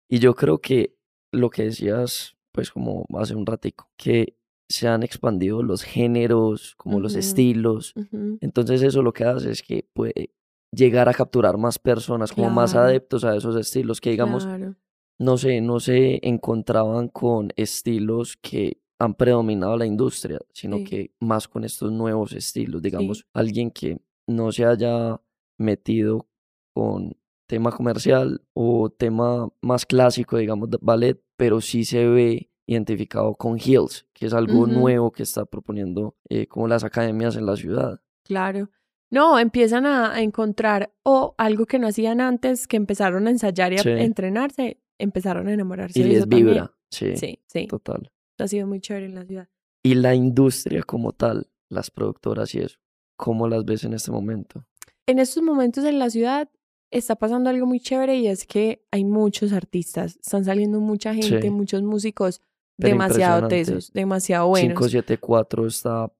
Y 0.08 0.18
yo 0.18 0.34
creo 0.34 0.58
que 0.58 0.96
lo 1.32 1.50
que 1.50 1.64
decías, 1.64 2.36
pues 2.52 2.70
como 2.70 3.06
hace 3.18 3.34
un 3.34 3.46
ratico, 3.46 3.90
que 3.96 4.36
se 4.68 4.88
han 4.88 5.02
expandido 5.02 5.62
los 5.62 5.82
géneros, 5.82 6.74
como 6.76 7.00
los 7.00 7.14
estilos. 7.16 7.92
Entonces 8.40 8.82
eso 8.82 9.02
lo 9.02 9.12
que 9.12 9.24
hace 9.24 9.50
es 9.50 9.62
que 9.62 9.86
puede 9.92 10.30
llegar 10.72 11.08
a 11.08 11.14
capturar 11.14 11.56
más 11.58 11.78
personas, 11.78 12.32
como 12.32 12.50
más 12.50 12.74
adeptos 12.74 13.24
a 13.24 13.36
esos 13.36 13.56
estilos, 13.56 14.00
que 14.00 14.10
digamos, 14.10 14.44
Claro. 14.46 14.74
no 15.18 15.36
sé, 15.38 15.60
no 15.60 15.80
se 15.80 16.20
encontraban 16.26 17.08
con 17.08 17.52
estilos 17.56 18.36
que 18.40 18.78
han 18.98 19.14
predominado 19.14 19.76
la 19.76 19.86
industria, 19.86 20.38
sino 20.52 20.78
Sí. 20.78 20.84
que 20.84 21.14
más 21.20 21.48
con 21.48 21.64
estos 21.64 21.90
nuevos 21.92 22.32
estilos, 22.32 22.80
digamos, 22.82 23.26
alguien 23.32 23.70
que 23.70 23.98
no 24.26 24.52
se 24.52 24.64
haya 24.64 25.20
metido 25.58 26.28
con 26.74 27.16
tema 27.46 27.70
comercial 27.72 28.40
o 28.54 28.88
tema 28.90 29.48
más 29.60 29.84
clásico, 29.84 30.36
digamos, 30.38 30.70
de 30.70 30.78
ballet, 30.80 31.20
pero 31.36 31.60
sí 31.60 31.84
se 31.84 32.06
ve 32.08 32.50
identificado 32.66 33.34
con 33.34 33.58
Heels, 33.58 34.06
que 34.14 34.26
es 34.26 34.32
algo 34.32 34.66
nuevo 34.66 35.12
que 35.12 35.22
está 35.22 35.44
proponiendo 35.44 36.16
eh, 36.30 36.46
como 36.46 36.66
las 36.68 36.82
academias 36.84 37.36
en 37.36 37.44
la 37.46 37.56
ciudad. 37.56 38.00
Claro. 38.24 38.70
No, 39.10 39.38
empiezan 39.38 39.84
a, 39.84 40.12
a 40.14 40.22
encontrar 40.22 40.92
o 41.04 41.34
algo 41.36 41.66
que 41.66 41.78
no 41.78 41.86
hacían 41.88 42.20
antes, 42.22 42.66
que 42.66 42.76
empezaron 42.78 43.26
a 43.26 43.30
ensayar 43.30 43.72
y 43.74 43.76
a 43.76 43.82
Sí. 43.82 43.90
entrenarse, 43.90 44.80
empezaron 44.98 45.46
a 45.48 45.52
enamorarse 45.52 45.98
Y 45.98 46.02
de 46.02 46.08
les 46.08 46.18
eso 46.18 46.26
vibra, 46.26 46.72
sí, 46.90 47.16
Sí, 47.16 47.38
sí. 47.46 47.66
total. 47.66 48.10
Ha 48.38 48.48
sido 48.48 48.66
muy 48.66 48.80
chévere 48.80 49.06
en 49.06 49.14
la 49.14 49.24
ciudad. 49.24 49.48
Y 49.82 49.94
la 49.94 50.14
industria 50.14 50.82
como 50.82 51.12
tal, 51.12 51.48
las 51.68 51.90
productoras 51.90 52.54
y 52.54 52.60
eso, 52.60 52.78
¿cómo 53.16 53.48
las 53.48 53.64
ves 53.64 53.84
en 53.84 53.92
este 53.94 54.10
momento? 54.10 54.64
En 55.06 55.18
estos 55.18 55.42
momentos 55.42 55.84
en 55.84 55.98
la 55.98 56.08
ciudad 56.10 56.50
está 56.90 57.16
pasando 57.16 57.50
algo 57.50 57.66
muy 57.66 57.80
chévere 57.80 58.16
y 58.16 58.26
es 58.28 58.46
que 58.46 58.84
hay 58.90 59.04
muchos 59.04 59.52
artistas, 59.52 60.16
están 60.16 60.44
saliendo 60.44 60.80
mucha 60.80 61.14
gente, 61.14 61.42
Sí. 61.42 61.50
muchos 61.50 61.82
músicos 61.82 62.40
Pero 62.76 62.88
demasiado 62.94 63.48
tesos, 63.48 63.92
demasiado 63.92 64.48
buenos. 64.48 64.68
574 64.78 65.66
está 65.66 66.12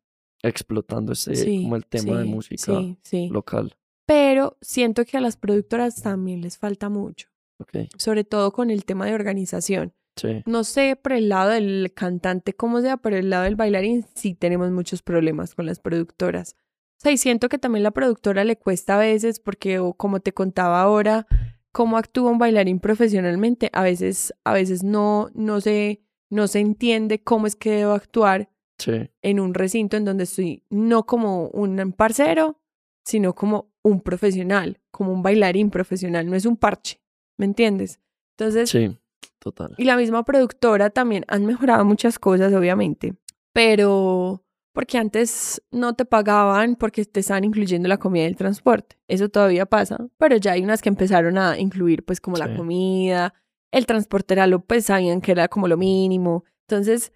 explotando 0.42 1.14
Sí, 1.14 1.62
como 1.62 1.76
el 1.76 1.86
tema 1.86 2.18
de 2.18 2.24
música 2.24 2.78
Sí, 2.78 2.98
sí. 3.02 3.28
local. 3.30 3.74
Pero 4.06 4.58
siento 4.60 5.04
que 5.06 5.16
a 5.16 5.20
las 5.20 5.36
productoras 5.36 6.02
también 6.02 6.42
les 6.42 6.58
falta 6.58 6.90
mucho, 6.90 7.28
sobre 7.96 8.24
todo 8.24 8.52
con 8.52 8.70
el 8.70 8.84
tema 8.84 9.06
de 9.06 9.14
organización. 9.14 9.94
Sí. 10.16 10.42
No 10.46 10.62
sé 10.64 10.96
por 10.96 11.12
el 11.12 11.28
lado 11.28 11.50
del 11.50 11.92
cantante 11.94 12.54
cómo 12.54 12.80
sea, 12.80 12.96
pero 12.96 13.16
el 13.16 13.30
lado 13.30 13.44
del 13.44 13.56
bailarín 13.56 14.04
sí 14.14 14.34
tenemos 14.34 14.70
muchos 14.70 15.02
problemas 15.02 15.54
con 15.54 15.66
las 15.66 15.80
productoras. 15.80 16.54
O 16.98 17.00
sea, 17.04 17.12
y 17.12 17.16
siento 17.18 17.48
que 17.48 17.58
también 17.58 17.82
la 17.82 17.90
productora 17.90 18.44
le 18.44 18.56
cuesta 18.56 18.94
a 18.94 18.98
veces 18.98 19.40
porque, 19.40 19.78
o 19.80 19.94
como 19.94 20.20
te 20.20 20.32
contaba 20.32 20.80
ahora, 20.80 21.26
cómo 21.72 21.96
actúa 21.98 22.30
un 22.30 22.38
bailarín 22.38 22.78
profesionalmente, 22.78 23.68
a 23.72 23.82
veces, 23.82 24.32
a 24.44 24.52
veces 24.52 24.84
no, 24.84 25.30
no 25.34 25.60
se, 25.60 26.00
no 26.30 26.46
se 26.46 26.60
entiende 26.60 27.22
cómo 27.22 27.46
es 27.48 27.56
que 27.56 27.70
debo 27.70 27.92
actuar 27.92 28.48
Sí. 28.78 29.08
en 29.22 29.38
un 29.40 29.54
recinto 29.54 29.96
en 29.96 30.04
donde 30.04 30.24
estoy 30.24 30.64
no 30.70 31.06
como 31.06 31.48
un 31.48 31.92
parcero, 31.92 32.60
sino 33.04 33.34
como 33.34 33.72
un 33.82 34.00
profesional, 34.00 34.80
como 34.90 35.12
un 35.12 35.22
bailarín 35.22 35.70
profesional, 35.70 36.28
no 36.28 36.34
es 36.36 36.44
un 36.46 36.56
parche, 36.56 37.00
¿me 37.36 37.44
entiendes? 37.46 38.00
Entonces, 38.36 38.70
Sí. 38.70 38.96
Total. 39.44 39.74
y 39.78 39.84
la 39.84 39.96
misma 39.96 40.24
productora 40.24 40.90
también 40.90 41.24
han 41.28 41.44
mejorado 41.44 41.84
muchas 41.84 42.18
cosas, 42.18 42.52
obviamente, 42.52 43.14
pero 43.52 44.42
porque 44.72 44.98
antes 44.98 45.62
no 45.70 45.94
te 45.94 46.04
pagaban 46.04 46.74
porque 46.74 47.04
te 47.04 47.20
estaban 47.20 47.44
incluyendo 47.44 47.88
la 47.88 47.98
comida 47.98 48.24
y 48.24 48.26
el 48.26 48.36
transporte. 48.36 48.98
Eso 49.06 49.28
todavía 49.28 49.66
pasa, 49.66 50.08
pero 50.18 50.36
ya 50.36 50.52
hay 50.52 50.64
unas 50.64 50.82
que 50.82 50.88
empezaron 50.88 51.38
a 51.38 51.58
incluir 51.58 52.04
pues 52.04 52.20
como 52.20 52.36
la 52.36 52.56
comida, 52.56 53.34
el 53.70 53.86
transporte 53.86 54.34
era 54.34 54.46
lo, 54.46 54.60
pues 54.60 54.86
sabían 54.86 55.20
que 55.20 55.32
era 55.32 55.48
como 55.48 55.68
lo 55.68 55.76
mínimo. 55.76 56.44
Entonces, 56.66 57.12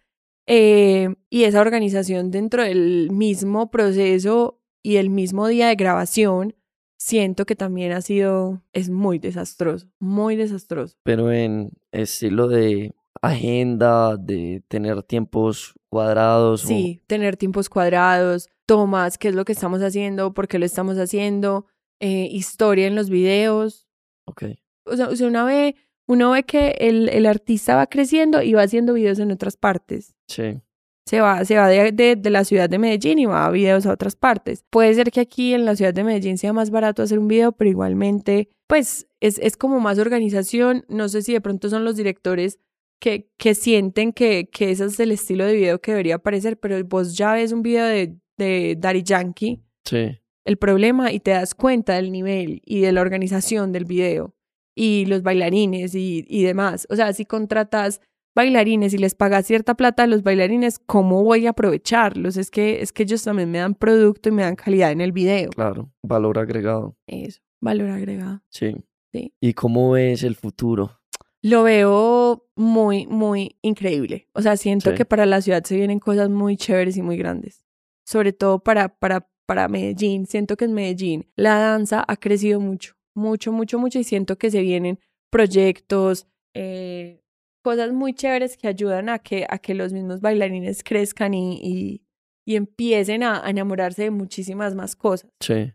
eh, 0.46 1.14
y 1.30 1.44
esa 1.44 1.60
organización 1.60 2.30
dentro 2.30 2.62
del 2.62 3.10
mismo 3.10 3.70
proceso 3.70 4.60
y 4.82 4.96
el 4.96 5.10
mismo 5.10 5.48
día 5.48 5.68
de 5.68 5.74
grabación, 5.74 6.54
siento 6.98 7.46
que 7.46 7.56
también 7.56 7.92
ha 7.92 8.00
sido, 8.02 8.62
es 8.72 8.90
muy 8.90 9.18
desastroso, 9.18 9.86
muy 9.98 10.36
desastroso. 10.36 10.96
Pero 11.04 11.32
en 11.32 11.70
estilo 11.92 12.48
de 12.48 12.94
agenda, 13.22 14.16
de 14.16 14.62
tener 14.68 15.02
tiempos 15.02 15.74
cuadrados. 15.88 16.64
o- 16.64 16.68
Sí, 16.68 17.02
tener 17.06 17.36
tiempos 17.36 17.68
cuadrados, 17.68 18.48
tomas, 18.66 19.16
qué 19.18 19.28
es 19.28 19.34
lo 19.34 19.44
que 19.44 19.52
estamos 19.52 19.80
haciendo, 19.80 20.34
por 20.34 20.48
qué 20.48 20.58
lo 20.58 20.66
estamos 20.66 20.98
haciendo, 20.98 21.66
eh, 22.00 22.28
historia 22.30 22.86
en 22.86 22.94
los 22.94 23.10
videos. 23.10 23.86
Ok. 24.26 24.44
O 24.86 24.96
sea, 24.96 25.08
o 25.08 25.16
sea, 25.16 25.26
uno 25.28 25.44
ve, 25.46 25.74
uno 26.06 26.30
ve 26.32 26.42
que 26.44 26.70
el, 26.80 27.08
el 27.08 27.26
artista 27.26 27.74
va 27.76 27.86
creciendo 27.86 28.42
y 28.42 28.52
va 28.54 28.62
haciendo 28.62 28.92
videos 28.94 29.18
en 29.18 29.30
otras 29.32 29.56
partes. 29.56 30.14
Sí. 30.28 30.60
Se 31.08 31.20
va, 31.22 31.42
se 31.46 31.56
va 31.56 31.68
de, 31.68 31.90
de, 31.92 32.16
de 32.16 32.30
la 32.30 32.44
ciudad 32.44 32.68
de 32.68 32.78
Medellín 32.78 33.18
y 33.18 33.24
va 33.24 33.46
a 33.46 33.50
videos 33.50 33.86
a 33.86 33.92
otras 33.92 34.14
partes. 34.14 34.62
Puede 34.68 34.92
ser 34.92 35.10
que 35.10 35.20
aquí 35.20 35.54
en 35.54 35.64
la 35.64 35.74
ciudad 35.74 35.94
de 35.94 36.04
Medellín 36.04 36.36
sea 36.36 36.52
más 36.52 36.70
barato 36.70 37.02
hacer 37.02 37.18
un 37.18 37.28
video, 37.28 37.52
pero 37.52 37.70
igualmente, 37.70 38.50
pues 38.66 39.08
es, 39.20 39.38
es 39.38 39.56
como 39.56 39.80
más 39.80 39.98
organización. 39.98 40.84
No 40.88 41.08
sé 41.08 41.22
si 41.22 41.32
de 41.32 41.40
pronto 41.40 41.70
son 41.70 41.84
los 41.84 41.96
directores 41.96 42.58
que, 43.00 43.30
que 43.38 43.54
sienten 43.54 44.12
que, 44.12 44.50
que 44.52 44.70
ese 44.70 44.84
es 44.84 45.00
el 45.00 45.12
estilo 45.12 45.46
de 45.46 45.54
video 45.54 45.80
que 45.80 45.92
debería 45.92 46.16
aparecer, 46.16 46.58
pero 46.58 46.82
vos 46.84 47.16
ya 47.16 47.32
ves 47.32 47.52
un 47.52 47.62
video 47.62 47.86
de, 47.86 48.16
de 48.36 48.76
Daddy 48.78 49.02
Yankee, 49.02 49.62
Sí. 49.86 50.18
el 50.44 50.58
problema, 50.58 51.10
y 51.12 51.20
te 51.20 51.30
das 51.30 51.54
cuenta 51.54 51.94
del 51.94 52.12
nivel 52.12 52.60
y 52.66 52.80
de 52.80 52.92
la 52.92 53.00
organización 53.00 53.72
del 53.72 53.86
video 53.86 54.34
y 54.76 55.06
los 55.06 55.22
bailarines 55.22 55.94
y, 55.94 56.24
y 56.28 56.42
demás. 56.42 56.86
O 56.90 56.96
sea, 56.96 57.12
si 57.14 57.24
contratas 57.24 58.00
bailarines 58.38 58.94
y 58.94 58.98
les 58.98 59.16
pagas 59.16 59.46
cierta 59.46 59.74
plata 59.74 60.04
a 60.04 60.06
los 60.06 60.22
bailarines, 60.22 60.78
¿cómo 60.78 61.24
voy 61.24 61.46
a 61.46 61.50
aprovecharlos? 61.50 62.36
Es 62.36 62.52
que, 62.52 62.80
es 62.82 62.92
que 62.92 63.02
ellos 63.02 63.24
también 63.24 63.50
me 63.50 63.58
dan 63.58 63.74
producto 63.74 64.28
y 64.28 64.32
me 64.32 64.42
dan 64.42 64.54
calidad 64.54 64.92
en 64.92 65.00
el 65.00 65.10
video. 65.10 65.50
Claro. 65.50 65.92
Valor 66.04 66.38
agregado. 66.38 66.96
Eso, 67.08 67.40
valor 67.60 67.90
agregado. 67.90 68.40
Sí. 68.48 68.76
Sí. 69.12 69.32
¿Y 69.40 69.54
cómo 69.54 69.90
ves 69.92 70.22
el 70.22 70.36
futuro? 70.36 71.00
Lo 71.42 71.64
veo 71.64 72.46
muy, 72.54 73.06
muy 73.08 73.56
increíble. 73.62 74.28
O 74.34 74.40
sea, 74.42 74.56
siento 74.56 74.90
Sí. 74.90 74.96
que 74.96 75.04
para 75.04 75.26
la 75.26 75.40
ciudad 75.40 75.64
se 75.64 75.74
vienen 75.74 75.98
cosas 75.98 76.30
muy 76.30 76.56
chéveres 76.56 76.96
y 76.96 77.02
muy 77.02 77.16
grandes. 77.16 77.64
Sobre 78.06 78.32
todo 78.32 78.60
para, 78.60 78.88
para, 78.88 79.28
para 79.46 79.66
Medellín. 79.66 80.26
Siento 80.26 80.56
que 80.56 80.66
en 80.66 80.74
Medellín 80.74 81.26
la 81.36 81.58
danza 81.58 82.04
ha 82.06 82.16
crecido 82.16 82.60
mucho, 82.60 82.94
mucho, 83.16 83.50
mucho, 83.50 83.78
mucho. 83.80 83.98
Y 83.98 84.04
siento 84.04 84.36
que 84.38 84.50
se 84.52 84.60
vienen 84.60 85.00
proyectos, 85.30 86.28
eh, 86.54 87.24
cosas 87.62 87.92
muy 87.92 88.14
chéveres 88.14 88.56
que 88.56 88.68
ayudan 88.68 89.08
a 89.08 89.18
que, 89.18 89.46
a 89.48 89.58
que 89.58 89.74
los 89.74 89.92
mismos 89.92 90.20
bailarines 90.20 90.82
crezcan 90.82 91.34
y, 91.34 91.58
y, 91.62 92.02
y 92.44 92.56
empiecen 92.56 93.22
a, 93.22 93.44
a 93.44 93.50
enamorarse 93.50 94.04
de 94.04 94.10
muchísimas 94.10 94.74
más 94.74 94.96
cosas. 94.96 95.30
Sí. 95.40 95.72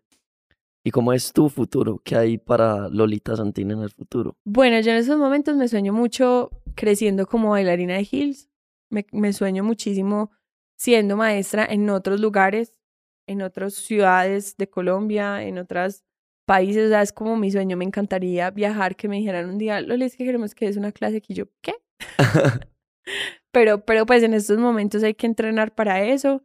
¿Y 0.86 0.92
cómo 0.92 1.14
es 1.14 1.32
tu 1.32 1.48
futuro? 1.50 2.02
¿Qué 2.04 2.16
hay 2.16 2.38
para 2.38 2.90
Lolita 2.90 3.36
Santina 3.38 3.74
en 3.74 3.84
el 3.84 3.90
futuro? 3.90 4.36
Bueno, 4.44 4.80
yo 4.82 4.92
en 4.92 4.98
esos 4.98 5.18
momentos 5.18 5.56
me 5.56 5.70
sueño 5.70 5.94
mucho 5.94 6.52
creciendo 6.76 7.26
como 7.26 7.52
bailarina 7.52 7.96
de 7.96 8.08
Hills. 8.10 8.50
Me, 8.90 9.06
me 9.14 9.32
sueño 9.32 9.64
muchísimo 9.64 10.32
siendo 10.76 11.16
maestra 11.16 11.66
en 11.66 11.90
otros 11.90 12.20
lugares, 12.20 12.82
en 13.28 13.42
otras 13.42 13.76
ciudades 13.76 14.58
de 14.58 14.70
Colombia, 14.70 15.44
en 15.44 15.58
otros 15.58 16.04
países. 16.46 16.88
O 16.88 16.90
sea, 16.90 17.02
es 17.02 17.12
como 17.14 17.36
mi 17.38 17.52
sueño. 17.52 17.78
Me 17.78 17.86
encantaría 17.86 18.50
viajar, 18.52 18.96
que 18.96 19.08
me 19.08 19.18
dijeran 19.18 19.50
un 19.50 19.58
día, 19.58 19.82
Loli, 19.82 20.06
es 20.06 20.16
que 20.16 20.26
queremos 20.26 20.54
que 20.56 20.68
es 20.68 20.78
una 20.78 20.92
clase 20.92 21.22
que 21.22 21.34
yo, 21.34 21.46
¿qué? 21.62 21.74
Pero, 23.52 23.86
pero 23.86 24.06
pues 24.08 24.24
en 24.24 24.34
estos 24.34 24.58
momentos 24.58 25.04
hay 25.04 25.14
que 25.14 25.28
entrenar 25.28 25.76
para 25.76 26.04
eso. 26.04 26.42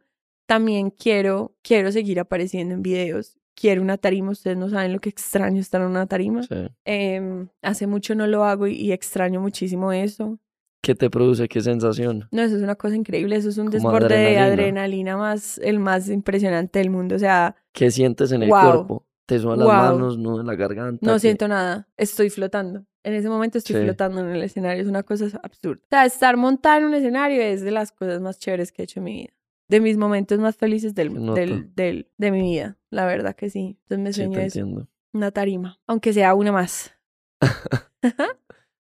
También 0.47 0.91
quiero, 0.91 1.55
quiero 1.63 1.91
seguir 1.91 2.19
apareciendo 2.19 2.75
en 2.75 2.83
videos. 2.83 3.37
Quiero 3.55 3.81
una 3.81 3.97
tarima. 3.97 4.29
Ustedes 4.31 4.57
no 4.57 4.69
saben 4.69 4.93
lo 4.93 4.99
que 4.99 5.09
extraño 5.09 5.59
estar 5.59 5.81
en 5.81 5.87
una 5.87 6.05
tarima. 6.05 6.43
Sí. 6.43 6.67
Em, 6.85 7.47
hace 7.63 7.87
mucho 7.87 8.13
no 8.13 8.27
lo 8.27 8.43
hago 8.43 8.67
y, 8.67 8.73
y 8.75 8.91
extraño 8.91 9.41
muchísimo 9.41 9.91
eso. 9.91 10.37
¿Qué 10.83 10.95
te 10.95 11.09
produce? 11.09 11.47
¿Qué 11.47 11.61
sensación? 11.61 12.27
No, 12.31 12.41
eso 12.41 12.55
es 12.55 12.61
una 12.61 12.75
cosa 12.75 12.95
increíble, 12.95 13.35
eso 13.35 13.49
es 13.49 13.57
un 13.57 13.65
Como 13.65 13.73
desborde 13.77 14.15
de 14.15 14.37
adrenalina. 14.37 15.17
más, 15.17 15.57
el 15.57 15.79
más 15.79 16.09
impresionante 16.09 16.79
del 16.79 16.89
mundo. 16.89 17.15
O 17.15 17.19
sea, 17.19 17.55
¿Qué 17.73 17.89
sientes 17.91 18.31
en 18.31 18.43
el 18.43 18.49
cuerpo? 18.49 19.05
¿Te 19.29 19.39
las 19.39 19.57
manos, 19.67 20.17
nudo 20.17 20.41
en 20.41 20.47
la 20.47 20.55
garganta? 20.55 21.05
no 21.05 21.19
siento 21.19 21.47
nada, 21.47 21.87
estoy 21.97 22.29
flotando. 22.29 22.85
En 23.03 23.13
ese 23.13 23.29
momento 23.29 23.57
estoy 23.57 23.75
Sí. 23.77 23.81
flotando 23.83 24.19
en 24.21 24.27
el 24.29 24.43
escenario, 24.43 24.81
es 24.83 24.89
una 24.89 25.03
cosa 25.03 25.25
absurda. 25.43 25.81
O 25.85 25.87
sea, 25.89 26.05
estar 26.05 26.35
montada 26.35 26.77
en 26.79 26.85
un 26.85 26.93
escenario 26.93 27.41
es 27.41 27.61
de 27.61 27.71
las 27.71 27.91
cosas 27.91 28.19
más 28.21 28.37
chéveres 28.39 28.71
que 28.71 28.81
he 28.81 28.85
hecho 28.85 28.99
en 28.99 29.03
mi 29.05 29.13
vida. 29.21 29.33
De 29.69 29.79
mis 29.79 29.97
momentos 29.97 30.39
más 30.39 30.57
felices 30.57 30.95
del, 30.95 31.13
del, 31.35 31.73
del, 31.75 32.11
de 32.17 32.31
mi 32.31 32.41
vida, 32.41 32.77
la 32.89 33.05
verdad 33.05 33.35
que 33.35 33.49
sí. 33.49 33.77
Entonces 33.83 33.99
me 33.99 34.13
Sí, 34.13 34.15
sueño 34.21 34.33
te 34.33 34.45
eso, 34.45 34.59
entiendo. 34.59 34.87
una 35.13 35.31
tarima, 35.31 35.79
aunque 35.87 36.11
sea 36.11 36.33
una 36.33 36.51
más. 36.51 36.91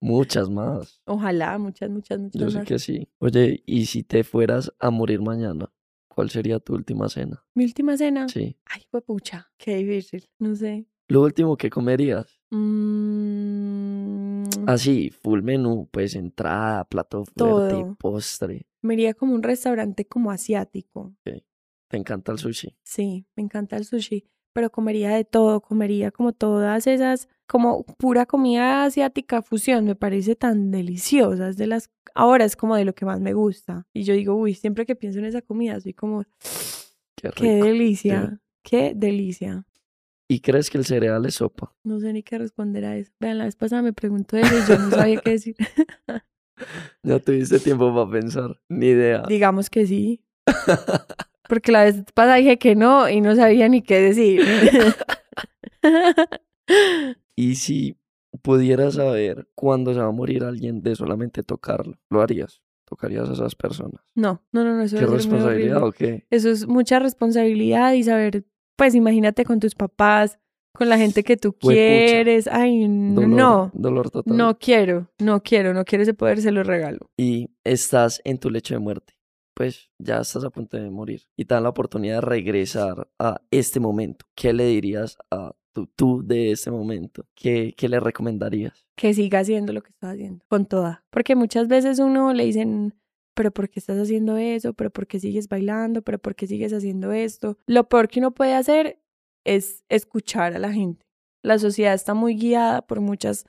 Muchas 0.01 0.49
más. 0.49 1.01
Ojalá, 1.05 1.57
muchas, 1.59 1.89
muchas, 1.91 2.19
muchas 2.19 2.41
Yo 2.41 2.49
sé 2.49 2.57
más. 2.59 2.67
que 2.67 2.79
sí. 2.79 3.07
Oye, 3.19 3.61
¿y 3.67 3.85
si 3.85 4.03
te 4.03 4.23
fueras 4.23 4.73
a 4.79 4.89
morir 4.89 5.21
mañana? 5.21 5.71
¿Cuál 6.13 6.29
sería 6.29 6.59
tu 6.59 6.73
última 6.73 7.07
cena? 7.09 7.43
Mi 7.55 7.63
última 7.65 7.95
cena. 7.97 8.27
Sí. 8.27 8.57
Ay, 8.65 8.83
pucha, 9.05 9.49
qué 9.57 9.77
difícil. 9.77 10.27
No 10.39 10.55
sé. 10.55 10.85
Lo 11.07 11.21
último 11.23 11.57
que 11.57 11.69
comerías. 11.69 12.39
Mm, 12.51 14.43
Así, 14.67 15.09
full 15.09 15.41
menú, 15.41 15.87
pues 15.91 16.15
entrada, 16.15 16.85
plato 16.85 17.25
fuerte, 17.25 17.35
Todo. 17.83 17.95
postre. 17.95 18.67
me 18.81 18.93
iría 18.95 19.13
como 19.13 19.33
un 19.35 19.43
restaurante 19.43 20.05
como 20.05 20.31
asiático. 20.31 21.13
¿Te 21.23 21.97
encanta 21.97 22.31
el 22.31 22.37
sushi? 22.37 22.77
Sí, 22.83 23.25
me 23.35 23.43
encanta 23.43 23.75
el 23.77 23.85
sushi, 23.85 24.25
pero 24.53 24.69
comería 24.71 25.09
de 25.11 25.25
todo, 25.25 25.61
comería 25.61 26.11
como 26.11 26.31
todas 26.33 26.87
esas, 26.87 27.27
como 27.51 27.83
pura 27.83 28.25
comida 28.25 28.85
asiática 28.85 29.41
fusión, 29.41 29.83
me 29.83 29.95
parece 29.95 30.37
tan 30.37 30.71
deliciosa, 30.71 31.49
es 31.49 31.57
de 31.57 31.67
las, 31.67 31.89
ahora 32.15 32.45
es 32.45 32.55
como 32.55 32.77
de 32.77 32.85
lo 32.85 32.95
que 32.95 33.05
más 33.05 33.19
me 33.19 33.33
gusta. 33.33 33.85
Y 33.93 34.03
yo 34.03 34.13
digo, 34.13 34.35
uy, 34.35 34.53
siempre 34.53 34.85
que 34.85 34.95
pienso 34.95 35.19
en 35.19 35.25
esa 35.25 35.41
comida, 35.41 35.77
soy 35.81 35.93
como, 35.93 36.23
Qué 37.17 37.27
rico. 37.27 37.41
qué 37.41 37.61
delicia, 37.61 38.39
qué 38.63 38.93
delicia. 38.95 39.65
¿Y 40.29 40.39
crees 40.39 40.69
que 40.69 40.77
el 40.77 40.85
cereal 40.85 41.25
es 41.25 41.35
sopa? 41.35 41.75
No 41.83 41.99
sé 41.99 42.13
ni 42.13 42.23
qué 42.23 42.37
responder 42.37 42.85
a 42.85 42.95
eso. 42.95 43.11
Vean, 43.19 43.37
la 43.37 43.43
vez 43.43 43.57
pasada 43.57 43.81
me 43.81 43.91
preguntó 43.91 44.37
eso 44.37 44.57
y 44.57 44.69
yo 44.69 44.79
no 44.79 44.89
sabía 44.89 45.19
qué 45.19 45.31
decir. 45.31 45.57
Ya 47.03 47.19
tuviste 47.19 47.59
tiempo 47.59 47.93
para 47.93 48.09
pensar. 48.09 48.61
Ni 48.69 48.85
idea. 48.85 49.23
Digamos 49.27 49.69
que 49.69 49.85
sí. 49.85 50.23
Porque 51.49 51.73
la 51.73 51.83
vez 51.83 52.01
pasada 52.13 52.35
dije 52.35 52.57
que 52.57 52.75
no 52.75 53.09
y 53.09 53.19
no 53.19 53.35
sabía 53.35 53.67
ni 53.67 53.81
qué 53.81 53.99
decir. 53.99 54.41
Y 57.35 57.55
si 57.55 57.97
pudieras 58.41 58.95
saber 58.95 59.47
cuándo 59.55 59.93
se 59.93 59.99
va 59.99 60.07
a 60.07 60.11
morir 60.11 60.43
alguien 60.43 60.81
de 60.81 60.95
solamente 60.95 61.43
tocarlo, 61.43 61.97
¿lo 62.09 62.21
harías? 62.21 62.61
¿Tocarías 62.85 63.29
a 63.29 63.33
esas 63.33 63.55
personas? 63.55 64.01
No, 64.15 64.43
no, 64.51 64.63
no, 64.63 64.75
no, 64.75 64.83
eso 64.83 64.97
¿Qué 64.97 65.05
responsabilidad 65.05 65.83
o 65.83 65.91
qué? 65.91 66.25
Eso 66.29 66.49
es 66.49 66.67
mucha 66.67 66.99
responsabilidad 66.99 67.93
y 67.93 68.03
saber, 68.03 68.45
pues 68.75 68.95
imagínate 68.95 69.45
con 69.45 69.59
tus 69.59 69.75
papás, 69.75 70.39
con 70.73 70.89
la 70.89 70.97
gente 70.97 71.23
que 71.23 71.37
tú 71.37 71.53
quieres. 71.53 72.47
Ay, 72.47 72.87
Dolor, 72.87 73.29
no, 73.29 73.71
Dolor 73.73 74.09
total. 74.09 74.35
no 74.35 74.57
quiero, 74.57 75.09
no 75.19 75.41
quiero, 75.41 75.73
no 75.73 75.85
quiero 75.85 76.03
ese 76.03 76.13
poder, 76.13 76.41
se 76.41 76.51
lo 76.51 76.63
regalo. 76.63 77.09
Y 77.17 77.51
estás 77.63 78.21
en 78.25 78.39
tu 78.39 78.49
lecho 78.49 78.73
de 78.73 78.79
muerte. 78.79 79.13
Pues 79.53 79.91
ya 79.99 80.19
estás 80.19 80.43
a 80.43 80.49
punto 80.49 80.77
de 80.77 80.89
morir. 80.89 81.23
Y 81.37 81.45
te 81.45 81.53
dan 81.53 81.63
la 81.63 81.69
oportunidad 81.69 82.15
de 82.15 82.21
regresar 82.21 83.09
a 83.19 83.41
este 83.51 83.79
momento. 83.79 84.25
¿Qué 84.35 84.53
le 84.53 84.65
dirías 84.65 85.17
a 85.29 85.53
tú, 85.73 85.87
tú 85.95 86.21
de 86.23 86.51
este 86.51 86.71
momento, 86.71 87.25
¿qué, 87.35 87.73
¿qué 87.77 87.89
le 87.89 87.99
recomendarías? 87.99 88.87
Que 88.95 89.13
siga 89.13 89.39
haciendo 89.39 89.73
lo 89.73 89.81
que 89.81 89.89
está 89.89 90.11
haciendo, 90.11 90.45
con 90.47 90.65
toda. 90.65 91.03
Porque 91.09 91.35
muchas 91.35 91.67
veces 91.67 91.99
uno 91.99 92.33
le 92.33 92.45
dicen, 92.45 92.93
pero 93.33 93.51
¿por 93.51 93.69
qué 93.69 93.79
estás 93.79 93.97
haciendo 93.97 94.37
eso? 94.37 94.73
¿Pero 94.73 94.89
por 94.89 95.07
qué 95.07 95.19
sigues 95.19 95.47
bailando? 95.47 96.01
¿Pero 96.01 96.19
por 96.19 96.35
qué 96.35 96.47
sigues 96.47 96.73
haciendo 96.73 97.11
esto? 97.11 97.57
Lo 97.65 97.87
peor 97.87 98.07
que 98.07 98.19
uno 98.19 98.31
puede 98.31 98.53
hacer 98.53 99.01
es 99.45 99.83
escuchar 99.89 100.53
a 100.53 100.59
la 100.59 100.71
gente. 100.71 101.05
La 101.43 101.57
sociedad 101.57 101.93
está 101.93 102.13
muy 102.13 102.35
guiada 102.35 102.85
por 102.85 103.01
muchas, 103.01 103.45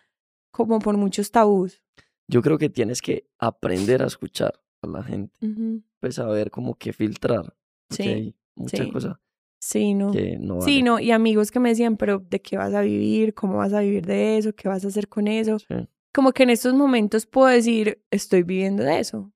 como 0.50 0.78
por 0.78 0.96
muchos 0.96 1.30
tabús. 1.30 1.82
Yo 2.28 2.40
creo 2.40 2.56
que 2.56 2.70
tienes 2.70 3.02
que 3.02 3.28
aprender 3.38 4.02
a 4.02 4.06
escuchar 4.06 4.62
a 4.80 4.86
la 4.86 5.02
gente, 5.02 5.38
pues 6.00 6.14
saber 6.14 6.50
como 6.50 6.74
que 6.76 6.92
filtrar. 6.92 7.54
Sí. 7.90 8.02
Hay 8.02 8.36
mucha 8.54 8.88
cosa 8.90 9.20
Sí, 9.62 9.94
no. 9.94 10.10
que 10.10 10.38
no 10.40 10.60
Sí, 10.60 10.82
no, 10.82 10.98
y 10.98 11.12
amigos 11.12 11.52
que 11.52 11.60
me 11.60 11.68
decían, 11.68 11.96
pero 11.96 12.18
¿de 12.18 12.42
qué 12.42 12.56
vas 12.56 12.74
a 12.74 12.80
vivir? 12.80 13.32
¿Cómo 13.32 13.58
vas 13.58 13.72
a 13.72 13.80
vivir 13.80 14.04
de 14.04 14.36
eso? 14.36 14.52
¿Qué 14.54 14.66
vas 14.68 14.84
a 14.84 14.88
hacer 14.88 15.06
con 15.06 15.28
eso? 15.28 15.60
Sí. 15.60 15.88
Como 16.12 16.32
que 16.32 16.42
en 16.42 16.50
estos 16.50 16.74
momentos 16.74 17.26
puedo 17.26 17.46
decir, 17.46 18.02
estoy 18.10 18.42
viviendo 18.42 18.82
de 18.82 18.98
eso. 18.98 19.32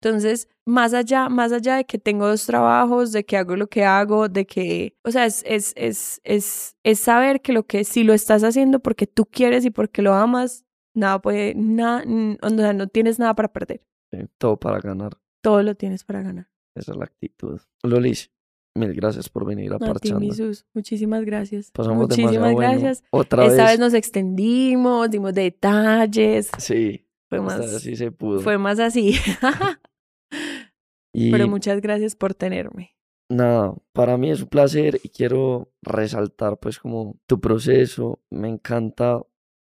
Entonces, 0.00 0.48
más 0.64 0.94
allá, 0.94 1.28
más 1.28 1.50
allá 1.50 1.76
de 1.76 1.84
que 1.84 1.98
tengo 1.98 2.28
dos 2.28 2.46
trabajos, 2.46 3.10
de 3.10 3.24
que 3.24 3.36
hago 3.36 3.56
lo 3.56 3.66
que 3.66 3.84
hago, 3.84 4.28
de 4.28 4.46
que, 4.46 4.96
o 5.02 5.10
sea, 5.10 5.26
es, 5.26 5.42
es, 5.44 5.72
es, 5.74 6.20
es, 6.22 6.76
es 6.84 7.00
saber 7.00 7.42
que 7.42 7.52
lo 7.52 7.66
que, 7.66 7.82
si 7.82 8.04
lo 8.04 8.14
estás 8.14 8.44
haciendo 8.44 8.78
porque 8.78 9.08
tú 9.08 9.26
quieres 9.26 9.64
y 9.64 9.70
porque 9.70 10.00
lo 10.00 10.14
amas, 10.14 10.64
nada 10.94 11.20
puede, 11.20 11.54
nada, 11.56 12.04
o 12.40 12.48
sea, 12.50 12.72
no 12.72 12.86
tienes 12.86 13.18
nada 13.18 13.34
para 13.34 13.52
perder. 13.52 13.82
Sí, 14.12 14.18
Todo 14.38 14.58
para 14.58 14.78
ganar. 14.78 15.18
Todo 15.42 15.60
lo 15.64 15.74
tienes 15.74 16.04
para 16.04 16.22
ganar. 16.22 16.48
Esa 16.76 16.92
es 16.92 16.98
la 16.98 17.04
actitud. 17.04 17.60
Lolis, 17.82 18.30
mil 18.74 18.92
gracias 18.94 19.28
por 19.28 19.44
venir 19.46 19.72
a 19.72 19.76
A 19.76 19.78
ti, 19.78 19.84
Parchando. 19.86 20.20
Misus, 20.20 20.66
muchísimas 20.74 21.24
gracias. 21.24 21.70
Pasamos 21.70 22.08
Muchísimas 22.08 22.32
demasiado 22.32 22.54
bueno. 22.56 22.70
gracias. 22.80 23.04
Otra 23.10 23.46
Esta 23.46 23.62
vez. 23.64 23.72
vez 23.72 23.80
nos 23.80 23.94
extendimos, 23.94 25.10
dimos 25.10 25.32
detalles. 25.34 26.50
Sí, 26.58 27.06
Fue 27.28 27.40
más, 27.40 27.58
vez 27.60 27.82
sí 27.82 27.96
se 27.96 28.10
pudo. 28.12 28.40
fue 28.40 28.58
más 28.58 28.78
así. 28.80 29.14
y 31.12 31.30
Pero 31.30 31.48
muchas 31.48 31.80
gracias 31.80 32.16
por 32.16 32.34
tenerme. 32.34 32.96
nada, 33.30 33.74
para 33.92 34.16
mí 34.16 34.30
es 34.30 34.42
un 34.42 34.48
placer 34.48 35.00
y 35.02 35.08
quiero 35.08 35.72
resaltar 35.82 36.58
pues 36.58 36.78
como 36.78 37.18
tu 37.26 37.40
proceso. 37.40 38.20
Me 38.30 38.48
encanta 38.48 39.22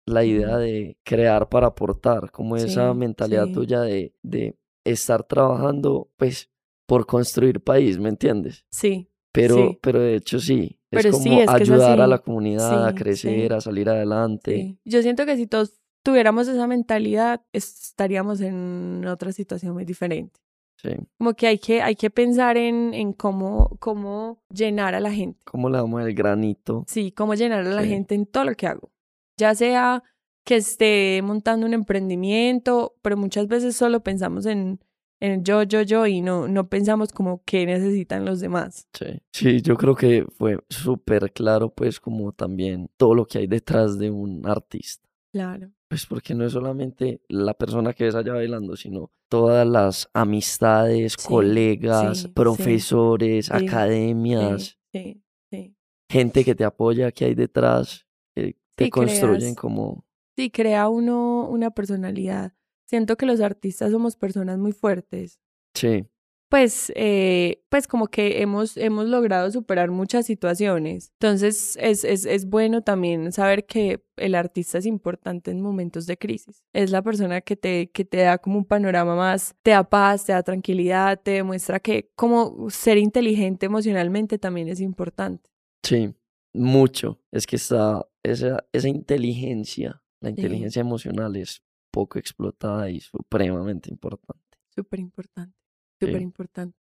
la 0.06 0.24
idea 0.24 0.56
de 0.56 0.98
crear 1.04 1.48
para 1.48 1.68
aportar, 1.68 2.30
como 2.30 2.56
esa 2.56 2.94
mentalidad 2.94 3.46
sí. 3.46 3.52
tuya 3.52 3.80
de, 3.82 4.14
de 4.22 4.56
estar 4.84 5.24
trabajando 5.24 6.10
pues 6.16 6.50
por 6.88 7.04
construir 7.06 7.60
país, 7.60 7.98
¿me 7.98 8.08
entiendes? 8.08 8.64
Sí, 8.70 9.10
Pero, 9.30 9.54
Sí. 9.56 9.78
pero 9.82 10.00
de 10.00 10.14
hecho 10.16 10.40
sí, 10.40 10.80
es 10.90 11.02
Pero 11.02 11.10
como 11.12 11.22
sí, 11.22 11.38
es 11.38 11.48
ayudar 11.50 12.00
a 12.00 12.06
la 12.06 12.18
comunidad 12.18 12.88
a 12.88 12.94
crecer, 12.94 13.52
a 13.52 13.60
salir 13.60 13.90
adelante. 13.90 14.78
Yo 14.86 15.02
siento 15.02 15.26
que 15.26 15.36
si 15.36 15.46
todos 15.46 15.78
tuviéramos 16.02 16.48
esa 16.48 16.66
mentalidad, 16.66 17.42
estaríamos 17.52 18.40
en 18.40 19.04
otra 19.06 19.32
situación 19.32 19.74
muy 19.74 19.84
diferente. 19.84 20.40
Sí. 20.82 20.90
Como 21.18 21.34
que 21.34 21.46
hay 21.46 21.58
que, 21.58 21.82
hay 21.82 21.94
que 21.94 22.08
pensar 22.08 22.56
en, 22.56 22.94
en 22.94 23.12
cómo, 23.12 23.76
cómo 23.80 24.42
llenar 24.48 24.94
a 24.94 25.00
la 25.00 25.12
gente. 25.12 25.38
¿Cómo 25.44 25.68
le 25.68 25.76
damos 25.76 26.02
el 26.02 26.14
granito? 26.14 26.84
Sí, 26.88 27.12
cómo 27.12 27.34
llenar 27.34 27.66
a 27.66 27.70
la 27.70 27.84
gente 27.84 28.14
en 28.14 28.24
todo 28.24 28.44
lo 28.44 28.54
que 28.54 28.66
hago. 28.66 28.90
Ya 29.36 29.54
sea 29.54 30.02
que 30.44 30.56
esté 30.56 31.20
montando 31.22 31.66
un 31.66 31.74
emprendimiento, 31.74 32.94
pero 33.02 33.18
muchas 33.18 33.46
veces 33.46 33.76
solo 33.76 34.00
pensamos 34.02 34.46
en, 34.46 34.80
en 35.20 35.44
yo, 35.44 35.62
yo, 35.64 35.82
yo 35.82 36.06
y 36.06 36.20
no, 36.20 36.46
no 36.48 36.68
pensamos 36.68 37.12
como 37.12 37.42
qué 37.44 37.66
necesitan 37.66 38.24
los 38.24 38.40
demás. 38.40 38.86
Sí. 38.92 39.06
Sí, 39.32 39.62
yo 39.62 39.76
creo 39.76 39.94
que 39.94 40.24
fue 40.36 40.58
súper 40.68 41.32
claro, 41.32 41.72
pues, 41.74 42.00
como 42.00 42.32
también 42.32 42.90
todo 42.96 43.14
lo 43.14 43.26
que 43.26 43.38
hay 43.38 43.46
detrás 43.46 43.98
de 43.98 44.10
un 44.10 44.46
artista. 44.46 45.08
Claro. 45.32 45.70
Pues 45.88 46.06
porque 46.06 46.34
no 46.34 46.44
es 46.44 46.52
solamente 46.52 47.22
la 47.28 47.54
persona 47.54 47.92
que 47.94 48.04
ves 48.04 48.14
allá 48.14 48.34
bailando, 48.34 48.76
sino 48.76 49.10
todas 49.30 49.66
las 49.66 50.08
amistades, 50.12 51.14
Sí, 51.18 51.26
colegas, 51.28 52.18
sí, 52.18 52.28
profesores, 52.28 53.46
sí, 53.46 53.52
academias, 53.52 54.78
gente 56.10 56.44
que 56.44 56.54
te 56.54 56.64
apoya, 56.64 57.12
que 57.12 57.26
hay 57.26 57.34
detrás, 57.34 58.06
que 58.34 58.56
te 58.74 58.90
construyen 58.90 59.38
creas- 59.38 59.56
como... 59.56 60.04
Sí, 60.36 60.50
crea 60.50 60.88
uno 60.88 61.48
una 61.48 61.70
personalidad. 61.70 62.52
Siento 62.88 63.16
que 63.16 63.26
los 63.26 63.40
artistas 63.40 63.90
somos 63.92 64.16
personas 64.16 64.58
muy 64.58 64.72
fuertes. 64.72 65.38
Sí, 65.74 66.06
Pues, 66.50 66.90
eh, 66.96 67.62
pues 67.68 67.86
como 67.86 68.06
que 68.08 68.40
hemos, 68.40 68.78
hemos 68.78 69.06
logrado 69.06 69.50
superar 69.50 69.90
muchas 69.90 70.24
situaciones. 70.24 71.12
Entonces, 71.20 71.76
es, 71.78 72.04
es, 72.04 72.24
es 72.24 72.46
bueno 72.46 72.80
también 72.82 73.30
saber 73.32 73.66
que 73.66 74.02
el 74.16 74.34
artista 74.34 74.78
es 74.78 74.86
importante 74.86 75.50
en 75.50 75.60
momentos 75.60 76.06
de 76.06 76.16
crisis. 76.16 76.64
Es 76.72 76.90
la 76.90 77.02
persona 77.02 77.42
que 77.42 77.56
te, 77.56 77.90
que 77.90 78.06
te 78.06 78.18
da 78.18 78.38
como 78.38 78.56
un 78.56 78.64
panorama 78.64 79.14
más, 79.14 79.54
te 79.62 79.72
da 79.72 79.84
paz, 79.84 80.24
te 80.24 80.32
da 80.32 80.42
tranquilidad, 80.42 81.20
te 81.22 81.32
demuestra 81.32 81.80
que 81.80 82.10
como 82.16 82.70
ser 82.70 82.96
inteligente 82.96 83.66
emocionalmente 83.66 84.38
también 84.38 84.68
es 84.68 84.80
importante. 84.80 85.50
sí, 85.84 86.14
mucho. 86.54 87.20
Es 87.30 87.46
que 87.46 87.56
está 87.56 88.06
esa, 88.22 88.64
esa 88.72 88.88
inteligencia, 88.88 90.02
la 90.20 90.30
inteligencia 90.30 90.80
emocional 90.80 91.36
es 91.36 91.62
poco 91.98 92.18
explotada 92.18 92.88
y 92.90 93.00
supremamente 93.00 93.90
importante. 93.90 94.56
Súper 94.74 95.00
importante, 95.00 95.56
Sí. 96.00 96.06
súper 96.06 96.22
importante. 96.22 96.78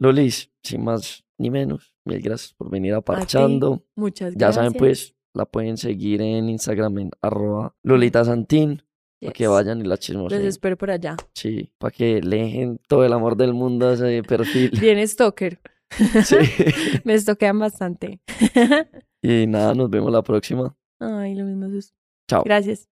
Lolis, 0.00 0.50
sin 0.62 0.82
más 0.84 1.22
ni 1.38 1.50
menos, 1.50 1.94
mil 2.06 2.20
gracias 2.20 2.54
por 2.54 2.70
venir 2.70 2.94
a 2.94 2.98
ti, 3.00 3.04
Parchando. 3.04 3.84
Muchas 3.96 4.32
Ya 4.32 4.38
gracias. 4.38 4.54
saben, 4.54 4.72
pues, 4.78 5.14
la 5.34 5.44
pueden 5.44 5.76
seguir 5.76 6.22
en 6.22 6.48
Instagram 6.48 6.98
en 6.98 7.10
arroba 7.20 7.74
Lolita 7.82 8.24
Santín, 8.24 8.82
para 9.20 9.32
que 9.32 9.46
vayan 9.48 9.80
y 9.80 9.82
la 9.82 9.88
Los 9.90 10.00
chismoseen. 10.00 10.46
espero 10.46 10.76
por 10.78 10.90
allá. 10.90 11.16
Sí, 11.34 11.70
para 11.78 11.90
que 11.90 12.20
le 12.22 12.36
dejen 12.38 12.78
todo 12.88 13.04
el 13.04 13.12
amor 13.12 13.36
del 13.36 13.52
mundo 13.52 13.88
a 13.88 13.92
ese 13.94 14.22
perfil. 14.28 14.70
Bien, 14.80 15.06
Stalker. 15.06 15.60
Sí. 16.24 16.36
Me 17.04 17.14
estoquean 17.14 17.58
bastante. 17.58 18.20
Y 19.22 19.46
nada, 19.46 19.74
nos 19.74 19.90
vemos 19.90 20.10
la 20.10 20.22
próxima. 20.22 20.74
Ay, 20.98 21.34
lo 21.34 21.44
mismo. 21.44 21.68
Chao. 22.28 22.42
Gracias. 22.44 22.88